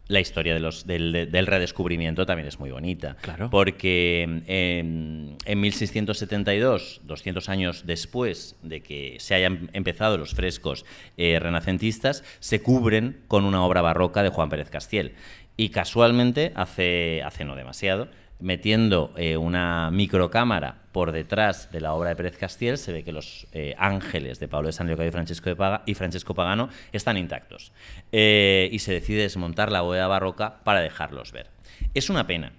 la 0.07 0.19
historia 0.19 0.53
de 0.53 0.59
los, 0.59 0.85
del, 0.85 1.11
de- 1.11 1.25
del 1.25 1.47
redescubrimiento 1.47 2.27
también 2.27 2.47
es 2.47 2.59
muy 2.59 2.69
bonita. 2.69 3.17
Claro. 3.21 3.49
Porque 3.49 4.21
en, 4.45 5.35
en 5.45 5.59
1672, 5.59 7.01
200 7.05 7.49
años 7.49 7.83
después 7.85 8.55
de 8.61 8.81
que 8.81 9.17
se 9.19 9.33
hayan 9.35 9.69
empezado 9.73 10.17
los 10.17 10.33
frescos 10.35 10.85
eh, 11.17 11.39
renacentistas, 11.39 12.23
se 12.39 12.61
cubren 12.61 13.17
con 13.27 13.45
una 13.45 13.63
obra 13.65 13.81
barroca 13.81 14.21
de 14.23 14.29
Juan 14.29 14.49
Pérez 14.49 14.69
Castiel. 14.69 15.13
Y 15.57 15.69
casualmente, 15.69 16.51
hace, 16.55 17.23
hace 17.23 17.45
no 17.45 17.55
demasiado, 17.55 18.09
metiendo 18.39 19.13
eh, 19.15 19.37
una 19.37 19.89
microcámara 19.91 20.83
por 20.91 21.11
detrás 21.11 21.71
de 21.71 21.81
la 21.81 21.93
obra 21.93 22.09
de 22.09 22.15
Pérez 22.15 22.37
Castiel, 22.37 22.77
se 22.77 22.93
ve 22.93 23.03
que 23.03 23.11
los 23.11 23.47
eh, 23.51 23.75
ángeles 23.77 24.39
de 24.39 24.47
Pablo 24.47 24.67
de 24.67 24.73
San 24.73 24.87
Leocadio 24.87 25.09
y 25.09 25.11
Francesco, 25.11 25.49
de 25.49 25.55
Paga- 25.55 25.83
y 25.85 25.93
Francesco 25.93 26.33
Pagano 26.35 26.69
están 26.91 27.17
intactos. 27.17 27.71
Eh, 28.11 28.69
y 28.71 28.79
se 28.79 28.93
decide 28.93 29.21
desmontar 29.21 29.71
la 29.71 29.81
bóveda 29.81 30.07
barroca 30.07 30.63
para 30.63 30.81
dejarlos 30.81 31.31
ver. 31.31 31.47
Es 31.93 32.09
una 32.09 32.27
pena 32.27 32.53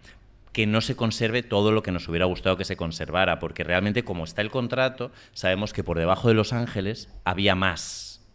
que 0.52 0.66
no 0.66 0.80
se 0.80 0.96
conserve 0.96 1.42
todo 1.42 1.70
lo 1.72 1.82
que 1.82 1.92
nos 1.92 2.08
hubiera 2.08 2.24
gustado 2.24 2.56
que 2.56 2.64
se 2.64 2.76
conservara, 2.76 3.38
porque 3.38 3.62
realmente 3.62 4.04
como 4.04 4.24
está 4.24 4.40
el 4.40 4.50
contrato, 4.50 5.12
sabemos 5.34 5.74
que 5.74 5.84
por 5.84 5.98
debajo 5.98 6.28
de 6.28 6.34
los 6.34 6.54
ángeles 6.54 7.10
había 7.24 7.54
más. 7.54 8.26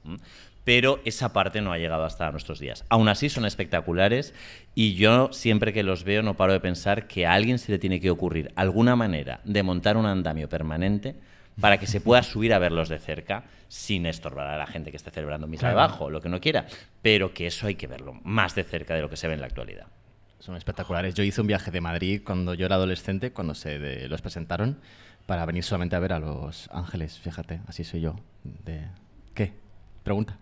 Pero 0.63 1.00
esa 1.06 1.34
parte 1.34 1.60
no 1.62 1.71
ha 1.74 1.78
llegado 1.80 2.04
hasta 2.06 2.30
nuestros 2.32 2.60
días. 2.60 2.86
Aún 2.89 3.08
así 3.10 3.30
son 3.30 3.45
espectaculares 3.45 4.34
y 4.76 4.93
yo 4.93 5.34
siempre 5.34 5.74
que 5.74 5.82
los 5.84 6.04
veo 6.04 6.21
no 6.21 6.36
paro 6.38 6.54
de 6.54 6.60
pensar 6.60 7.08
que 7.08 7.26
a 7.26 7.34
alguien 7.34 7.58
se 7.58 7.71
le 7.71 7.80
tiene 7.80 8.00
que 8.00 8.12
ocurrir 8.12 8.52
alguna 8.56 8.95
manera 8.95 9.41
de 9.43 9.63
montar 9.63 9.97
un 9.97 10.06
andamio 10.06 10.47
permanente 10.50 11.15
para 11.60 11.80
que 11.80 11.88
se 11.88 12.00
pueda 12.00 12.21
subir 12.24 12.54
a 12.54 12.60
verlos 12.60 12.89
de 12.89 13.00
cerca 13.00 13.43
sin 13.69 14.06
estorbar 14.06 14.47
a 14.47 14.58
la 14.58 14.67
gente 14.67 14.91
que 14.91 14.97
esté 14.97 15.10
celebrando 15.12 15.47
misa 15.47 15.62
Claro. 15.62 15.76
debajo, 15.80 16.10
lo 16.10 16.21
que 16.21 16.30
no 16.30 16.39
quiera, 16.39 16.67
pero 17.02 17.34
que 17.34 17.47
eso 17.47 17.65
hay 17.67 17.76
que 17.76 17.88
verlo 17.88 18.13
más 18.24 18.54
de 18.54 18.63
cerca 18.63 18.93
de 18.93 19.02
lo 19.02 19.10
que 19.10 19.17
se 19.17 19.28
ve 19.28 19.34
en 19.34 19.41
la 19.41 19.47
actualidad. 19.47 19.88
Son 20.39 20.56
espectaculares. 20.56 21.13
Yo 21.15 21.24
hice 21.24 21.41
un 21.41 21.47
viaje 21.47 21.71
de 21.71 21.82
Madrid 21.82 22.21
cuando 22.26 22.54
yo 22.54 22.65
era 22.65 22.76
adolescente, 22.76 23.32
cuando 23.32 23.54
se 23.56 23.80
de- 23.80 24.08
los 24.08 24.21
presentaron, 24.21 24.78
para 25.26 25.45
venir 25.45 25.63
solamente 25.63 25.95
a 25.95 26.00
ver 26.00 26.13
a 26.13 26.19
Los 26.19 26.67
Ángeles. 26.71 27.19
Fíjate, 27.19 27.62
así 27.67 27.84
soy 27.84 28.02
yo. 28.02 28.15
De... 28.43 28.88
¿Qué? 29.36 29.54
Pregunta. 30.04 30.38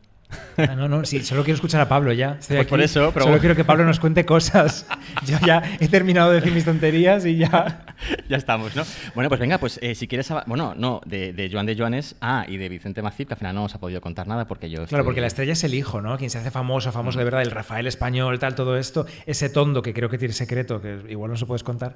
Ah, 0.57 0.75
no, 0.75 0.87
no, 0.87 1.05
sí, 1.05 1.23
solo 1.23 1.43
quiero 1.43 1.55
escuchar 1.55 1.81
a 1.81 1.87
Pablo 1.89 2.11
ya. 2.13 2.37
Estoy 2.39 2.57
Pues 2.57 2.59
aquí. 2.61 2.69
por 2.69 2.81
eso, 2.81 3.11
pero- 3.13 3.25
Solo 3.25 3.39
quiero 3.39 3.55
que 3.55 3.63
Pablo 3.63 3.85
nos 3.85 3.99
cuente 3.99 4.25
cosas. 4.25 4.85
Yo 5.25 5.37
ya 5.45 5.63
he 5.79 5.87
terminado 5.87 6.29
de 6.31 6.35
decir 6.39 6.53
mis 6.53 6.65
tonterías 6.65 7.25
y 7.25 7.37
ya. 7.37 7.85
ya 8.27 8.37
estamos, 8.37 8.75
¿no? 8.75 8.83
Bueno, 9.15 9.29
pues 9.29 9.39
venga, 9.39 9.57
pues 9.57 9.79
eh, 9.81 9.95
si 9.95 10.07
quieres... 10.07 10.31
Bueno, 10.45 10.73
no, 10.77 11.01
de, 11.05 11.33
de 11.33 11.49
Joan 11.51 11.65
de 11.65 11.75
Joanes, 11.75 12.15
ah, 12.21 12.45
y 12.47 12.57
de 12.57 12.69
Vicente 12.69 13.01
Macip, 13.01 13.27
que 13.29 13.33
al 13.33 13.37
final 13.39 13.55
no 13.55 13.61
nos 13.63 13.73
ha 13.75 13.79
podido 13.79 14.01
contar 14.01 14.27
nada 14.27 14.45
porque 14.47 14.69
yo... 14.69 14.75
Claro, 14.85 14.85
estoy- 14.85 15.03
porque 15.05 15.21
la 15.21 15.27
estrella 15.27 15.53
es 15.53 15.63
el 15.63 15.73
hijo, 15.73 16.01
¿no? 16.01 16.17
Quien 16.17 16.29
se 16.29 16.37
hace 16.37 16.51
famoso, 16.51 16.91
famoso 16.91 17.17
de 17.19 17.25
verdad, 17.25 17.41
el 17.41 17.51
Rafael 17.51 17.87
español, 17.87 18.37
tal, 18.37 18.53
todo 18.55 18.77
esto. 18.77 19.05
Ese 19.25 19.49
tondo 19.49 19.81
que 19.81 19.93
creo 19.93 20.09
que 20.09 20.17
tiene 20.17 20.33
secreto, 20.33 20.81
que 20.81 20.99
igual 21.09 21.31
no 21.31 21.37
se 21.37 21.45
puedes 21.45 21.63
contar. 21.63 21.95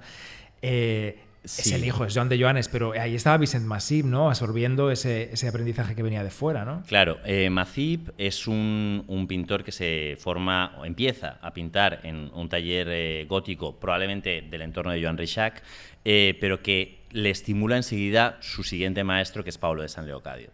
eh, 0.61 1.19
Es 1.43 1.51
Sí. 1.51 1.73
el 1.73 1.83
hijo, 1.83 2.05
es 2.05 2.13
Joan 2.13 2.29
de 2.29 2.39
Joanes, 2.39 2.69
pero 2.69 2.93
ahí 2.93 3.15
estaba 3.15 3.37
Vicent 3.37 3.65
Massip, 3.65 4.05
¿no? 4.05 4.29
Absorbiendo 4.29 4.91
ese, 4.91 5.29
ese 5.33 5.49
aprendizaje 5.49 5.93
que 5.93 6.01
venía 6.01 6.23
de 6.23 6.29
fuera, 6.31 6.63
¿no? 6.63 6.83
Claro, 6.87 7.19
eh, 7.25 7.49
Macip 7.49 8.09
es 8.17 8.47
un, 8.47 9.03
un 9.07 9.27
pintor 9.27 9.63
que 9.65 9.73
se 9.73 10.15
forma 10.19 10.73
o 10.79 10.85
empieza 10.85 11.39
a 11.41 11.51
pintar 11.53 11.99
en 12.03 12.31
un 12.33 12.47
taller 12.47 12.87
eh, 12.89 13.25
gótico, 13.27 13.77
probablemente 13.77 14.41
del 14.41 14.61
entorno 14.61 14.91
de 14.93 15.01
Joan 15.03 15.17
Richac, 15.17 15.61
eh, 16.05 16.37
pero 16.39 16.61
que 16.63 16.99
le 17.11 17.29
estimula 17.29 17.75
enseguida 17.77 18.37
su 18.39 18.63
siguiente 18.63 19.03
maestro, 19.03 19.43
que 19.43 19.49
es 19.49 19.57
Pablo 19.57 19.81
de 19.81 19.89
San 19.89 20.07
Leocadio. 20.07 20.49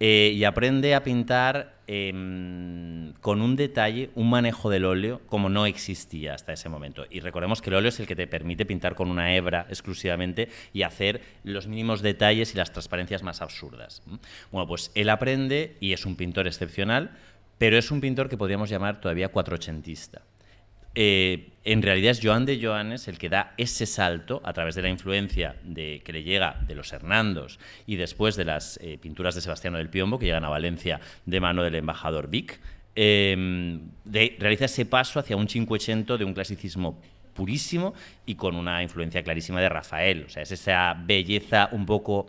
Eh, 0.00 0.32
y 0.34 0.42
aprende 0.44 0.94
a 0.94 1.04
pintar 1.04 1.74
em, 1.86 3.12
con 3.20 3.40
un 3.40 3.54
detalle, 3.54 4.10
un 4.16 4.28
manejo 4.28 4.68
del 4.68 4.84
óleo 4.86 5.20
como 5.26 5.48
no 5.48 5.66
existía 5.66 6.34
hasta 6.34 6.52
ese 6.52 6.68
momento. 6.68 7.06
Y 7.10 7.20
recordemos 7.20 7.62
que 7.62 7.70
el 7.70 7.76
óleo 7.76 7.90
es 7.90 8.00
el 8.00 8.06
que 8.06 8.16
te 8.16 8.26
permite 8.26 8.66
pintar 8.66 8.96
con 8.96 9.08
una 9.08 9.34
hebra 9.34 9.66
exclusivamente 9.68 10.48
y 10.72 10.82
hacer 10.82 11.20
los 11.44 11.68
mínimos 11.68 12.02
detalles 12.02 12.54
y 12.54 12.56
las 12.56 12.72
transparencias 12.72 13.22
más 13.22 13.40
absurdas. 13.40 14.02
Bueno, 14.50 14.66
pues 14.66 14.90
él 14.94 15.10
aprende 15.10 15.76
y 15.80 15.92
es 15.92 16.06
un 16.06 16.16
pintor 16.16 16.48
excepcional, 16.48 17.12
pero 17.58 17.78
es 17.78 17.90
un 17.90 18.00
pintor 18.00 18.28
que 18.28 18.36
podríamos 18.36 18.70
llamar 18.70 19.00
todavía 19.00 19.28
cuatrocentista. 19.28 20.22
Eh, 20.96 21.50
en 21.64 21.82
realidad 21.82 22.10
es 22.12 22.20
Joan 22.22 22.44
de 22.46 22.60
Joanes 22.62 23.08
el 23.08 23.18
que 23.18 23.28
da 23.30 23.54
ese 23.56 23.86
salto 23.86 24.40
a 24.44 24.52
través 24.52 24.74
de 24.74 24.82
la 24.82 24.88
influencia 24.90 25.56
que 25.74 26.02
le 26.12 26.22
llega 26.22 26.58
de 26.66 26.74
los 26.74 26.92
Hernandos 26.92 27.58
y 27.86 27.96
después 27.96 28.36
de 28.36 28.44
las 28.44 28.78
eh, 28.82 28.98
pinturas 29.00 29.34
de 29.34 29.40
Sebastiano 29.40 29.78
del 29.78 29.88
Piombo 29.88 30.18
que 30.18 30.26
llegan 30.26 30.44
a 30.44 30.48
Valencia 30.50 31.00
de 31.24 31.40
mano 31.40 31.62
del 31.62 31.74
embajador 31.76 32.28
Vic. 32.28 32.60
eh, 32.96 33.78
de- 34.04 34.36
realiza 34.38 34.66
ese 34.66 34.86
paso 34.86 35.18
hacia 35.18 35.36
un 35.36 35.48
Cinquecento 35.48 36.16
de 36.18 36.24
un 36.24 36.34
clasicismo 36.34 37.00
purísimo 37.34 37.94
y 38.26 38.36
con 38.36 38.54
una 38.54 38.82
influencia 38.82 39.22
clarísima 39.24 39.60
de 39.60 39.68
Rafael. 39.68 40.24
O 40.26 40.28
sea, 40.28 40.42
es 40.44 40.52
esa 40.52 40.94
belleza 41.04 41.68
un 41.72 41.84
poco 41.86 42.26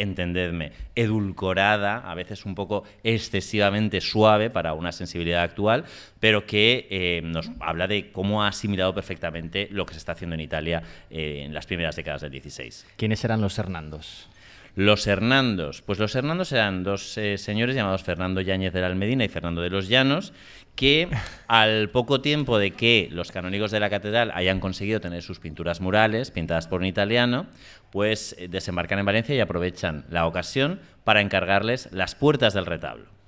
entendedme, 0.00 0.72
edulcorada, 0.94 1.98
a 1.98 2.14
veces 2.14 2.46
un 2.46 2.54
poco 2.54 2.84
excesivamente 3.04 4.00
suave 4.00 4.50
para 4.50 4.74
una 4.74 4.92
sensibilidad 4.92 5.42
actual, 5.42 5.84
pero 6.18 6.46
que 6.46 6.86
eh, 6.90 7.20
nos 7.22 7.50
habla 7.60 7.86
de 7.86 8.10
cómo 8.10 8.42
ha 8.42 8.48
asimilado 8.48 8.94
perfectamente 8.94 9.68
lo 9.70 9.84
que 9.84 9.94
se 9.94 9.98
está 9.98 10.12
haciendo 10.12 10.34
en 10.34 10.40
Italia 10.40 10.82
eh, 11.10 11.42
en 11.44 11.52
las 11.52 11.66
primeras 11.66 11.96
décadas 11.96 12.22
del 12.22 12.30
16. 12.30 12.86
¿Quiénes 12.96 13.22
eran 13.24 13.40
los 13.40 13.58
Hernandos? 13.58 14.29
Los 14.74 15.06
Hernandos. 15.06 15.82
Pues 15.82 15.98
los 15.98 16.14
Hernandos 16.14 16.52
eran 16.52 16.84
dos 16.84 17.18
eh, 17.18 17.38
señores 17.38 17.74
llamados 17.74 18.02
Fernando 18.02 18.40
Yáñez 18.40 18.72
de 18.72 18.80
la 18.80 18.86
Almedina 18.86 19.24
y 19.24 19.28
Fernando 19.28 19.62
de 19.62 19.70
los 19.70 19.88
Llanos, 19.88 20.32
que 20.76 21.08
al 21.48 21.90
poco 21.90 22.20
tiempo 22.20 22.58
de 22.58 22.72
que 22.72 23.08
los 23.10 23.32
canónigos 23.32 23.70
de 23.70 23.80
la 23.80 23.90
catedral 23.90 24.30
hayan 24.34 24.60
conseguido 24.60 25.00
tener 25.00 25.22
sus 25.22 25.40
pinturas 25.40 25.80
murales 25.80 26.30
pintadas 26.30 26.68
por 26.68 26.80
un 26.80 26.86
italiano, 26.86 27.46
pues 27.90 28.36
eh, 28.38 28.48
desembarcan 28.48 28.98
en 28.98 29.06
Valencia 29.06 29.34
y 29.34 29.40
aprovechan 29.40 30.04
la 30.08 30.26
ocasión 30.26 30.80
para 31.04 31.20
encargarles 31.20 31.88
las 31.92 32.14
puertas 32.14 32.54
del 32.54 32.66
retablo. 32.66 33.19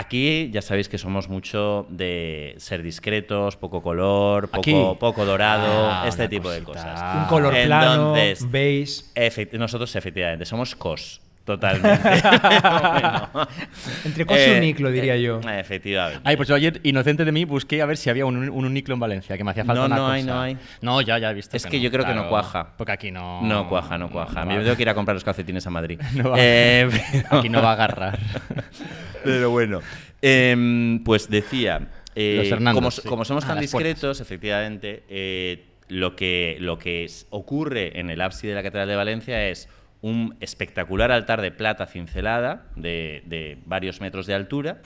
Aquí 0.00 0.48
ya 0.52 0.62
sabéis 0.62 0.88
que 0.88 0.96
somos 0.96 1.28
mucho 1.28 1.84
de 1.90 2.54
ser 2.58 2.84
discretos, 2.84 3.56
poco 3.56 3.82
color, 3.82 4.48
Aquí. 4.52 4.72
poco, 5.00 5.24
dorado, 5.24 5.90
Ah, 5.90 6.04
este 6.06 6.28
tipo 6.28 6.48
de 6.50 6.62
cosas. 6.62 7.16
Un 7.16 7.24
color 7.24 7.52
plano, 7.64 8.14
Entonces, 8.16 8.48
beige. 8.48 9.58
Nosotros 9.58 9.96
efectivamente 9.96 10.44
somos 10.44 10.76
cos, 10.76 11.20
totalmente. 11.48 11.98
Bueno. 12.88 13.48
Entre 14.04 14.26
cos 14.26 14.38
y 14.46 14.50
uniclo, 14.58 14.90
diría 14.90 15.16
yo. 15.16 15.40
eh, 15.48 15.60
Efectivamente. 15.60 16.20
Ay, 16.24 16.36
pues 16.36 16.48
yo 16.48 16.54
ayer, 16.54 16.80
inocente 16.82 17.24
de 17.24 17.32
mí, 17.32 17.44
busqué 17.44 17.80
a 17.82 17.86
ver 17.86 17.96
si 17.96 18.10
había 18.10 18.26
un, 18.26 18.36
un 18.48 18.64
uniclo 18.64 18.94
en 18.94 19.00
Valencia, 19.00 19.36
que 19.36 19.44
me 19.44 19.50
hacía 19.52 19.64
falta 19.64 19.80
No, 19.80 19.86
una 19.86 19.96
no 19.96 20.08
hay, 20.08 20.22
no 20.22 20.40
hay. 20.40 20.56
No, 20.82 21.00
ya, 21.00 21.18
ya 21.18 21.30
he 21.30 21.34
visto 21.34 21.56
Es 21.56 21.66
que 21.66 21.80
yo 21.80 21.90
creo 21.90 22.04
que 22.04 22.14
no 22.14 22.28
cuaja. 22.28 22.74
Porque 22.76 22.92
aquí 22.92 23.10
no... 23.10 23.42
No 23.42 23.68
cuaja, 23.68 23.96
no 23.98 24.10
cuaja. 24.10 24.42
A 24.42 24.44
mí 24.44 24.52
va- 24.52 24.58
me 24.58 24.64
tengo 24.64 24.76
que 24.76 24.82
ir 24.82 24.88
a 24.88 24.94
comprar 24.94 25.14
los 25.14 25.24
calcetines 25.24 25.66
a 25.66 25.70
Madrid. 25.70 26.00
No 26.14 26.30
va. 26.30 26.36
Eh, 26.38 26.88
pero- 27.12 27.38
Aquí 27.38 27.48
no 27.48 27.62
va 27.62 27.70
a 27.70 27.72
agarrar. 27.72 28.18
Pero 29.24 29.50
bueno, 29.50 29.80
em, 30.22 31.02
pues 31.04 31.28
decía, 31.30 31.88
eh, 32.14 32.48
Hernandos, 32.50 32.74
como, 32.74 32.90
sí. 32.90 33.08
como 33.08 33.24
somos 33.24 33.44
Ah, 33.44 33.48
tan 33.48 33.56
puertas. 33.56 33.72
discretos, 33.72 34.20
efectivamente, 34.20 35.04
eh, 35.08 35.64
lo 35.88 36.14
que, 36.16 36.56
lo 36.60 36.78
que 36.78 37.04
es- 37.04 37.26
ocurre 37.30 37.98
en 37.98 38.10
el 38.10 38.20
ábside 38.20 38.50
de 38.50 38.54
la 38.56 38.62
Catedral 38.62 38.88
de 38.88 38.96
Valencia 38.96 39.48
es 39.48 39.68
un 40.00 40.36
espectacular 40.40 41.10
altar 41.10 41.40
de 41.40 41.50
plata 41.50 41.86
cincelada 41.86 42.66
de, 42.76 43.58
varios 43.66 44.00
metros 44.00 44.26
de 44.26 44.34
altura, 44.34 44.80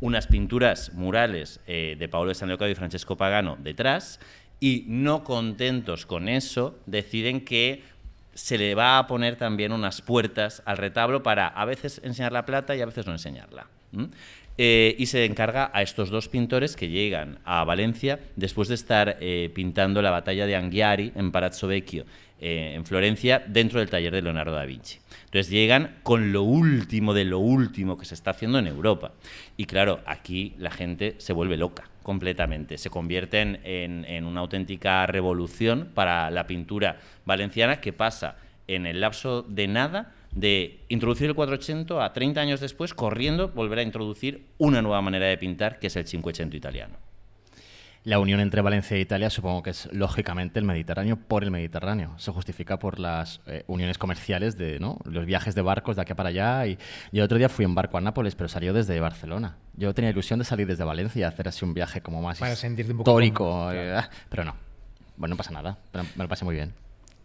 unas 0.00 0.26
pinturas 0.26 0.92
murales 0.92 1.60
eh, 1.66 1.96
de 1.98 2.08
Paolo 2.08 2.28
de 2.28 2.34
San 2.34 2.48
Leocado 2.48 2.70
y 2.70 2.74
Francesco 2.74 3.16
Pagano 3.16 3.56
detrás, 3.60 4.20
y 4.60 4.84
no 4.88 5.24
contentos 5.24 6.06
con 6.06 6.28
eso, 6.28 6.78
deciden 6.86 7.44
que 7.44 7.82
se 8.34 8.58
le 8.58 8.74
va 8.74 8.98
a 8.98 9.06
poner 9.06 9.36
también 9.36 9.72
unas 9.72 10.02
puertas 10.02 10.62
al 10.66 10.76
retablo 10.76 11.22
para 11.22 11.48
a 11.48 11.64
veces 11.64 12.00
enseñar 12.04 12.32
la 12.32 12.44
plata 12.44 12.76
y 12.76 12.82
a 12.82 12.86
veces 12.86 13.06
no 13.06 13.12
enseñarla. 13.12 13.66
Eh, 14.58 14.94
y 14.98 15.06
se 15.06 15.24
encarga 15.24 15.70
a 15.72 15.82
estos 15.82 16.10
dos 16.10 16.28
pintores 16.28 16.76
que 16.76 16.88
llegan 16.88 17.38
a 17.44 17.64
Valencia 17.64 18.20
después 18.36 18.68
de 18.68 18.74
estar 18.74 19.18
eh, 19.20 19.50
pintando 19.54 20.00
la 20.00 20.10
batalla 20.10 20.46
de 20.46 20.56
Anghiari 20.56 21.12
en 21.14 21.30
Palazzo 21.30 21.66
Vecchio, 21.66 22.04
eh, 22.40 22.72
en 22.74 22.84
Florencia, 22.84 23.42
dentro 23.46 23.80
del 23.80 23.88
taller 23.88 24.12
de 24.12 24.22
Leonardo 24.22 24.52
da 24.52 24.64
Vinci. 24.64 24.98
Entonces 25.24 25.50
llegan 25.50 25.96
con 26.02 26.32
lo 26.32 26.42
último 26.42 27.14
de 27.14 27.24
lo 27.24 27.38
último 27.38 27.96
que 27.96 28.04
se 28.04 28.14
está 28.14 28.30
haciendo 28.30 28.58
en 28.58 28.66
Europa. 28.66 29.12
Y 29.56 29.64
claro, 29.66 30.00
aquí 30.06 30.54
la 30.58 30.70
gente 30.70 31.14
se 31.18 31.32
vuelve 31.32 31.56
loca 31.56 31.88
completamente. 32.02 32.78
Se 32.78 32.90
convierten 32.90 33.60
en, 33.64 34.04
en 34.04 34.24
una 34.24 34.40
auténtica 34.40 35.06
revolución 35.06 35.90
para 35.94 36.30
la 36.30 36.46
pintura 36.46 37.00
valenciana 37.24 37.80
que 37.80 37.92
pasa 37.92 38.36
en 38.68 38.86
el 38.86 39.00
lapso 39.00 39.42
de 39.42 39.66
nada 39.66 40.12
de 40.36 40.80
introducir 40.88 41.28
el 41.28 41.34
480 41.34 42.04
a 42.04 42.12
30 42.12 42.40
años 42.40 42.60
después, 42.60 42.92
corriendo, 42.92 43.48
volver 43.48 43.78
a 43.78 43.82
introducir 43.82 44.46
una 44.58 44.82
nueva 44.82 45.00
manera 45.00 45.26
de 45.26 45.38
pintar, 45.38 45.78
que 45.78 45.86
es 45.86 45.96
el 45.96 46.04
580 46.04 46.56
italiano. 46.56 46.96
La 48.06 48.20
unión 48.20 48.38
entre 48.38 48.62
Valencia 48.62 48.96
e 48.96 49.00
Italia 49.00 49.30
supongo 49.30 49.64
que 49.64 49.70
es 49.70 49.88
lógicamente 49.92 50.60
el 50.60 50.64
Mediterráneo 50.64 51.16
por 51.16 51.42
el 51.42 51.50
Mediterráneo. 51.50 52.14
Se 52.18 52.30
justifica 52.30 52.78
por 52.78 53.00
las 53.00 53.40
eh, 53.48 53.64
uniones 53.66 53.98
comerciales 53.98 54.56
de 54.56 54.78
¿no? 54.78 55.00
los 55.06 55.26
viajes 55.26 55.56
de 55.56 55.62
barcos 55.62 55.96
de 55.96 56.02
aquí 56.02 56.14
para 56.14 56.28
allá. 56.28 56.68
Y 56.68 56.76
yo 57.10 57.22
el 57.22 57.22
otro 57.22 57.36
día 57.36 57.48
fui 57.48 57.64
en 57.64 57.74
barco 57.74 57.98
a 57.98 58.00
Nápoles, 58.00 58.36
pero 58.36 58.46
salió 58.46 58.72
desde 58.72 59.00
Barcelona. 59.00 59.56
Yo 59.74 59.92
tenía 59.92 60.10
ilusión 60.12 60.38
de 60.38 60.44
salir 60.44 60.68
desde 60.68 60.84
Valencia 60.84 61.18
y 61.18 61.22
hacer 61.24 61.48
así 61.48 61.64
un 61.64 61.74
viaje 61.74 62.00
como 62.00 62.22
más 62.22 62.38
Para 62.38 62.54
sentirte 62.54 62.92
un 62.92 62.98
poco 62.98 63.10
histórico. 63.10 63.72
eh, 63.72 63.88
claro. 63.90 64.08
pero 64.28 64.44
no. 64.44 64.54
Bueno, 65.16 65.32
no 65.32 65.36
pasa 65.36 65.50
nada. 65.50 65.76
pero 65.90 66.04
me 66.14 66.22
lo 66.22 66.28
pasé 66.28 66.44
muy 66.44 66.54
bien. 66.54 66.72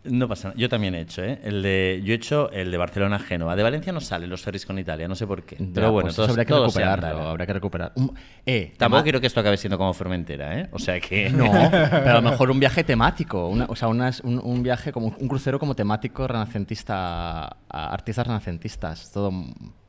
No 0.04 0.28
pasa 0.28 0.48
nada. 0.50 0.60
Yo 0.60 0.68
también 0.68 0.96
he 0.96 1.02
hecho, 1.02 1.24
¿eh? 1.24 1.40
El 1.44 1.62
de, 1.62 2.02
yo 2.04 2.14
he 2.14 2.16
hecho 2.16 2.50
el 2.52 2.72
de 2.72 2.78
Barcelona 2.78 3.18
a 3.18 3.20
Génova. 3.20 3.56
De 3.56 3.62
Valencia 3.62 3.94
no 3.94 4.02
salen 4.02 4.30
los 4.32 4.42
ferries 4.42 4.66
con 4.66 4.80
Italia, 4.80 5.08
no 5.08 5.14
sé 5.16 5.28
por 5.28 5.44
qué. 5.44 5.58
Pero 5.58 5.88
Ya, 5.88 5.90
bueno, 5.90 6.06
pues 6.08 6.16
todos, 6.16 6.28
eso 6.30 6.32
habría 6.34 6.46
que 6.46 6.50
todos 6.54 6.68
recuperarlo. 6.74 7.08
andará. 7.08 7.30
Habría 7.30 7.46
que 7.46 7.54
recuperar. 7.54 7.94
Eh, 8.46 8.74
Tampoco 8.78 9.04
quiero 9.04 9.22
que 9.22 9.28
esto 9.28 9.40
acabe 9.40 9.58
siendo 9.58 9.78
como 9.78 9.94
Formentera, 9.94 10.60
¿eh? 10.60 10.70
O 10.72 10.80
sea 10.80 11.00
que... 11.00 11.30
No, 11.30 11.46
pero 11.72 12.10
a 12.18 12.22
lo 12.22 12.30
mejor 12.32 12.50
un 12.50 12.60
viaje 12.60 12.84
temático, 12.84 13.48
una- 13.48 13.66
o 13.66 13.76
sea, 13.76 13.90
un, 13.90 14.02
un 14.24 14.64
viaje 14.64 14.92
como 14.92 15.16
un 15.20 15.28
crucero 15.28 15.60
como 15.60 15.76
temático 15.76 16.28
renacentista, 16.28 17.44
a 17.70 17.94
artistas 17.94 18.26
renacentistas, 18.26 19.12
todo 19.12 19.32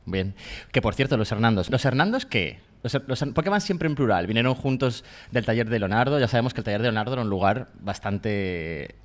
bien. 0.04 0.34
Que 0.72 0.82
por 0.82 0.94
cierto, 0.94 1.16
los 1.16 1.32
Hernandos, 1.32 1.70
¿los 1.70 1.84
Hernandos 1.84 2.26
qué? 2.26 2.58
Los, 2.82 2.98
los 3.06 3.20
¿Por 3.32 3.44
qué 3.44 3.50
van 3.50 3.60
siempre 3.60 3.86
en 3.88 3.94
plural? 3.94 4.26
Vinieron 4.26 4.54
juntos 4.56 5.04
del 5.30 5.44
taller 5.46 5.70
de 5.70 5.78
Leonardo, 5.78 6.18
ya 6.18 6.26
sabemos 6.28 6.52
que 6.52 6.60
el 6.60 6.64
taller 6.64 6.80
de 6.82 6.88
Leonardo 6.88 7.12
era 7.12 7.22
un 7.22 7.30
lugar 7.30 7.68
bastante 7.80 8.96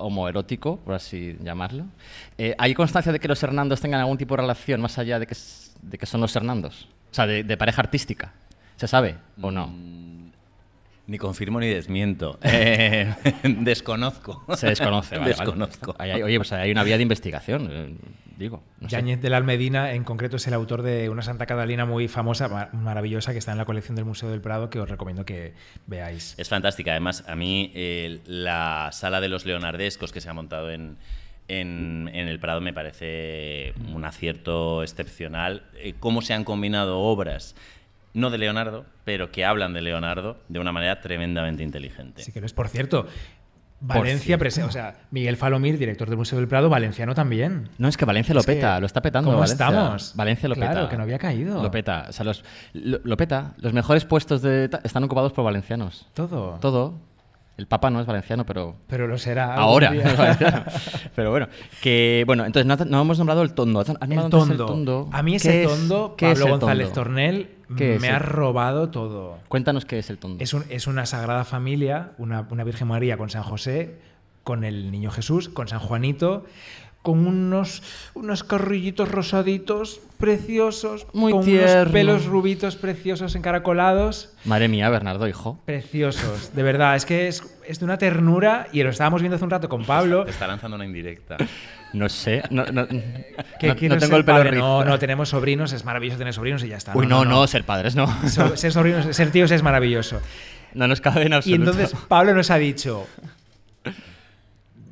homoerótico, 0.00 0.78
por 0.78 0.94
así 0.94 1.36
llamarlo. 1.42 1.84
Eh, 2.38 2.54
¿Hay 2.58 2.74
constancia 2.74 3.12
de 3.12 3.20
que 3.20 3.28
los 3.28 3.42
Hernandos 3.42 3.80
tengan 3.80 4.00
algún 4.00 4.18
tipo 4.18 4.34
de 4.34 4.42
relación 4.42 4.80
más 4.80 4.98
allá 4.98 5.18
de 5.18 5.26
que, 5.26 5.36
de 5.82 5.98
que 5.98 6.06
son 6.06 6.20
los 6.20 6.34
Hernandos? 6.34 6.88
O 7.10 7.14
sea, 7.14 7.26
de, 7.26 7.44
de 7.44 7.56
pareja 7.56 7.82
artística. 7.82 8.32
¿Se 8.76 8.88
sabe 8.88 9.16
o 9.40 9.50
no? 9.50 9.70
Ni 11.06 11.18
confirmo 11.18 11.58
ni 11.60 11.66
desmiento. 11.68 12.38
Eh, 12.42 13.12
desconozco. 13.42 14.44
Se 14.56 14.68
desconoce, 14.68 15.16
vale. 15.18 15.30
Desconozco. 15.30 15.94
Hay- 15.98 16.22
oye, 16.22 16.36
pues 16.38 16.52
hay 16.52 16.70
una 16.70 16.84
vía 16.84 16.96
de 16.96 17.02
investigación, 17.02 17.68
eh, 17.70 17.94
digo. 18.36 18.62
No. 18.78 18.88
Yáñez 18.88 19.20
de 19.20 19.28
la 19.28 19.38
Almedina, 19.38 19.92
en 19.94 20.04
concreto, 20.04 20.36
es 20.36 20.46
el 20.46 20.54
autor 20.54 20.82
de 20.82 21.08
una 21.08 21.22
Santa 21.22 21.46
Catalina 21.46 21.84
muy 21.84 22.06
famosa, 22.06 22.48
mar- 22.48 22.72
maravillosa, 22.74 23.32
que 23.32 23.38
está 23.38 23.50
en 23.52 23.58
la 23.58 23.64
colección 23.64 23.96
del 23.96 24.04
Museo 24.04 24.30
del 24.30 24.40
Prado, 24.40 24.70
que 24.70 24.78
os 24.78 24.88
recomiendo 24.88 25.24
que 25.24 25.54
veáis. 25.86 26.34
Es 26.38 26.48
fantástica. 26.48 26.92
Además, 26.92 27.24
a 27.26 27.34
mí 27.34 27.72
eh, 27.74 28.20
la 28.26 28.90
sala 28.92 29.20
de 29.20 29.28
los 29.28 29.44
leonardescos 29.46 30.12
que 30.12 30.20
se 30.20 30.30
ha 30.30 30.32
montado 30.32 30.70
en, 30.70 30.96
en, 31.48 32.08
en 32.14 32.28
el 32.28 32.38
Prado 32.38 32.60
me 32.60 32.72
parece 32.72 33.74
un 33.92 34.04
acierto 34.04 34.82
excepcional. 34.84 35.64
Eh, 35.74 35.94
cómo 35.98 36.22
se 36.22 36.34
han 36.34 36.44
combinado 36.44 37.00
obras, 37.00 37.56
no 38.14 38.30
de 38.30 38.38
Leonardo, 38.38 38.84
pero 39.04 39.30
que 39.30 39.44
hablan 39.44 39.72
de 39.72 39.82
Leonardo 39.82 40.36
de 40.48 40.58
una 40.58 40.72
manera 40.72 41.00
tremendamente 41.00 41.62
inteligente. 41.62 42.22
Así 42.22 42.32
que 42.32 42.40
no 42.40 42.46
es, 42.46 42.52
por 42.52 42.68
cierto, 42.68 43.06
Valencia, 43.82 44.36
prese- 44.38 44.62
o 44.62 44.70
sea, 44.70 44.96
Miguel 45.10 45.38
Falomir, 45.38 45.78
director 45.78 46.06
del 46.08 46.18
Museo 46.18 46.38
del 46.38 46.48
Prado, 46.48 46.68
valenciano 46.68 47.14
también. 47.14 47.70
No, 47.78 47.88
es 47.88 47.96
que 47.96 48.04
Valencia 48.04 48.34
lo 48.34 48.40
Es 48.40 48.46
que, 48.46 48.52
peta, 48.56 48.78
lo 48.78 48.84
está 48.84 49.00
petando. 49.00 49.30
¿cómo 49.30 49.40
Valencia. 49.40 49.66
estamos? 49.66 50.12
Valencia 50.16 50.48
lo 50.50 50.54
Claro, 50.54 50.74
peta. 50.80 50.88
que 50.90 50.96
no 50.98 51.02
había 51.04 51.18
caído. 51.18 51.62
Lo 51.62 51.70
peta. 51.70 52.04
O 52.10 52.12
sea, 52.12 52.24
los, 52.26 52.44
lo, 52.74 52.98
lo 53.02 53.16
peta. 53.16 53.54
Los 53.56 53.72
mejores 53.72 54.04
puestos 54.04 54.42
de, 54.42 54.68
están 54.84 55.04
ocupados 55.04 55.32
por 55.32 55.44
valencianos. 55.46 56.06
Todo. 56.12 56.58
Todo. 56.60 56.94
El 57.56 57.66
Papa 57.66 57.88
no 57.90 58.00
es 58.00 58.06
valenciano, 58.06 58.44
pero 58.44 58.76
Pero 58.86 59.06
lo 59.06 59.16
será. 59.18 59.54
ahora 59.54 59.94
es. 59.94 61.10
Pero 61.14 61.30
bueno, 61.30 61.48
que 61.82 62.22
bueno, 62.26 62.44
entonces 62.46 62.66
no, 62.66 62.76
no 62.86 63.00
hemos 63.02 63.18
nombrado 63.18 63.42
el 63.42 63.52
tondo. 63.54 63.80
¿Has 63.80 63.88
nombrado 63.88 64.24
El 64.26 64.30
tondo. 64.30 64.52
el 64.52 64.58
tondo? 64.58 65.08
A 65.12 65.22
mí 65.22 65.32
¿Qué 65.32 65.36
ese 65.36 65.62
es- 65.64 65.68
tondo, 65.68 66.14
es 66.18 66.22
Pablo 66.38 66.44
el 66.46 66.50
González 66.52 66.86
tondo? 66.88 67.00
Tornel, 67.02 67.50
¿Qué 67.76 67.94
es 67.96 68.00
me 68.00 68.08
el- 68.08 68.14
ha 68.14 68.18
robado 68.18 68.90
todo. 68.90 69.38
Cuéntanos 69.48 69.84
qué 69.84 69.98
es 69.98 70.10
el 70.10 70.18
tondo. 70.18 70.42
Es, 70.42 70.54
un- 70.54 70.64
es 70.68 70.86
una 70.86 71.06
sagrada 71.06 71.44
familia, 71.44 72.12
una, 72.18 72.46
una 72.50 72.64
Virgen 72.64 72.88
María 72.88 73.16
con 73.16 73.30
San 73.30 73.42
José, 73.42 73.96
con 74.44 74.64
el 74.64 74.90
Niño 74.90 75.10
Jesús, 75.10 75.48
con 75.48 75.68
San 75.68 75.78
Juanito, 75.80 76.44
con 77.02 77.26
unos, 77.26 77.82
unos 78.14 78.44
carrillitos 78.44 79.10
rosaditos 79.10 80.00
preciosos, 80.18 81.06
Muy 81.14 81.32
con 81.32 81.44
tierno. 81.46 81.80
unos 81.82 81.92
pelos 81.92 82.26
rubitos 82.26 82.76
preciosos 82.76 83.34
encaracolados. 83.36 84.34
Madre 84.44 84.68
mía, 84.68 84.90
Bernardo, 84.90 85.26
hijo. 85.26 85.58
Preciosos, 85.64 86.54
de 86.54 86.62
verdad, 86.62 86.96
es 86.96 87.06
que 87.06 87.26
es, 87.28 87.42
es 87.66 87.78
de 87.78 87.84
una 87.86 87.96
ternura 87.96 88.66
y 88.72 88.82
lo 88.82 88.90
estábamos 88.90 89.22
viendo 89.22 89.36
hace 89.36 89.44
un 89.44 89.50
rato 89.50 89.68
con 89.70 89.84
Pablo. 89.86 90.24
Te 90.24 90.30
está 90.30 90.46
lanzando 90.46 90.74
una 90.76 90.84
indirecta. 90.84 91.36
No 91.92 92.08
sé, 92.08 92.42
no, 92.50 92.64
no, 92.66 92.82
no- 92.82 92.88
tengo 93.98 94.16
el 94.16 94.24
pelo 94.24 94.42
rizo. 94.44 94.56
No, 94.58 94.84
no, 94.84 94.98
tenemos 94.98 95.28
sobrinos, 95.30 95.72
es 95.72 95.84
maravilloso 95.84 96.18
tener 96.18 96.32
sobrinos 96.34 96.62
y 96.64 96.68
ya 96.68 96.76
está. 96.76 96.96
Uy, 96.96 97.06
no, 97.06 97.24
no, 97.24 97.46
ser 97.46 97.64
padres 97.64 97.96
no. 97.96 98.06
So- 98.28 98.56
ser 98.56 98.72
sobrinos, 98.72 99.14
ser 99.16 99.30
tíos 99.30 99.50
es 99.50 99.62
maravilloso. 99.62 100.20
No 100.74 100.86
nos 100.86 101.00
cabe 101.00 101.22
en 101.26 101.32
Y 101.32 101.34
absoluto. 101.34 101.70
entonces 101.72 101.98
Pablo 102.08 102.32
nos 102.34 102.50
ha 102.50 102.56
dicho. 102.58 103.06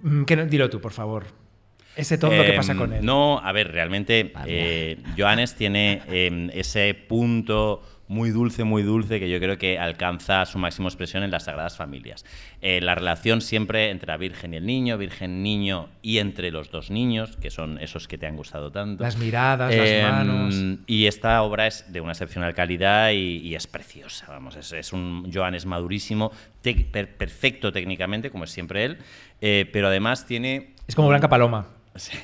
Mm, 0.03 0.25
que 0.25 0.37
no- 0.37 0.47
dilo 0.47 0.69
tú, 0.71 0.81
por 0.81 0.93
favor. 0.93 1.27
Ese 1.97 2.17
tondo 2.17 2.43
que 2.45 2.53
pasa 2.53 2.73
Em, 2.73 2.79
con 2.79 2.93
él. 2.93 3.05
No, 3.05 3.39
a 3.39 3.51
ver, 3.51 3.73
realmente 3.73 4.33
eh, 4.47 4.99
Johannes 5.17 5.55
tiene 5.57 6.03
em, 6.09 6.49
ese 6.55 6.95
punto 6.95 7.83
muy 8.09 8.31
dulce, 8.31 8.65
muy 8.65 8.83
dulce, 8.83 9.21
que 9.21 9.29
yo 9.29 9.39
creo 9.39 9.59
que 9.59 9.79
alcanza 9.79 10.45
su 10.47 10.59
máxima 10.59 10.89
expresión 10.89 11.23
en 11.23 11.31
las 11.31 11.45
Sagradas 11.45 11.77
Familias. 11.77 12.25
Eh, 12.63 12.81
la 12.81 12.95
relación 12.95 13.41
siempre 13.43 13.91
entre 13.91 14.07
la 14.09 14.17
Virgen 14.17 14.55
y 14.55 14.57
el 14.57 14.65
niño, 14.67 14.97
Virgen-niño 14.99 15.89
y 16.03 16.19
entre 16.19 16.51
los 16.51 16.71
dos 16.71 16.91
niños, 16.91 17.37
que 17.37 17.51
son 17.51 17.79
esos 17.79 18.09
que 18.09 18.17
te 18.19 18.27
han 18.27 18.35
gustado 18.37 18.73
tanto. 18.73 19.05
Las 19.05 19.19
miradas, 19.19 19.73
Em, 19.75 20.03
las 20.03 20.13
manos. 20.27 20.55
Y 20.87 21.07
esta 21.07 21.43
obra 21.43 21.67
es 21.67 21.93
de 21.93 22.01
una 22.01 22.13
excepcional 22.13 22.55
calidad 22.55 23.11
y, 23.11 23.39
y 23.47 23.55
es 23.55 23.67
preciosa, 23.67 24.27
vamos, 24.29 24.57
es, 24.57 24.73
es 24.73 24.93
un 24.93 25.31
Johannes 25.33 25.67
madurísimo, 25.67 26.33
tec- 26.65 26.91
per- 26.91 27.15
perfecto 27.17 27.73
técnicamente, 27.73 28.31
como 28.31 28.45
es 28.45 28.51
siempre 28.51 28.85
él, 28.85 28.99
eh, 29.43 29.69
pero 29.73 29.89
además 29.89 30.27
tiene 30.27 30.71
Es 30.87 30.95
como 30.95 31.09
Blanca 31.09 31.29
Paloma. 31.29 31.67
Sí. 31.95 32.17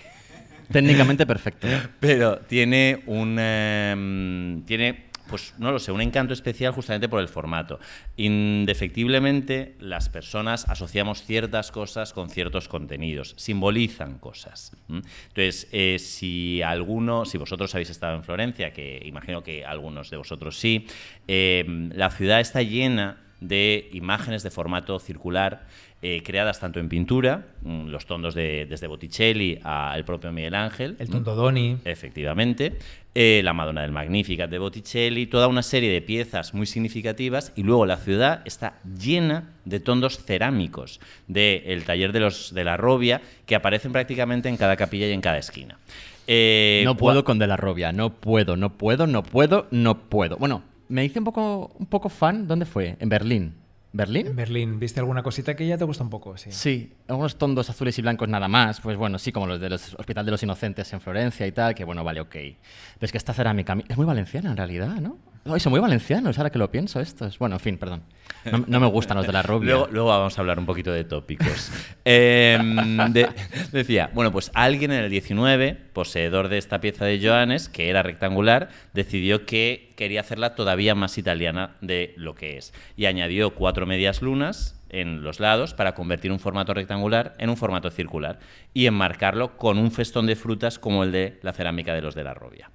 Técnicamente 0.73 1.27
perfecto. 1.27 1.69
Pero 2.01 2.39
tiene 2.39 3.03
un. 3.07 3.37
eh, 3.39 4.63
tiene. 4.67 5.05
Pues 5.29 5.55
no 5.59 5.73
lo 5.73 5.79
sé, 5.79 5.91
un 5.91 6.03
encanto 6.03 6.35
especial 6.35 6.73
justamente 6.73 7.09
por 7.09 7.21
el 7.21 7.29
formato. 7.29 7.81
Indefectiblemente, 8.17 9.75
las 9.81 10.09
personas 10.09 10.69
asociamos 10.69 11.23
ciertas 11.23 11.71
cosas 11.73 12.13
con 12.13 12.29
ciertos 12.29 12.69
contenidos, 12.69 13.35
simbolizan 13.39 14.19
cosas. 14.19 14.77
Entonces, 14.89 15.69
eh, 15.73 15.99
si 15.99 16.61
alguno, 16.63 17.25
si 17.25 17.39
vosotros 17.39 17.75
habéis 17.75 17.91
estado 17.91 18.17
en 18.17 18.25
Florencia, 18.25 18.73
que 18.73 19.01
imagino 19.05 19.43
que 19.43 19.65
algunos 19.65 20.11
de 20.11 20.19
vosotros 20.19 20.59
sí, 20.59 20.87
eh, 21.27 21.65
la 21.95 22.11
ciudad 22.11 22.41
está 22.41 22.63
llena 22.63 23.25
de 23.41 23.89
imágenes 23.93 24.43
de 24.43 24.51
formato 24.51 24.99
circular 24.99 25.67
eh, 26.03 26.23
creadas 26.23 26.61
tanto 26.61 26.81
en 26.81 26.89
pintura, 26.89 27.47
mm, 27.63 27.87
los 27.87 28.05
tondos 28.07 28.35
de, 28.35 28.67
desde 28.69 28.87
Botticelli 28.87 29.59
al 29.63 30.05
propio 30.05 30.33
Miguel 30.33 30.55
Ángel, 30.55 30.97
El 30.99 31.07
¿m? 31.07 31.13
Tondodoni. 31.17 31.79
Efectivamente. 31.85 32.75
eh, 33.15 33.41
la 33.45 33.53
Madonna 33.53 33.83
del 33.83 33.93
Magnificat 33.93 34.51
de 34.51 34.59
Botticelli, 34.59 35.27
toda 35.27 35.47
una 35.49 35.63
serie 35.63 35.91
de 35.93 36.03
piezas 36.03 36.53
muy 36.53 36.67
significativas 36.67 37.53
y 37.57 37.63
luego 37.63 37.87
la 37.87 37.97
ciudad 37.97 38.43
está 38.45 38.81
llena 38.99 39.53
de 39.65 39.79
tondos 39.81 40.19
cerámicos 40.25 41.01
del 41.29 41.85
taller 41.85 42.13
de, 42.13 42.21
los, 42.21 42.53
de 42.53 42.65
la 42.65 42.77
Robia 42.77 43.23
que 43.47 43.55
aparecen 43.55 43.93
prácticamente 43.93 44.49
en 44.49 44.57
cada 44.57 44.77
capilla 44.77 45.07
y 45.09 45.13
en 45.13 45.21
cada 45.21 45.39
esquina. 45.39 45.79
Eh, 46.27 46.83
no 46.85 46.97
puedo 46.97 47.23
con 47.25 47.39
De 47.39 47.47
la 47.47 47.57
Robia, 47.57 47.93
no 47.93 48.11
puedo, 48.15 48.57
no 48.57 48.71
puedo, 48.77 49.07
no 49.07 49.23
puedo, 49.23 49.69
no 49.71 50.09
puedo. 50.09 50.37
Bueno, 50.37 50.63
me 50.89 51.05
hice 51.05 51.19
un 51.21 51.25
poco, 51.25 51.71
un 51.79 51.87
poco 51.87 52.09
fan, 52.09 52.47
¿dónde 52.49 52.67
fue? 52.67 52.97
En 52.99 53.09
Berlín. 53.09 53.55
¿Berlín? 53.95 54.27
En 54.27 54.35
Berlín, 54.35 54.81
¿viste 54.81 54.99
alguna 54.99 55.23
cosita 55.23 55.55
que 55.55 55.65
ya 55.69 55.79
te 55.79 55.85
gusta 55.85 56.03
un 56.03 56.11
poco? 56.11 56.37
Sí. 56.37 56.51
Sí, 56.51 56.93
algunos 57.07 57.39
tondos 57.39 57.71
azules 57.71 57.97
y 57.97 58.03
blancos 58.03 58.29
nada 58.29 58.49
más, 58.49 58.81
pues 58.81 58.97
bueno, 58.97 59.21
sí, 59.21 59.31
como 59.31 59.47
los 59.47 59.61
del 59.61 59.73
Hospital 59.73 60.27
de 60.27 60.33
los 60.33 60.43
Inocentes 60.43 60.93
en 60.93 61.01
Florencia 61.01 61.47
y 61.47 61.53
tal, 61.53 61.77
que 61.77 61.85
bueno, 61.85 62.03
vale, 62.03 62.21
ok. 62.21 62.33
Pero 62.33 62.57
es 63.01 63.13
que 63.13 63.19
esta 63.19 63.33
cerámica 63.33 63.77
es 63.89 63.97
muy 63.97 64.05
valenciana 64.05 64.51
en 64.51 64.57
realidad, 64.57 64.97
¿no? 64.97 65.17
Ay, 65.47 65.61
son 65.61 65.73
muy 65.73 65.81
valencianos, 65.81 66.39
ahora 66.39 66.49
que 66.51 66.59
lo 66.59 66.71
pienso 66.71 67.01
estos. 67.01 67.39
Bueno, 67.39 67.57
en 67.57 67.61
fin, 67.61 67.77
perdón. 67.79 68.03
No, 68.51 68.65
no 68.67 68.81
me 68.81 68.87
gustan 68.87 69.17
los 69.19 69.27
de 69.27 69.33
la 69.33 69.43
rubia. 69.43 69.71
Luego, 69.73 69.89
luego 69.91 70.09
vamos 70.09 70.39
a 70.39 70.41
hablar 70.41 70.59
un 70.59 70.65
poquito 70.67 70.91
de 70.91 71.05
tópicos. 71.05 71.71
Em, 72.05 72.97
de- 73.13 73.29
decía, 73.73 74.11
bueno, 74.15 74.33
pues 74.33 74.51
alguien 74.55 74.91
en 74.93 75.05
el 75.05 75.11
19, 75.11 75.75
poseedor 75.93 76.49
de 76.49 76.59
esta 76.59 76.81
pieza 76.81 77.05
de 77.05 77.21
Johannes, 77.23 77.69
que 77.69 77.91
era 77.91 78.03
rectangular, 78.03 78.71
decidió 78.95 79.45
que 79.47 79.93
quería 79.97 80.21
hacerla 80.21 80.55
todavía 80.55 80.95
más 80.95 81.19
italiana 81.19 81.77
de 81.81 82.15
lo 82.17 82.35
que 82.35 82.57
es. 82.57 82.73
Y 82.97 83.07
añadió 83.07 83.55
cuatro 83.55 83.85
medias 83.87 84.23
lunas 84.23 84.81
en 84.89 85.23
los 85.25 85.41
lados 85.41 85.75
para 85.75 85.95
convertir 85.95 86.31
un 86.31 86.39
formato 86.39 86.73
rectangular 86.73 87.35
en 87.39 87.51
un 87.51 87.57
formato 87.57 87.91
circular 87.91 88.39
y 88.73 88.87
enmarcarlo 88.87 89.57
con 89.57 89.77
un 89.77 89.91
festón 89.91 90.27
de 90.27 90.37
frutas 90.37 90.79
como 90.79 91.03
el 91.05 91.11
de 91.13 91.39
la 91.43 91.53
cerámica 91.53 91.93
de 91.95 92.01
los 92.03 92.15
de 92.15 92.23
la 92.25 92.33
Robia. 92.33 92.71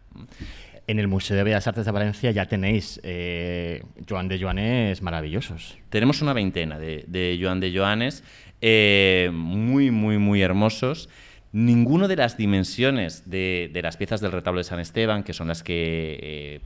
En 0.89 0.97
el 0.97 1.07
Museo 1.07 1.37
de 1.37 1.43
Bellas 1.43 1.67
Artes 1.67 1.85
de 1.85 1.91
Valencia 1.91 2.31
ya 2.31 2.47
tenéis 2.47 2.99
eh, 3.03 3.83
Joan 4.09 4.27
de 4.27 4.41
Joanes 4.41 5.03
maravillosos. 5.03 5.77
Tenemos 5.89 6.23
una 6.23 6.33
veintena 6.33 6.79
de, 6.79 7.05
de 7.05 7.37
Joan 7.39 7.59
de 7.59 7.71
Joanes, 7.71 8.23
eh, 8.59 9.29
muy, 9.31 9.91
muy, 9.91 10.17
muy 10.17 10.41
hermosos. 10.41 11.07
Ninguno 11.51 12.07
de 12.07 12.15
las 12.15 12.37
dimensiones 12.37 13.29
de, 13.29 13.69
de 13.71 13.83
las 13.83 13.97
piezas 13.97 14.19
del 14.19 14.31
retablo 14.31 14.61
de 14.61 14.63
San 14.63 14.79
Esteban, 14.79 15.21
que 15.21 15.33
son 15.33 15.49
las 15.49 15.61
que 15.61 16.17
eh, 16.23 16.61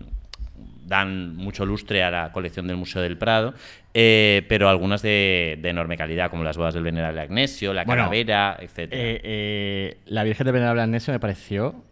dan 0.85 1.35
mucho 1.35 1.65
lustre 1.65 2.01
a 2.01 2.09
la 2.09 2.31
colección 2.31 2.65
del 2.65 2.77
Museo 2.77 3.01
del 3.01 3.17
Prado, 3.17 3.53
pero 3.91 4.69
algunas 4.69 5.01
de, 5.01 5.59
de 5.61 5.69
enorme 5.69 5.97
calidad, 5.97 6.29
como 6.29 6.45
las 6.45 6.55
bodas 6.55 6.73
del 6.73 6.83
Venerable 6.83 7.19
Agnesio, 7.19 7.73
la 7.73 7.83
Bueno, 7.83 8.03
calavera, 8.03 8.55
etc. 8.61 8.77
Eh, 8.79 8.87
eh, 8.91 9.97
la 10.05 10.23
Virgen 10.23 10.45
de 10.45 10.51
Venerable 10.53 10.81
Agnesio 10.81 11.11
me 11.11 11.19
pareció. 11.19 11.83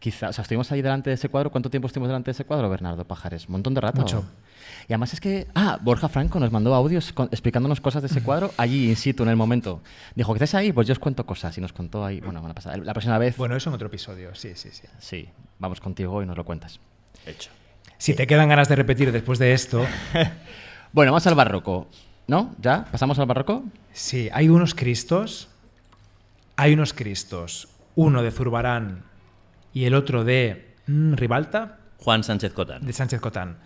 Quizá, 0.00 0.28
o 0.28 0.32
sea, 0.32 0.42
estuvimos 0.42 0.70
ahí 0.72 0.82
delante 0.82 1.10
de 1.10 1.14
ese 1.14 1.28
cuadro. 1.28 1.50
¿Cuánto 1.50 1.70
tiempo 1.70 1.86
estuvimos 1.86 2.08
delante 2.08 2.26
de 2.26 2.32
ese 2.32 2.44
cuadro, 2.44 2.68
Bernardo 2.70 3.04
Pajares? 3.04 3.46
Un 3.46 3.52
montón 3.52 3.74
de 3.74 3.80
rato. 3.80 4.00
Mucho. 4.00 4.24
Y 4.88 4.92
además 4.92 5.12
es 5.12 5.20
que. 5.20 5.46
Ah, 5.54 5.78
Borja 5.80 6.08
Franco 6.08 6.38
nos 6.40 6.52
mandó 6.52 6.74
audios 6.74 7.12
con- 7.12 7.28
explicándonos 7.30 7.80
cosas 7.80 8.02
de 8.02 8.08
ese 8.08 8.22
cuadro 8.22 8.52
allí, 8.56 8.88
in 8.88 8.96
situ, 8.96 9.22
en 9.22 9.28
el 9.30 9.36
momento. 9.36 9.80
Dijo, 10.14 10.32
¿qué 10.32 10.36
estáis 10.44 10.54
ahí? 10.54 10.72
Pues 10.72 10.86
yo 10.86 10.92
os 10.92 10.98
cuento 10.98 11.24
cosas. 11.26 11.56
Y 11.58 11.60
nos 11.60 11.72
contó 11.72 12.04
ahí. 12.04 12.20
Bueno, 12.20 12.40
van 12.42 12.50
a 12.50 12.54
pasar. 12.54 12.78
La 12.78 12.92
próxima 12.92 13.18
vez. 13.18 13.36
Bueno, 13.36 13.56
eso 13.56 13.70
en 13.70 13.74
otro 13.74 13.88
episodio, 13.88 14.34
sí, 14.34 14.52
sí, 14.54 14.70
sí. 14.72 14.84
Sí, 14.98 15.28
vamos 15.58 15.80
contigo 15.80 16.22
y 16.22 16.26
nos 16.26 16.36
lo 16.36 16.44
cuentas. 16.44 16.80
Hecho. 17.26 17.50
Si 17.98 18.14
te 18.14 18.26
quedan 18.26 18.48
ganas 18.48 18.68
de 18.68 18.76
repetir 18.76 19.10
después 19.10 19.38
de 19.38 19.52
esto, 19.52 19.84
Bueno, 20.92 21.12
vamos 21.12 21.26
al 21.26 21.34
barroco. 21.34 21.88
¿No? 22.26 22.54
¿Ya? 22.60 22.84
¿Pasamos 22.90 23.18
al 23.18 23.26
barroco? 23.26 23.64
sí, 23.92 24.28
hay 24.32 24.48
unos 24.50 24.74
Cristos, 24.74 25.48
hay 26.56 26.74
unos 26.74 26.92
Cristos, 26.92 27.68
uno 27.94 28.22
de 28.22 28.30
Zurbarán 28.30 29.02
y 29.74 29.84
el 29.84 29.94
otro 29.94 30.24
de 30.24 30.74
mm, 30.86 31.14
Ribalta, 31.14 31.78
Juan 31.98 32.24
Sánchez 32.24 32.52
Cotán. 32.52 32.86
de 32.86 32.92
Sánchez 32.92 33.20
Cotán. 33.20 33.58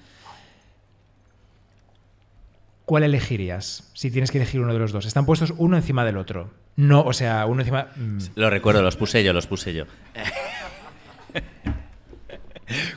¿Cuál 2.85 3.05
elegirías 3.05 3.91
si 3.95 4.11
tienes 4.11 4.31
que 4.31 4.39
elegir 4.39 4.61
uno 4.61 4.73
de 4.73 4.79
los 4.79 4.93
dos? 4.93 5.07
Están 5.07 5.25
puestos 5.25 5.55
uno 5.57 5.77
encima 5.77 6.05
del 6.05 6.17
otro. 6.17 6.51
No, 6.77 7.03
o 7.03 7.13
sea, 7.13 7.47
uno 7.47 7.61
encima. 7.61 7.89
mm, 7.97 8.19
Lo 8.35 8.51
recuerdo, 8.51 8.83
los 8.83 8.97
puse 8.97 9.23
yo, 9.23 9.33
los 9.33 9.47
puse 9.47 9.73
yo. 9.73 9.85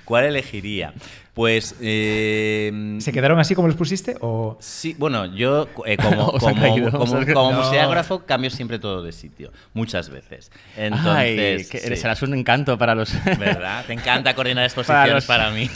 ¿Cuál 0.06 0.26
elegiría? 0.26 0.94
Pues. 1.36 1.76
eh, 1.82 2.96
¿Se 3.00 3.12
quedaron 3.12 3.38
así 3.40 3.54
como 3.54 3.68
los 3.68 3.78
pusiste? 3.78 4.16
O. 4.22 4.58
Sí, 4.60 4.96
bueno, 4.98 5.26
yo 5.36 5.68
eh, 5.86 5.98
como, 6.02 6.32
como, 6.32 6.56
caído, 6.56 6.92
como- 6.92 7.14
caído. 7.20 7.34
como 7.36 7.52
No. 7.52 7.58
museógrafo 7.60 8.26
cambio 8.26 8.50
siempre 8.50 8.80
todo 8.80 9.04
de 9.04 9.12
sitio, 9.12 9.52
muchas 9.74 10.10
veces. 10.10 10.50
Ay, 10.78 10.86
Entonces, 10.86 11.70
que 11.70 11.80
sí. 11.80 11.96
serás 11.98 12.22
un 12.24 12.34
encanto 12.34 12.78
para 12.78 12.96
los... 12.96 13.14
¿Verdad? 13.38 13.84
Te 13.86 13.94
encanta 13.94 14.34
coordinar 14.34 14.56
Para 14.76 15.06
exposiciones 15.06 15.14
los- 15.14 15.26
para, 15.26 15.52
mí. 15.52 15.70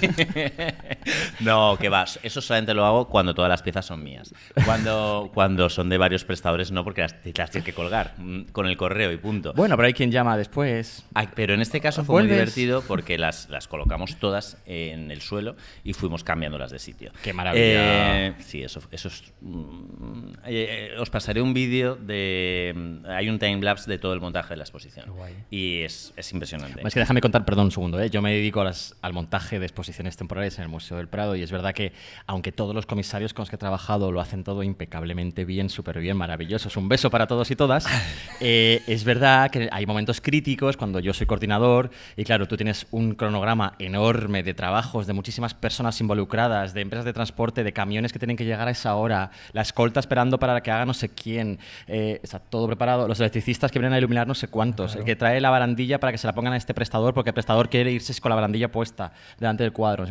no, 1.41 1.77
que 1.79 1.89
va. 1.89 2.05
Eso 2.23 2.41
solamente 2.41 2.73
lo 2.73 2.85
hago 2.85 3.07
cuando 3.09 3.33
todas 3.33 3.49
las 3.49 3.61
piezas 3.61 3.85
son 3.85 4.03
mías. 4.03 4.33
Cuando, 4.65 5.29
cuando 5.33 5.69
son 5.69 5.89
de 5.89 5.97
varios 5.97 6.23
prestadores, 6.23 6.71
no, 6.71 6.83
porque 6.83 7.01
las, 7.01 7.15
las 7.35 7.51
tienes 7.51 7.65
que 7.65 7.73
colgar 7.73 8.13
mm, 8.17 8.43
con 8.51 8.65
el 8.67 8.77
correo 8.77 9.11
y 9.11 9.17
punto. 9.17 9.53
Bueno, 9.53 9.75
pero 9.75 9.87
hay 9.87 9.93
quien 9.93 10.11
llama 10.11 10.37
después. 10.37 11.03
Pero 11.35 11.53
en 11.53 11.61
este 11.61 11.81
caso 11.81 12.03
fue 12.03 12.21
muy 12.23 12.31
divertido 12.31 12.81
porque 12.87 13.17
las, 13.17 13.49
las 13.49 13.67
colocamos 13.67 14.15
todas 14.19 14.57
en 14.65 15.11
el 15.11 15.21
suelo 15.21 15.48
y 15.83 15.93
fuimos 15.93 16.23
cambiándolas 16.23 16.71
de 16.71 16.79
sitio. 16.79 17.11
¡Qué 17.23 17.33
maravilla! 17.33 18.27
Eh, 18.27 18.33
sí, 18.39 18.63
eso, 18.63 18.81
eso 18.91 19.07
es. 19.07 19.23
mm, 19.41 20.31
eh, 20.45 20.95
os 20.99 21.09
pasaré 21.09 21.41
un 21.41 21.53
vídeo 21.53 21.95
de. 21.95 22.73
mm, 22.75 23.05
Hay 23.07 23.29
un 23.29 23.39
timelapse 23.39 23.89
de 23.89 23.97
todo 23.97 24.13
el 24.13 24.19
montaje 24.21 24.49
de 24.49 24.57
la 24.57 24.63
exposición. 24.63 25.05
Guay. 25.15 25.33
Y 25.49 25.81
es, 25.81 26.13
es 26.15 26.31
impresionante. 26.33 26.81
Es 26.85 26.93
que 26.93 26.99
déjame 26.99 27.21
contar, 27.21 27.45
perdón 27.45 27.65
un 27.65 27.71
segundo, 27.71 27.99
¿eh? 28.01 28.09
yo 28.09 28.21
me 28.21 28.33
dedico 28.33 28.61
a 28.61 28.65
las- 28.65 28.95
al 29.01 29.13
montaje 29.13 29.59
de 29.59 29.65
exposiciones 29.65 30.17
temporales 30.17 30.57
en 30.57 30.63
el 30.63 30.69
Museo 30.69 30.97
del 30.97 31.07
Prado 31.07 31.35
y 31.35 31.41
es 31.43 31.51
verdad 31.51 31.73
que 31.73 31.93
aunque 32.27 32.51
todos 32.51 32.75
los 32.75 32.85
comisarios 32.85 33.33
con 33.33 33.43
los 33.43 33.49
que 33.49 33.55
he 33.55 33.59
trabajado 33.59 34.11
lo 34.11 34.19
hacen 34.21 34.43
todo 34.43 34.63
impecablemente 34.63 35.45
bien, 35.45 35.69
súper 35.69 35.99
bien, 35.99 36.17
maravillosos, 36.17 36.75
un 36.77 36.89
beso 36.89 37.09
para 37.09 37.27
todos 37.27 37.49
y 37.51 37.55
todas, 37.55 37.85
eh, 38.41 38.81
es 38.87 39.03
verdad 39.03 39.49
que 39.51 39.69
hay 39.71 39.85
momentos 39.85 40.19
críticos 40.21 40.75
cuando 40.77 40.99
yo 40.99 41.13
soy 41.13 41.27
coordinador 41.27 41.89
y 42.17 42.23
claro, 42.23 42.47
tú 42.47 42.57
tienes 42.57 42.87
un 42.91 43.15
cronograma 43.15 43.75
enorme 43.79 44.43
de 44.43 44.53
trabajos, 44.53 45.07
de 45.07 45.13
muchísimas 45.13 45.38
personas 45.53 45.99
involucradas, 46.01 46.73
de 46.73 46.81
empresas 46.81 47.05
de 47.05 47.13
transporte, 47.13 47.63
de 47.63 47.73
camiones 47.73 48.13
que 48.13 48.19
tienen 48.19 48.37
que 48.37 48.45
llegar 48.45 48.67
a 48.67 48.71
esa 48.71 48.95
hora, 48.95 49.31
la 49.53 49.61
escolta 49.61 49.99
esperando 49.99 50.39
para 50.39 50.61
que 50.61 50.71
haga 50.71 50.85
no 50.85 50.93
sé 50.93 51.09
quién, 51.09 51.59
eh, 51.87 52.19
está 52.23 52.39
todo 52.39 52.67
preparado, 52.67 53.07
los 53.07 53.19
electricistas 53.19 53.71
que 53.71 53.79
vienen 53.79 53.93
a 53.93 53.97
iluminar 53.97 54.27
no 54.27 54.35
sé 54.35 54.47
cuántos, 54.47 54.95
el 54.95 55.03
que 55.03 55.15
trae 55.15 55.39
la 55.41 55.49
barandilla 55.49 55.99
para 55.99 56.11
que 56.11 56.17
se 56.17 56.27
la 56.27 56.33
pongan 56.33 56.53
a 56.53 56.57
este 56.57 56.73
prestador 56.73 57.13
porque 57.13 57.29
el 57.29 57.33
prestador 57.33 57.69
quiere 57.69 57.91
irse 57.91 58.19
con 58.19 58.29
la 58.29 58.35
barandilla 58.35 58.71
puesta 58.71 59.13
delante 59.37 59.63
del 59.63 59.71
cuadro, 59.71 60.05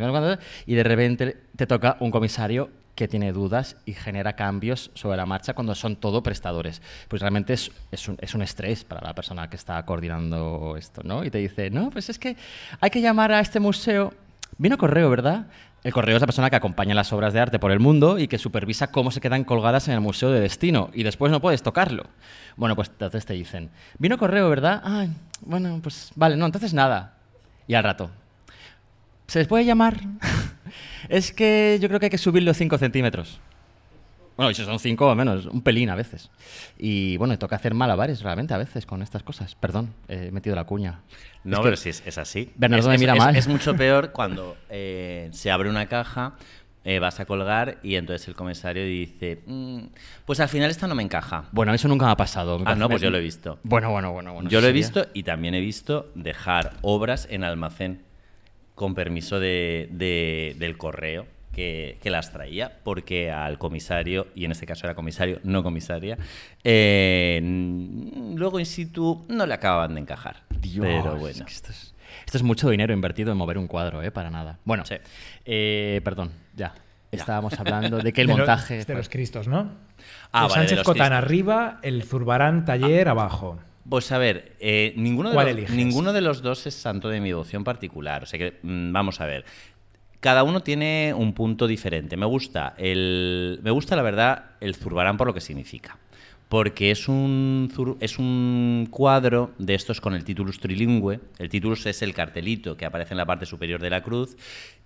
y 0.67 0.75
de 0.75 0.83
repente 0.83 1.37
te 1.57 1.67
toca 1.67 1.97
un 2.01 2.11
comisario 2.11 2.71
que 2.95 3.07
tiene 3.07 3.33
dudas 3.33 3.77
y 3.85 3.93
genera 3.93 4.35
cambios 4.35 4.91
sobre 4.95 5.17
la 5.17 5.25
marcha 5.25 5.55
cuando 5.55 5.77
son 5.77 5.95
todo 5.95 6.23
prestadores. 6.23 6.83
Pues 7.07 7.23
realmente 7.23 7.53
es, 7.53 7.71
es, 7.93 8.09
un, 8.09 8.19
es 8.21 8.35
un 8.35 8.43
estrés 8.43 8.83
para 8.83 9.01
la 9.01 9.15
persona 9.15 9.49
que 9.49 9.55
está 9.55 9.81
coordinando 9.85 10.75
esto, 10.77 11.03
¿no? 11.05 11.25
Y 11.25 11.31
te 11.31 11.39
dice, 11.39 11.71
no, 11.71 11.91
pues 11.91 12.09
es 12.09 12.19
que 12.19 12.37
hay 12.81 12.91
que 12.91 13.01
llamar 13.01 13.31
a 13.31 13.39
este 13.39 13.61
museo. 13.61 14.13
Vino 14.59 14.77
correo, 14.77 15.09
¿verdad? 15.09 15.47
El 15.85 15.93
correo 15.93 16.17
es 16.17 16.21
la 16.21 16.27
persona 16.27 16.51
que 16.51 16.57
acompaña 16.57 16.95
las 16.95 17.13
obras 17.13 17.33
de 17.33 17.39
arte 17.39 17.61
por 17.61 17.71
el 17.71 17.79
mundo 17.79 18.19
y 18.19 18.27
que 18.27 18.39
supervisa 18.39 18.91
cómo 18.91 19.13
se 19.13 19.21
quedan 19.21 19.45
colgadas 19.45 19.87
en 19.87 19.95
el 19.95 20.01
museo 20.01 20.31
de 20.33 20.41
destino 20.41 20.91
y 20.93 21.05
después 21.05 21.31
no 21.31 21.41
puedes 21.41 21.63
tocarlo. 21.63 22.07
Bueno, 22.57 22.75
pues 22.75 22.89
entonces 22.89 23.25
te 23.25 23.35
dicen, 23.35 23.71
vino 23.99 24.19
correo, 24.19 24.51
¿verdad? 24.51 24.83
Ay, 24.85 25.11
bueno, 25.43 25.79
pues 25.81 26.11
vale, 26.17 26.37
no, 26.37 26.47
entonces 26.47 26.75
nada. 26.75 27.15
Y 27.69 27.75
al 27.75 27.85
rato, 27.85 28.11
¿se 29.29 29.39
les 29.39 29.47
puede 29.47 29.65
llamar? 29.65 30.01
es 31.09 31.33
que 31.33 31.79
yo 31.81 31.87
creo 31.87 32.01
que 32.01 32.07
hay 32.07 32.11
que 32.11 32.19
subirlo 32.19 32.53
5 32.53 32.79
centímetros. 32.79 33.41
Bueno, 34.39 34.55
si 34.55 34.65
son 34.65 34.79
5 34.79 35.11
o 35.11 35.15
menos, 35.17 35.47
un 35.47 35.63
pelín 35.63 35.91
a 35.91 35.97
veces. 35.97 36.31
Y 36.79 37.17
bueno, 37.17 37.37
toca 37.41 37.57
hacer 37.57 37.75
malabares 37.75 38.23
realmente 38.23 38.55
a 38.55 38.59
veces 38.59 38.87
con 38.87 39.03
estas 39.03 39.25
cosas. 39.25 39.57
Perdón, 39.57 39.93
he 40.07 40.31
metido 40.31 40.55
la 40.55 40.63
cuña. 40.63 41.01
No, 41.43 41.57
Es 41.57 41.63
pero 41.65 41.77
sí, 41.77 41.89
es, 41.91 42.03
es 42.07 42.19
así. 42.19 42.53
Bernardo 42.55 42.87
es, 42.93 42.93
me 42.95 42.99
mira 42.99 43.17
mal. 43.17 43.35
es 43.35 43.49
mucho 43.49 43.75
peor 43.75 44.13
cuando 44.13 44.57
eh, 44.71 45.29
se 45.33 45.51
abre 45.51 45.69
una 45.69 45.87
caja 45.87 46.35
eh, 46.85 47.01
vas 47.01 47.19
a 47.19 47.27
colgar 47.27 47.79
y 47.83 47.97
entonces 47.97 48.29
el 48.29 48.35
comisario 48.37 48.85
dice, 48.85 49.43
"Mm, 49.45 49.79
pues 50.25 50.39
al 50.39 50.49
final 50.49 50.71
esta 50.71 50.87
no 50.87 50.95
me 50.95 51.03
encaja. 51.03 51.47
Bueno, 51.51 51.75
eso 51.75 51.89
nunca 51.89 52.07
me 52.07 52.13
ha 52.13 52.17
pasado. 52.17 52.61
me 52.61 52.65
Ah, 52.71 52.77
no, 52.77 52.89
pues 52.89 53.03
yo 53.03 53.11
lo 53.11 53.19
he 53.19 53.21
visto. 53.21 53.59
Bueno, 53.65 53.91
bueno, 53.91 54.13
bueno. 54.13 54.35
bueno 54.35 54.49
Yo 54.49 54.61
lo 54.61 54.69
he 54.69 54.71
sí. 54.71 54.75
visto 54.75 55.05
y 55.15 55.25
también 55.25 55.55
he 55.55 55.61
visto 55.61 56.13
dejar 56.15 56.75
obras 56.83 57.27
en 57.29 57.43
almacén 57.43 58.05
con 58.77 58.95
permiso 58.95 59.41
de- 59.41 59.89
de- 59.91 60.55
del 60.61 60.79
correo 60.79 61.27
que, 61.59 61.99
que 62.01 62.09
las 62.11 62.31
traía, 62.31 62.79
porque 62.85 63.31
al 63.33 63.59
comisario, 63.59 64.29
y 64.37 64.45
en 64.45 64.53
este 64.53 64.65
caso 64.65 64.87
era 64.87 64.95
comisario, 64.95 65.41
no 65.43 65.63
comisaria, 65.65 66.17
eh, 66.63 67.41
luego 68.37 68.61
in 68.61 68.67
situ 68.67 69.25
no 69.29 69.45
le 69.47 69.55
acababan 69.55 69.95
de 69.95 70.01
encajar. 70.01 70.37
Dios, 70.61 70.87
Pero 70.87 71.15
es 71.15 71.21
bueno. 71.21 71.45
que 71.47 71.53
esto, 71.53 71.71
es, 71.73 71.95
esto 72.27 72.39
es 72.39 72.43
mucho 72.43 72.71
dinero 72.71 72.93
invertido 72.93 73.33
en 73.33 73.39
mover 73.39 73.59
un 73.59 73.67
cuadro, 73.67 74.03
¿eh? 74.03 74.11
Para 74.11 74.31
nada. 74.31 74.59
Bueno, 74.65 74.85
Sí. 74.85 74.95
eh, 75.45 76.01
perdón, 76.05 76.31
ya. 76.55 76.75
Estábamos 77.11 77.59
hablando 77.59 77.99
de 78.05 78.13
que 78.13 78.21
el 78.21 78.27
De 78.29 78.33
lo- 78.35 78.39
montaje... 78.39 78.85
de 78.85 78.95
los 78.95 79.09
Cristos, 79.09 79.49
¿no? 79.49 79.73
Ah, 80.31 80.43
El 80.45 80.49
vale, 80.49 80.49
de 80.49 80.55
Sánchez 80.55 80.79
los 80.79 80.85
Cotán 80.87 81.13
arriba, 81.13 81.81
el 81.83 82.03
Zurbarán 82.05 82.65
Taller 82.65 83.09
abajo. 83.09 83.59
Pues 83.89 84.13
a 84.13 84.19
ver, 84.19 84.53
eh, 84.61 84.93
ninguno, 84.97 85.31
de 85.31 85.35
¿Cuál 85.35 85.47
los, 85.47 85.57
eliges? 85.57 85.75
ninguno 85.75 86.13
de 86.13 86.21
los 86.21 86.43
dos 86.43 86.67
es 86.67 86.75
santo 86.75 87.09
de 87.09 87.21
mi 87.21 87.29
devoción 87.31 87.65
particular. 87.65 88.23
O 88.23 88.27
sea 88.27 88.39
que, 88.39 88.59
mm, 88.63 88.93
vamos 88.93 89.21
a 89.23 89.27
ver. 89.27 89.47
Cada 90.21 90.43
uno 90.43 90.61
tiene 90.61 91.15
un 91.17 91.33
punto 91.33 91.67
diferente. 91.67 92.17
Me 92.17 92.27
gusta, 92.27 92.75
el, 92.77 93.61
me 93.63 93.71
gusta 93.71 93.95
la 93.95 94.03
verdad, 94.03 94.47
el 94.61 94.75
Zurbarán 94.75 95.17
por 95.17 95.29
lo 95.29 95.35
que 95.35 95.41
significa. 95.41 95.97
Porque 96.49 96.91
es 96.91 97.09
un, 97.09 97.71
es 98.01 98.19
un 98.19 98.89
cuadro 98.91 99.53
de 99.59 99.75
estos 99.75 100.01
con 100.01 100.15
el 100.15 100.25
titulus 100.25 100.61
trilingüe. 100.61 101.21
El 101.39 101.49
titulus 101.49 101.85
es 101.87 102.01
el 102.03 102.15
cartelito 102.15 102.77
que 102.77 102.87
aparece 102.87 103.13
en 103.13 103.19
la 103.19 103.27
parte 103.27 103.45
superior 103.45 103.81
de 103.81 103.91
la 103.91 104.03
cruz 104.03 104.37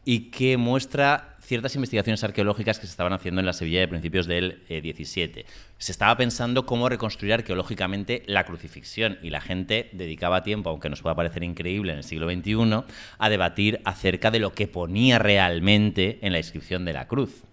y 0.04 0.30
que 0.30 0.56
muestra 0.56 1.36
ciertas 1.40 1.74
investigaciones 1.74 2.24
arqueológicas 2.24 2.78
que 2.78 2.86
se 2.86 2.90
estaban 2.90 3.12
haciendo 3.12 3.40
en 3.40 3.46
la 3.46 3.52
Sevilla 3.52 3.80
de 3.80 3.88
principios 3.88 4.26
del 4.26 4.62
eh, 4.68 4.80
17. 4.80 5.46
Se 5.78 5.92
estaba 5.92 6.16
pensando 6.16 6.66
cómo 6.66 6.88
reconstruir 6.88 7.34
arqueológicamente 7.34 8.22
la 8.26 8.44
crucifixión 8.44 9.18
y 9.22 9.30
la 9.30 9.40
gente 9.40 9.90
dedicaba 9.92 10.42
tiempo, 10.42 10.70
aunque 10.70 10.88
nos 10.88 11.02
pueda 11.02 11.14
parecer 11.14 11.44
increíble 11.44 11.92
en 11.92 11.98
el 11.98 12.04
siglo 12.04 12.28
XXI, 12.30 12.84
a 13.18 13.28
debatir 13.28 13.80
acerca 13.84 14.30
de 14.30 14.40
lo 14.40 14.52
que 14.52 14.66
ponía 14.66 15.18
realmente 15.18 16.18
en 16.22 16.32
la 16.32 16.38
inscripción 16.38 16.84
de 16.84 16.92
la 16.92 17.06
cruz. 17.06 17.44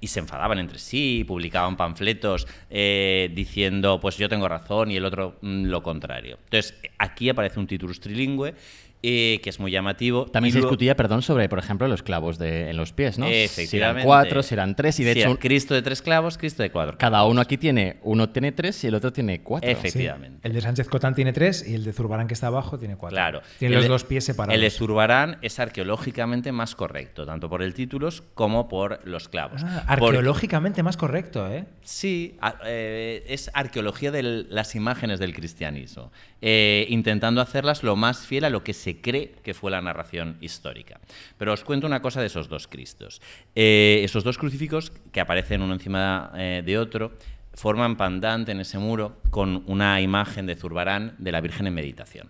Y 0.00 0.06
se 0.06 0.20
enfadaban 0.20 0.58
entre 0.58 0.78
sí, 0.78 1.24
publicaban 1.26 1.76
panfletos 1.76 2.46
eh, 2.68 3.30
diciendo, 3.34 3.98
pues 4.00 4.16
yo 4.16 4.28
tengo 4.28 4.48
razón 4.48 4.90
y 4.90 4.96
el 4.96 5.04
otro 5.04 5.38
mm, 5.40 5.64
lo 5.64 5.82
contrario. 5.82 6.38
Entonces, 6.44 6.74
aquí 6.98 7.28
aparece 7.28 7.58
un 7.58 7.66
titulus 7.66 8.00
trilingüe 8.00 8.54
eh, 9.02 9.40
que 9.42 9.50
es 9.50 9.58
muy 9.60 9.70
llamativo. 9.70 10.26
También 10.26 10.50
Y 10.50 10.52
se 10.52 10.58
luego- 10.58 10.70
discutía, 10.70 10.96
perdón, 10.96 11.22
sobre, 11.22 11.48
por 11.48 11.58
ejemplo, 11.58 11.88
los 11.88 12.02
clavos 12.02 12.38
de, 12.38 12.70
en 12.70 12.76
los 12.76 12.92
pies, 12.92 13.18
¿no? 13.18 13.26
Si 13.26 13.76
eran 13.76 14.02
cuatro, 14.02 14.42
si 14.42 14.54
eran 14.54 14.76
tres, 14.76 15.00
y 15.00 15.04
de 15.04 15.14
Sí, 15.14 15.20
hecho 15.20 15.38
Cristo 15.38 15.74
de 15.74 15.82
tres 15.82 16.02
clavos, 16.02 16.36
Cristo 16.38 16.62
de 16.62 16.70
cuatro. 16.70 16.98
cada 16.98 17.24
uno 17.24 17.40
aquí 17.40 17.56
tiene, 17.56 17.96
uno 18.02 18.28
tiene 18.30 18.52
tres 18.52 18.82
y 18.84 18.86
el 18.88 18.94
otro 18.94 19.12
tiene 19.12 19.42
cuatro. 19.42 19.68
Sí. 19.70 19.72
Efectivamente. 19.72 20.38
El 20.46 20.52
de 20.54 20.60
Sánchez 20.60 20.88
Cotán 20.88 21.14
tiene 21.14 21.32
tres 21.32 21.66
y 21.66 21.74
el 21.74 21.84
de 21.84 21.92
Zurbarán 21.92 22.26
que 22.26 22.34
está 22.34 22.48
abajo 22.48 22.78
tiene 22.78 22.96
cuatro. 22.96 23.14
Claro. 23.16 23.40
Tiene 23.58 23.72
El 23.74 23.78
los 23.78 23.84
de- 23.84 23.88
dos 23.88 24.04
pies 24.04 24.24
separados. 24.24 24.54
El 24.54 24.60
de 24.60 24.70
Zurbarán 24.70 25.38
es 25.42 25.58
arqueológicamente 25.58 26.52
más 26.52 26.74
correcto, 26.74 27.24
tanto 27.26 27.48
por 27.48 27.62
el 27.62 27.74
títulos 27.74 28.22
como 28.34 28.68
por 28.68 29.00
los 29.06 29.28
clavos. 29.28 29.62
Ah, 29.64 29.84
Porque- 29.98 30.16
arqueológicamente 30.18 30.82
más 30.82 30.96
correcto, 30.96 31.50
¿eh? 31.50 31.64
Sí, 31.82 32.36
a- 32.40 32.56
eh, 32.66 33.24
es 33.28 33.50
arqueología 33.54 34.10
de 34.10 34.22
las 34.22 34.74
imágenes 34.74 35.18
del 35.18 35.34
cristianismo, 35.34 36.12
eh, 36.42 36.86
intentando 36.88 37.40
hacerlas 37.40 37.82
lo 37.82 37.96
más 37.96 38.26
fiel 38.26 38.44
a 38.44 38.50
lo 38.50 38.62
que 38.62 38.74
se 38.74 38.89
cree 38.96 39.32
que 39.42 39.54
fue 39.54 39.70
la 39.70 39.80
narración 39.80 40.36
histórica. 40.40 41.00
Pero 41.38 41.52
os 41.52 41.64
cuento 41.64 41.86
una 41.86 42.02
cosa 42.02 42.20
de 42.20 42.26
esos 42.26 42.48
dos 42.48 42.66
Cristos. 42.66 43.20
Eh, 43.54 44.00
esos 44.04 44.24
dos 44.24 44.38
crucifijos 44.38 44.92
que 45.12 45.20
aparecen 45.20 45.62
uno 45.62 45.74
encima 45.74 46.32
eh, 46.34 46.62
de 46.64 46.78
otro 46.78 47.12
forman 47.54 47.96
pandante 47.96 48.52
en 48.52 48.60
ese 48.60 48.78
muro 48.78 49.20
con 49.30 49.64
una 49.66 50.00
imagen 50.00 50.46
de 50.46 50.56
Zurbarán 50.56 51.14
de 51.18 51.32
la 51.32 51.40
Virgen 51.40 51.66
en 51.66 51.74
meditación. 51.74 52.28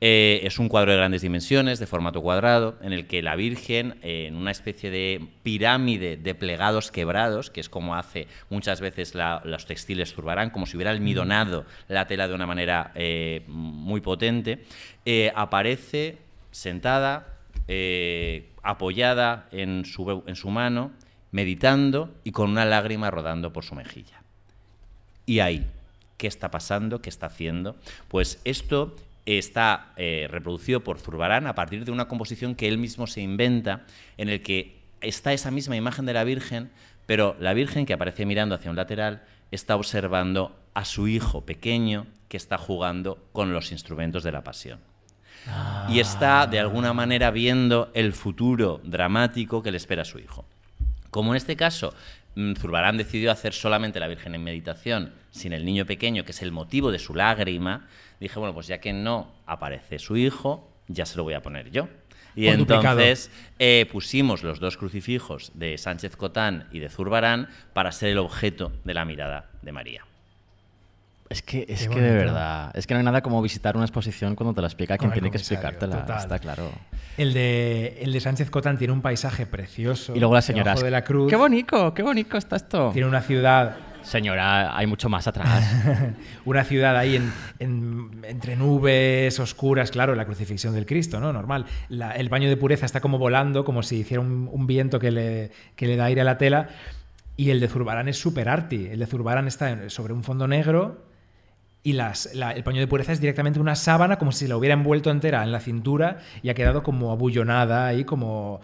Eh, 0.00 0.40
es 0.44 0.60
un 0.60 0.68
cuadro 0.68 0.92
de 0.92 0.98
grandes 0.98 1.22
dimensiones, 1.22 1.80
de 1.80 1.86
formato 1.86 2.22
cuadrado, 2.22 2.76
en 2.82 2.92
el 2.92 3.06
que 3.08 3.20
la 3.20 3.34
Virgen, 3.34 3.98
eh, 4.02 4.26
en 4.28 4.36
una 4.36 4.52
especie 4.52 4.90
de 4.90 5.26
pirámide 5.42 6.16
de 6.16 6.34
plegados 6.36 6.92
quebrados, 6.92 7.50
que 7.50 7.60
es 7.60 7.68
como 7.68 7.96
hace 7.96 8.28
muchas 8.48 8.80
veces 8.80 9.14
los 9.44 9.66
textiles 9.66 10.14
Zurbarán, 10.14 10.50
como 10.50 10.66
si 10.66 10.76
hubiera 10.76 10.92
almidonado 10.92 11.64
la 11.88 12.06
tela 12.06 12.28
de 12.28 12.34
una 12.34 12.46
manera 12.46 12.92
eh, 12.94 13.42
muy 13.48 14.00
potente, 14.00 14.64
aparece 15.34 16.18
sentada, 16.52 17.38
apoyada 18.62 19.48
en 19.50 19.84
su, 19.84 20.22
en 20.26 20.36
su 20.36 20.50
mano, 20.50 20.92
meditando 21.32 22.14
y 22.24 22.30
con 22.30 22.50
una 22.50 22.64
lágrima 22.64 23.10
rodando 23.10 23.52
por 23.52 23.64
su 23.64 23.74
mejilla. 23.74 24.22
Y 25.26 25.40
ahí, 25.40 25.66
¿qué 26.16 26.26
está 26.26 26.50
pasando? 26.50 27.02
¿Qué 27.02 27.08
está 27.10 27.26
haciendo? 27.26 27.76
Pues 28.08 28.40
esto 28.44 28.96
está 29.36 29.92
eh, 29.96 30.26
reproducido 30.30 30.82
por 30.82 30.98
Zurbarán 30.98 31.46
a 31.46 31.54
partir 31.54 31.84
de 31.84 31.92
una 31.92 32.08
composición 32.08 32.54
que 32.54 32.68
él 32.68 32.78
mismo 32.78 33.06
se 33.06 33.20
inventa, 33.20 33.84
en 34.16 34.30
el 34.30 34.40
que 34.40 34.78
está 35.02 35.34
esa 35.34 35.50
misma 35.50 35.76
imagen 35.76 36.06
de 36.06 36.14
la 36.14 36.24
Virgen, 36.24 36.70
pero 37.04 37.36
la 37.38 37.52
Virgen 37.52 37.84
que 37.84 37.92
aparece 37.92 38.24
mirando 38.24 38.54
hacia 38.54 38.70
un 38.70 38.76
lateral 38.76 39.22
está 39.50 39.76
observando 39.76 40.58
a 40.74 40.84
su 40.84 41.08
hijo 41.08 41.44
pequeño 41.44 42.06
que 42.28 42.36
está 42.36 42.56
jugando 42.56 43.28
con 43.32 43.52
los 43.52 43.72
instrumentos 43.72 44.22
de 44.22 44.32
la 44.32 44.44
pasión. 44.44 44.80
Y 45.88 46.00
está, 46.00 46.46
de 46.46 46.60
alguna 46.60 46.92
manera, 46.92 47.30
viendo 47.30 47.90
el 47.94 48.12
futuro 48.12 48.80
dramático 48.84 49.62
que 49.62 49.70
le 49.70 49.76
espera 49.76 50.02
a 50.02 50.04
su 50.04 50.18
hijo. 50.18 50.44
Como 51.10 51.32
en 51.32 51.36
este 51.36 51.56
caso, 51.56 51.94
mm, 52.34 52.54
Zurbarán 52.54 52.96
decidió 52.96 53.30
hacer 53.30 53.54
solamente 53.54 54.00
la 54.00 54.08
Virgen 54.08 54.34
en 54.34 54.44
meditación, 54.44 55.12
sin 55.30 55.52
el 55.52 55.64
niño 55.64 55.86
pequeño, 55.86 56.24
que 56.24 56.32
es 56.32 56.42
el 56.42 56.52
motivo 56.52 56.90
de 56.92 56.98
su 56.98 57.14
lágrima, 57.14 57.86
dije, 58.20 58.38
bueno, 58.38 58.54
pues 58.54 58.66
ya 58.66 58.80
que 58.80 58.92
no 58.92 59.32
aparece 59.46 59.98
su 59.98 60.16
hijo, 60.16 60.68
ya 60.88 61.06
se 61.06 61.16
lo 61.16 61.24
voy 61.24 61.34
a 61.34 61.42
poner 61.42 61.70
yo. 61.70 61.88
Y 62.34 62.46
Por 62.46 62.54
entonces 62.54 63.30
eh, 63.58 63.88
pusimos 63.90 64.42
los 64.42 64.60
dos 64.60 64.76
crucifijos 64.76 65.50
de 65.54 65.76
Sánchez 65.76 66.16
Cotán 66.16 66.68
y 66.70 66.78
de 66.78 66.88
Zurbarán 66.88 67.48
para 67.72 67.90
ser 67.90 68.10
el 68.10 68.18
objeto 68.18 68.72
de 68.84 68.94
la 68.94 69.04
mirada 69.04 69.50
de 69.62 69.72
María. 69.72 70.04
Es 71.28 71.42
que, 71.42 71.66
es 71.68 71.88
Qué 71.88 71.94
que 71.94 72.00
de 72.00 72.14
verdad, 72.14 72.70
es 72.74 72.86
que 72.86 72.94
no 72.94 72.98
hay 72.98 73.04
nada 73.04 73.20
como 73.20 73.42
visitar 73.42 73.76
una 73.76 73.84
exposición 73.84 74.34
cuando 74.34 74.54
te 74.54 74.62
la 74.62 74.68
explica 74.68 74.96
quien 74.96 75.12
tiene 75.12 75.30
que 75.30 75.38
comisario, 75.38 75.58
explicártela, 75.58 76.00
total. 76.00 76.18
está 76.18 76.38
claro. 76.38 76.70
El 77.18 77.34
de, 77.34 77.98
el 78.00 78.12
de 78.12 78.20
Sánchez 78.20 78.50
Cotán 78.50 78.78
tiene 78.78 78.94
un 78.94 79.02
paisaje 79.02 79.44
precioso. 79.44 80.14
Y 80.16 80.20
luego 80.20 80.34
las 80.34 80.46
señoras, 80.46 80.80
de 80.80 80.90
la 80.90 81.04
cruz. 81.04 81.28
¡qué 81.28 81.36
bonito, 81.36 81.92
qué 81.92 82.02
bonito 82.02 82.38
está 82.38 82.56
esto! 82.56 82.90
Tiene 82.92 83.08
una 83.08 83.20
ciudad, 83.20 83.76
Señora, 84.08 84.76
hay 84.76 84.86
mucho 84.86 85.08
más 85.10 85.26
atrás. 85.26 85.70
una 86.46 86.64
ciudad 86.64 86.96
ahí 86.96 87.16
en, 87.16 87.30
en- 87.58 88.24
entre 88.26 88.56
nubes 88.56 89.38
oscuras, 89.38 89.90
claro, 89.90 90.14
la 90.14 90.24
crucifixión 90.24 90.74
del 90.74 90.86
Cristo, 90.86 91.20
¿no? 91.20 91.30
Normal. 91.32 91.66
El 91.90 92.28
baño 92.30 92.48
de 92.48 92.56
pureza 92.56 92.86
está 92.86 93.00
como 93.00 93.18
volando, 93.18 93.64
como 93.64 93.82
si 93.82 93.96
hiciera 93.96 94.22
un, 94.22 94.66
viento 94.66 94.98
que 94.98 95.10
le, 95.10 95.50
que 95.76 95.86
le 95.86 95.96
da 95.96 96.06
aire 96.06 96.22
a 96.22 96.24
la 96.24 96.38
tela. 96.38 96.68
Y 97.36 97.50
el 97.50 97.60
de 97.60 97.68
Zurbarán 97.68 98.08
es 98.08 98.18
súper 98.18 98.48
arty. 98.48 98.86
El 98.86 98.98
de 99.00 99.06
Zurbarán 99.06 99.46
está 99.46 99.90
sobre 99.90 100.12
un 100.14 100.24
fondo 100.24 100.48
negro 100.48 101.04
y 101.82 101.92
las, 101.92 102.34
la- 102.34 102.52
el 102.52 102.64
paño 102.64 102.80
de 102.80 102.86
pureza 102.86 103.12
es 103.12 103.20
directamente 103.20 103.60
una 103.60 103.76
sábana, 103.76 104.16
como 104.18 104.32
si 104.32 104.48
la 104.48 104.56
hubiera 104.56 104.72
envuelto 104.74 105.10
entera 105.10 105.42
en 105.44 105.52
la 105.52 105.60
cintura 105.60 106.18
y 106.42 106.48
ha 106.48 106.54
quedado 106.54 106.82
como 106.82 107.12
abullonada 107.12 107.86
ahí, 107.86 108.04
como, 108.04 108.60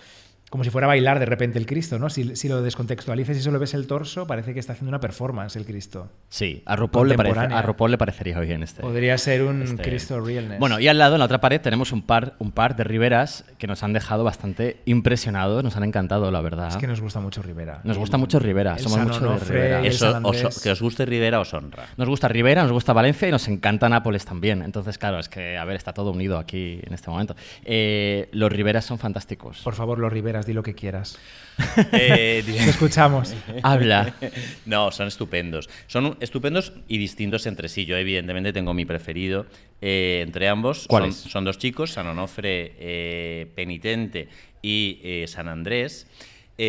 como 0.54 0.62
si 0.62 0.70
fuera 0.70 0.86
a 0.86 0.88
bailar 0.88 1.18
de 1.18 1.26
repente 1.26 1.58
el 1.58 1.66
Cristo, 1.66 1.98
¿no? 1.98 2.08
Si, 2.08 2.36
si 2.36 2.48
lo 2.48 2.62
descontextualizas 2.62 3.36
y 3.36 3.40
solo 3.40 3.58
ves 3.58 3.74
el 3.74 3.88
torso, 3.88 4.24
parece 4.28 4.54
que 4.54 4.60
está 4.60 4.74
haciendo 4.74 4.90
una 4.90 5.00
performance 5.00 5.56
el 5.56 5.66
Cristo. 5.66 6.12
Sí, 6.28 6.62
a 6.64 6.76
RuPaul, 6.76 7.08
le, 7.08 7.16
parece- 7.16 7.32
Contemporánea. 7.34 7.58
a 7.58 7.62
RuPaul 7.62 7.90
le 7.90 7.98
parecería 7.98 8.38
bien 8.38 8.62
este. 8.62 8.80
Podría 8.80 9.18
ser 9.18 9.42
un 9.42 9.62
este- 9.62 9.82
Cristo 9.82 10.20
realness. 10.20 10.60
Bueno, 10.60 10.78
y 10.78 10.86
al 10.86 10.96
lado, 10.96 11.16
en 11.16 11.18
la 11.18 11.24
otra 11.24 11.40
pared, 11.40 11.60
tenemos 11.60 11.90
un 11.90 12.02
par, 12.02 12.34
un 12.38 12.52
par 12.52 12.76
de 12.76 12.84
riberas 12.84 13.44
que 13.58 13.66
nos 13.66 13.82
han 13.82 13.92
dejado 13.92 14.22
bastante 14.22 14.80
impresionados, 14.84 15.64
nos 15.64 15.76
han 15.76 15.82
encantado, 15.82 16.30
la 16.30 16.40
verdad. 16.40 16.68
es 16.68 16.76
que 16.76 16.86
nos 16.86 17.00
gusta 17.00 17.18
mucho 17.18 17.42
Rivera. 17.42 17.80
Nos 17.82 17.98
gusta 17.98 18.16
mucho 18.16 18.38
Rivera, 18.38 18.74
el 18.74 18.78
somos 18.78 18.96
San 18.98 19.08
mucho 19.08 19.32
de 19.32 19.38
Rivera. 19.40 19.80
Eso, 19.84 20.20
os- 20.22 20.62
que 20.62 20.70
os 20.70 20.80
guste 20.80 21.04
Rivera 21.04 21.40
os 21.40 21.52
honra. 21.52 21.86
Nos 21.96 22.08
gusta 22.08 22.28
Rivera, 22.28 22.62
nos 22.62 22.70
gusta 22.70 22.92
Valencia 22.92 23.26
y 23.26 23.32
nos 23.32 23.48
encanta 23.48 23.88
Nápoles 23.88 24.24
también. 24.24 24.62
Entonces, 24.62 24.98
claro, 24.98 25.18
es 25.18 25.28
que, 25.28 25.58
a 25.58 25.64
ver, 25.64 25.74
está 25.74 25.92
todo 25.92 26.12
unido 26.12 26.38
aquí 26.38 26.78
en 26.80 26.94
este 26.94 27.10
momento. 27.10 27.34
Eh, 27.64 28.28
los 28.30 28.52
Riveras 28.52 28.84
son 28.84 29.00
fantásticos. 29.00 29.62
Por 29.62 29.74
favor, 29.74 29.98
los 29.98 30.12
Riveras, 30.12 30.43
di 30.46 30.52
lo 30.52 30.62
que 30.62 30.74
quieras. 30.74 31.18
Eh, 31.92 32.42
Te 32.44 32.70
escuchamos. 32.70 33.32
Habla. 33.62 34.14
No, 34.66 34.90
son 34.90 35.06
estupendos. 35.06 35.68
Son 35.86 36.16
estupendos 36.20 36.72
y 36.88 36.98
distintos 36.98 37.46
entre 37.46 37.68
sí. 37.68 37.84
Yo, 37.86 37.96
evidentemente, 37.96 38.52
tengo 38.52 38.74
mi 38.74 38.84
preferido 38.84 39.46
eh, 39.80 40.22
entre 40.26 40.48
ambos. 40.48 40.86
¿Cuál 40.88 41.12
son, 41.12 41.44
dos 41.44 41.58
chicos, 41.58 41.92
San 41.92 42.08
Onofre 42.08 42.74
eh, 42.78 43.46
Penitente 43.54 44.28
y 44.62 45.24
San 45.28 45.46
Andrés. 45.48 46.08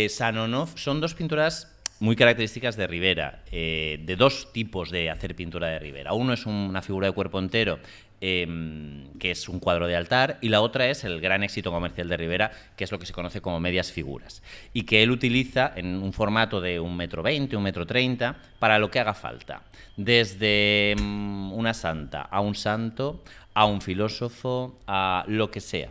San 0.10 0.38
Onofre 0.38 0.80
son 0.80 1.00
dos 1.02 1.16
pinturas 1.16 1.75
muy 2.00 2.16
características 2.16 2.76
de 2.76 2.88
Rivera, 2.88 3.44
eh, 3.52 4.00
de 4.04 4.16
dos 4.16 4.52
tipos 4.52 4.92
de 4.92 5.10
hacer 5.10 5.36
pintura 5.36 5.68
de 5.68 5.80
Rivera. 5.80 6.14
Uno 6.14 6.34
es 6.34 6.46
una 6.46 6.82
figura 6.82 7.08
de 7.08 7.14
cuerpo 7.14 7.40
entero 7.40 7.80
em, 8.22 9.12
que 9.20 9.32
es 9.32 9.48
un 9.50 9.60
cuadro 9.60 9.88
de 9.88 9.96
altar, 9.96 10.38
y 10.42 10.50
la 10.50 10.62
otra 10.62 10.90
es 10.90 11.04
el 11.04 11.22
gran 11.22 11.44
éxito 11.44 11.72
comercial 11.72 12.08
de 12.08 12.18
Rivera, 12.18 12.52
que 12.76 12.86
es 12.86 12.92
lo 12.92 12.98
que 12.98 13.06
se 13.06 13.14
conoce 13.14 13.42
como 13.42 13.60
medias 13.60 13.92
figuras, 13.92 14.42
y 14.74 14.84
que 14.84 15.04
él 15.04 15.12
utiliza 15.12 15.72
en 15.76 16.02
un 16.02 16.14
formato 16.14 16.62
de 16.62 16.80
un 16.80 16.96
metro 16.96 17.22
veinte, 17.22 17.58
un 17.58 17.64
metro 17.64 17.86
treinta, 17.86 18.38
para 18.58 18.80
lo 18.80 18.90
que 18.90 19.00
haga 19.00 19.14
falta. 19.14 19.64
Desde 19.98 20.96
mm, 20.98 21.54
una 21.54 21.74
santa 21.74 22.22
a 22.22 22.40
un 22.40 22.56
santo, 22.56 23.24
a 23.54 23.66
un 23.66 23.82
filósofo, 23.82 24.80
a 24.88 25.24
lo 25.28 25.50
que 25.50 25.62
sea. 25.62 25.90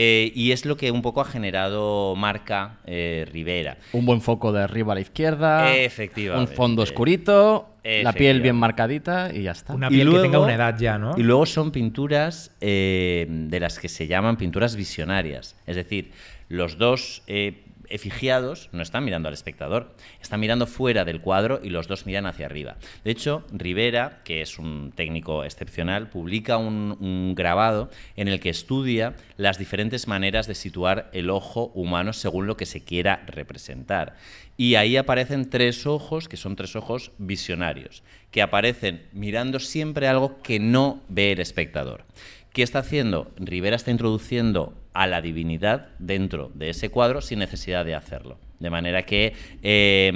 Eh, 0.00 0.30
y 0.32 0.52
es 0.52 0.64
lo 0.64 0.76
que 0.76 0.92
un 0.92 1.02
poco 1.02 1.20
ha 1.20 1.24
generado 1.24 2.14
marca 2.14 2.78
eh, 2.86 3.26
Rivera. 3.32 3.78
Un 3.92 4.06
buen 4.06 4.20
foco 4.20 4.52
de 4.52 4.62
arriba 4.62 4.92
a 4.92 4.94
la 4.94 5.00
izquierda. 5.00 5.74
Efectivamente. 5.74 6.52
Un 6.52 6.56
fondo 6.56 6.82
oscurito. 6.82 7.74
La 7.82 8.12
piel 8.12 8.40
bien 8.40 8.54
marcadita 8.54 9.30
y 9.34 9.42
ya 9.42 9.52
está. 9.52 9.74
Una 9.74 9.88
Y 9.88 9.96
piel 9.96 10.12
que 10.12 10.18
tenga 10.20 10.38
una 10.38 10.54
edad 10.54 10.78
ya, 10.78 10.98
¿no? 10.98 11.18
Y 11.18 11.24
luego 11.24 11.46
son 11.46 11.72
pinturas 11.72 12.54
eh, 12.60 13.26
de 13.28 13.58
las 13.58 13.80
que 13.80 13.88
se 13.88 14.06
llaman 14.06 14.36
pinturas 14.36 14.76
visionarias. 14.76 15.56
Es 15.66 15.74
decir, 15.74 16.12
los 16.48 16.78
dos 16.78 17.24
eh, 17.26 17.64
efigiados 17.90 18.68
no 18.72 18.82
están 18.82 19.04
mirando 19.04 19.28
al 19.28 19.34
espectador, 19.34 19.94
están 20.20 20.40
mirando 20.40 20.66
fuera 20.66 21.04
del 21.04 21.20
cuadro 21.20 21.60
y 21.62 21.70
los 21.70 21.88
dos 21.88 22.06
miran 22.06 22.26
hacia 22.26 22.46
arriba. 22.46 22.76
De 23.04 23.10
hecho, 23.10 23.44
Rivera, 23.52 24.20
que 24.24 24.42
es 24.42 24.58
un 24.58 24.92
técnico 24.94 25.44
excepcional, 25.44 26.10
publica 26.10 26.56
un, 26.56 26.96
un 27.00 27.34
grabado 27.34 27.90
en 28.16 28.28
el 28.28 28.40
que 28.40 28.50
estudia 28.50 29.14
las 29.36 29.58
diferentes 29.58 30.08
maneras 30.08 30.46
de 30.46 30.54
situar 30.54 31.10
el 31.12 31.30
ojo 31.30 31.72
humano 31.74 32.12
según 32.12 32.46
lo 32.46 32.56
que 32.56 32.66
se 32.66 32.84
quiera 32.84 33.24
representar. 33.26 34.16
Y 34.56 34.74
ahí 34.74 34.96
aparecen 34.96 35.50
tres 35.50 35.86
ojos, 35.86 36.28
que 36.28 36.36
son 36.36 36.56
tres 36.56 36.74
ojos 36.74 37.12
visionarios, 37.18 38.02
que 38.32 38.42
aparecen 38.42 39.06
mirando 39.12 39.60
siempre 39.60 40.08
algo 40.08 40.42
que 40.42 40.58
no 40.58 41.02
ve 41.08 41.32
el 41.32 41.40
espectador. 41.40 42.04
¿Qué 42.52 42.62
está 42.64 42.80
haciendo? 42.80 43.30
Rivera 43.36 43.76
está 43.76 43.92
introduciendo 43.92 44.74
a 44.92 45.06
la 45.06 45.20
divinidad 45.20 45.88
dentro 45.98 46.50
de 46.54 46.70
ese 46.70 46.90
cuadro 46.90 47.20
sin 47.20 47.38
necesidad 47.38 47.84
de 47.84 47.94
hacerlo. 47.94 48.38
De 48.58 48.70
manera 48.70 49.04
que, 49.04 49.34
eh, 49.62 50.10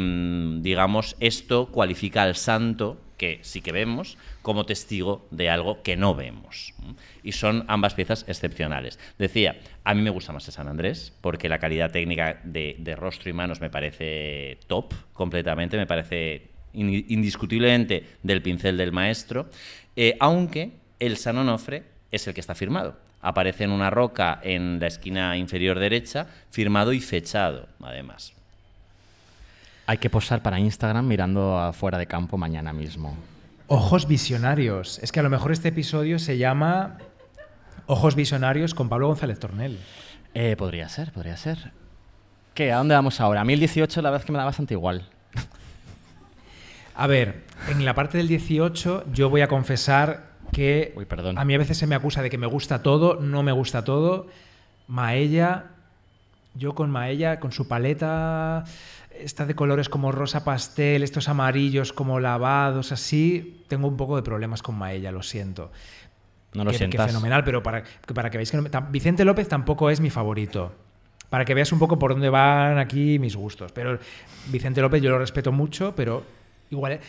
digamos, 0.61 1.17
esto 1.21 1.67
cualifica 1.67 2.25
al 2.25 2.35
santo, 2.35 3.01
que 3.17 3.39
sí 3.43 3.61
que 3.61 3.71
vemos, 3.71 4.19
como 4.43 4.67
testigo 4.67 5.29
de 5.31 5.49
algo 5.49 5.81
que 5.83 5.97
no 5.97 6.17
vemos. 6.17 6.75
Y 7.23 7.33
son 7.33 7.65
ambas 7.69 7.95
piezas 7.95 8.25
excepcionales. 8.27 8.99
Decía, 9.17 9.61
a 9.85 9.95
mí 9.95 10.03
me 10.03 10.11
gusta 10.11 10.33
más 10.33 10.49
el 10.49 10.55
San 10.55 10.67
Andrés, 10.67 11.17
porque 11.21 11.49
la 11.49 11.61
calidad 11.61 11.93
técnica 11.93 12.41
de, 12.43 12.97
rostro 12.99 13.31
y 13.31 13.33
manos 13.33 13.61
me 13.61 13.71
parece 13.71 14.59
top, 14.67 14.93
completamente, 15.13 15.77
me 15.77 15.87
parece 15.87 16.49
in- 16.73 17.05
indiscutiblemente 17.09 18.05
del 18.25 18.43
pincel 18.43 18.77
del 18.77 18.91
maestro, 18.91 19.49
eh, 19.95 20.17
aunque 20.19 20.73
el 20.99 21.17
San 21.17 21.39
Onofre 21.39 21.85
es 22.11 22.27
el 22.27 22.35
que 22.35 22.41
está 22.41 22.57
firmado. 22.57 22.99
Aparece 23.23 23.65
en 23.65 23.71
una 23.71 23.89
roca 23.89 24.41
en 24.43 24.81
la 24.81 24.89
esquina 24.89 25.37
inferior 25.37 25.79
derecha, 25.79 26.27
firmado 26.51 26.93
y 26.93 27.01
fechado, 27.01 27.69
además. 27.81 28.33
Hay 29.87 29.99
que 29.99 30.11
posar 30.11 30.43
para 30.43 30.59
Instagram 30.59 31.07
mirando 31.07 31.59
afuera 31.59 31.99
de 31.99 32.07
campo 32.07 32.37
mañana 32.37 32.73
mismo. 32.73 33.17
Ojos 33.69 34.07
visionarios. 34.07 34.99
Es 34.99 35.13
que 35.13 35.21
a 35.21 35.23
lo 35.23 35.31
mejor 35.31 35.53
este 35.53 35.69
episodio 35.69 36.19
se 36.19 36.37
llama 36.37 36.99
Ojos 37.87 38.15
visionarios 38.15 38.75
con 38.75 38.89
Pablo 38.89 39.07
González 39.09 39.39
Tornel. 39.39 39.79
Eh, 40.35 40.57
podría 40.57 40.89
ser, 40.89 41.13
podría 41.13 41.37
ser. 41.37 41.73
¿Qué? 42.55 42.73
¿A 42.73 42.77
dónde 42.77 42.95
vamos 42.95 43.21
ahora? 43.21 43.41
A 43.41 43.45
mí 43.45 43.53
el 43.53 43.61
18 43.61 44.03
la 44.03 44.11
verdad 44.11 44.23
es 44.23 44.27
que 44.27 44.33
me 44.33 44.39
da 44.39 44.45
bastante 44.45 44.75
igual. 44.75 45.09
A 46.95 47.07
ver, 47.07 47.45
en 47.69 47.85
la 47.85 47.95
parte 47.95 48.19
del 48.19 48.29
18 48.29 49.07
yo 49.13 49.31
voy 49.31 49.41
a 49.41 49.49
confesar 49.49 50.32
que 50.53 50.93
Uy, 50.97 51.07
perdón. 51.07 51.39
a 51.39 51.45
mí 51.45 51.55
a 51.55 51.59
veces 51.59 51.79
se 51.79 51.87
me 51.87 51.95
acusa 51.95 52.23
de 52.23 52.31
que 52.31 52.39
me 52.39 52.47
gusta 52.47 52.83
todo, 52.83 53.19
no 53.21 53.43
me 53.43 53.53
gusta 53.53 53.85
todo. 53.85 54.29
Maella, 54.87 55.71
yo 56.55 56.75
con 56.75 56.91
Maella, 56.91 57.41
con 57.41 57.53
su 57.53 57.67
paleta, 57.67 58.65
esta 59.19 59.47
de 59.47 59.55
colores 59.55 59.89
como 59.89 60.13
rosa 60.13 60.45
pastel, 60.45 61.03
estos 61.03 61.29
amarillos 61.29 61.93
como 61.93 62.21
lavados, 62.21 62.93
así, 62.93 63.65
tengo 63.69 63.89
un 63.89 63.97
poco 63.97 64.17
de 64.17 64.23
problemas 64.23 64.63
con 64.63 64.77
Maella, 64.77 65.11
lo 65.13 65.23
siento. 65.23 65.71
No 66.55 66.65
lo 66.65 66.71
que, 66.71 66.91
que 66.91 66.99
fenomenal, 66.99 67.45
pero 67.45 67.63
para, 67.63 67.83
que 67.83 68.15
para 68.15 68.31
que 68.31 68.37
veáis 68.37 68.51
que 68.51 68.59
no 68.59 68.87
Vicente 68.91 69.25
López 69.25 69.49
tampoco 69.49 69.89
es 69.89 70.01
mi 70.01 70.11
favorito. 70.11 70.73
Para 71.31 71.47
que 71.47 71.55
veas 71.55 71.73
un 71.73 71.79
poco 71.79 71.99
por 71.99 72.13
dónde 72.13 72.29
van 72.29 72.79
aquí 72.79 73.19
mis 73.19 73.37
gustos. 73.37 73.73
Pero 73.73 73.99
Vicente 74.49 74.83
López 74.83 75.01
yo 75.01 75.09
lo 75.09 75.19
respeto 75.19 75.51
mucho, 75.51 75.95
pero 75.97 76.25
igual. 76.71 77.01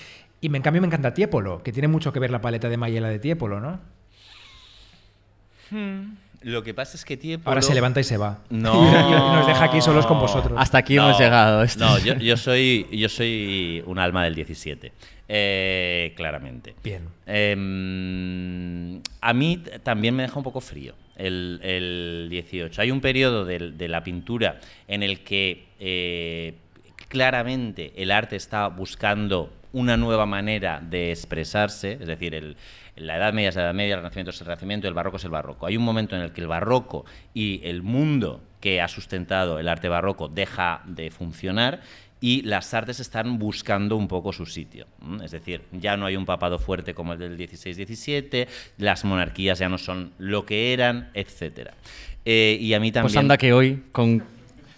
Y 0.43 0.49
me- 0.49 0.57
en 0.57 0.61
cambio 0.61 0.81
me 0.81 0.87
encanta 0.87 1.13
Tiepolo, 1.13 1.63
que 1.63 1.71
tiene 1.71 1.87
mucho 1.87 2.11
que 2.11 2.19
ver 2.19 2.29
la 2.29 2.41
paleta 2.41 2.67
de 2.67 2.75
Mayela 2.75 3.07
de 3.07 3.17
Tiepolo, 3.19 3.61
¿no? 3.61 3.79
Lo 6.41 6.61
que 6.63 6.73
pasa 6.73 6.97
es 6.97 7.05
que 7.05 7.15
Tiepolo... 7.15 7.49
Ahora 7.49 7.61
se 7.61 7.73
levanta 7.73 7.99
y 8.01 8.03
se 8.03 8.17
va. 8.17 8.39
No. 8.49 8.73
Y 9.09 9.11
nos 9.11 9.47
deja 9.47 9.63
aquí 9.63 9.79
solos 9.81 10.05
con 10.05 10.19
vosotros. 10.19 10.53
Hasta 10.57 10.79
aquí 10.79 10.97
hemos 10.97 11.17
llegado. 11.17 11.63
Esto- 11.63 11.85
No, 11.85 11.97
yo, 11.97 12.15
yo 12.15 12.35
soy, 12.35 12.85
yo 12.91 13.07
soy 13.07 13.81
un 13.87 13.97
alma 13.99 14.25
del 14.25 14.35
17, 14.35 14.91
eh, 15.29 16.13
claramente. 16.17 16.75
Bien. 16.83 17.03
Em, 17.25 19.01
a 19.21 19.33
mí 19.33 19.63
también 19.83 20.13
me 20.15 20.23
deja 20.23 20.37
un 20.37 20.43
poco 20.43 20.59
frío 20.59 20.93
el, 21.15 21.61
el 21.63 22.27
18. 22.29 22.81
Hay 22.81 22.91
un 22.91 22.99
periodo 22.99 23.45
de, 23.45 23.87
la 23.87 24.03
pintura 24.03 24.59
en 24.89 25.01
el 25.03 25.23
que 25.23 25.67
eh, 25.79 26.55
claramente 27.07 27.93
el 27.95 28.11
arte 28.11 28.35
está 28.35 28.67
buscando 28.67 29.49
una 29.73 29.97
nueva 29.97 30.25
manera 30.25 30.79
de 30.81 31.11
expresarse, 31.11 31.97
es 31.99 32.07
decir, 32.07 32.33
el- 32.35 32.55
la 32.95 33.17
Edad 33.17 33.33
Media 33.33 33.49
es 33.49 33.55
la 33.55 33.63
Edad 33.63 33.73
Media, 33.73 33.95
el 33.95 33.99
Renacimiento 34.01 34.29
es 34.29 34.39
el 34.39 34.45
Renacimiento, 34.47 34.87
el 34.87 34.93
Barroco 34.93 35.17
es 35.17 35.23
el 35.25 35.31
Barroco. 35.31 35.65
Hay 35.65 35.75
un 35.75 35.83
momento 35.83 36.15
en 36.15 36.21
el 36.21 36.31
que 36.31 36.41
el 36.41 36.47
Barroco 36.47 37.05
y 37.33 37.59
el 37.63 37.81
mundo 37.81 38.41
que 38.61 38.79
ha 38.81 38.87
sustentado 38.87 39.59
el 39.59 39.67
arte 39.67 39.89
barroco 39.89 40.29
deja 40.29 40.83
de 40.85 41.09
funcionar 41.11 41.81
y 42.21 42.43
las 42.43 42.73
artes 42.73 43.01
están 43.01 43.37
buscando 43.37 43.97
un 43.97 44.07
poco 44.07 44.31
su 44.31 44.45
sitio. 44.45 44.87
Es 45.21 45.31
decir, 45.31 45.63
ya 45.73 45.97
no 45.97 46.05
hay 46.05 46.15
un 46.15 46.25
papado 46.25 46.57
fuerte 46.59 46.93
como 46.93 47.11
el 47.13 47.19
del 47.19 47.37
16-17, 47.37 48.47
las 48.77 49.03
monarquías 49.03 49.59
ya 49.59 49.67
no 49.67 49.77
son 49.77 50.13
lo 50.19 50.45
que 50.45 50.71
eran, 50.71 51.09
etc. 51.13 51.71
y 52.23 52.73
a 52.73 52.79
mí 52.79 52.91
también... 52.93 53.11
Pues 53.11 53.17
anda 53.17 53.37
que 53.37 53.51
hoy, 53.51 53.83
con 53.91 54.23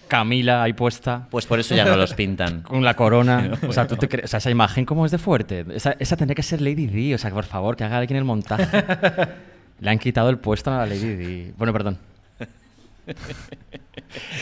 Camila 0.07 0.63
ahí 0.63 0.73
puesta, 0.73 1.27
Pues 1.31 1.45
por 1.45 1.59
eso 1.59 1.75
ya 1.75 1.85
no 1.85 1.95
los 1.95 2.13
pintan. 2.13 2.61
con 2.63 2.83
la 2.83 2.93
corona. 2.95 3.51
O 3.67 3.73
sea, 3.73 3.87
¿tú 3.87 3.95
te 3.97 4.07
crees? 4.07 4.25
O 4.25 4.27
sea, 4.27 4.37
esa 4.37 4.51
imagen, 4.51 4.85
¿cómo 4.85 5.05
es 5.05 5.11
de 5.11 5.17
fuerte? 5.17 5.65
Esa, 5.73 5.95
esa 5.99 6.15
tendría 6.15 6.35
que 6.35 6.43
ser 6.43 6.61
Lady 6.61 6.87
Di. 6.87 7.13
O 7.13 7.17
sea, 7.17 7.31
por 7.31 7.45
favor, 7.45 7.75
que 7.75 7.83
haga 7.83 7.97
alguien 7.97 8.17
el 8.17 8.23
montaje. 8.23 8.65
Le 9.79 9.89
han 9.89 9.99
quitado 9.99 10.29
el 10.29 10.37
puesto 10.37 10.71
a 10.71 10.77
la 10.79 10.85
Lady 10.85 11.15
Di. 11.15 11.51
Bueno, 11.57 11.73
perdón. 11.73 11.97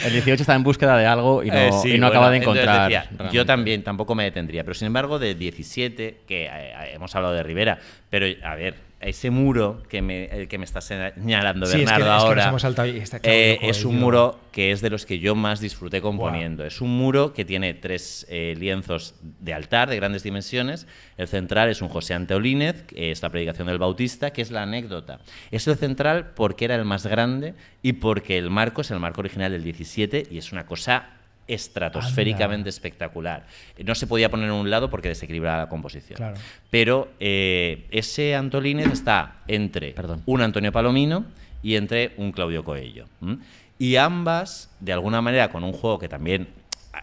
El 0.06 0.12
18 0.14 0.44
está 0.44 0.56
en 0.56 0.64
búsqueda 0.64 0.98
de 0.98 1.06
algo 1.06 1.44
y 1.44 1.50
no, 1.50 1.56
Eh, 1.58 1.72
sí, 1.82 1.90
y 1.90 1.98
no 1.98 2.08
bueno, 2.08 2.08
acaba 2.08 2.30
de 2.30 2.38
encontrar. 2.38 2.84
decía, 2.90 3.10
yo 3.32 3.46
también 3.46 3.84
tampoco 3.84 4.16
me 4.16 4.24
detendría, 4.24 4.64
pero 4.64 4.74
sin 4.74 4.86
embargo 4.88 5.20
de 5.20 5.36
17, 5.36 6.22
que 6.28 6.46
eh, 6.46 6.74
hemos 6.94 7.14
hablado 7.16 7.34
de 7.34 7.44
Rivera, 7.44 7.80
pero 8.10 8.26
a 8.44 8.56
ver, 8.56 8.76
ese 9.04 9.30
muro 9.30 9.84
que 9.90 10.02
me, 10.02 10.26
el 10.26 10.48
que 10.48 10.58
me 10.58 10.66
está 10.66 10.82
señalando 10.82 11.66
Sí, 11.66 11.80
Bernardo 11.80 12.06
es 12.06 12.08
que 12.08 12.52
nos 12.52 12.64
ahora 12.66 12.88
está 12.88 13.20
claro, 13.20 13.38
eh, 13.38 13.60
es 13.62 13.86
un 13.86 14.00
muro 14.00 14.40
que 14.52 14.72
es 14.72 14.82
de 14.82 14.90
los 14.90 15.06
que 15.06 15.20
yo 15.20 15.36
más 15.36 15.60
disfruté 15.60 16.02
componiendo. 16.02 16.64
Es 16.64 16.80
un 16.80 16.96
muro 16.96 17.34
que 17.34 17.44
tiene 17.44 17.74
tres 17.74 18.26
eh, 18.30 18.56
lienzos 18.58 19.16
de 19.22 19.54
altar 19.54 19.90
de 19.90 19.96
grandes 19.96 20.24
dimensiones. 20.24 20.88
El 21.18 21.28
central 21.28 21.70
es 21.70 21.82
un 21.82 21.90
José 21.90 22.14
Anteolínez, 22.14 22.84
que 22.84 23.12
es 23.12 23.22
la 23.22 23.30
predicación 23.30 23.68
del 23.68 23.80
Bautista, 23.80 24.32
que 24.32 24.42
es 24.42 24.52
la 24.52 24.64
anécdota. 24.64 25.20
Es 25.52 25.68
el 25.68 25.76
central 25.76 26.32
porque 26.36 26.66
era 26.66 26.76
el 26.76 26.86
más 26.86 27.06
grande 27.06 27.56
y 27.82 27.94
porque 27.94 28.38
el 28.38 28.50
marco 28.50 28.82
es 28.82 28.92
el 28.92 29.00
marco 29.00 29.22
original 29.22 29.52
del 29.52 29.64
17 29.64 30.28
y 30.30 30.38
es 30.38 30.52
una 30.52 30.66
cosa 30.66 31.23
estratosféricamente 31.48 32.70
espectacular. 32.70 33.46
No 33.84 33.96
se 33.96 34.08
podía 34.08 34.30
poner 34.30 34.48
en 34.48 34.54
un 34.54 34.70
lado 34.70 34.90
porque 34.90 35.10
desequilibraba 35.10 35.60
la 35.60 35.70
composición. 35.70 36.18
Claro. 36.18 36.38
Pero 36.70 37.12
eh, 37.20 37.86
ese 37.92 38.36
Antolínez 38.36 38.92
está 38.92 39.42
entre 39.48 39.92
Perdón. 39.92 40.22
un 40.26 40.42
Antonio 40.42 40.72
Palomino 40.72 41.26
y 41.62 41.76
entre 41.76 42.14
un 42.18 42.32
Claudio 42.32 42.64
Coello. 42.64 43.08
Y 43.80 43.96
ambas, 43.96 44.70
de 44.80 44.94
alguna 44.94 45.22
manera, 45.22 45.50
con 45.50 45.64
un 45.64 45.74
juego 45.74 46.00
que 46.00 46.10
también 46.10 46.48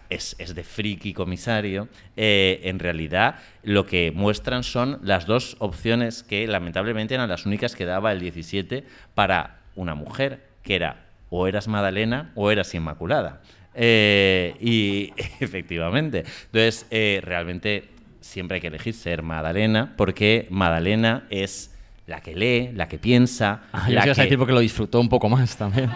es, 0.09 0.35
es 0.39 0.55
de 0.55 0.63
friki 0.63 1.13
comisario, 1.13 1.87
eh, 2.15 2.61
en 2.63 2.79
realidad 2.79 3.35
lo 3.63 3.85
que 3.85 4.11
muestran 4.13 4.63
son 4.63 4.99
las 5.01 5.25
dos 5.25 5.55
opciones 5.59 6.23
que 6.23 6.47
lamentablemente 6.47 7.13
eran 7.13 7.29
las 7.29 7.45
únicas 7.45 7.75
que 7.75 7.85
daba 7.85 8.11
el 8.11 8.19
17 8.19 8.85
para 9.15 9.59
una 9.75 9.95
mujer, 9.95 10.41
que 10.63 10.75
era 10.75 11.05
o 11.29 11.47
eras 11.47 11.67
Madalena 11.67 12.31
o 12.35 12.51
eras 12.51 12.73
Inmaculada. 12.75 13.41
Eh, 13.73 14.55
y 14.59 15.13
efectivamente, 15.39 16.23
entonces 16.45 16.85
eh, 16.91 17.21
realmente 17.23 17.85
siempre 18.19 18.55
hay 18.55 18.61
que 18.61 18.67
elegir 18.67 18.93
ser 18.93 19.23
Madalena, 19.23 19.93
porque 19.97 20.47
Madalena 20.49 21.25
es 21.29 21.73
la 22.07 22.21
que 22.21 22.35
lee, 22.35 22.71
la 22.73 22.87
que 22.87 22.97
piensa, 22.99 23.63
Ah, 23.71 23.85
yo 23.87 23.95
la 23.95 24.01
a 24.11 24.15
que- 24.15 24.21
decir 24.23 24.37
porque 24.37 24.53
lo 24.53 24.59
disfrutó 24.59 24.99
un 24.99 25.09
poco 25.09 25.29
más 25.29 25.55
también. 25.57 25.89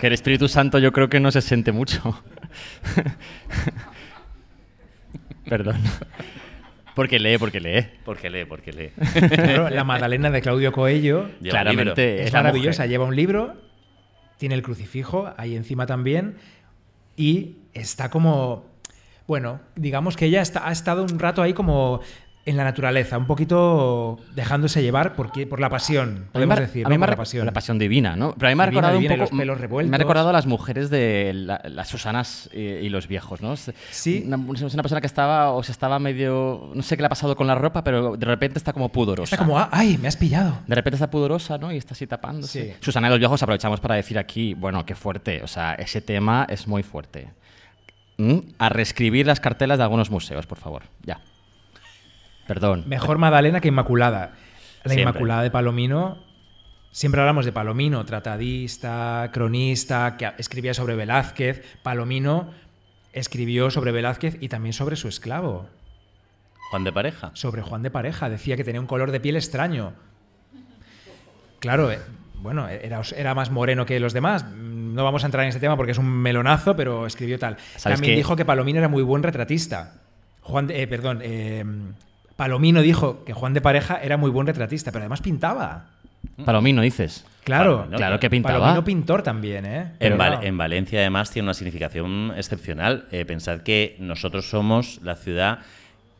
Que 0.00 0.08
el 0.08 0.12
Espíritu 0.12 0.48
Santo 0.48 0.80
yo 0.80 0.92
creo 0.92 1.08
que 1.08 1.20
no 1.20 1.30
se 1.30 1.40
siente 1.40 1.70
mucho. 1.70 2.02
Perdón. 5.48 5.76
Porque 6.94 7.18
lee, 7.20 7.38
porque 7.38 7.60
lee. 7.60 7.86
Porque 8.04 8.28
lee, 8.28 8.44
porque 8.44 8.72
lee. 8.72 8.90
Claro, 9.28 9.70
la 9.70 9.84
Magdalena 9.84 10.30
de 10.30 10.42
Claudio 10.42 10.72
Lleva 11.40 11.62
libro. 11.62 11.74
Claramente 11.74 12.22
es 12.24 12.32
maravillosa. 12.32 12.82
mujer. 12.82 12.90
Lleva 12.90 13.04
un 13.04 13.14
libro, 13.16 13.54
tiene 14.36 14.56
el 14.56 14.62
crucifijo 14.62 15.32
ahí 15.36 15.54
encima 15.54 15.86
también 15.86 16.36
y 17.18 17.56
está 17.74 18.08
como, 18.08 18.64
bueno, 19.26 19.60
digamos 19.76 20.16
que 20.16 20.26
ella 20.26 20.40
está- 20.40 20.66
ha 20.68 20.72
estado 20.72 21.02
un 21.02 21.18
rato 21.18 21.42
ahí 21.42 21.52
como 21.52 22.00
en 22.48 22.56
la 22.56 22.64
naturaleza, 22.64 23.16
un 23.18 23.26
poquito 23.26 24.18
dejándose 24.34 24.82
llevar 24.82 25.14
por, 25.14 25.30
por 25.48 25.60
la 25.60 25.68
pasión, 25.68 26.26
A 26.28 26.32
podemos 26.32 26.56
ha- 26.58 26.60
decir, 26.60 26.86
a 26.86 26.88
mí 26.88 26.94
¿no? 26.96 27.00
me 27.00 27.06
por 27.06 27.10
la 27.10 27.16
pasión. 27.16 27.46
La 27.46 27.52
pasión 27.52 27.78
divina, 27.78 28.16
¿no? 28.16 28.34
Pero 28.34 28.48
a 28.48 28.50
mí 28.50 28.56
me 28.56 28.62
ha 28.62 28.66
recordado 28.66 28.94
divina, 28.94 29.14
un 29.14 29.20
los 29.20 29.30
poco. 29.30 29.38
pelos 29.38 29.60
revueltos. 29.60 29.90
Me 29.90 29.96
ha 29.96 29.98
recordado 29.98 30.28
a 30.28 30.32
las 30.32 30.46
mujeres 30.46 30.90
de 30.90 31.32
la- 31.34 31.60
las 31.68 31.88
Susanas 31.88 32.48
y, 32.52 32.58
y 32.60 32.88
los 32.88 33.08
viejos, 33.08 33.40
¿no? 33.40 33.54
Sí. 33.90 34.22
Una, 34.26 34.36
una 34.36 34.82
persona 34.82 35.00
que 35.00 35.06
estaba 35.06 35.50
o 35.52 35.62
se 35.62 35.72
estaba 35.72 35.98
medio. 35.98 36.70
No 36.74 36.82
sé 36.82 36.96
qué 36.96 37.02
le 37.02 37.06
ha 37.06 37.10
pasado 37.10 37.36
con 37.36 37.46
la 37.46 37.54
ropa, 37.54 37.84
pero 37.84 38.16
de 38.16 38.26
repente 38.26 38.58
está 38.58 38.72
como 38.72 38.88
pudorosa. 38.90 39.34
Está 39.34 39.44
como, 39.44 39.58
"Ah, 39.58 39.68
¡ay, 39.72 39.98
me 39.98 40.08
has 40.08 40.16
pillado! 40.16 40.58
De 40.66 40.74
repente 40.74 40.96
está 40.96 41.10
pudorosa, 41.10 41.58
¿no? 41.58 41.72
Y 41.72 41.76
está 41.76 41.94
así 41.94 42.06
tapándose. 42.06 42.64
Sí. 42.64 42.72
Susana 42.80 43.08
y 43.08 43.10
los 43.10 43.18
viejos 43.18 43.42
aprovechamos 43.42 43.80
para 43.80 43.94
decir 43.96 44.18
aquí, 44.18 44.54
bueno, 44.54 44.84
qué 44.86 44.94
fuerte. 44.94 45.42
O 45.42 45.46
sea, 45.46 45.74
ese 45.74 46.00
tema 46.00 46.46
es 46.48 46.66
muy 46.66 46.82
fuerte. 46.82 47.28
¿Mm? 48.16 48.38
A 48.58 48.68
reescribir 48.68 49.26
las 49.26 49.38
cartelas 49.38 49.78
de 49.78 49.84
algunos 49.84 50.10
museos, 50.10 50.44
por 50.46 50.58
favor. 50.58 50.82
Ya. 51.04 51.20
Perdón. 52.48 52.82
Mejor 52.88 53.18
Magdalena 53.18 53.60
que 53.60 53.68
Inmaculada. 53.68 54.32
La 54.82 54.92
Siempre. 54.92 55.02
Inmaculada 55.02 55.42
de 55.42 55.50
Palomino. 55.52 56.18
Siempre 56.90 57.20
hablamos 57.20 57.44
de 57.44 57.52
Palomino, 57.52 58.04
tratadista, 58.04 59.30
cronista, 59.32 60.16
que 60.16 60.32
escribía 60.38 60.74
sobre 60.74 60.96
Velázquez. 60.96 61.62
Palomino 61.84 62.50
escribió 63.12 63.70
sobre 63.70 63.92
Velázquez 63.92 64.36
y 64.40 64.48
también 64.48 64.72
sobre 64.72 64.96
su 64.96 65.06
esclavo, 65.08 65.68
Juan 66.70 66.84
de 66.84 66.92
Pareja. 66.92 67.30
sobre 67.34 67.62
Juan 67.62 67.82
de 67.82 67.90
Pareja. 67.90 68.28
Decía 68.30 68.56
que 68.56 68.64
tenía 68.64 68.80
un 68.80 68.86
color 68.86 69.10
de 69.12 69.20
piel 69.20 69.36
extraño. 69.36 69.92
Claro, 71.60 71.90
eh, 71.90 71.98
bueno, 72.40 72.68
era, 72.68 73.00
era 73.16 73.34
más 73.34 73.50
moreno 73.50 73.84
que 73.84 74.00
los 74.00 74.12
demás. 74.12 74.44
No 74.50 75.04
vamos 75.04 75.22
a 75.24 75.26
entrar 75.26 75.44
en 75.44 75.48
este 75.50 75.60
tema 75.60 75.76
porque 75.76 75.92
es 75.92 75.98
un 75.98 76.06
melonazo, 76.08 76.74
pero 76.76 77.06
escribió 77.06 77.38
tal. 77.38 77.56
¿Sabes 77.76 77.96
También 77.98 78.12
qué? 78.14 78.16
dijo 78.16 78.34
que 78.36 78.44
Palomino 78.44 78.78
era 78.78 78.88
muy 78.88 79.02
buen 79.02 79.22
retratista. 79.22 79.94
Juan 80.42 80.66
de- 80.66 80.82
eh, 80.82 80.86
perdón, 80.86 81.20
eh, 81.22 81.64
Palomino 82.38 82.82
dijo 82.82 83.24
que 83.24 83.32
Juan 83.32 83.52
de 83.52 83.60
Pareja 83.60 83.98
era 84.00 84.16
muy 84.16 84.30
buen 84.30 84.46
retratista, 84.46 84.92
pero 84.92 85.02
además 85.02 85.20
pintaba. 85.22 85.86
Palomino, 86.44 86.82
dices. 86.82 87.24
Claro, 87.42 87.78
Palomino, 87.78 87.96
Claro 87.96 88.20
que 88.20 88.30
pintaba. 88.30 88.58
Palomino 88.60 88.84
pintor 88.84 89.22
también, 89.24 89.66
¿eh? 89.66 89.92
En, 89.98 90.16
Val- 90.16 90.38
Valencia, 90.52 91.00
además, 91.00 91.32
tiene 91.32 91.46
una 91.46 91.54
significación 91.54 92.32
excepcional. 92.36 93.06
Eh, 93.10 93.24
pensad 93.24 93.62
que 93.62 93.96
nosotros 93.98 94.48
somos 94.48 95.00
la 95.02 95.16
ciudad 95.16 95.58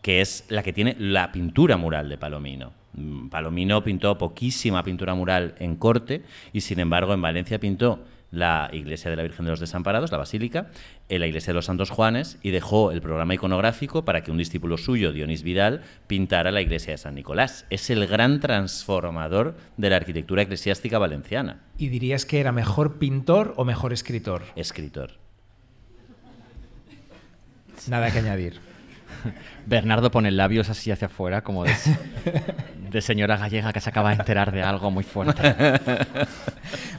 que 0.02 0.20
es 0.20 0.44
la 0.48 0.64
que 0.64 0.72
tiene 0.72 0.96
la 0.98 1.30
pintura 1.30 1.76
mural 1.76 2.08
de 2.08 2.18
Palomino. 2.18 2.72
Mm, 2.94 3.28
Palomino 3.28 3.84
pintó 3.84 4.18
poquísima 4.18 4.82
pintura 4.82 5.14
mural 5.14 5.54
en 5.60 5.76
corte 5.76 6.24
y, 6.52 6.62
sin 6.62 6.80
embargo, 6.80 7.14
en 7.14 7.22
Valencia 7.22 7.60
pintó 7.60 8.00
la 8.30 8.68
iglesia 8.72 9.10
de 9.10 9.16
la 9.16 9.22
Virgen 9.22 9.44
de 9.44 9.50
los 9.50 9.60
Desamparados, 9.60 10.12
la 10.12 10.18
Basílica, 10.18 10.68
eh, 11.08 11.18
la 11.18 11.26
iglesia 11.26 11.52
de 11.52 11.54
los 11.54 11.66
Santos 11.66 11.90
Juanes 11.90 12.38
y 12.42 12.50
dejó 12.50 12.92
el 12.92 13.00
programa 13.00 13.34
iconográfico 13.34 14.04
para 14.04 14.22
que 14.22 14.30
un 14.30 14.38
discípulo 14.38 14.76
suyo, 14.76 15.12
Dionís 15.12 15.42
Vidal, 15.42 15.82
pintara 16.06 16.50
la 16.50 16.60
iglesia 16.60 16.92
de 16.92 16.98
San 16.98 17.14
Nicolás. 17.14 17.66
Es 17.70 17.90
el 17.90 18.06
gran 18.06 18.40
transformador 18.40 19.56
de 19.76 19.90
la 19.90 19.96
arquitectura 19.96 20.42
eclesiástica 20.42 20.98
valenciana. 20.98 21.62
¿Y 21.78 21.88
dirías 21.88 22.26
que 22.26 22.40
era 22.40 22.52
mejor 22.52 22.98
pintor 22.98 23.54
o 23.56 23.64
mejor 23.64 23.92
escritor? 23.92 24.42
Escritor. 24.56 25.12
Nada 27.88 28.10
que 28.10 28.18
añadir. 28.18 28.67
Bernardo 29.66 30.10
pone 30.10 30.30
labios 30.30 30.68
así 30.68 30.90
hacia 30.90 31.06
afuera, 31.06 31.42
como 31.42 31.64
de, 31.64 31.72
de 32.90 33.00
señora 33.00 33.36
gallega 33.36 33.72
que 33.72 33.80
se 33.80 33.90
acaba 33.90 34.10
de 34.10 34.16
enterar 34.16 34.52
de 34.52 34.62
algo 34.62 34.90
muy 34.90 35.04
fuerte. 35.04 35.54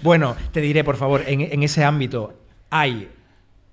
Bueno, 0.02 0.36
te 0.52 0.62
diré, 0.62 0.84
por 0.84 0.96
favor, 0.96 1.24
en, 1.28 1.42
en 1.42 1.62
ese 1.62 1.84
ámbito 1.84 2.34
hay 2.70 3.10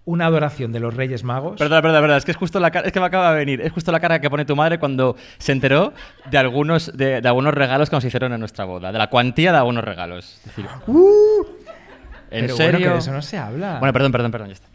una 0.05 0.27
adoración 0.27 0.73
de 0.73 0.81
los 0.81 0.95
Reyes 0.95 1.25
Magos. 1.25 1.59
Perdona, 1.59 1.81
perdona, 1.83 2.01
perdona. 2.01 2.19
Es 2.19 2.25
que 2.25 2.33
es 2.33 2.37
justo 2.37 2.61
la 2.61 2.71
cara, 2.71 2.87
es 2.87 2.93
que 2.93 3.01
me 3.01 3.07
acaba 3.07 3.31
de 3.33 3.39
venir. 3.39 3.61
Es 3.61 3.73
justo 3.73 3.91
la 3.93 4.01
cara 4.01 4.21
que 4.21 4.29
pone 4.29 4.45
tu 4.45 4.55
madre 4.57 4.79
cuando 4.79 5.17
se 5.39 5.53
enteró 5.53 5.93
de 6.31 6.39
algunos, 6.39 6.97
de, 6.97 7.21
de 7.21 7.29
algunos 7.29 7.55
regalos 7.55 7.91
que 7.91 7.97
nos 7.97 8.05
hicieron 8.05 8.33
en 8.33 8.41
nuestra 8.41 8.65
boda. 8.65 8.93
De 8.93 8.99
la 8.99 9.09
cuantía 9.09 9.53
de 9.53 9.59
algunos 9.59 9.85
regalos. 9.85 10.37
Es 10.39 10.45
decir, 10.47 10.67
¿En 10.67 10.87
Pero 10.87 12.57
bueno, 12.57 12.57
serio? 12.57 12.89
que 12.89 12.93
de 12.93 12.99
eso 12.99 13.13
no 13.13 13.23
se 13.23 13.39
habla. 13.39 13.79
Bueno, 13.79 13.93
perdón, 13.93 14.13
perdón, 14.13 14.31
perdón, 14.33 14.49
ya 14.49 14.55
está. 14.55 14.69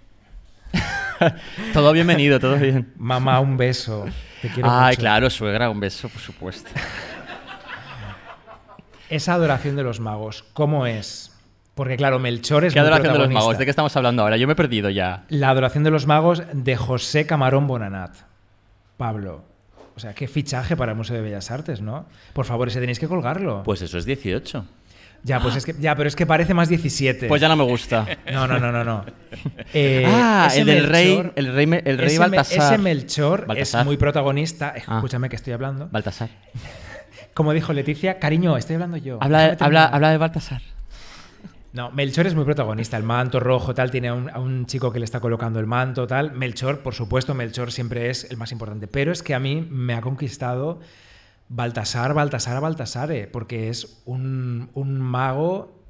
todo 1.73 1.91
bienvenido, 1.93 2.39
todo 2.39 2.55
bien. 2.57 2.91
Mamá, 2.97 3.39
un 3.39 3.57
beso. 3.57 4.05
Te 4.41 4.49
quiero 4.49 4.69
Ay, 4.69 4.91
mucho. 4.91 4.99
claro, 4.99 5.29
suegra, 5.29 5.69
un 5.69 5.79
beso, 5.79 6.09
por 6.09 6.21
supuesto. 6.21 6.69
Esa 9.09 9.33
adoración 9.33 9.75
de 9.75 9.83
los 9.83 9.99
magos, 9.99 10.43
¿cómo 10.53 10.85
es? 10.85 11.27
Porque 11.75 11.97
claro, 11.97 12.19
Melchor 12.19 12.65
es 12.65 12.73
¿Qué 12.73 12.79
muy 12.79 12.87
adoración 12.87 13.13
de 13.13 13.19
los 13.19 13.29
magos? 13.29 13.57
¿De 13.57 13.65
qué 13.65 13.69
estamos 13.69 13.95
hablando 13.95 14.21
ahora? 14.23 14.37
Yo 14.37 14.47
me 14.47 14.53
he 14.53 14.55
perdido 14.55 14.89
ya. 14.89 15.23
La 15.29 15.49
adoración 15.49 15.83
de 15.83 15.91
los 15.91 16.05
magos 16.05 16.43
de 16.53 16.75
José 16.75 17.25
Camarón 17.25 17.67
Bonanat. 17.67 18.15
Pablo. 18.97 19.43
O 19.95 19.99
sea, 19.99 20.13
qué 20.13 20.27
fichaje 20.27 20.77
para 20.77 20.93
el 20.93 20.97
Museo 20.97 21.15
de 21.17 21.21
Bellas 21.21 21.51
Artes, 21.51 21.81
¿no? 21.81 22.05
Por 22.33 22.45
favor, 22.45 22.67
ese 22.67 22.79
tenéis 22.79 22.99
que 22.99 23.07
colgarlo. 23.07 23.63
Pues 23.63 23.81
eso 23.81 23.97
es 23.97 24.05
18. 24.05 24.65
Ya, 25.23 25.39
pues 25.39 25.55
es 25.55 25.65
que, 25.65 25.73
ya, 25.79 25.95
pero 25.95 26.07
es 26.07 26.15
que 26.15 26.25
parece 26.25 26.53
más 26.53 26.67
17. 26.69 27.27
Pues 27.27 27.41
ya 27.41 27.47
no 27.47 27.55
me 27.55 27.63
gusta. 27.63 28.05
No, 28.31 28.47
no, 28.47 28.59
no, 28.59 28.71
no, 28.71 28.83
no. 28.83 29.05
Eh, 29.73 30.03
ah, 30.07 30.47
ese 30.49 30.61
el 30.61 30.65
del 30.67 30.87
rey, 30.87 31.15
Melchor- 31.17 31.33
el 31.35 31.53
rey, 31.53 31.81
el 31.85 31.97
rey 31.97 32.07
ese, 32.07 32.19
Baltasar. 32.19 32.73
ese 32.73 32.77
Melchor 32.81 33.45
Baltasar. 33.45 33.81
es 33.81 33.85
muy 33.85 33.97
protagonista. 33.97 34.73
Ah. 34.87 34.95
Escúchame 34.95 35.29
que 35.29 35.35
estoy 35.35 35.53
hablando. 35.53 35.87
Baltasar. 35.91 36.29
Como 37.33 37.53
dijo 37.53 37.71
Leticia, 37.71 38.19
cariño, 38.19 38.57
estoy 38.57 38.75
hablando 38.75 38.97
yo. 38.97 39.17
Habla, 39.21 39.55
habla, 39.59 39.85
habla 39.85 40.11
de 40.11 40.17
Baltasar. 40.17 40.61
No, 41.73 41.89
Melchor 41.91 42.27
es 42.27 42.35
muy 42.35 42.43
protagonista. 42.43 42.97
El 42.97 43.03
manto 43.03 43.39
rojo, 43.39 43.73
tal, 43.73 43.89
tiene 43.91 44.09
a 44.09 44.13
un, 44.13 44.29
a 44.29 44.39
un 44.39 44.65
chico 44.65 44.91
que 44.91 44.99
le 44.99 45.05
está 45.05 45.21
colocando 45.21 45.59
el 45.59 45.67
manto, 45.67 46.05
tal. 46.05 46.33
Melchor, 46.33 46.79
por 46.79 46.93
supuesto, 46.93 47.33
Melchor 47.33 47.71
siempre 47.71 48.09
es 48.09 48.29
el 48.29 48.35
más 48.35 48.51
importante. 48.51 48.87
Pero 48.87 49.13
es 49.13 49.23
que 49.23 49.33
a 49.33 49.39
mí 49.39 49.65
me 49.69 49.93
ha 49.93 50.01
conquistado 50.01 50.81
Baltasar, 51.53 52.13
Baltasar, 52.13 52.61
Baltasare, 52.61 53.27
porque 53.27 53.67
es 53.67 54.01
un, 54.05 54.69
un 54.73 55.01
mago 55.01 55.83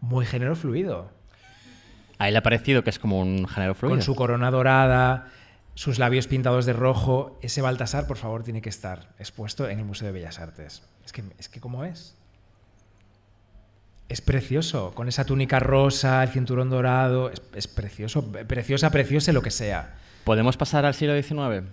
muy 0.00 0.26
género 0.26 0.56
fluido. 0.56 1.12
A 2.18 2.26
él 2.26 2.34
le 2.34 2.38
ha 2.38 2.42
parecido 2.42 2.82
que 2.82 2.90
es 2.90 2.98
como 2.98 3.20
un 3.20 3.46
género 3.46 3.76
fluido. 3.76 3.94
Con 3.94 4.02
su 4.02 4.16
corona 4.16 4.50
dorada, 4.50 5.28
sus 5.74 6.00
labios 6.00 6.26
pintados 6.26 6.66
de 6.66 6.72
rojo. 6.72 7.38
Ese 7.42 7.62
Baltasar, 7.62 8.08
por 8.08 8.16
favor, 8.16 8.42
tiene 8.42 8.60
que 8.60 8.70
estar 8.70 9.14
expuesto 9.20 9.68
en 9.68 9.78
el 9.78 9.84
Museo 9.84 10.06
de 10.08 10.12
Bellas 10.14 10.40
Artes. 10.40 10.82
Es 11.04 11.12
que, 11.12 11.22
es 11.38 11.48
que 11.48 11.60
¿cómo 11.60 11.84
es? 11.84 12.16
Es 14.08 14.20
precioso, 14.20 14.92
con 14.96 15.06
esa 15.06 15.24
túnica 15.24 15.60
rosa, 15.60 16.24
el 16.24 16.30
cinturón 16.30 16.70
dorado, 16.70 17.30
es, 17.30 17.40
es 17.54 17.68
precioso, 17.68 18.32
preciosa, 18.32 18.90
preciosa, 18.90 19.32
lo 19.32 19.42
que 19.42 19.52
sea. 19.52 19.94
¿Podemos 20.24 20.56
pasar 20.56 20.84
al 20.84 20.94
siglo 20.94 21.14
XIX? 21.22 21.68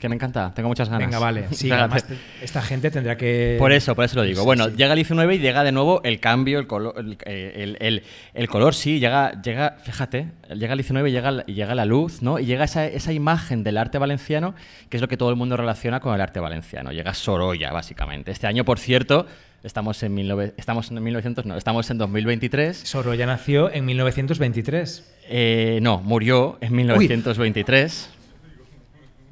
Que 0.00 0.08
me 0.08 0.16
encanta, 0.16 0.52
tengo 0.54 0.68
muchas 0.68 0.88
ganas. 0.88 1.06
Venga, 1.06 1.18
vale. 1.18 1.46
Sí, 1.52 1.70
además 1.70 2.04
esta 2.42 2.60
gente 2.60 2.90
tendrá 2.90 3.16
que... 3.16 3.56
Por 3.58 3.72
eso, 3.72 3.94
por 3.94 4.04
eso 4.04 4.16
lo 4.16 4.22
digo. 4.22 4.40
Sí, 4.40 4.44
bueno, 4.44 4.66
sí. 4.66 4.72
llega 4.76 4.92
el 4.92 4.96
19 4.96 5.36
y 5.36 5.38
llega 5.38 5.64
de 5.64 5.72
nuevo 5.72 6.02
el 6.04 6.20
cambio, 6.20 6.58
el 6.58 6.66
color, 6.66 6.94
el, 6.98 7.16
el- 7.24 7.76
el- 7.80 8.02
el 8.34 8.48
color 8.48 8.74
sí, 8.74 8.98
llega, 8.98 9.40
llega, 9.40 9.76
fíjate, 9.82 10.28
llega 10.54 10.72
el 10.74 10.78
19 10.78 11.08
y 11.08 11.12
llega, 11.12 11.30
la- 11.30 11.44
y 11.46 11.54
llega 11.54 11.74
la 11.74 11.84
luz, 11.86 12.20
¿no? 12.22 12.38
Y 12.38 12.44
llega 12.44 12.64
esa, 12.64 12.84
esa 12.86 13.12
imagen 13.12 13.62
del 13.64 13.78
arte 13.78 13.96
valenciano, 13.98 14.54
que 14.90 14.96
es 14.96 15.00
lo 15.00 15.08
que 15.08 15.16
todo 15.16 15.30
el 15.30 15.36
mundo 15.36 15.56
relaciona 15.56 16.00
con 16.00 16.14
el 16.14 16.20
arte 16.20 16.40
valenciano. 16.40 16.92
Llega 16.92 17.14
Sorolla, 17.14 17.72
básicamente. 17.72 18.30
Este 18.30 18.46
año, 18.46 18.64
por 18.64 18.78
cierto, 18.78 19.26
estamos 19.62 20.02
en, 20.02 20.14
19 20.16 20.54
estamos 20.58 20.90
en 20.90 21.02
1900, 21.02 21.46
no, 21.46 21.56
estamos 21.56 21.88
en 21.90 21.96
2023. 21.98 22.76
Sorolla 22.76 23.24
nació 23.26 23.72
en 23.72 23.84
1923. 23.86 25.12
Eh, 25.30 25.78
no, 25.80 26.00
murió 26.02 26.58
en 26.60 26.74
1923. 26.74 28.10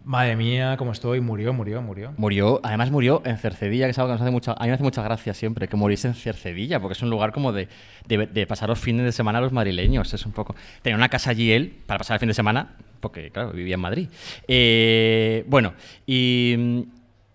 Madre 0.05 0.34
mía, 0.36 0.74
cómo 0.78 0.92
estoy. 0.92 1.20
Murió, 1.20 1.53
murió, 1.53 1.80
murió. 1.80 2.12
Murió, 2.16 2.61
además 2.64 2.90
murió 2.90 3.22
en 3.24 3.38
Cercedilla, 3.38 3.86
que 3.86 3.90
es 3.92 3.98
algo 3.98 4.09
que 4.09 4.12
nos 4.14 4.22
hace 4.22 4.30
mucha, 4.32 4.53
a 4.53 4.62
mí 4.62 4.68
me 4.68 4.74
hace 4.74 4.82
mucha 4.82 5.03
gracia 5.03 5.32
siempre, 5.32 5.68
que 5.68 5.76
muriese 5.76 6.09
en 6.09 6.14
Cercedilla, 6.14 6.80
porque 6.80 6.94
es 6.94 7.03
un 7.03 7.11
lugar 7.11 7.32
como 7.32 7.53
de, 7.53 7.68
de- 8.09 8.46
pasar 8.46 8.68
los 8.68 8.80
fines 8.80 9.05
de 9.05 9.12
semana 9.12 9.40
los 9.40 9.53
madrileños. 9.53 10.12
Es 10.12 10.26
un 10.26 10.32
poco. 10.32 10.55
Tenía 10.82 10.96
una 10.96 11.09
casa 11.09 11.30
allí 11.30 11.53
él 11.53 11.72
para 11.86 11.98
pasar 11.98 12.16
el 12.16 12.20
fin 12.20 12.28
de 12.28 12.34
semana, 12.34 12.74
porque, 13.00 13.30
claro, 13.30 13.53
vivía 13.53 13.74
en 13.74 13.80
Madrid. 13.80 14.09
Eh, 14.48 15.44
bueno, 15.46 15.74
y. 16.07 16.84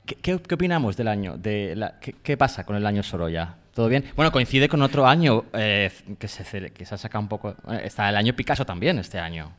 ¿qué, 0.06 0.16
qué, 0.40 0.54
opinamos 0.56 0.98
del 0.98 1.08
año? 1.08 1.38
De 1.38 1.76
la- 1.76 2.00
¿qué, 2.00 2.38
pasa 2.38 2.66
con 2.66 2.76
el 2.76 2.86
año 2.86 3.02
Sorolla? 3.04 3.56
¿Todo 3.74 3.88
bien? 3.90 4.06
Bueno, 4.16 4.32
coincide 4.32 4.68
con 4.68 4.82
otro 4.82 5.06
año 5.08 5.46
eh, 5.54 5.92
que, 6.20 6.28
se, 6.28 6.72
que 6.72 6.86
se 6.86 6.96
ha 6.96 6.98
sacado 6.98 7.22
un 7.22 7.28
poco. 7.30 7.56
eh, 7.70 7.82
Está 7.86 8.10
el 8.10 8.16
año 8.18 8.34
Picasso 8.34 8.66
también 8.66 8.98
este 9.00 9.20
año. 9.20 9.52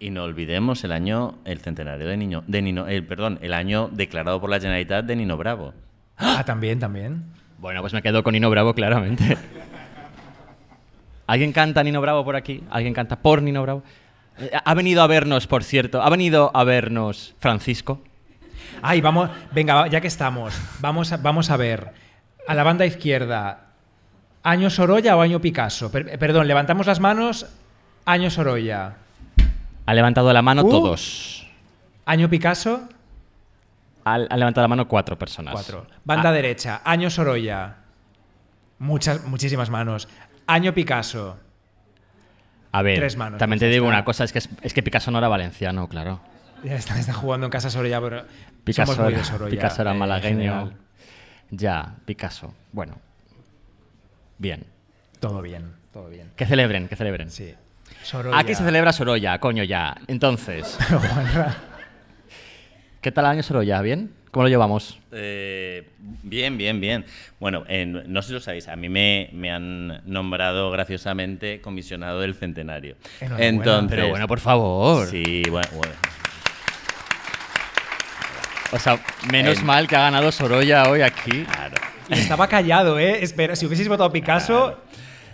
Y 0.00 0.10
no 0.10 0.24
olvidemos 0.24 0.82
el 0.82 0.92
año, 0.92 1.34
el 1.44 1.60
centenario 1.60 2.06
de 2.08 2.16
Niño, 2.16 2.42
de 2.46 2.62
Nino, 2.62 2.88
el, 2.88 3.04
perdón, 3.06 3.38
el 3.42 3.52
año 3.54 3.88
declarado 3.92 4.40
por 4.40 4.48
la 4.50 4.58
Generalitat 4.58 5.04
de 5.04 5.14
Nino 5.14 5.36
Bravo. 5.36 5.74
Ah, 6.16 6.42
también, 6.44 6.78
también. 6.80 7.22
Bueno, 7.58 7.82
pues 7.82 7.92
me 7.92 8.00
quedo 8.00 8.22
con 8.22 8.32
Nino 8.32 8.48
Bravo, 8.48 8.72
claramente. 8.74 9.36
¿Alguien 11.26 11.52
canta 11.52 11.82
Nino 11.84 12.00
Bravo 12.00 12.24
por 12.24 12.34
aquí? 12.34 12.64
¿Alguien 12.70 12.94
canta 12.94 13.16
por 13.16 13.42
Nino 13.42 13.62
Bravo? 13.62 13.82
Eh, 14.38 14.50
Ha 14.64 14.74
venido 14.74 15.02
a 15.02 15.06
vernos, 15.06 15.46
por 15.46 15.62
cierto. 15.62 16.02
Ha 16.02 16.08
venido 16.10 16.50
a 16.54 16.64
vernos 16.64 17.34
Francisco. 17.38 18.02
Ay, 18.82 19.00
vamos, 19.00 19.30
venga, 19.52 19.86
ya 19.88 20.00
que 20.00 20.08
estamos, 20.08 20.54
vamos 20.80 21.12
a, 21.12 21.18
vamos 21.18 21.50
a 21.50 21.56
ver. 21.56 21.88
A 22.48 22.54
la 22.54 22.62
banda 22.62 22.86
izquierda, 22.86 23.66
¿año 24.42 24.70
Sorolla 24.70 25.16
o 25.16 25.20
año 25.20 25.40
Picasso? 25.40 25.92
Per- 25.92 26.18
perdón, 26.18 26.48
levantamos 26.48 26.86
las 26.86 27.00
manos, 27.00 27.46
año 28.06 28.30
Sorolla. 28.30 28.94
Ha 29.90 29.94
levantado 29.94 30.32
la 30.32 30.40
mano 30.40 30.62
Uh. 30.62 30.70
todos. 30.70 31.44
¿Año 32.06 32.30
Picasso? 32.30 32.88
Han 34.04 34.26
han 34.30 34.38
levantado 34.38 34.62
la 34.64 34.68
mano 34.68 34.86
cuatro 34.86 35.18
personas. 35.18 35.52
Cuatro. 35.52 35.84
Banda 36.04 36.28
Ah, 36.28 36.32
derecha, 36.32 36.80
año 36.84 37.10
Sorolla. 37.10 37.74
Muchas, 38.78 39.24
muchísimas 39.24 39.68
manos. 39.68 40.06
Año 40.46 40.72
Picasso. 40.74 41.38
A 42.70 42.82
ver, 42.82 42.98
Tres 43.00 43.16
manos, 43.16 43.38
también 43.40 43.58
te 43.58 43.66
digo 43.66 43.86
está. 43.86 43.96
una 43.96 44.04
cosa, 44.04 44.22
es 44.22 44.32
que, 44.32 44.38
es, 44.38 44.48
es 44.62 44.72
que 44.74 44.80
Picasso 44.84 45.10
no 45.10 45.18
era 45.18 45.26
valenciano, 45.26 45.88
claro. 45.88 46.20
Ya 46.62 46.76
está, 46.76 46.96
está 46.96 47.12
jugando 47.12 47.46
en 47.46 47.50
casa 47.50 47.68
Sorolla, 47.68 48.00
pero 48.00 48.24
Picasso, 48.62 48.92
somos 48.92 49.04
muy 49.06 49.12
de 49.12 49.18
era, 49.18 49.24
Sorolla. 49.28 49.50
Picasso 49.50 49.82
era 49.82 49.90
eh, 49.92 49.98
malagueño. 49.98 50.72
Ya, 51.50 51.96
Picasso. 52.04 52.54
Bueno. 52.70 52.94
Bien. 54.38 54.64
Todo 55.18 55.42
bien, 55.42 55.74
todo 55.92 56.08
bien. 56.08 56.30
Que 56.36 56.46
celebren, 56.46 56.86
que 56.86 56.94
celebren. 56.94 57.28
Sí. 57.32 57.56
Sorolla. 58.02 58.38
Aquí 58.38 58.54
se 58.54 58.64
celebra 58.64 58.92
Sorolla, 58.92 59.38
coño 59.38 59.62
ya. 59.64 59.96
Entonces, 60.06 60.78
¿qué 63.00 63.12
tal 63.12 63.24
el 63.26 63.30
año 63.32 63.42
Sorolla? 63.42 63.80
¿Bien? 63.82 64.12
¿Cómo 64.30 64.44
lo 64.44 64.48
llevamos? 64.48 65.00
Eh, 65.10 65.88
bien, 66.22 66.56
bien, 66.56 66.80
bien. 66.80 67.04
Bueno, 67.40 67.64
en- 67.66 68.12
no 68.12 68.22
sé 68.22 68.28
si 68.28 68.34
lo 68.34 68.40
sabéis, 68.40 68.68
a 68.68 68.76
mí 68.76 68.88
me, 68.88 69.28
me 69.32 69.50
han 69.50 70.02
nombrado 70.08 70.70
graciosamente 70.70 71.60
comisionado 71.60 72.20
del 72.20 72.34
centenario. 72.34 72.94
Enhorabuena. 73.20 73.48
Entonces, 73.48 73.90
Pero 73.96 74.08
bueno, 74.08 74.28
por 74.28 74.38
favor. 74.38 75.06
Sí, 75.08 75.42
bueno, 75.50 75.68
bueno. 75.74 75.94
O 78.72 78.78
sea, 78.78 79.00
menos 79.32 79.64
mal 79.64 79.88
que 79.88 79.96
ha 79.96 80.02
ganado 80.02 80.30
Sorolla 80.30 80.88
hoy 80.88 81.02
aquí. 81.02 81.42
Claro. 81.44 81.74
Y 82.08 82.14
estaba 82.14 82.46
callado, 82.46 83.00
¿eh? 83.00 83.18
Espera, 83.22 83.56
si 83.56 83.66
hubieseis 83.66 83.88
votado 83.88 84.12
Picasso, 84.12 84.78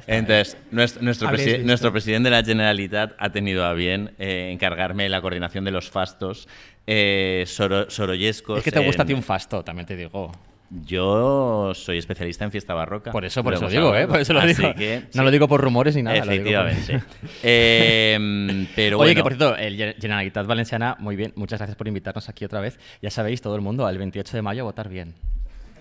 Entonces, 0.07 0.57
nuestro, 0.71 1.03
nuestro, 1.03 1.29
presi- 1.29 1.63
nuestro 1.65 1.93
presidente 1.93 2.31
de 2.31 2.37
la 2.37 2.45
Generalitat 2.45 3.15
ha 3.19 3.31
tenido 3.31 3.65
a 3.65 3.73
bien 3.75 4.13
eh, 4.19 4.51
encargarme 4.53 5.03
de 5.05 5.09
la 5.09 5.21
coordinación 5.21 5.65
de 5.65 5.71
los 5.73 5.91
fastos 5.91 6.49
eh, 6.87 7.45
soro- 7.47 7.91
sorollescos. 7.91 8.59
Es 8.59 8.65
que 8.65 8.71
te 8.73 8.79
gusta 8.85 9.03
a 9.03 9.05
en- 9.05 9.09
ti 9.09 9.15
un 9.15 9.23
fasto, 9.23 9.65
también 9.65 9.87
te 9.87 9.97
digo. 9.97 10.31
Yo 10.69 11.73
soy 11.75 11.99
especialista 11.99 12.45
en 12.45 12.51
fiesta 12.51 12.75
barroca. 12.75 13.13
Por 13.13 13.25
eso, 13.25 13.45
por 13.45 13.53
Lo 13.53 13.57
eso 13.57 13.67
hemos 13.67 13.73
digo, 13.73 13.97
¿eh? 13.97 14.09
Por 14.09 14.19
eso 14.19 14.33
lo 14.33 14.41
Así 14.41 14.55
digo. 14.55 14.75
que, 14.75 15.01
no 15.01 15.07
sí. 15.13 15.19
lo 15.21 15.31
digo 15.31 15.47
por 15.47 15.61
rumores 15.61 15.95
ni 15.95 16.03
nada. 16.03 16.25
lo 16.25 16.33
digo 16.33 16.45
por- 16.45 16.69
Efectivamente. 16.69 17.05
Eh, 17.45 18.67
pero 18.75 18.99
Oye, 18.99 19.15
bueno, 19.15 19.19
que 19.19 19.23
por 19.23 19.33
cierto, 19.37 19.57
el 19.57 19.77
Gen- 19.77 19.95
Generalitat 20.01 20.45
Valenciana, 20.47 20.97
muy 20.99 21.15
bien, 21.15 21.33
muchas 21.37 21.61
gracias 21.61 21.77
por 21.77 21.87
invitarnos 21.87 22.29
aquí 22.29 22.45
otra 22.45 22.61
vez. 22.61 22.81
Ya 23.01 23.11
sabéis, 23.11 23.41
todo 23.43 23.55
el 23.55 23.61
mundo, 23.63 23.89
el 23.89 23.97
28 23.99 24.37
de 24.37 24.43
mayo 24.43 24.63
a 24.63 24.65
votar 24.65 24.89
bien. 24.89 25.15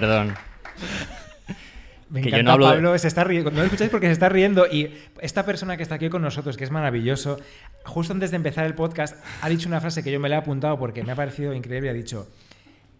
Perdón. 0.00 0.34
me 2.08 2.20
Que 2.22 2.30
yo 2.30 2.36
encanta 2.36 2.42
no 2.44 2.52
hablo 2.52 2.66
de- 2.66 2.72
Pablo, 2.74 2.98
se 2.98 3.08
está 3.08 3.24
riendo. 3.24 3.50
No 3.50 3.58
lo 3.58 3.64
escucháis 3.64 3.90
porque 3.90 4.06
se 4.06 4.12
está 4.12 4.28
riendo. 4.28 4.66
Y 4.66 4.94
esta 5.20 5.44
persona 5.44 5.76
que 5.76 5.82
está 5.82 5.96
aquí 5.96 6.08
con 6.08 6.22
nosotros, 6.22 6.56
que 6.56 6.64
es 6.64 6.70
maravilloso, 6.70 7.38
justo 7.84 8.12
antes 8.12 8.30
de 8.30 8.36
empezar 8.36 8.64
el 8.66 8.74
podcast, 8.74 9.16
ha 9.42 9.48
dicho 9.48 9.68
una 9.68 9.80
frase 9.80 10.02
que 10.04 10.12
yo 10.12 10.20
me 10.20 10.28
la 10.28 10.36
he 10.36 10.38
apuntado 10.38 10.78
porque 10.78 11.02
me 11.02 11.12
ha 11.12 11.16
parecido 11.16 11.52
increíble. 11.52 11.90
Ha 11.90 11.94
dicho: 11.94 12.28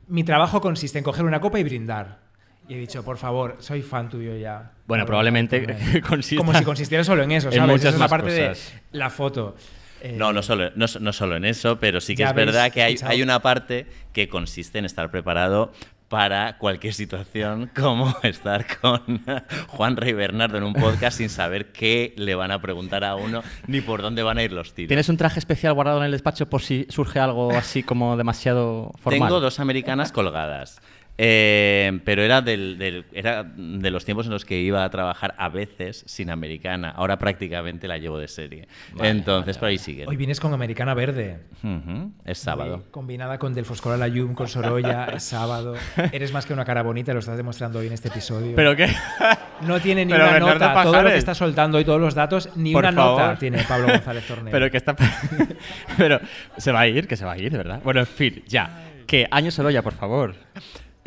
Mi 0.08 0.24
trabajo 0.24 0.60
consiste 0.60 0.98
en 0.98 1.04
coger 1.04 1.24
una 1.24 1.40
copa 1.40 1.58
y 1.60 1.64
brindar. 1.64 2.24
Y 2.68 2.74
he 2.74 2.78
dicho, 2.78 3.04
por 3.04 3.16
favor, 3.16 3.56
soy 3.60 3.80
fan 3.82 4.08
tuyo 4.08 4.36
ya. 4.36 4.72
Bueno, 4.88 5.04
Por- 5.04 5.08
probablemente 5.10 6.00
consista 6.08 6.38
Como 6.44 6.52
si 6.52 6.64
consistiera 6.64 7.04
solo 7.04 7.22
en 7.22 7.30
eso, 7.30 7.48
en 7.48 7.54
¿sabes? 7.54 7.68
muchas 7.70 7.84
Esa 7.84 7.94
es 7.94 8.00
la 8.00 8.08
parte 8.08 8.30
cosas. 8.48 8.72
de 8.90 8.98
la 8.98 9.08
foto. 9.10 9.54
Eh, 10.02 10.14
No, 10.18 10.32
no 10.32 10.42
solo, 10.42 10.70
no, 10.74 10.86
no 11.00 11.12
solo 11.12 11.36
en 11.36 11.44
eso, 11.44 11.78
pero 11.78 12.00
sí 12.00 12.16
que 12.16 12.24
es 12.24 12.34
verdad 12.34 12.72
que 12.72 12.82
hay 12.82 13.22
una 13.22 13.40
parte 13.40 13.86
que 14.12 14.28
consiste 14.28 14.80
en 14.80 14.84
estar 14.84 15.12
preparado 15.12 15.72
para 16.08 16.56
cualquier 16.58 16.94
situación, 16.94 17.70
como 17.74 18.14
estar 18.22 18.66
con 18.78 19.22
Juan 19.68 19.96
Rey 19.96 20.12
Bernardo 20.12 20.58
en 20.58 20.64
un 20.64 20.72
podcast 20.72 21.18
sin 21.18 21.28
saber 21.28 21.72
qué 21.72 22.14
le 22.16 22.34
van 22.34 22.52
a 22.52 22.60
preguntar 22.60 23.04
a 23.04 23.16
uno 23.16 23.42
ni 23.66 23.80
por 23.80 24.02
dónde 24.02 24.22
van 24.22 24.38
a 24.38 24.42
ir 24.42 24.52
los 24.52 24.72
tiros. 24.72 24.88
¿Tienes 24.88 25.08
un 25.08 25.16
traje 25.16 25.38
especial 25.38 25.72
guardado 25.74 25.98
en 25.98 26.04
el 26.04 26.12
despacho 26.12 26.46
por 26.46 26.62
si 26.62 26.86
surge 26.90 27.18
algo 27.18 27.50
así 27.52 27.82
como 27.82 28.16
demasiado 28.16 28.92
formal? 28.98 29.28
Tengo 29.28 29.40
dos 29.40 29.58
americanas 29.58 30.12
colgadas. 30.12 30.80
Eh, 31.18 31.98
pero 32.04 32.22
era, 32.22 32.42
del, 32.42 32.76
del- 32.78 33.06
era 33.12 33.42
de 33.42 33.90
los 33.90 34.04
tiempos 34.04 34.26
en 34.26 34.32
los 34.32 34.44
que 34.44 34.60
iba 34.60 34.84
a 34.84 34.90
trabajar 34.90 35.34
a 35.38 35.48
veces 35.48 36.04
sin 36.06 36.28
americana. 36.30 36.90
Ahora 36.90 37.18
prácticamente 37.18 37.88
la 37.88 37.96
llevo 37.96 38.18
de 38.18 38.28
serie. 38.28 38.68
Vale, 38.92 39.08
Entonces, 39.10 39.56
vale, 39.56 39.60
por 39.60 39.68
ahí 39.70 39.78
sigue. 39.78 40.04
Hoy 40.06 40.16
vienes 40.16 40.40
con 40.40 40.52
americana 40.52 40.92
verde. 40.94 41.40
Es 42.24 42.38
sábado. 42.38 42.84
Combinada 42.90 43.38
con 43.38 43.54
Del 43.54 43.64
Foscor 43.64 43.94
a 43.94 43.96
la 43.96 44.08
Yum, 44.08 44.34
con 44.34 44.46
Sorolla, 44.48 45.06
es 45.06 45.22
sábado. 45.22 45.74
Eres 46.12 46.32
más 46.32 46.44
que 46.44 46.52
una 46.52 46.64
cara 46.66 46.82
bonita, 46.82 47.12
lo 47.14 47.20
estás 47.20 47.36
demostrando 47.38 47.78
hoy 47.78 47.86
en 47.86 47.94
este 47.94 48.08
episodio. 48.08 48.54
¿Pero 48.54 48.76
qué? 48.76 48.88
no 49.62 49.80
tiene 49.80 50.04
ni 50.04 50.12
Pero 50.12 50.24
una 50.24 50.32
Bernardo 50.34 50.66
nota. 50.66 50.82
Todo 50.82 51.02
lo 51.02 51.08
que 51.10 51.16
está 51.16 51.34
soltando 51.34 51.78
hoy, 51.78 51.84
todos 51.86 52.00
los 52.00 52.14
datos, 52.14 52.50
ni 52.56 52.72
Por 52.72 52.84
una 52.84 52.92
favor. 52.92 53.20
nota 53.22 53.38
tiene 53.38 53.62
Pablo 53.66 53.88
González 53.88 54.26
Torneo. 54.26 54.52
Pero 54.52 54.70
que 54.70 54.76
está. 54.76 54.94
Pero 55.96 56.20
se 56.58 56.72
va 56.72 56.80
a 56.80 56.86
ir, 56.88 57.06
que 57.08 57.16
se 57.16 57.24
va 57.24 57.32
a 57.32 57.38
ir, 57.38 57.50
de 57.50 57.56
verdad. 57.58 57.80
Bueno, 57.82 58.00
en 58.00 58.06
fin, 58.06 58.42
ya. 58.46 58.82
¿Qué? 59.06 59.26
Año 59.30 59.50
Sorolla, 59.50 59.82
por 59.82 59.94
favor. 59.94 60.34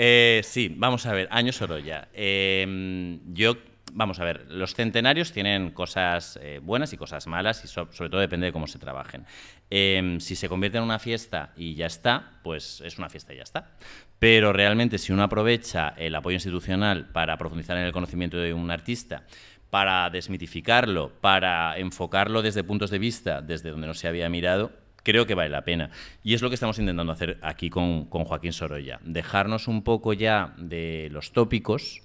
Eh, 0.01 0.39
sí, 0.45 0.73
vamos 0.77 1.05
a 1.05 1.11
ver, 1.13 1.27
año 1.29 1.51
Sorolla. 1.51 2.07
Eh, 2.13 3.19
yo, 3.33 3.57
vamos 3.91 4.19
a 4.19 4.23
ver, 4.23 4.45
los 4.49 4.73
centenarios 4.73 5.33
tienen 5.33 5.71
cosas 5.71 6.39
eh, 6.41 6.61
buenas 6.63 6.93
y 6.93 6.97
cosas 6.97 7.27
malas 7.27 7.65
y 7.65 7.67
so- 7.67 7.89
sobre 7.91 8.09
todo 8.09 8.21
depende 8.21 8.45
de 8.45 8.53
cómo 8.53 8.65
se 8.65 8.79
trabajen. 8.79 9.25
Eh, 9.69 10.15
si 10.21 10.37
se 10.37 10.47
convierte 10.47 10.77
en 10.77 10.85
una 10.85 10.99
fiesta 10.99 11.51
y 11.57 11.75
ya 11.75 11.85
está, 11.87 12.39
pues 12.43 12.79
es 12.85 12.97
una 12.97 13.09
fiesta 13.09 13.33
y 13.33 13.37
ya 13.37 13.43
está. 13.43 13.71
Pero 14.19 14.53
realmente 14.53 14.97
si 14.97 15.11
uno 15.11 15.23
aprovecha 15.23 15.93
el 15.97 16.15
apoyo 16.15 16.35
institucional 16.35 17.07
para 17.11 17.35
profundizar 17.37 17.77
en 17.77 17.83
el 17.83 17.91
conocimiento 17.91 18.37
de 18.37 18.53
un 18.53 18.71
artista, 18.71 19.23
para 19.69 20.09
desmitificarlo, 20.09 21.11
para 21.19 21.77
enfocarlo 21.77 22.41
desde 22.41 22.63
puntos 22.63 22.89
de 22.89 22.99
vista 22.99 23.41
desde 23.41 23.69
donde 23.71 23.87
no 23.87 23.93
se 23.93 24.07
había 24.07 24.29
mirado, 24.29 24.71
creo 25.09 25.25
que 25.25 25.33
vale 25.33 25.49
la 25.49 25.63
pena. 25.63 25.89
Y 26.23 26.35
es 26.35 26.41
lo 26.43 26.49
que 26.49 26.53
estamos 26.53 26.77
intentando 26.77 27.11
hacer 27.11 27.39
aquí 27.41 27.71
con, 27.71 28.05
con 28.05 28.25
Joaquín 28.25 28.53
Sorolla. 28.53 28.99
Dejarnos 29.03 29.67
un 29.67 29.83
poco 29.83 30.13
ya 30.13 30.53
de 30.57 31.09
los 31.11 31.31
tópicos 31.31 32.03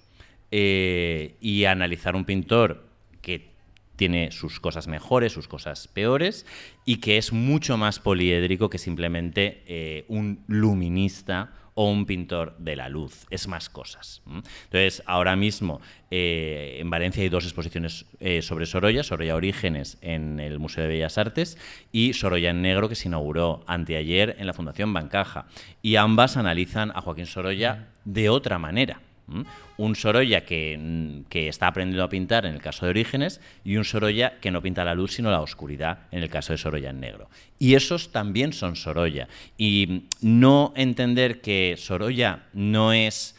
eh, 0.50 1.34
y 1.38 1.66
analizar 1.66 2.16
un 2.16 2.24
pintor 2.24 2.86
que 3.20 3.50
tiene 3.96 4.32
sus 4.32 4.58
cosas 4.58 4.88
mejores, 4.88 5.32
sus 5.32 5.48
cosas 5.48 5.86
peores, 5.86 6.46
y 6.86 6.96
que 6.96 7.18
es 7.18 7.32
mucho 7.32 7.76
más 7.76 8.00
poliédrico 8.00 8.70
que 8.70 8.78
simplemente 8.78 9.62
eh, 9.66 10.06
un 10.08 10.42
luminista 10.48 11.52
o 11.74 11.90
un 11.90 12.06
pintor 12.06 12.56
de 12.58 12.76
la 12.76 12.88
luz. 12.88 13.26
Es 13.30 13.48
más 13.48 13.68
cosas. 13.68 14.22
Entonces, 14.26 15.02
ahora 15.06 15.36
mismo 15.36 15.80
eh, 16.10 16.78
en 16.80 16.90
Valencia 16.90 17.22
hay 17.22 17.28
dos 17.28 17.44
exposiciones 17.44 18.06
eh, 18.20 18.42
sobre 18.42 18.66
Sorolla, 18.66 19.02
Sorolla 19.02 19.34
Orígenes 19.34 19.98
en 20.00 20.40
el 20.40 20.58
Museo 20.58 20.84
de 20.84 20.88
Bellas 20.88 21.18
Artes 21.18 21.58
y 21.92 22.12
Sorolla 22.12 22.50
en 22.50 22.62
Negro 22.62 22.88
que 22.88 22.94
se 22.94 23.08
inauguró 23.08 23.64
anteayer 23.66 24.36
en 24.38 24.46
la 24.46 24.52
Fundación 24.52 24.92
Bancaja. 24.92 25.46
Y 25.82 25.96
ambas 25.96 26.36
analizan 26.36 26.92
a 26.94 27.00
Joaquín 27.00 27.26
Sorolla 27.26 27.88
de 28.04 28.28
otra 28.28 28.58
manera. 28.58 29.00
Un 29.76 29.96
Sorolla 29.96 30.44
que, 30.44 30.76
mm, 30.78 31.30
que 31.30 31.48
está 31.48 31.66
aprendiendo 31.66 32.04
a 32.04 32.08
pintar 32.08 32.46
en 32.46 32.54
el 32.54 32.60
caso 32.60 32.84
de 32.84 32.90
Orígenes 32.90 33.40
y 33.64 33.76
un 33.76 33.84
Sorolla 33.84 34.38
que 34.40 34.50
no 34.50 34.60
pinta 34.62 34.84
la 34.84 34.94
luz 34.94 35.14
sino 35.14 35.30
la 35.30 35.40
oscuridad 35.40 36.00
en 36.10 36.22
el 36.22 36.28
caso 36.28 36.52
de 36.52 36.58
Sorolla 36.58 36.90
en 36.90 37.00
negro. 37.00 37.30
Y 37.58 37.74
esos 37.74 38.12
también 38.12 38.52
son 38.52 38.76
Sorolla. 38.76 39.28
Y 39.56 39.86
mm, 39.88 40.02
no 40.40 40.72
entender 40.76 41.40
que 41.40 41.76
Sorolla 41.78 42.44
no 42.52 42.92
es 42.92 43.34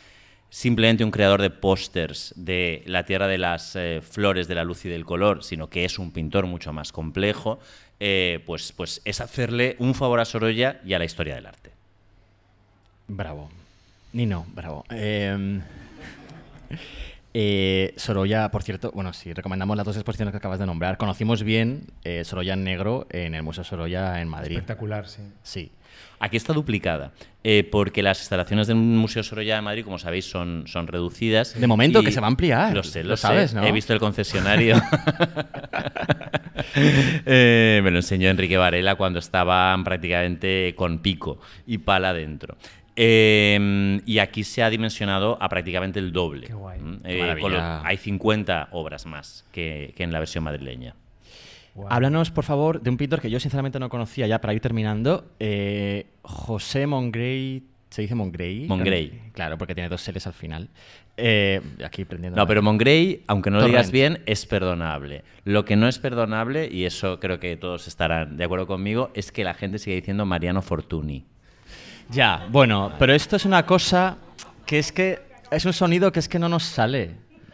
simplemente 0.56 1.04
un 1.04 1.12
creador 1.12 1.42
de 1.42 1.50
pósters 1.50 2.34
de 2.38 2.82
la 2.86 3.04
tierra 3.04 3.28
de 3.28 3.38
las 3.38 3.76
eh, 3.76 4.02
flores, 4.02 4.48
de 4.48 4.56
la 4.56 4.64
luz 4.64 4.86
y 4.86 4.90
del 4.90 5.04
color, 5.04 5.44
sino 5.44 5.70
que 5.70 5.84
es 5.84 6.00
un 6.00 6.12
pintor 6.12 6.48
mucho 6.48 6.72
más 6.72 6.94
complejo, 6.94 7.60
eh, 8.00 8.42
pues, 8.46 8.72
pues 8.72 9.02
es 9.04 9.20
hacerle 9.20 9.76
un 9.80 9.94
favor 9.96 10.22
a 10.22 10.26
Sorolla 10.26 10.80
y 10.86 10.94
a 10.94 11.00
la 11.00 11.04
historia 11.04 11.36
del 11.36 11.46
arte. 11.46 11.72
Bravo. 13.08 13.50
Nino, 14.16 14.46
bravo. 14.54 14.86
Eh, 14.92 15.60
eh, 17.34 17.94
Sorolla, 17.98 18.50
por 18.50 18.64
cierto, 18.64 18.92
bueno, 18.94 19.12
sí, 19.12 19.34
recomendamos 19.34 19.76
las 19.76 19.86
dos 19.86 19.98
exposiciones 19.98 20.32
que 20.32 20.38
acabas 20.38 20.58
de 20.58 20.66
nombrar. 20.66 20.96
Conocimos 20.96 21.44
bien 21.44 21.88
eh, 22.06 22.24
Sorolla 22.24 22.54
en 22.54 22.64
negro 22.64 23.08
en 23.10 23.36
el 23.36 23.44
Museo 23.44 23.66
Sorolla 23.66 24.22
en 24.22 24.30
Madrid. 24.30 24.54
Espectacular, 24.56 25.06
sí. 25.10 25.22
Sí. 25.44 25.72
Aquí 26.20 26.38
está 26.38 26.54
duplicada, 26.54 27.12
eh, 27.44 27.68
porque 27.70 28.02
las 28.02 28.20
instalaciones 28.20 28.68
del 28.68 28.78
Museo 28.78 29.22
Sorolla 29.22 29.56
de 29.56 29.62
Madrid, 29.62 29.84
como 29.84 30.00
sabéis, 30.00 30.30
son, 30.30 30.64
son 30.66 30.88
reducidas. 30.88 31.60
De 31.60 31.68
momento, 31.68 32.02
que 32.02 32.14
se 32.14 32.22
va 32.22 32.28
a 32.28 32.30
ampliar. 32.30 32.74
Lo 32.74 32.84
sé, 32.84 33.04
lo, 33.04 33.10
Lo 33.10 33.18
sé. 33.18 33.22
sabes, 33.24 33.54
¿no? 33.54 33.66
He 33.66 33.72
visto 33.74 33.92
el 33.92 34.00
concesionario. 34.00 34.82
Eh, 37.26 37.80
me 37.84 37.92
lo 37.92 37.98
enseñó 37.98 38.30
Enrique 38.30 38.58
Varela 38.58 38.96
cuando 38.96 39.20
estaban 39.20 39.84
prácticamente 39.84 40.74
con 40.76 41.00
pico 41.00 41.40
y 41.68 41.78
pala 41.78 42.14
dentro. 42.14 42.58
Eh, 42.96 44.00
y 44.06 44.20
aquí 44.20 44.44
se 44.44 44.64
ha 44.64 44.70
dimensionado 44.70 45.38
a 45.42 45.50
prácticamente 45.50 46.00
el 46.00 46.12
doble. 46.12 46.48
Qué 46.48 46.54
guay. 46.54 46.80
Qué 47.04 47.32
eh, 47.32 47.40
con 47.42 47.52
lo- 47.54 47.58
maravilla. 47.60 47.88
hay 47.88 47.98
50 47.98 48.70
obras 48.72 49.06
más 49.06 49.46
que, 49.52 49.94
que 49.96 50.04
en 50.04 50.12
la 50.12 50.20
versión 50.20 50.44
madrileña. 50.44 50.96
Háblanos, 51.90 52.32
por 52.32 52.46
favor, 52.46 52.82
de 52.82 52.90
un 52.90 52.96
pintor 52.96 53.20
que 53.20 53.30
yo 53.30 53.40
sinceramente 53.40 53.80
no 53.80 53.90
conocía 53.90 54.28
ya 54.28 54.40
para 54.40 54.54
ir 54.54 54.62
terminando. 54.62 55.26
eh, 55.40 56.06
José 56.22 56.88
Mongrey. 56.88 57.64
¿Se 57.90 58.02
dice 58.02 58.16
Mongrey? 58.16 58.66
Mongrey. 58.68 59.22
Claro, 59.34 59.58
porque 59.58 59.76
tiene 59.76 59.90
dos 59.90 60.02
series 60.02 60.26
al 60.28 60.34
final. 60.34 60.70
Eh, 61.18 61.62
aquí 61.84 62.04
prendiendo. 62.04 62.38
No, 62.38 62.48
pero 62.48 62.62
Mongrey, 62.62 63.24
aunque 63.28 63.50
no 63.52 63.60
lo 63.60 63.66
digas 63.68 63.92
bien, 63.92 64.22
es 64.26 64.46
perdonable. 64.46 65.24
Lo 65.44 65.64
que 65.66 65.76
no 65.76 65.88
es 65.88 66.00
perdonable, 66.00 66.68
y 66.70 66.86
eso 66.86 67.20
creo 67.20 67.40
que 67.40 67.56
todos 67.58 67.88
estarán 67.88 68.36
de 68.38 68.44
acuerdo 68.46 68.68
conmigo, 68.68 69.12
es 69.14 69.32
que 69.32 69.44
la 69.44 69.54
gente 69.54 69.78
sigue 69.80 69.96
diciendo 69.98 70.26
Mariano 70.26 70.62
Fortuny. 70.62 71.26
Ya, 72.10 72.46
bueno, 72.50 72.92
pero 73.00 73.14
esto 73.14 73.36
es 73.36 73.46
una 73.46 73.66
cosa 73.66 74.18
que 74.66 74.80
es 74.80 74.92
que 74.92 75.20
es 75.52 75.66
un 75.66 75.74
sonido 75.74 76.12
que 76.12 76.20
es 76.20 76.28
que 76.30 76.40
no 76.40 76.50
nos 76.50 76.64
sale. 76.64 77.12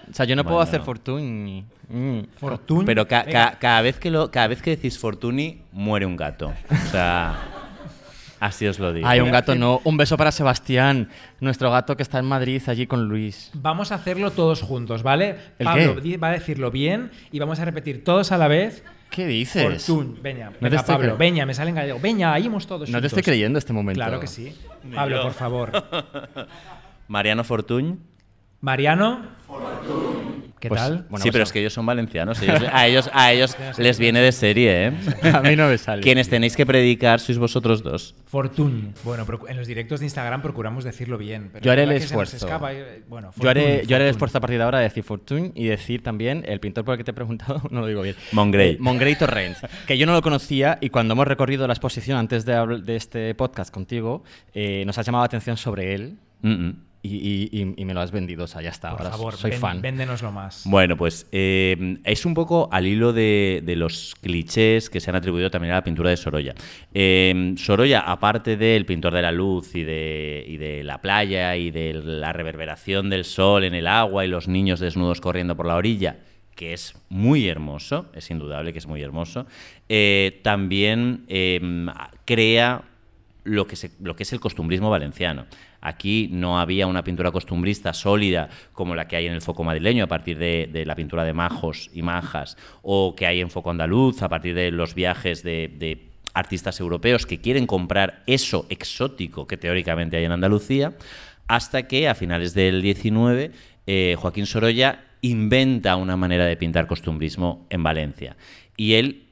O 0.10 0.14
sea, 0.14 0.26
yo 0.26 0.36
no 0.36 0.44
puedo 0.44 0.58
Bueno. 0.58 0.68
hacer 0.70 0.82
Fortuny. 0.82 1.64
Mm. 1.90 2.20
Fortune. 2.38 2.86
Pero 2.86 3.08
ca- 3.08 3.26
ca- 3.26 3.58
cada, 3.60 3.82
vez 3.82 3.98
que 4.00 4.10
lo, 4.12 4.32
cada 4.32 4.48
vez 4.48 4.62
que 4.62 4.72
decís 4.72 4.98
Fortuny, 4.98 5.62
muere 5.72 6.06
un 6.06 6.16
gato. 6.18 6.54
O 6.70 6.90
sea, 6.92 7.36
así 8.40 8.66
os 8.68 8.80
lo 8.80 8.92
digo. 8.94 9.08
Ay, 9.08 9.20
un 9.22 9.32
gato 9.32 9.56
no. 9.56 9.82
Un 9.84 9.98
beso 9.98 10.18
para 10.18 10.32
Sebastián, 10.32 11.10
nuestro 11.40 11.70
gato 11.72 11.96
que 11.98 12.04
está 12.04 12.20
en 12.20 12.26
Madrid 12.26 12.62
allí 12.68 12.88
con 12.88 13.08
Luis. 13.08 13.52
Vamos 13.54 13.92
a 13.92 13.96
hacerlo 13.96 14.32
todos 14.32 14.62
juntos, 14.62 15.04
¿vale? 15.04 15.38
¿El 15.60 15.66
Pablo 15.66 16.02
qué? 16.02 16.18
va 16.18 16.30
a 16.30 16.32
decirlo 16.32 16.72
bien 16.72 17.12
y 17.32 17.40
vamos 17.40 17.60
a 17.60 17.66
repetir 17.66 18.04
todos 18.04 18.32
a 18.32 18.38
la 18.38 18.48
vez. 18.48 18.84
¿Qué 19.12 19.28
dices? 19.28 19.86
Te 19.86 19.94
venga, 20.22 20.54
estoy 20.62 20.84
Pablo. 20.84 21.18
Veña, 21.18 21.46
me 21.46 21.54
sale 21.54 21.70
en 21.70 21.76
gallego. 21.76 22.00
Veña, 22.00 22.34
ahí 22.34 22.46
hemos 22.46 22.66
todos 22.66 22.90
No 22.90 23.02
te 23.02 23.08
estoy 23.08 23.22
creyendo 23.22 23.60
este 23.60 23.74
momento. 23.74 24.00
Claro 24.00 24.22
que 24.22 24.28
sí. 24.28 24.56
Ni 24.84 24.96
Pablo, 24.96 25.18
yo. 25.18 25.24
por 25.24 25.34
favor. 25.34 25.72
Mariano 27.10 27.44
Fortuny. 27.44 27.98
Mariano. 28.62 29.22
¿Qué 30.60 30.70
Pues, 30.70 30.80
tal? 30.80 31.06
bueno, 31.10 31.24
sí, 31.24 31.32
pero 31.32 31.42
pues- 31.42 31.50
es 31.50 31.54
que 31.54 31.60
ellos 31.60 31.74
son 31.74 31.88
valencianos. 31.88 32.40
ellos- 32.44 32.62
a 32.72 32.88
ellos, 32.88 33.10
a 33.14 33.32
ellos 33.32 33.58
les 33.80 33.98
viene 33.98 34.20
de 34.22 34.32
serie, 34.32 34.90
¿eh? 34.90 34.94
A 35.34 35.42
mí 35.42 35.56
no 35.56 35.68
me 35.68 35.80
sale. 35.80 36.04
Quienes 36.04 36.30
tenéis 36.30 36.56
que 36.56 36.68
predicar 36.68 37.20
sois 37.20 37.40
vosotros 37.40 37.82
dos. 37.82 38.14
Fortune. 38.28 38.94
Bueno, 39.04 39.26
en 39.48 39.58
los 39.58 39.66
directos 39.66 40.02
de 40.02 40.06
Instagram 40.06 40.44
procuramos 40.44 40.84
decirlo 40.84 41.18
bien. 41.18 41.50
Pero 41.52 41.66
Yo 41.66 41.72
haré 41.72 41.84
el 41.84 41.92
esfuerzo. 41.94 42.36
escapa, 42.38 42.74
eh, 42.74 43.02
bueno, 43.10 43.32
Yo 43.38 43.50
haré, 43.50 43.62
Fortune, 43.64 43.88
yo 43.88 43.96
haré 43.96 44.06
el 44.06 44.12
esfuerzo 44.12 44.38
a 44.38 44.42
partir 44.42 44.60
de 44.60 44.64
ahora 44.64 44.78
de 44.78 44.84
decir 44.84 45.04
Fortune 45.04 45.52
y 45.56 45.66
decir 45.66 46.04
también 46.04 46.44
el 46.48 46.60
pintor 46.60 46.86
por 46.86 46.94
el 46.94 47.00
que 47.00 47.06
te 47.06 47.12
he 47.12 47.16
preguntado, 47.16 47.64
no 47.72 47.80
lo 47.82 47.88
digo 47.88 48.04
bien. 48.04 48.16
Mongrey. 48.32 48.74
Eh, 48.74 48.78
Mongrey 48.80 49.16
Torrent, 49.16 49.58
que 49.88 49.98
yo 49.98 50.06
no 50.06 50.14
lo 50.14 50.22
conocía 50.22 50.78
y 50.80 50.92
cuando 50.92 51.14
hemos 51.16 51.28
recorrido 51.28 51.66
la 51.66 51.74
exposición 51.74 52.20
antes 52.20 52.46
de, 52.46 52.82
de 52.84 52.96
este 52.98 53.34
podcast 53.34 53.74
contigo, 53.74 54.24
eh, 54.54 54.84
nos 54.86 54.96
ha 55.00 55.02
llamado 55.02 55.24
la 55.24 55.26
atención 55.26 55.58
sobre 55.58 55.96
él 55.96 56.18
Mm, 56.44 56.50
mm. 56.68 56.76
Y, 57.04 57.16
y- 57.16 57.50
y- 57.52 57.74
y 57.82 57.86
me 57.86 57.94
lo 57.94 58.02
has 58.02 58.12
vendido, 58.12 58.44
o 58.44 58.48
sea, 58.48 58.62
ya 58.62 58.70
está, 58.70 58.92
Por 58.92 59.00
ahora 59.02 59.12
favor, 59.12 59.34
soy 59.36 59.52
ven- 59.52 59.60
fan. 59.60 59.82
véndenoslo 59.82 60.32
más. 60.32 60.64
Bueno, 60.66 60.96
pues 60.98 61.28
eh, 61.32 61.98
es 62.04 62.26
un 62.26 62.34
poco 62.34 62.70
al 62.72 62.86
hilo 62.86 63.12
de, 63.14 63.62
de 63.66 63.76
los 63.76 64.16
clichés 64.22 64.90
que 64.90 65.00
se 65.00 65.10
han 65.10 65.16
atribuido 65.16 65.50
también 65.50 65.72
a 65.72 65.78
la 65.78 65.84
pintura 65.84 66.10
de 66.12 66.18
Sorolla. 66.18 66.54
Eh, 66.94 67.54
Sorolla, 67.58 68.02
aparte 68.02 68.56
del 68.58 68.86
pintor 68.86 69.14
de 69.14 69.22
la 69.24 69.32
luz 69.32 69.74
y 69.76 69.84
de, 69.84 70.46
y 70.48 70.58
de 70.58 70.84
la 70.84 71.02
playa 71.02 71.56
y 71.56 71.72
de 71.72 71.94
la 71.94 72.34
reverberación 72.34 73.10
del 73.10 73.26
sol 73.26 73.64
en 73.64 73.74
el 73.74 73.88
agua 73.88 74.24
y 74.26 74.28
los 74.28 74.48
niños 74.48 74.80
desnudos 74.80 75.22
corriendo 75.22 75.56
por 75.56 75.66
la 75.66 75.76
orilla, 75.76 76.18
que 76.56 76.74
es 76.74 76.94
muy 77.10 77.48
hermoso, 77.48 78.12
es 78.14 78.30
indudable 78.30 78.74
que 78.74 78.80
es 78.80 78.86
muy 78.86 79.02
hermoso, 79.02 79.48
eh, 79.90 80.40
también 80.44 81.24
eh, 81.30 81.60
crea 82.26 82.84
lo 83.44 83.66
que, 83.66 83.76
se- 83.76 83.90
lo 84.02 84.16
que 84.16 84.22
es 84.24 84.34
el 84.34 84.40
costumbrismo 84.40 84.92
valenciano. 84.92 85.46
Aquí 85.82 86.30
no 86.32 86.60
había 86.60 86.88
una 86.88 87.04
pintura 87.04 87.32
costumbrista 87.32 87.94
sólida 87.94 88.50
como 88.72 88.96
la 88.96 89.08
que 89.08 89.16
hay 89.16 89.28
en 89.28 89.34
el 89.34 89.42
foco 89.42 89.64
madrileño 89.64 90.04
a 90.04 90.08
partir 90.08 90.38
de, 90.38 90.84
la 90.86 90.96
pintura 90.96 91.24
de 91.24 91.34
majos 91.34 91.90
y 91.94 92.02
majas, 92.02 92.56
o 92.84 93.16
que 93.16 93.26
hay 93.26 93.42
en 93.42 93.50
foco 93.50 93.72
andaluz 93.72 94.22
a 94.22 94.30
partir 94.30 94.56
de 94.56 94.72
los 94.72 94.94
viajes 94.94 95.44
de, 95.44 95.74
de 95.78 96.12
artistas 96.34 96.80
europeos 96.80 97.26
que 97.26 97.42
quieren 97.42 97.68
comprar 97.68 98.24
eso 98.28 98.66
exótico 98.70 99.48
que 99.48 99.58
teóricamente 99.58 100.18
hay 100.18 100.26
en 100.26 100.32
Andalucía, 100.32 100.94
hasta 101.48 101.88
que 101.88 102.08
a 102.08 102.16
finales 102.16 102.54
del 102.54 102.82
19 102.82 103.52
eh, 103.88 104.16
Joaquín 104.18 104.46
Sorolla 104.46 105.04
inventa 105.22 105.96
una 105.96 106.18
manera 106.18 106.46
de 106.46 106.58
pintar 106.58 106.88
costumbrismo 106.88 107.66
en 107.70 107.84
Valencia. 107.84 108.38
Y 108.78 108.94
él 108.94 109.28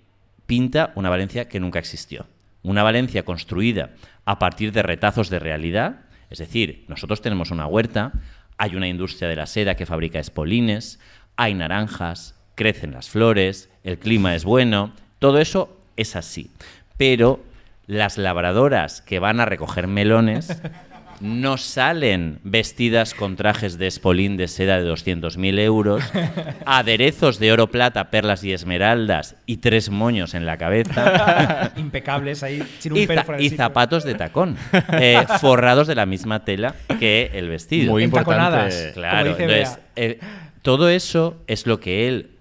pinta 0.46 0.92
una 0.96 1.10
Valencia 1.10 1.48
que 1.48 1.60
nunca 1.60 1.80
existió. 1.80 2.26
Una 2.62 2.84
Valencia 2.84 3.24
construida 3.24 3.92
a 4.26 4.38
partir 4.38 4.72
de 4.72 4.84
retazos 4.84 5.30
de 5.30 5.40
realidad, 5.40 6.02
es 6.30 6.40
decir, 6.40 6.86
nosotros 6.88 7.22
tenemos 7.22 7.52
una 7.52 7.68
huerta, 7.68 8.12
hay 8.58 8.76
una 8.76 8.88
industria 8.88 9.28
de 9.28 9.36
la 9.36 9.48
seda 9.48 9.76
que 9.76 9.86
fabrica 9.86 10.20
espolines, 10.20 11.00
hay 11.36 11.54
naranjas, 11.54 12.36
crecen 12.56 12.92
las 12.92 13.10
flores, 13.10 13.70
el 13.84 13.98
clima 13.98 14.36
es 14.36 14.44
bueno, 14.44 14.94
todo 15.20 15.40
eso 15.40 15.78
es 15.96 16.16
así. 16.16 16.52
Pero 16.98 17.42
las 17.88 18.18
labradoras 18.18 19.02
que 19.02 19.20
van 19.20 19.40
a 19.40 19.46
recoger 19.46 19.88
melones 19.88 20.62
no 21.20 21.58
salen 21.58 22.40
vestidas 22.44 23.14
con 23.14 23.36
trajes 23.36 23.78
de 23.78 23.88
espolín 23.88 24.38
de 24.38 24.48
seda 24.48 24.80
de 24.82 24.90
200.000 24.90 25.60
euros, 25.60 26.04
aderezos 26.66 27.40
de 27.40 27.52
oro, 27.52 27.68
plata, 27.68 28.10
perlas 28.10 28.44
y 28.44 28.54
esmeraldas 28.54 29.36
y 29.46 29.58
tres 29.58 29.90
moños 29.90 30.34
en 30.34 30.46
la 30.46 30.58
cabeza 30.58 31.72
Impecables 31.78 32.44
ahí, 32.44 32.64
sin 32.80 32.94
un 32.94 33.00
y, 33.00 33.08
pelo 33.08 33.24
fuera 33.24 33.42
y 33.42 33.50
zapatos 33.50 34.04
de 34.04 34.16
tacón, 34.16 34.58
eh, 34.94 35.26
forrados 35.42 35.88
de 35.88 35.96
la 35.96 36.06
misma 36.06 36.46
tela 36.46 36.76
que 37.00 37.32
el 37.34 37.50
vestido. 37.50 37.92
Muy 37.92 38.04
importante. 38.04 38.92
Claro, 38.94 39.36
como 39.36 39.38
dice 39.38 39.44
entonces, 39.44 39.80
eh, 39.96 40.20
todo 40.62 40.90
eso 40.90 41.38
es 41.48 41.66
lo 41.66 41.80
que 41.80 42.08
él 42.08 42.32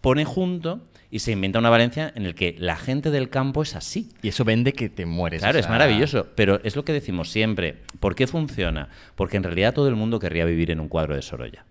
pone 0.00 0.24
junto 0.24 0.80
y 1.16 1.18
se 1.18 1.32
inventa 1.32 1.58
una 1.58 1.70
Valencia 1.70 2.12
en 2.14 2.26
el 2.26 2.34
que 2.34 2.54
la 2.58 2.76
gente 2.76 3.10
del 3.10 3.30
campo 3.30 3.62
es 3.62 3.74
así. 3.74 4.10
Y 4.20 4.28
eso 4.28 4.44
vende 4.44 4.74
que 4.74 4.90
te 4.90 5.06
mueres. 5.06 5.40
Claro, 5.40 5.56
o 5.56 5.60
es 5.60 5.68
maravilloso, 5.70 6.26
pero 6.34 6.60
es 6.62 6.76
lo 6.76 6.84
que 6.84 6.92
decimos 6.92 7.30
siempre. 7.30 7.78
¿Por 8.00 8.14
qué 8.14 8.26
funciona? 8.26 8.90
Porque 9.14 9.38
en 9.38 9.42
realidad 9.42 9.72
todo 9.72 9.88
el 9.88 9.96
mundo 9.96 10.18
querría 10.20 10.44
vivir 10.44 10.70
en 10.70 10.78
un 10.78 10.88
cuadro 10.88 11.16
de 11.16 11.22
Sorolla. 11.22 11.64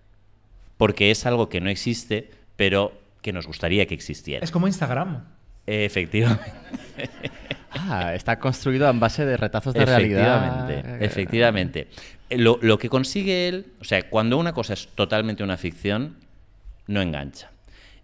Porque 0.76 1.12
es 1.12 1.26
algo 1.26 1.48
que 1.48 1.60
no 1.60 1.70
existe, 1.70 2.28
pero 2.56 3.00
que 3.22 3.32
nos 3.32 3.46
gustaría 3.46 3.86
que 3.86 3.94
existiera. 3.94 4.42
Es 4.42 4.50
como 4.50 4.66
Instagram. 4.66 5.24
Efectivamente. 5.66 6.52
Ah, 7.78 8.14
está 8.14 8.38
construido 8.38 8.88
en 8.88 8.98
base 8.98 9.26
de 9.26 9.36
retazos 9.36 9.74
de 9.74 9.84
realidad. 9.84 10.64
Efectivamente, 10.66 11.04
efectivamente. 11.04 11.88
Eh, 12.30 12.38
Lo, 12.38 12.58
lo 12.62 12.78
que 12.78 12.88
consigue 12.88 13.48
él, 13.48 13.66
o 13.82 13.84
sea, 13.84 14.08
cuando 14.08 14.38
una 14.38 14.54
cosa 14.54 14.72
es 14.72 14.88
totalmente 14.94 15.44
una 15.44 15.58
ficción, 15.58 16.16
no 16.86 17.02
engancha. 17.02 17.50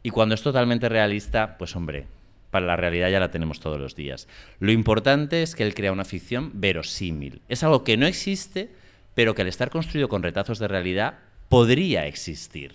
Y 0.03 0.11
cuando 0.11 0.35
es 0.35 0.43
totalmente 0.43 0.89
realista, 0.89 1.57
pues 1.59 1.77
hombre, 1.77 2.07
para 2.51 2.67
la 2.67 2.77
realidad 2.77 3.11
ya 3.11 3.21
la 3.21 3.31
tenemos 3.31 3.61
todos 3.61 3.81
los 3.81 3.97
días. 3.97 4.29
Lo 4.61 4.73
importante 4.73 5.43
es 5.43 5.55
que 5.55 5.63
él 5.63 5.75
crea 5.75 5.93
una 5.93 6.05
ficción 6.05 6.51
verosímil. 6.55 7.41
Es 7.49 7.63
algo 7.63 7.83
que 7.83 7.97
no 7.97 8.07
existe, 8.07 8.71
pero 9.15 9.35
que 9.35 9.43
al 9.43 9.49
estar 9.49 9.71
construido 9.71 10.09
con 10.09 10.23
retazos 10.23 10.59
de 10.59 10.69
realidad 10.69 11.19
podría 11.49 12.07
existir. 12.07 12.75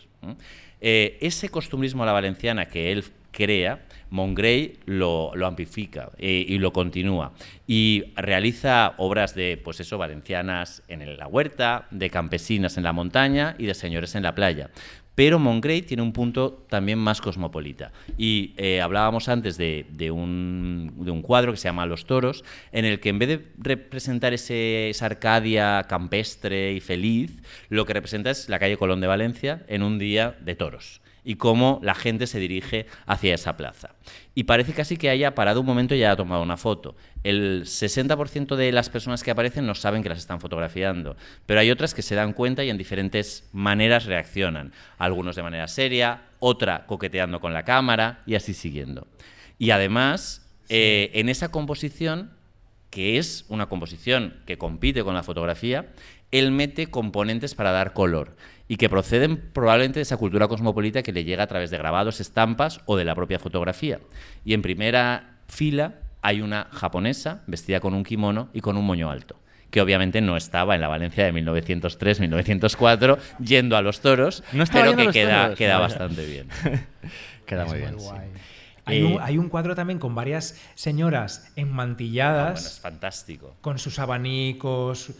Eh, 0.81 1.17
ese 1.21 1.49
costumbrismo 1.49 2.03
a 2.03 2.05
la 2.05 2.11
valenciana 2.11 2.67
que 2.67 2.91
él 2.91 3.03
crea, 3.31 3.85
Mongrey 4.09 4.79
lo, 4.85 5.31
amplifica 5.45 6.09
eh, 6.17 6.43
y 6.47 6.57
lo 6.57 6.73
continúa. 6.73 7.33
Y 7.67 8.05
realiza 8.15 8.95
obras 8.97 9.35
de, 9.35 9.61
pues 9.63 9.79
eso, 9.79 9.99
valencianas 9.99 10.81
en 10.87 11.17
la 11.17 11.27
huerta, 11.27 11.87
de 11.91 12.09
campesinas 12.09 12.77
en 12.77 12.83
la 12.83 12.93
montaña 12.93 13.55
y 13.59 13.67
de 13.67 13.75
señores 13.75 14.15
en 14.15 14.23
la 14.23 14.33
playa. 14.33 14.71
Pero 15.17 15.39
Mongrey 15.39 15.81
tiene 15.81 16.03
un 16.03 16.13
punto 16.13 16.63
también 16.69 16.99
más 16.99 17.21
cosmopolita. 17.21 17.91
Y 18.19 18.53
eh, 18.55 18.81
hablábamos 18.81 19.29
antes 19.29 19.57
de, 19.57 20.11
un, 20.11 21.23
cuadro 21.25 21.51
que 21.53 21.57
se 21.57 21.67
llama 21.67 21.87
Los 21.87 22.05
Toros, 22.05 22.43
en 22.71 22.85
el 22.85 22.99
que 22.99 23.09
en 23.09 23.17
vez 23.17 23.29
de 23.29 23.47
representar 23.57 24.35
ese, 24.35 24.91
esa 24.91 25.07
Arcadia 25.07 25.87
campestre 25.89 26.73
y 26.73 26.81
feliz, 26.81 27.31
lo 27.69 27.87
que 27.87 27.93
representa 27.93 28.29
es 28.29 28.47
la 28.47 28.59
calle 28.59 28.77
Colón 28.77 29.01
de 29.01 29.07
Valencia 29.07 29.65
en 29.67 29.81
un 29.81 29.97
día 29.97 30.37
de 30.39 30.53
toros 30.53 31.01
y 31.27 31.35
cómo 31.35 31.81
la 31.83 31.93
gente 31.93 32.25
se 32.25 32.39
dirige 32.39 32.85
hacia 33.05 33.35
esa 33.35 33.57
plaza. 33.57 33.89
Y 34.33 34.45
parece 34.45 34.71
casi 34.71 34.95
que 34.95 35.09
haya 35.09 35.35
parado 35.35 35.59
un 35.59 35.65
momento 35.65 35.93
y 35.93 35.97
haya 35.97 36.15
tomado 36.15 36.41
una 36.41 36.55
foto. 36.55 36.95
El 37.21 37.65
60% 37.65 38.55
de 38.55 38.71
las 38.71 38.89
personas 38.89 39.23
que 39.23 39.31
aparecen 39.31 39.65
no 39.65 39.75
saben 39.75 40.03
que 40.03 40.07
las 40.07 40.19
están 40.19 40.39
fotografiando, 40.39 41.17
pero 41.45 41.59
hay 41.59 41.69
otras 41.69 41.93
que 41.93 42.01
se 42.01 42.15
dan 42.15 42.31
cuenta 42.31 42.63
y 42.63 42.69
en 42.69 42.77
diferentes 42.77 43.49
maneras 43.51 44.05
reaccionan. 44.05 44.71
Algunos 44.97 45.35
de 45.35 45.43
manera 45.43 45.67
seria, 45.67 46.21
otra 46.39 46.85
coqueteando 46.85 47.41
con 47.41 47.51
la 47.51 47.63
cámara 47.63 48.23
y 48.25 48.35
así 48.35 48.53
siguiendo. 48.53 49.05
Y 49.59 49.71
además, 49.71 50.49
eh, 50.69 51.11
en 51.13 51.27
esa 51.27 51.51
composición 51.51 52.31
que 52.89 53.17
es 53.17 53.43
una 53.49 53.65
composición 53.65 54.39
que 54.45 54.57
compite 54.57 55.03
con 55.03 55.13
la 55.13 55.23
fotografía, 55.23 55.91
él 56.31 56.51
mete 56.51 56.87
componentes 56.87 57.53
para 57.53 57.71
dar 57.71 57.91
color 57.91 58.37
y 58.67 58.77
que 58.77 58.89
proceden 58.89 59.37
probablemente 59.53 59.99
de 59.99 60.03
esa 60.03 60.17
cultura 60.17 60.47
cosmopolita 60.47 61.01
que 61.03 61.13
le 61.13 61.23
llega 61.23 61.43
a 61.43 61.47
través 61.47 61.69
de 61.71 61.77
grabados, 61.77 62.19
estampas 62.19 62.81
o 62.85 62.97
de 62.97 63.05
la 63.05 63.15
propia 63.15 63.39
fotografía. 63.39 63.99
Y 64.43 64.53
en 64.53 64.61
primera 64.61 65.37
fila 65.47 65.95
hay 66.21 66.41
una 66.41 66.67
japonesa 66.73 67.43
vestida 67.47 67.79
con 67.79 67.93
un 67.93 68.03
kimono 68.03 68.49
y 68.53 68.61
con 68.61 68.75
un 68.77 68.85
moño 68.85 69.09
alto 69.09 69.39
que 69.69 69.81
obviamente 69.81 70.21
no 70.21 70.37
estaba 70.37 70.75
en 70.75 70.81
la 70.81 70.87
Valencia 70.87 71.25
de 71.25 71.33
1903-1904 71.33 73.17
yendo 73.39 73.75
a 73.77 73.81
los 73.81 73.99
toros, 74.01 74.43
No 74.53 74.63
pero 74.71 74.95
que 74.95 75.07
queda, 75.09 75.43
toros. 75.43 75.57
queda 75.57 75.73
Vaya. 75.77 75.87
bastante 75.87 76.25
bien. 76.25 76.47
Queda 77.45 77.65
muy 77.65 77.77
bien. 77.79 77.95
guay. 77.97 78.27
sí. 78.33 78.41
Hay, 78.85 78.97
Eh, 78.99 79.03
un, 79.05 79.21
hay 79.21 79.37
un 79.37 79.49
cuadro 79.49 79.75
también 79.75 79.99
con 79.99 80.15
varias 80.15 80.61
señoras 80.75 81.43
Ah, 81.47 81.51
bueno, 81.55 81.69
enmantilladas, 81.71 82.65
es 82.65 82.79
fantástico. 82.79 83.55
con 83.61 83.77
sus 83.79 83.99
abanicos, 83.99 85.11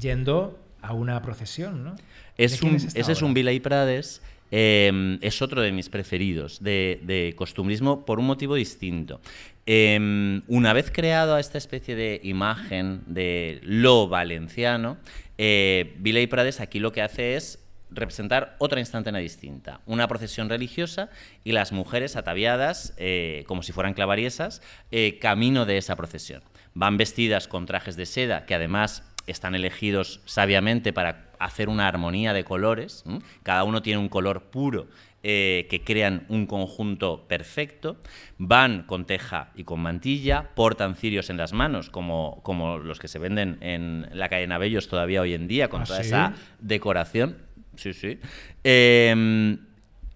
yendo 0.00 0.58
a 0.80 0.92
una 0.94 1.20
procesión, 1.22 1.84
¿no? 1.84 1.94
¿De 2.36 2.44
Es 2.44 2.60
quién 2.60 2.72
un, 2.72 2.76
es 2.76 2.84
esta 2.84 3.00
ese 3.00 3.12
es 3.12 3.22
un 3.22 3.34
Vila 3.34 3.52
y 3.52 3.60
Prades. 3.60 4.22
eh, 4.50 5.18
es 5.22 5.40
otro 5.42 5.62
de 5.62 5.72
mis 5.72 5.88
preferidos 5.88 6.62
de, 6.62 7.00
de 7.02 7.34
costumbrismo 7.36 8.04
por 8.04 8.18
un 8.18 8.26
motivo 8.26 8.54
distinto. 8.54 9.20
Eh, 9.66 10.40
una 10.48 10.72
vez 10.72 10.90
creado 10.90 11.38
esta 11.38 11.58
especie 11.58 11.94
de 11.94 12.20
imagen 12.24 13.02
de 13.06 13.60
lo 13.62 14.08
valenciano, 14.08 14.98
eh, 15.38 15.94
Vila 15.98 16.20
y 16.20 16.26
Prades 16.26 16.60
aquí 16.60 16.78
lo 16.80 16.92
que 16.92 17.02
hace 17.02 17.36
es 17.36 17.58
representar 17.90 18.56
otra 18.58 18.80
instantánea 18.80 19.20
distinta, 19.20 19.80
una 19.86 20.08
procesión 20.08 20.48
religiosa 20.48 21.10
y 21.44 21.52
las 21.52 21.72
mujeres 21.72 22.16
ataviadas 22.16 22.94
eh, 22.96 23.44
como 23.46 23.62
si 23.62 23.72
fueran 23.72 23.94
clavariesas 23.94 24.62
eh, 24.90 25.18
camino 25.20 25.66
de 25.66 25.76
esa 25.78 25.94
procesión. 25.96 26.42
Van 26.74 26.96
vestidas 26.96 27.48
con 27.48 27.66
trajes 27.66 27.96
de 27.96 28.06
seda 28.06 28.46
que 28.46 28.54
además 28.54 29.04
están 29.26 29.54
elegidos 29.54 30.20
sabiamente 30.24 30.92
para 30.92 31.30
hacer 31.38 31.68
una 31.68 31.88
armonía 31.88 32.32
de 32.32 32.44
colores. 32.44 33.04
¿m? 33.06 33.20
Cada 33.42 33.64
uno 33.64 33.82
tiene 33.82 33.98
un 33.98 34.08
color 34.08 34.44
puro 34.44 34.86
eh, 35.24 35.68
que 35.70 35.82
crean 35.82 36.26
un 36.28 36.46
conjunto 36.46 37.26
perfecto. 37.28 37.96
Van 38.38 38.82
con 38.82 39.04
teja 39.04 39.50
y 39.54 39.64
con 39.64 39.80
mantilla, 39.80 40.50
portan 40.54 40.96
cirios 40.96 41.30
en 41.30 41.36
las 41.36 41.52
manos, 41.52 41.90
como, 41.90 42.40
como 42.42 42.78
los 42.78 42.98
que 42.98 43.06
se 43.06 43.20
venden 43.20 43.58
en 43.60 44.08
la 44.12 44.28
calle 44.28 44.46
Nabellos 44.46 44.88
todavía 44.88 45.20
hoy 45.20 45.34
en 45.34 45.46
día, 45.46 45.68
con 45.68 45.82
¿Ah, 45.82 45.84
toda 45.84 46.02
sí? 46.02 46.08
esa 46.08 46.34
decoración. 46.58 47.38
Sí, 47.76 47.92
sí. 47.92 48.18
Em, 48.64 49.58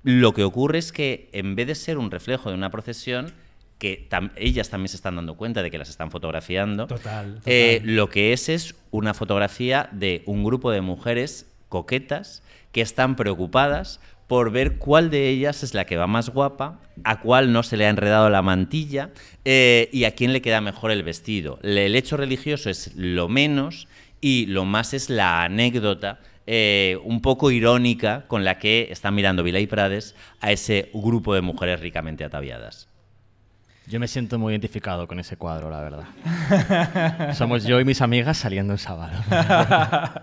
lo 0.02 0.32
que 0.34 0.44
ocurre 0.44 0.78
es 0.78 0.92
que 0.92 1.30
en 1.32 1.54
vez 1.54 1.66
de 1.68 1.74
ser 1.74 1.98
un 1.98 2.10
reflejo 2.10 2.48
de 2.48 2.56
una 2.56 2.70
procesión, 2.70 3.32
que 3.78 4.08
tam- 4.08 4.30
ellas 4.36 4.70
también 4.70 4.88
se 4.88 4.96
están 4.96 5.16
dando 5.16 5.36
cuenta 5.36 5.62
de 5.62 5.70
que 5.70 5.78
las 5.78 5.88
están 5.90 6.10
fotografiando, 6.10 6.86
Total, 6.86 7.34
total. 7.34 7.42
eh, 7.46 7.80
lo 7.84 8.08
que 8.08 8.32
es 8.32 8.48
es 8.48 8.74
una 8.90 9.12
fotografía 9.14 9.88
de 9.92 10.22
un 10.26 10.44
grupo 10.44 10.70
de 10.70 10.80
mujeres 10.80 11.46
coquetas 11.68 12.42
que 12.72 12.80
están 12.80 13.16
preocupadas 13.16 14.00
por 14.26 14.50
ver 14.50 14.78
cuál 14.78 15.10
de 15.10 15.28
ellas 15.28 15.62
es 15.62 15.72
la 15.74 15.84
que 15.84 15.96
va 15.96 16.06
más 16.08 16.30
guapa, 16.30 16.80
a 17.04 17.20
cuál 17.20 17.52
no 17.52 17.62
se 17.62 17.76
le 17.76 17.86
ha 17.86 17.90
enredado 17.90 18.28
la 18.28 18.42
mantilla 18.42 19.10
eh, 19.44 19.88
y 19.92 20.04
a 20.04 20.14
quién 20.16 20.32
le 20.32 20.42
queda 20.42 20.60
mejor 20.60 20.90
el 20.90 21.02
vestido. 21.04 21.58
El 21.62 21.94
hecho 21.94 22.16
religioso 22.16 22.68
es 22.70 22.92
lo 22.96 23.28
menos 23.28 23.86
y 24.20 24.46
lo 24.46 24.64
más 24.64 24.94
es 24.94 25.10
la 25.10 25.44
anécdota 25.44 26.18
eh, 26.48 26.98
un 27.04 27.20
poco 27.22 27.50
irónica 27.50 28.24
con 28.26 28.44
la 28.44 28.58
que 28.58 28.88
está 28.90 29.10
mirando 29.10 29.42
Vila 29.44 29.60
y 29.60 29.66
Prades 29.66 30.14
a 30.40 30.50
ese 30.50 30.90
grupo 30.92 31.34
de 31.34 31.42
mujeres 31.42 31.80
ricamente 31.80 32.24
ataviadas. 32.24 32.88
Yo 33.88 34.00
me 34.00 34.08
siento 34.08 34.38
muy 34.38 34.52
identificado 34.52 35.06
con 35.06 35.20
ese 35.20 35.36
cuadro, 35.36 35.70
la 35.70 35.80
verdad. 35.80 37.32
Somos 37.34 37.64
yo 37.64 37.78
y 37.80 37.84
mis 37.84 38.02
amigas 38.02 38.36
saliendo 38.36 38.72
el 38.72 38.78
sábado. 38.80 39.16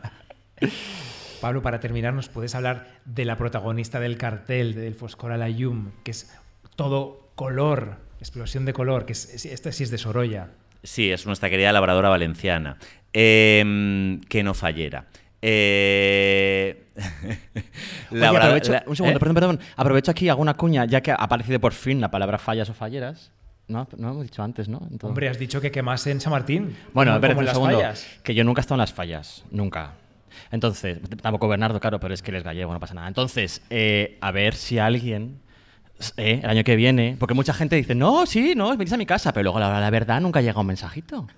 Pablo, 1.41 1.61
para 1.61 1.79
terminar, 1.79 2.13
¿nos 2.13 2.29
puedes 2.29 2.55
hablar 2.55 2.87
de 3.05 3.25
la 3.25 3.37
protagonista 3.37 3.99
del 3.99 4.17
cartel 4.17 4.75
del 4.75 4.95
Foscora 4.95 5.37
la 5.37 5.49
Yum, 5.49 5.91
que 6.03 6.11
es 6.11 6.33
todo 6.75 7.29
color, 7.35 7.97
explosión 8.19 8.65
de 8.65 8.73
color, 8.73 9.05
que 9.05 9.13
es, 9.13 9.25
es- 9.33 9.45
esta 9.45 9.71
sí 9.71 9.83
es 9.83 9.91
de 9.91 9.97
Sorolla. 9.97 10.49
Sí, 10.83 11.11
es 11.11 11.25
nuestra 11.25 11.49
querida 11.49 11.71
labradora 11.71 12.09
valenciana. 12.09 12.77
Em, 13.13 14.19
que 14.21 14.43
no 14.43 14.53
fallera. 14.53 15.05
Eh, 15.41 16.83
Oye, 18.11 18.19
labra- 18.19 18.45
aprovecho, 18.45 18.71
la- 18.73 18.83
un 18.87 18.95
segundo, 18.95 19.17
¿eh? 19.17 19.19
perdón, 19.19 19.35
perdón. 19.35 19.59
Aprovecho 19.77 20.11
aquí 20.11 20.27
alguna 20.29 20.53
cuña, 20.55 20.85
ya 20.85 21.01
que 21.01 21.11
ha 21.11 21.15
aparecido 21.15 21.59
por 21.59 21.71
fin 21.73 22.01
la 22.01 22.11
palabra 22.11 22.37
fallas 22.37 22.69
o 22.69 22.73
falleras. 22.73 23.31
No, 23.67 23.87
no 23.97 24.07
lo 24.07 24.13
hemos 24.13 24.23
dicho 24.23 24.43
antes, 24.43 24.67
¿no? 24.67 24.81
En 24.91 24.97
todo. 24.97 25.09
Hombre, 25.09 25.29
has 25.29 25.39
dicho 25.39 25.61
que 25.61 25.71
quemase 25.71 26.11
en 26.11 26.19
San 26.19 26.31
Martín. 26.31 26.75
Bueno, 26.93 27.13
espérate 27.15 27.39
un 27.39 27.47
segundo. 27.47 27.77
fallas. 27.77 28.05
Que 28.23 28.35
yo 28.35 28.43
nunca 28.43 28.59
he 28.59 28.63
estado 28.63 28.75
en 28.75 28.79
las 28.79 28.93
fallas, 28.93 29.43
nunca. 29.51 29.93
Entonces, 30.51 30.99
tampoco 31.21 31.47
Bernardo, 31.47 31.79
claro, 31.79 31.99
pero 31.99 32.13
es 32.13 32.21
que 32.21 32.31
él 32.31 32.37
es 32.37 32.43
gallego, 32.43 32.73
no 32.73 32.79
pasa 32.79 32.93
nada. 32.93 33.07
Entonces, 33.07 33.61
eh, 33.69 34.17
a 34.21 34.31
ver 34.31 34.55
si 34.55 34.79
alguien, 34.79 35.39
eh, 36.17 36.41
el 36.43 36.49
año 36.49 36.63
que 36.63 36.75
viene, 36.75 37.15
porque 37.19 37.33
mucha 37.33 37.53
gente 37.53 37.75
dice, 37.75 37.95
no, 37.95 38.25
sí, 38.25 38.53
no, 38.55 38.75
venís 38.75 38.93
a 38.93 38.97
mi 38.97 39.05
casa, 39.05 39.31
pero 39.31 39.43
luego 39.43 39.59
la 39.59 39.79
la 39.79 39.89
verdad 39.89 40.19
nunca 40.21 40.41
llega 40.41 40.59
un 40.59 40.67
mensajito. 40.67 41.27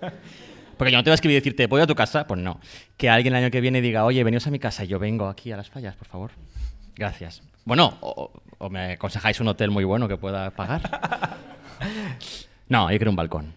Porque 0.76 0.92
yo 0.92 0.98
no 0.98 1.04
te 1.04 1.08
voy 1.08 1.12
a 1.12 1.14
escribir 1.14 1.36
y 1.36 1.40
decirte, 1.40 1.66
voy 1.68 1.80
a 1.80 1.86
tu 1.86 1.94
casa, 1.94 2.26
pues 2.26 2.38
no. 2.38 2.60
Que 2.98 3.08
alguien 3.08 3.34
el 3.34 3.44
año 3.44 3.50
que 3.50 3.62
viene 3.62 3.80
diga, 3.80 4.04
oye, 4.04 4.22
veníos 4.22 4.46
a 4.46 4.50
mi 4.50 4.58
casa 4.58 4.84
yo 4.84 4.98
vengo 4.98 5.26
aquí 5.26 5.50
a 5.50 5.56
las 5.56 5.70
fallas, 5.70 5.96
por 5.96 6.06
favor. 6.06 6.32
Gracias. 6.94 7.42
Bueno, 7.64 7.96
o, 8.02 8.30
o 8.58 8.68
me 8.68 8.92
aconsejáis 8.92 9.40
un 9.40 9.48
hotel 9.48 9.70
muy 9.70 9.84
bueno 9.84 10.06
que 10.06 10.18
pueda 10.18 10.50
pagar. 10.50 10.82
No, 12.68 12.90
yo 12.90 12.98
quiero 12.98 13.10
un 13.10 13.16
balcón. 13.16 13.54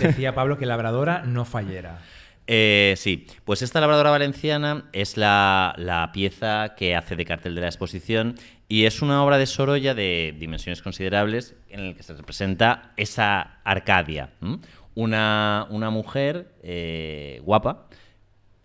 Decía 0.00 0.34
Pablo 0.34 0.58
que 0.58 0.66
labradora 0.66 1.22
no 1.24 1.44
fallera. 1.44 2.00
Eh, 2.46 2.94
sí, 2.98 3.26
pues 3.44 3.62
esta 3.62 3.80
labradora 3.80 4.10
valenciana 4.10 4.84
es 4.92 5.16
la, 5.16 5.74
la 5.78 6.10
pieza 6.12 6.74
que 6.76 6.94
hace 6.94 7.16
de 7.16 7.24
cartel 7.24 7.54
de 7.54 7.62
la 7.62 7.68
exposición 7.68 8.36
y 8.68 8.84
es 8.84 9.00
una 9.00 9.24
obra 9.24 9.38
de 9.38 9.46
Sorolla 9.46 9.94
de 9.94 10.34
dimensiones 10.38 10.82
considerables 10.82 11.54
en 11.70 11.88
la 11.88 11.94
que 11.94 12.02
se 12.02 12.12
representa 12.14 12.92
esa 12.96 13.60
Arcadia. 13.64 14.30
¿m? 14.42 14.58
Una, 14.94 15.66
una 15.70 15.90
mujer 15.90 16.54
eh, 16.62 17.40
guapa 17.44 17.86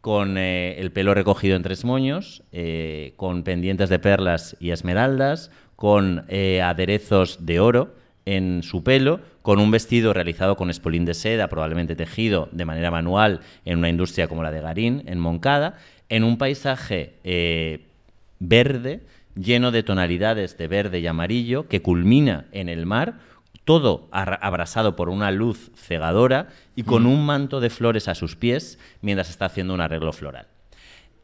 con 0.01 0.37
eh, 0.37 0.79
el 0.79 0.91
pelo 0.91 1.13
recogido 1.13 1.55
en 1.55 1.63
tres 1.63 1.83
moños, 1.83 2.43
eh, 2.51 3.13
con 3.17 3.43
pendientes 3.43 3.89
de 3.89 3.99
perlas 3.99 4.55
y 4.59 4.71
esmeraldas, 4.71 5.51
con 5.75 6.25
eh, 6.29 6.61
aderezos 6.61 7.45
de 7.45 7.59
oro 7.59 7.95
en 8.35 8.61
su 8.63 8.83
pelo, 8.83 9.21
con 9.41 9.59
un 9.59 9.71
vestido 9.71 10.13
realizado 10.13 10.55
con 10.55 10.69
espolín 10.69 11.05
de 11.05 11.13
seda, 11.13 11.47
probablemente 11.47 11.95
tejido 11.95 12.49
de 12.51 12.65
manera 12.65 12.91
manual 12.91 13.39
en 13.65 13.77
una 13.79 13.89
industria 13.89 14.27
como 14.27 14.43
la 14.43 14.51
de 14.51 14.61
Garín, 14.61 15.03
en 15.07 15.19
Moncada, 15.19 15.77
en 16.09 16.23
un 16.23 16.37
paisaje 16.37 17.13
eh, 17.23 17.85
verde, 18.39 19.01
lleno 19.35 19.71
de 19.71 19.83
tonalidades 19.83 20.57
de 20.57 20.67
verde 20.67 20.99
y 20.99 21.07
amarillo, 21.07 21.67
que 21.67 21.81
culmina 21.81 22.45
en 22.51 22.69
el 22.69 22.85
mar, 22.85 23.15
todo 23.65 24.07
abrasado 24.11 24.95
por 24.95 25.09
una 25.09 25.31
luz 25.31 25.71
cegadora 25.75 26.47
y 26.75 26.83
con 26.83 27.05
un 27.05 27.25
manto 27.25 27.59
de 27.59 27.69
flores 27.69 28.07
a 28.07 28.15
sus 28.15 28.35
pies 28.35 28.79
mientras 29.01 29.29
está 29.29 29.45
haciendo 29.45 29.73
un 29.73 29.81
arreglo 29.81 30.11
floral. 30.11 30.47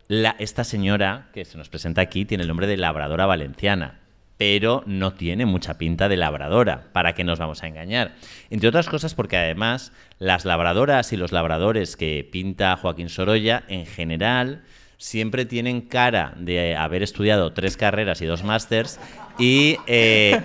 La- 0.07 0.35
esta 0.37 0.63
señora 0.63 1.29
que 1.33 1.45
se 1.45 1.57
nos 1.57 1.69
presenta 1.69 2.01
aquí 2.01 2.25
tiene 2.25 2.43
el 2.43 2.47
nombre 2.47 2.67
de 2.67 2.77
labradora 2.77 3.25
valenciana, 3.25 3.99
pero 4.37 4.83
no 4.85 5.13
tiene 5.13 5.45
mucha 5.45 5.77
pinta 5.77 6.09
de 6.09 6.17
labradora, 6.17 6.89
¿para 6.91 7.13
qué 7.13 7.23
nos 7.23 7.39
vamos 7.39 7.63
a 7.63 7.67
engañar? 7.67 8.15
Entre 8.49 8.67
otras 8.69 8.87
cosas 8.87 9.13
porque 9.13 9.37
además 9.37 9.91
las 10.19 10.45
labradoras 10.45 11.13
y 11.13 11.17
los 11.17 11.31
labradores 11.31 11.95
que 11.95 12.27
pinta 12.29 12.75
Joaquín 12.75 13.09
Sorolla 13.09 13.63
en 13.67 13.85
general 13.85 14.63
siempre 14.97 15.45
tienen 15.45 15.81
cara 15.81 16.33
de 16.37 16.75
haber 16.75 17.03
estudiado 17.03 17.53
tres 17.53 17.77
carreras 17.77 18.21
y 18.21 18.25
dos 18.25 18.43
másters 18.43 18.99
y 19.37 19.77
eh, 19.87 20.41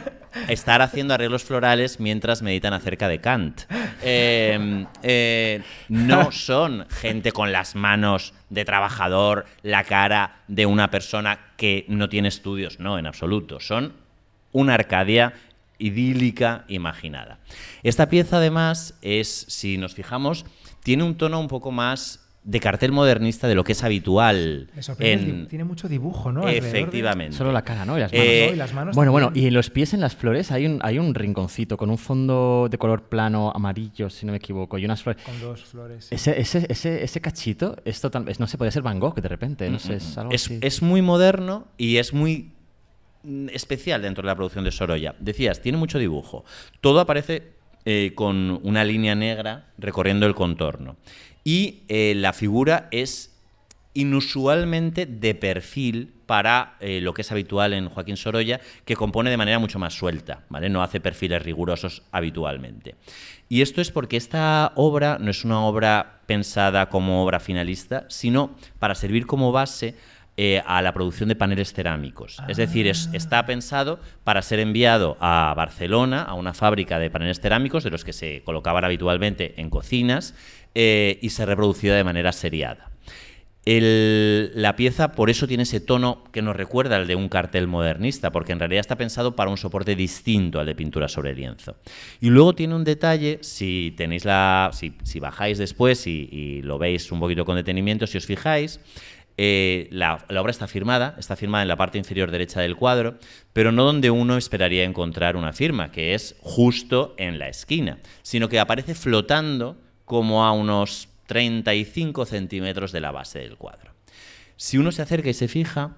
estar 0.48 0.82
haciendo 0.82 1.14
arreglos 1.14 1.44
florales 1.44 2.00
mientras 2.00 2.42
meditan 2.42 2.72
acerca 2.72 3.08
de 3.08 3.20
Kant. 3.20 3.62
Eh, 4.02 4.86
eh, 5.02 5.62
no 5.88 6.32
son 6.32 6.86
gente 6.88 7.32
con 7.32 7.52
las 7.52 7.74
manos 7.74 8.34
de 8.48 8.64
trabajador, 8.64 9.46
la 9.62 9.84
cara 9.84 10.42
de 10.48 10.66
una 10.66 10.90
persona 10.90 11.38
que 11.56 11.84
no 11.88 12.08
tiene 12.08 12.28
estudios, 12.28 12.80
no, 12.80 12.98
en 12.98 13.06
absoluto. 13.06 13.60
Son 13.60 13.92
una 14.52 14.74
Arcadia 14.74 15.34
idílica 15.78 16.64
imaginada. 16.68 17.38
Esta 17.82 18.08
pieza 18.08 18.36
además 18.36 18.98
es, 19.02 19.46
si 19.48 19.78
nos 19.78 19.94
fijamos, 19.94 20.44
tiene 20.82 21.04
un 21.04 21.16
tono 21.16 21.40
un 21.40 21.48
poco 21.48 21.70
más 21.72 22.20
de 22.42 22.58
cartel 22.58 22.90
modernista 22.90 23.48
de 23.48 23.54
lo 23.54 23.64
que 23.64 23.72
es 23.72 23.84
habitual. 23.84 24.70
El 24.98 25.06
en- 25.20 25.46
tiene 25.48 25.64
mucho 25.64 25.88
dibujo, 25.88 26.32
¿no? 26.32 26.46
De- 26.46 26.56
Efectivamente. 26.56 27.36
Solo 27.36 27.52
la 27.52 27.62
cara, 27.62 27.84
¿no? 27.84 27.98
Y 27.98 28.00
las 28.00 28.12
manos. 28.12 28.26
Eh, 28.26 28.44
¿no? 28.48 28.54
Y 28.54 28.56
las 28.56 28.72
manos 28.72 28.96
Bueno, 28.96 29.12
bueno, 29.12 29.30
y 29.34 29.46
en 29.46 29.52
los 29.54 29.68
pies, 29.68 29.92
en 29.92 30.00
las 30.00 30.16
flores, 30.16 30.50
hay 30.50 30.64
un, 30.66 30.78
hay 30.82 30.98
un 30.98 31.14
rinconcito 31.14 31.76
con 31.76 31.90
un 31.90 31.98
fondo 31.98 32.68
de 32.70 32.78
color 32.78 33.02
plano 33.02 33.52
amarillo, 33.54 34.08
si 34.08 34.24
no 34.24 34.32
me 34.32 34.38
equivoco, 34.38 34.78
y 34.78 34.86
unas 34.86 35.02
flores. 35.02 35.22
Con 35.22 35.38
dos 35.40 35.64
flores. 35.64 36.08
Ese, 36.10 36.40
ese, 36.40 36.66
ese, 36.70 37.04
ese 37.04 37.20
cachito 37.20 37.76
es 37.84 38.00
total, 38.00 38.24
no 38.38 38.46
sé, 38.46 38.56
puede 38.56 38.70
ser 38.70 38.82
Van 38.82 38.98
Gogh 38.98 39.20
de 39.20 39.28
repente, 39.28 39.68
no 39.68 39.78
sé, 39.78 39.96
es 39.96 40.16
algo 40.16 40.32
es, 40.32 40.46
así. 40.46 40.58
es 40.62 40.80
muy 40.80 41.02
moderno 41.02 41.66
y 41.76 41.98
es 41.98 42.14
muy 42.14 42.52
mm, 43.22 43.48
especial 43.52 44.00
dentro 44.00 44.22
de 44.22 44.28
la 44.28 44.34
producción 44.34 44.64
de 44.64 44.70
Sorolla. 44.70 45.14
Decías, 45.20 45.60
tiene 45.60 45.76
mucho 45.76 45.98
dibujo. 45.98 46.44
Todo 46.80 47.00
aparece 47.00 47.52
eh, 47.84 48.12
con 48.14 48.60
una 48.62 48.82
línea 48.84 49.14
negra 49.14 49.66
recorriendo 49.78 50.24
el 50.26 50.34
contorno. 50.34 50.96
Y 51.44 51.82
eh, 51.88 52.14
la 52.16 52.32
figura 52.32 52.88
es 52.90 53.34
inusualmente 53.94 55.06
de 55.06 55.34
perfil 55.34 56.12
para 56.26 56.76
eh, 56.80 57.00
lo 57.00 57.12
que 57.12 57.22
es 57.22 57.32
habitual 57.32 57.72
en 57.72 57.88
Joaquín 57.88 58.16
Sorolla, 58.16 58.60
que 58.84 58.94
compone 58.94 59.30
de 59.30 59.36
manera 59.36 59.58
mucho 59.58 59.78
más 59.80 59.94
suelta, 59.94 60.44
¿vale? 60.48 60.68
No 60.68 60.82
hace 60.82 61.00
perfiles 61.00 61.42
rigurosos 61.42 62.02
habitualmente. 62.12 62.94
Y 63.48 63.62
esto 63.62 63.80
es 63.80 63.90
porque 63.90 64.16
esta 64.16 64.72
obra 64.76 65.18
no 65.20 65.30
es 65.30 65.44
una 65.44 65.60
obra 65.60 66.20
pensada 66.26 66.88
como 66.88 67.24
obra 67.24 67.40
finalista, 67.40 68.04
sino 68.08 68.54
para 68.78 68.94
servir 68.94 69.26
como 69.26 69.50
base 69.50 69.96
eh, 70.36 70.62
a 70.64 70.80
la 70.80 70.94
producción 70.94 71.28
de 71.28 71.34
paneles 71.36 71.72
cerámicos. 71.74 72.38
Es 72.48 72.56
decir, 72.56 72.86
es- 72.86 73.10
está 73.12 73.44
pensado 73.44 73.98
para 74.24 74.40
ser 74.40 74.60
enviado 74.60 75.16
a 75.20 75.52
Barcelona, 75.56 76.22
a 76.22 76.34
una 76.34 76.54
fábrica 76.54 76.98
de 77.00 77.10
paneles 77.10 77.40
cerámicos, 77.40 77.82
de 77.84 77.90
los 77.90 78.04
que 78.04 78.12
se 78.12 78.42
colocaban 78.44 78.84
habitualmente 78.84 79.60
en 79.60 79.68
cocinas, 79.68 80.34
eh, 80.74 81.18
y 81.20 81.30
se 81.30 81.46
reproducía 81.46 81.94
de 81.94 82.04
manera 82.04 82.32
seriada. 82.32 82.90
La 83.66 84.74
pieza 84.74 85.12
por 85.12 85.28
eso 85.28 85.46
tiene 85.46 85.64
ese 85.64 85.80
tono 85.80 86.24
que 86.32 86.40
nos 86.40 86.56
recuerda 86.56 86.96
al 86.96 87.06
de 87.06 87.14
un 87.14 87.28
cartel 87.28 87.66
modernista, 87.66 88.32
porque 88.32 88.52
en 88.52 88.58
realidad 88.58 88.80
está 88.80 88.96
pensado 88.96 89.36
para 89.36 89.50
un 89.50 89.58
soporte 89.58 89.94
distinto 89.94 90.60
al 90.60 90.66
de 90.66 90.74
pintura 90.74 91.08
sobre 91.08 91.34
lienzo. 91.34 91.76
Y 92.20 92.30
luego 92.30 92.54
tiene 92.54 92.74
un 92.74 92.84
detalle, 92.84 93.38
si 93.42 93.94
tenéis 93.96 94.24
la, 94.24 94.70
si, 94.72 95.20
bajáis 95.20 95.58
después 95.58 96.06
y, 96.06 96.62
lo 96.62 96.78
veis 96.78 97.12
un 97.12 97.20
poquito 97.20 97.44
con 97.44 97.56
detenimiento, 97.56 98.06
si 98.06 98.16
os 98.16 98.26
fijáis, 98.26 98.80
eh, 99.36 99.88
la 99.90 100.24
obra 100.38 100.50
está 100.50 100.66
firmada, 100.66 101.14
está 101.18 101.36
firmada 101.36 101.62
en 101.62 101.68
la 101.68 101.76
parte 101.76 101.98
inferior 101.98 102.30
derecha 102.30 102.60
del 102.60 102.76
cuadro, 102.76 103.18
pero 103.52 103.72
no 103.72 103.84
donde 103.84 104.10
uno 104.10 104.36
esperaría 104.36 104.84
encontrar 104.84 105.36
una 105.36 105.52
firma, 105.52 105.92
que 105.92 106.14
es 106.14 106.34
justo 106.40 107.14
en 107.18 107.38
la 107.38 107.48
esquina, 107.48 107.98
sino 108.22 108.48
que 108.48 108.58
aparece 108.58 108.94
flotando 108.94 109.76
como 110.10 110.44
a 110.44 110.50
unos 110.50 111.08
35 111.26 112.26
centímetros 112.26 112.90
de 112.90 113.00
la 113.00 113.12
base 113.12 113.38
del 113.38 113.56
cuadro. 113.56 113.92
Si 114.56 114.76
uno 114.76 114.90
se 114.90 115.02
acerca 115.02 115.30
y 115.30 115.34
se 115.34 115.46
fija, 115.46 115.92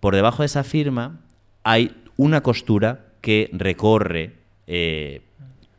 por 0.00 0.14
debajo 0.14 0.42
de 0.42 0.46
esa 0.46 0.64
firma 0.64 1.20
hay 1.62 1.94
una 2.16 2.42
costura 2.42 3.08
que 3.20 3.50
recorre 3.52 4.36
eh, 4.66 5.20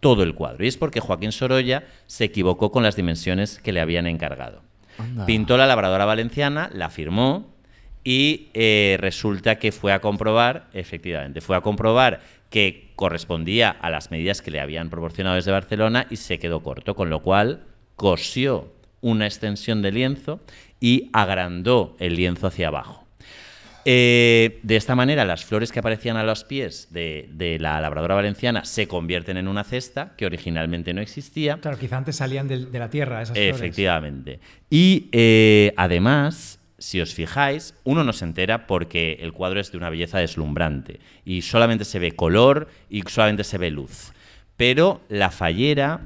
todo 0.02 0.22
el 0.22 0.36
cuadro. 0.36 0.64
Y 0.64 0.68
es 0.68 0.78
porque 0.78 1.00
Joaquín 1.00 1.32
Sorolla 1.32 1.86
se 2.06 2.26
equivocó 2.26 2.72
con 2.72 2.84
las 2.84 2.96
dimensiones 2.96 3.58
que 3.58 3.74
le 3.74 3.82
habían 3.82 4.06
encargado. 4.06 4.62
Anda. 5.00 5.26
Pintó 5.26 5.58
la 5.58 5.66
labradora 5.66 6.06
valenciana, 6.06 6.70
la 6.74 6.92
firmó 6.92 7.56
y 8.04 8.50
eh, 8.54 8.98
resulta 9.00 9.58
que 9.58 9.72
fue 9.72 9.94
a 9.94 10.00
comprobar, 10.00 10.68
efectivamente, 10.74 11.42
fue 11.42 11.56
a 11.56 11.62
comprobar 11.62 12.22
que 12.52 12.83
correspondía 12.96 13.70
a 13.70 13.90
las 13.90 14.12
medidas 14.12 14.42
que 14.42 14.52
le 14.52 14.60
habían 14.60 14.90
proporcionado 14.90 15.36
desde 15.36 15.52
Barcelona 15.52 16.08
y 16.10 16.18
se 16.18 16.40
quedó 16.40 16.62
corto, 16.64 16.96
con 16.96 17.10
lo 17.10 17.22
cual 17.22 17.64
cosió 17.96 18.74
una 19.02 19.26
extensión 19.26 19.82
de 19.82 19.92
lienzo 19.92 20.40
y 20.80 21.10
agrandó 21.14 21.96
el 22.00 22.16
lienzo 22.16 22.48
hacia 22.48 22.70
abajo. 22.70 23.04
Eh, 23.86 24.60
de 24.64 24.78
esta 24.78 24.96
manera, 24.96 25.26
las 25.26 25.44
flores 25.44 25.72
que 25.72 25.80
aparecían 25.80 26.16
a 26.16 26.24
los 26.24 26.46
pies 26.46 26.88
de, 26.92 27.30
de 27.34 27.60
la 27.60 27.82
labradora 27.82 28.16
valenciana 28.16 28.64
se 28.64 28.88
convierten 28.88 29.36
en 29.36 29.48
una 29.48 29.66
cesta 29.66 30.14
que 30.16 30.26
originalmente 30.26 30.94
no 30.94 31.02
existía. 31.02 31.58
Claro, 31.58 31.78
quizá 31.78 31.98
antes 31.98 32.16
salían 32.16 32.48
de, 32.48 32.60
la 32.72 32.90
tierra 32.90 33.22
esas 33.22 33.36
flores. 33.36 33.56
Efectivamente. 33.56 34.40
Y 34.70 35.10
eh, 35.12 35.74
además, 35.76 36.60
si 36.84 37.00
os 37.00 37.14
fijáis, 37.14 37.76
uno 37.86 38.04
no 38.04 38.12
se 38.12 38.26
entera 38.26 38.68
porque 38.68 39.18
el 39.22 39.32
cuadro 39.32 39.62
es 39.62 39.72
de 39.72 39.78
una 39.78 39.90
belleza 39.90 40.20
deslumbrante 40.20 41.00
y 41.24 41.42
solamente 41.42 41.86
se 41.86 41.98
ve 41.98 42.12
color 42.12 42.68
y 42.90 43.04
solamente 43.04 43.46
se 43.46 43.58
ve 43.58 43.72
luz. 43.72 44.12
Pero 44.58 45.00
la 45.08 45.32
fallera 45.32 46.02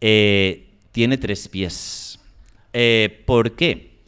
eh, 0.00 0.66
tiene 0.90 1.16
tres 1.16 1.46
pies. 1.46 2.18
Eh, 2.72 3.22
¿Por 3.24 3.52
qué? 3.52 4.00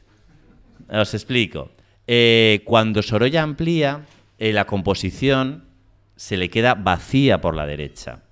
Os 0.88 1.14
explico. 1.14 1.70
Eh, 2.08 2.62
cuando 2.64 3.00
Sorolla 3.00 3.44
amplía, 3.44 4.04
la 4.40 4.64
composición 4.64 5.66
se 6.16 6.36
le 6.36 6.50
queda 6.50 6.74
vacía 6.74 7.40
por 7.40 7.54
la 7.54 7.64
derecha. 7.64 8.22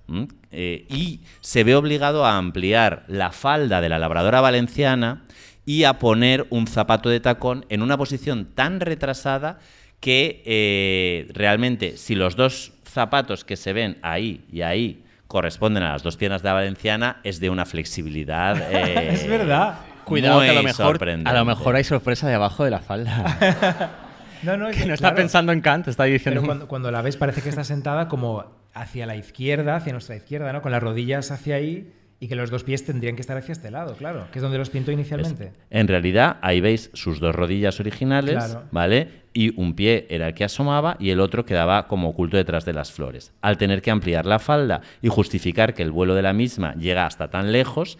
y 0.51 1.21
se 1.39 1.63
ve 1.63 1.75
obligado 1.75 2.25
a 2.25 2.37
ampliar 2.37 3.05
la 3.07 3.31
falda 3.31 3.79
de 3.79 3.87
la 3.87 3.97
labradora 3.97 4.41
valenciana 4.41 5.23
y 5.67 5.83
a 5.83 5.99
poner 5.99 6.47
un 6.49 6.65
zapato 6.65 7.09
de 7.09 7.19
tacón 7.19 7.65
en 7.67 7.81
una 7.81 7.97
posición 7.97 8.45
tan 8.55 8.79
retrasada 8.79 9.59
que 9.99 10.41
eh, 10.45 11.27
realmente 11.33 11.97
si 11.97 12.15
los 12.15 12.37
dos 12.37 12.71
zapatos 12.85 13.43
que 13.43 13.57
se 13.57 13.73
ven 13.73 13.97
ahí 14.01 14.45
y 14.49 14.61
ahí 14.61 15.03
corresponden 15.27 15.83
a 15.83 15.91
las 15.91 16.03
dos 16.03 16.15
piernas 16.15 16.41
de 16.41 16.47
la 16.47 16.53
valenciana, 16.53 17.19
es 17.25 17.41
de 17.41 17.49
una 17.49 17.65
flexibilidad. 17.65 18.55
eh, 18.71 19.09
Es 19.11 19.27
verdad. 19.27 19.79
Cuidado, 20.05 20.39
que 20.39 20.51
a 20.51 20.53
lo, 20.53 20.63
mejor, 20.63 21.09
a 21.25 21.33
lo 21.33 21.43
mejor 21.43 21.75
hay 21.75 21.83
sorpresa 21.83 22.29
debajo 22.29 22.63
de 22.63 22.71
la 22.71 22.79
falda. 22.79 24.01
No, 24.43 24.55
no, 24.55 24.69
que 24.69 24.85
no 24.85 24.93
está 24.93 25.07
claro. 25.07 25.15
pensando 25.15 25.51
en 25.51 25.61
Kant, 25.61 25.87
está 25.87 26.03
diciendo. 26.03 26.41
Pero 26.41 26.45
cuando, 26.45 26.67
cuando 26.67 26.91
la 26.91 27.01
ves 27.01 27.17
parece 27.17 27.41
que 27.41 27.49
está 27.49 27.63
sentada 27.63 28.07
como 28.07 28.45
hacia 28.71 29.07
la 29.07 29.15
izquierda, 29.15 29.77
hacia 29.77 29.93
nuestra 29.93 30.15
izquierda, 30.15 30.53
¿no? 30.53 30.61
Con 30.61 30.71
las 30.71 30.83
rodillas 30.83 31.31
hacia 31.31 31.55
ahí 31.55 31.91
y 32.19 32.27
que 32.27 32.35
los 32.35 32.49
dos 32.49 32.63
pies 32.63 32.83
tendrían 32.83 33.15
que 33.15 33.21
estar 33.21 33.37
hacia 33.37 33.51
este 33.51 33.69
lado, 33.69 33.95
claro, 33.95 34.27
que 34.31 34.39
es 34.39 34.43
donde 34.43 34.57
los 34.57 34.69
pintó 34.71 34.91
inicialmente. 34.91 35.53
En 35.69 35.87
realidad, 35.87 36.37
ahí 36.41 36.61
veis 36.61 36.89
sus 36.93 37.19
dos 37.19 37.35
rodillas 37.35 37.79
originales, 37.79 38.35
Claro. 38.35 38.63
¿vale? 38.71 39.27
Y 39.33 39.59
un 39.59 39.75
pie 39.75 40.07
era 40.09 40.27
el 40.27 40.33
que 40.33 40.43
asomaba 40.43 40.97
y 40.99 41.11
el 41.11 41.19
otro 41.19 41.45
quedaba 41.45 41.87
como 41.87 42.09
oculto 42.09 42.37
detrás 42.37 42.65
de 42.65 42.73
las 42.73 42.91
flores. 42.91 43.33
Al 43.41 43.57
tener 43.57 43.83
que 43.83 43.91
ampliar 43.91 44.25
la 44.25 44.39
falda 44.39 44.81
y 45.01 45.09
justificar 45.09 45.75
que 45.75 45.83
el 45.83 45.91
vuelo 45.91 46.15
de 46.15 46.23
la 46.23 46.33
misma 46.33 46.73
llega 46.73 47.05
hasta 47.05 47.29
tan 47.29 47.51
lejos, 47.51 47.99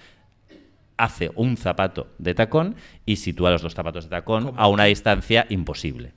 hace 0.97 1.31
un 1.35 1.55
zapato 1.57 2.07
de 2.17 2.33
tacón 2.33 2.75
y 3.05 3.17
sitúa 3.17 3.51
los 3.51 3.61
dos 3.61 3.75
zapatos 3.75 4.05
de 4.05 4.09
tacón 4.09 4.53
a 4.57 4.67
una 4.67 4.85
distancia 4.85 5.45
imposible. 5.49 6.13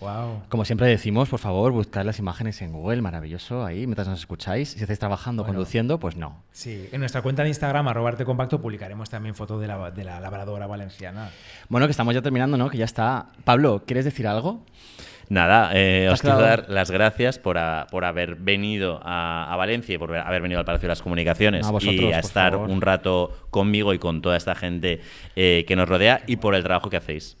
Wow. 0.00 0.42
Como 0.48 0.64
siempre 0.64 0.86
decimos, 0.86 1.28
por 1.28 1.38
favor, 1.40 1.72
buscad 1.72 2.04
las 2.04 2.18
imágenes 2.18 2.62
en 2.62 2.72
Google, 2.72 3.02
maravilloso 3.02 3.64
ahí, 3.64 3.86
mientras 3.86 4.06
nos 4.08 4.20
escucháis. 4.20 4.70
Si 4.70 4.80
estáis 4.80 4.98
trabajando, 4.98 5.42
Bueno. 5.42 5.54
conduciendo, 5.58 5.98
pues 5.98 6.16
no. 6.16 6.42
Sí, 6.52 6.88
en 6.92 7.00
nuestra 7.00 7.22
cuenta 7.22 7.42
de 7.42 7.48
Instagram, 7.48 7.88
arroba 7.88 8.10
arte 8.10 8.24
compacto, 8.24 8.60
publicaremos 8.60 9.10
también 9.10 9.34
fotos 9.34 9.60
de 9.60 9.66
la, 9.66 9.90
de 9.90 10.04
la 10.04 10.20
labradora 10.20 10.66
valenciana. 10.66 11.30
Bueno, 11.68 11.86
que 11.86 11.90
estamos 11.90 12.14
ya 12.14 12.22
terminando, 12.22 12.56
¿no? 12.56 12.70
Que 12.70 12.78
ya 12.78 12.84
está. 12.84 13.26
Pablo, 13.44 13.82
¿quieres 13.86 14.04
decir 14.04 14.26
algo? 14.28 14.64
Nada, 15.30 15.72
eh, 15.74 16.04
¿Te 16.04 16.06
has 16.08 16.14
os 16.14 16.22
quiero 16.22 16.38
dar 16.38 16.66
las 16.70 16.90
gracias 16.90 17.38
por, 17.38 17.58
a- 17.58 17.86
por 17.90 18.06
haber 18.06 18.36
venido 18.36 18.98
a, 19.02 19.52
a 19.52 19.56
Valencia 19.56 19.94
y 19.94 19.98
por 19.98 20.16
haber 20.16 20.40
venido 20.40 20.58
al 20.58 20.64
Palacio 20.64 20.86
de 20.86 20.92
las 20.92 21.02
Comunicaciones 21.02 21.66
A 21.66 21.70
vosotros, 21.70 22.00
y 22.00 22.12
a 22.12 22.18
estar 22.20 22.52
favor. 22.52 22.70
un 22.70 22.80
rato 22.80 23.32
conmigo 23.50 23.92
y 23.92 23.98
con 23.98 24.22
toda 24.22 24.38
esta 24.38 24.54
gente 24.54 25.00
eh, 25.36 25.66
que 25.68 25.76
nos 25.76 25.86
rodea 25.86 26.22
y 26.26 26.36
por 26.36 26.54
el 26.54 26.62
trabajo 26.62 26.88
que 26.88 26.96
hacéis. 26.96 27.36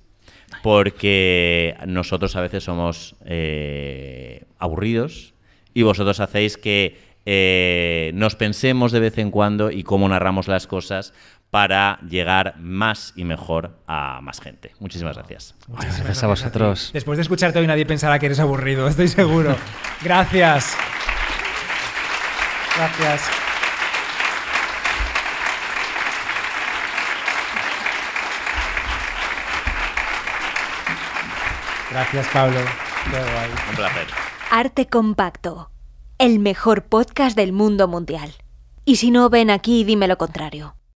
Porque 0.62 1.76
nosotros 1.86 2.34
a 2.36 2.40
veces 2.40 2.64
somos 2.64 3.16
eh, 3.24 4.44
aburridos 4.58 5.34
y 5.74 5.82
vosotros 5.82 6.20
hacéis 6.20 6.56
que 6.56 6.98
eh, 7.24 8.10
nos 8.14 8.36
pensemos 8.36 8.90
de 8.90 9.00
vez 9.00 9.18
en 9.18 9.30
cuando 9.30 9.70
y 9.70 9.82
cómo 9.82 10.08
narramos 10.08 10.48
las 10.48 10.66
cosas 10.66 11.12
para 11.50 11.98
llegar 12.08 12.56
más 12.58 13.12
y 13.16 13.24
mejor 13.24 13.78
a 13.86 14.20
más 14.22 14.40
gente. 14.40 14.72
Muchísimas 14.80 15.16
gracias. 15.16 15.54
Muchísimas 15.66 15.98
gracias 15.98 16.24
a 16.24 16.26
vosotros. 16.26 16.90
Después 16.92 17.16
de 17.16 17.22
escucharte 17.22 17.58
hoy 17.58 17.66
nadie 17.66 17.86
pensará 17.86 18.18
que 18.18 18.26
eres 18.26 18.40
aburrido, 18.40 18.88
estoy 18.88 19.08
seguro. 19.08 19.56
Gracias. 20.02 20.76
Gracias. 22.76 23.47
Gracias, 31.90 32.26
Pablo. 32.32 32.60
Qué 33.04 33.10
guay. 33.10 33.50
Un 33.70 33.76
placer. 33.76 34.06
Arte 34.50 34.86
Compacto, 34.86 35.70
el 36.18 36.38
mejor 36.38 36.84
podcast 36.84 37.36
del 37.36 37.52
mundo 37.52 37.88
mundial. 37.88 38.34
Y 38.84 38.96
si 38.96 39.10
no, 39.10 39.30
ven 39.30 39.50
aquí 39.50 39.80
y 39.80 39.84
dime 39.84 40.08
lo 40.08 40.18
contrario. 40.18 40.74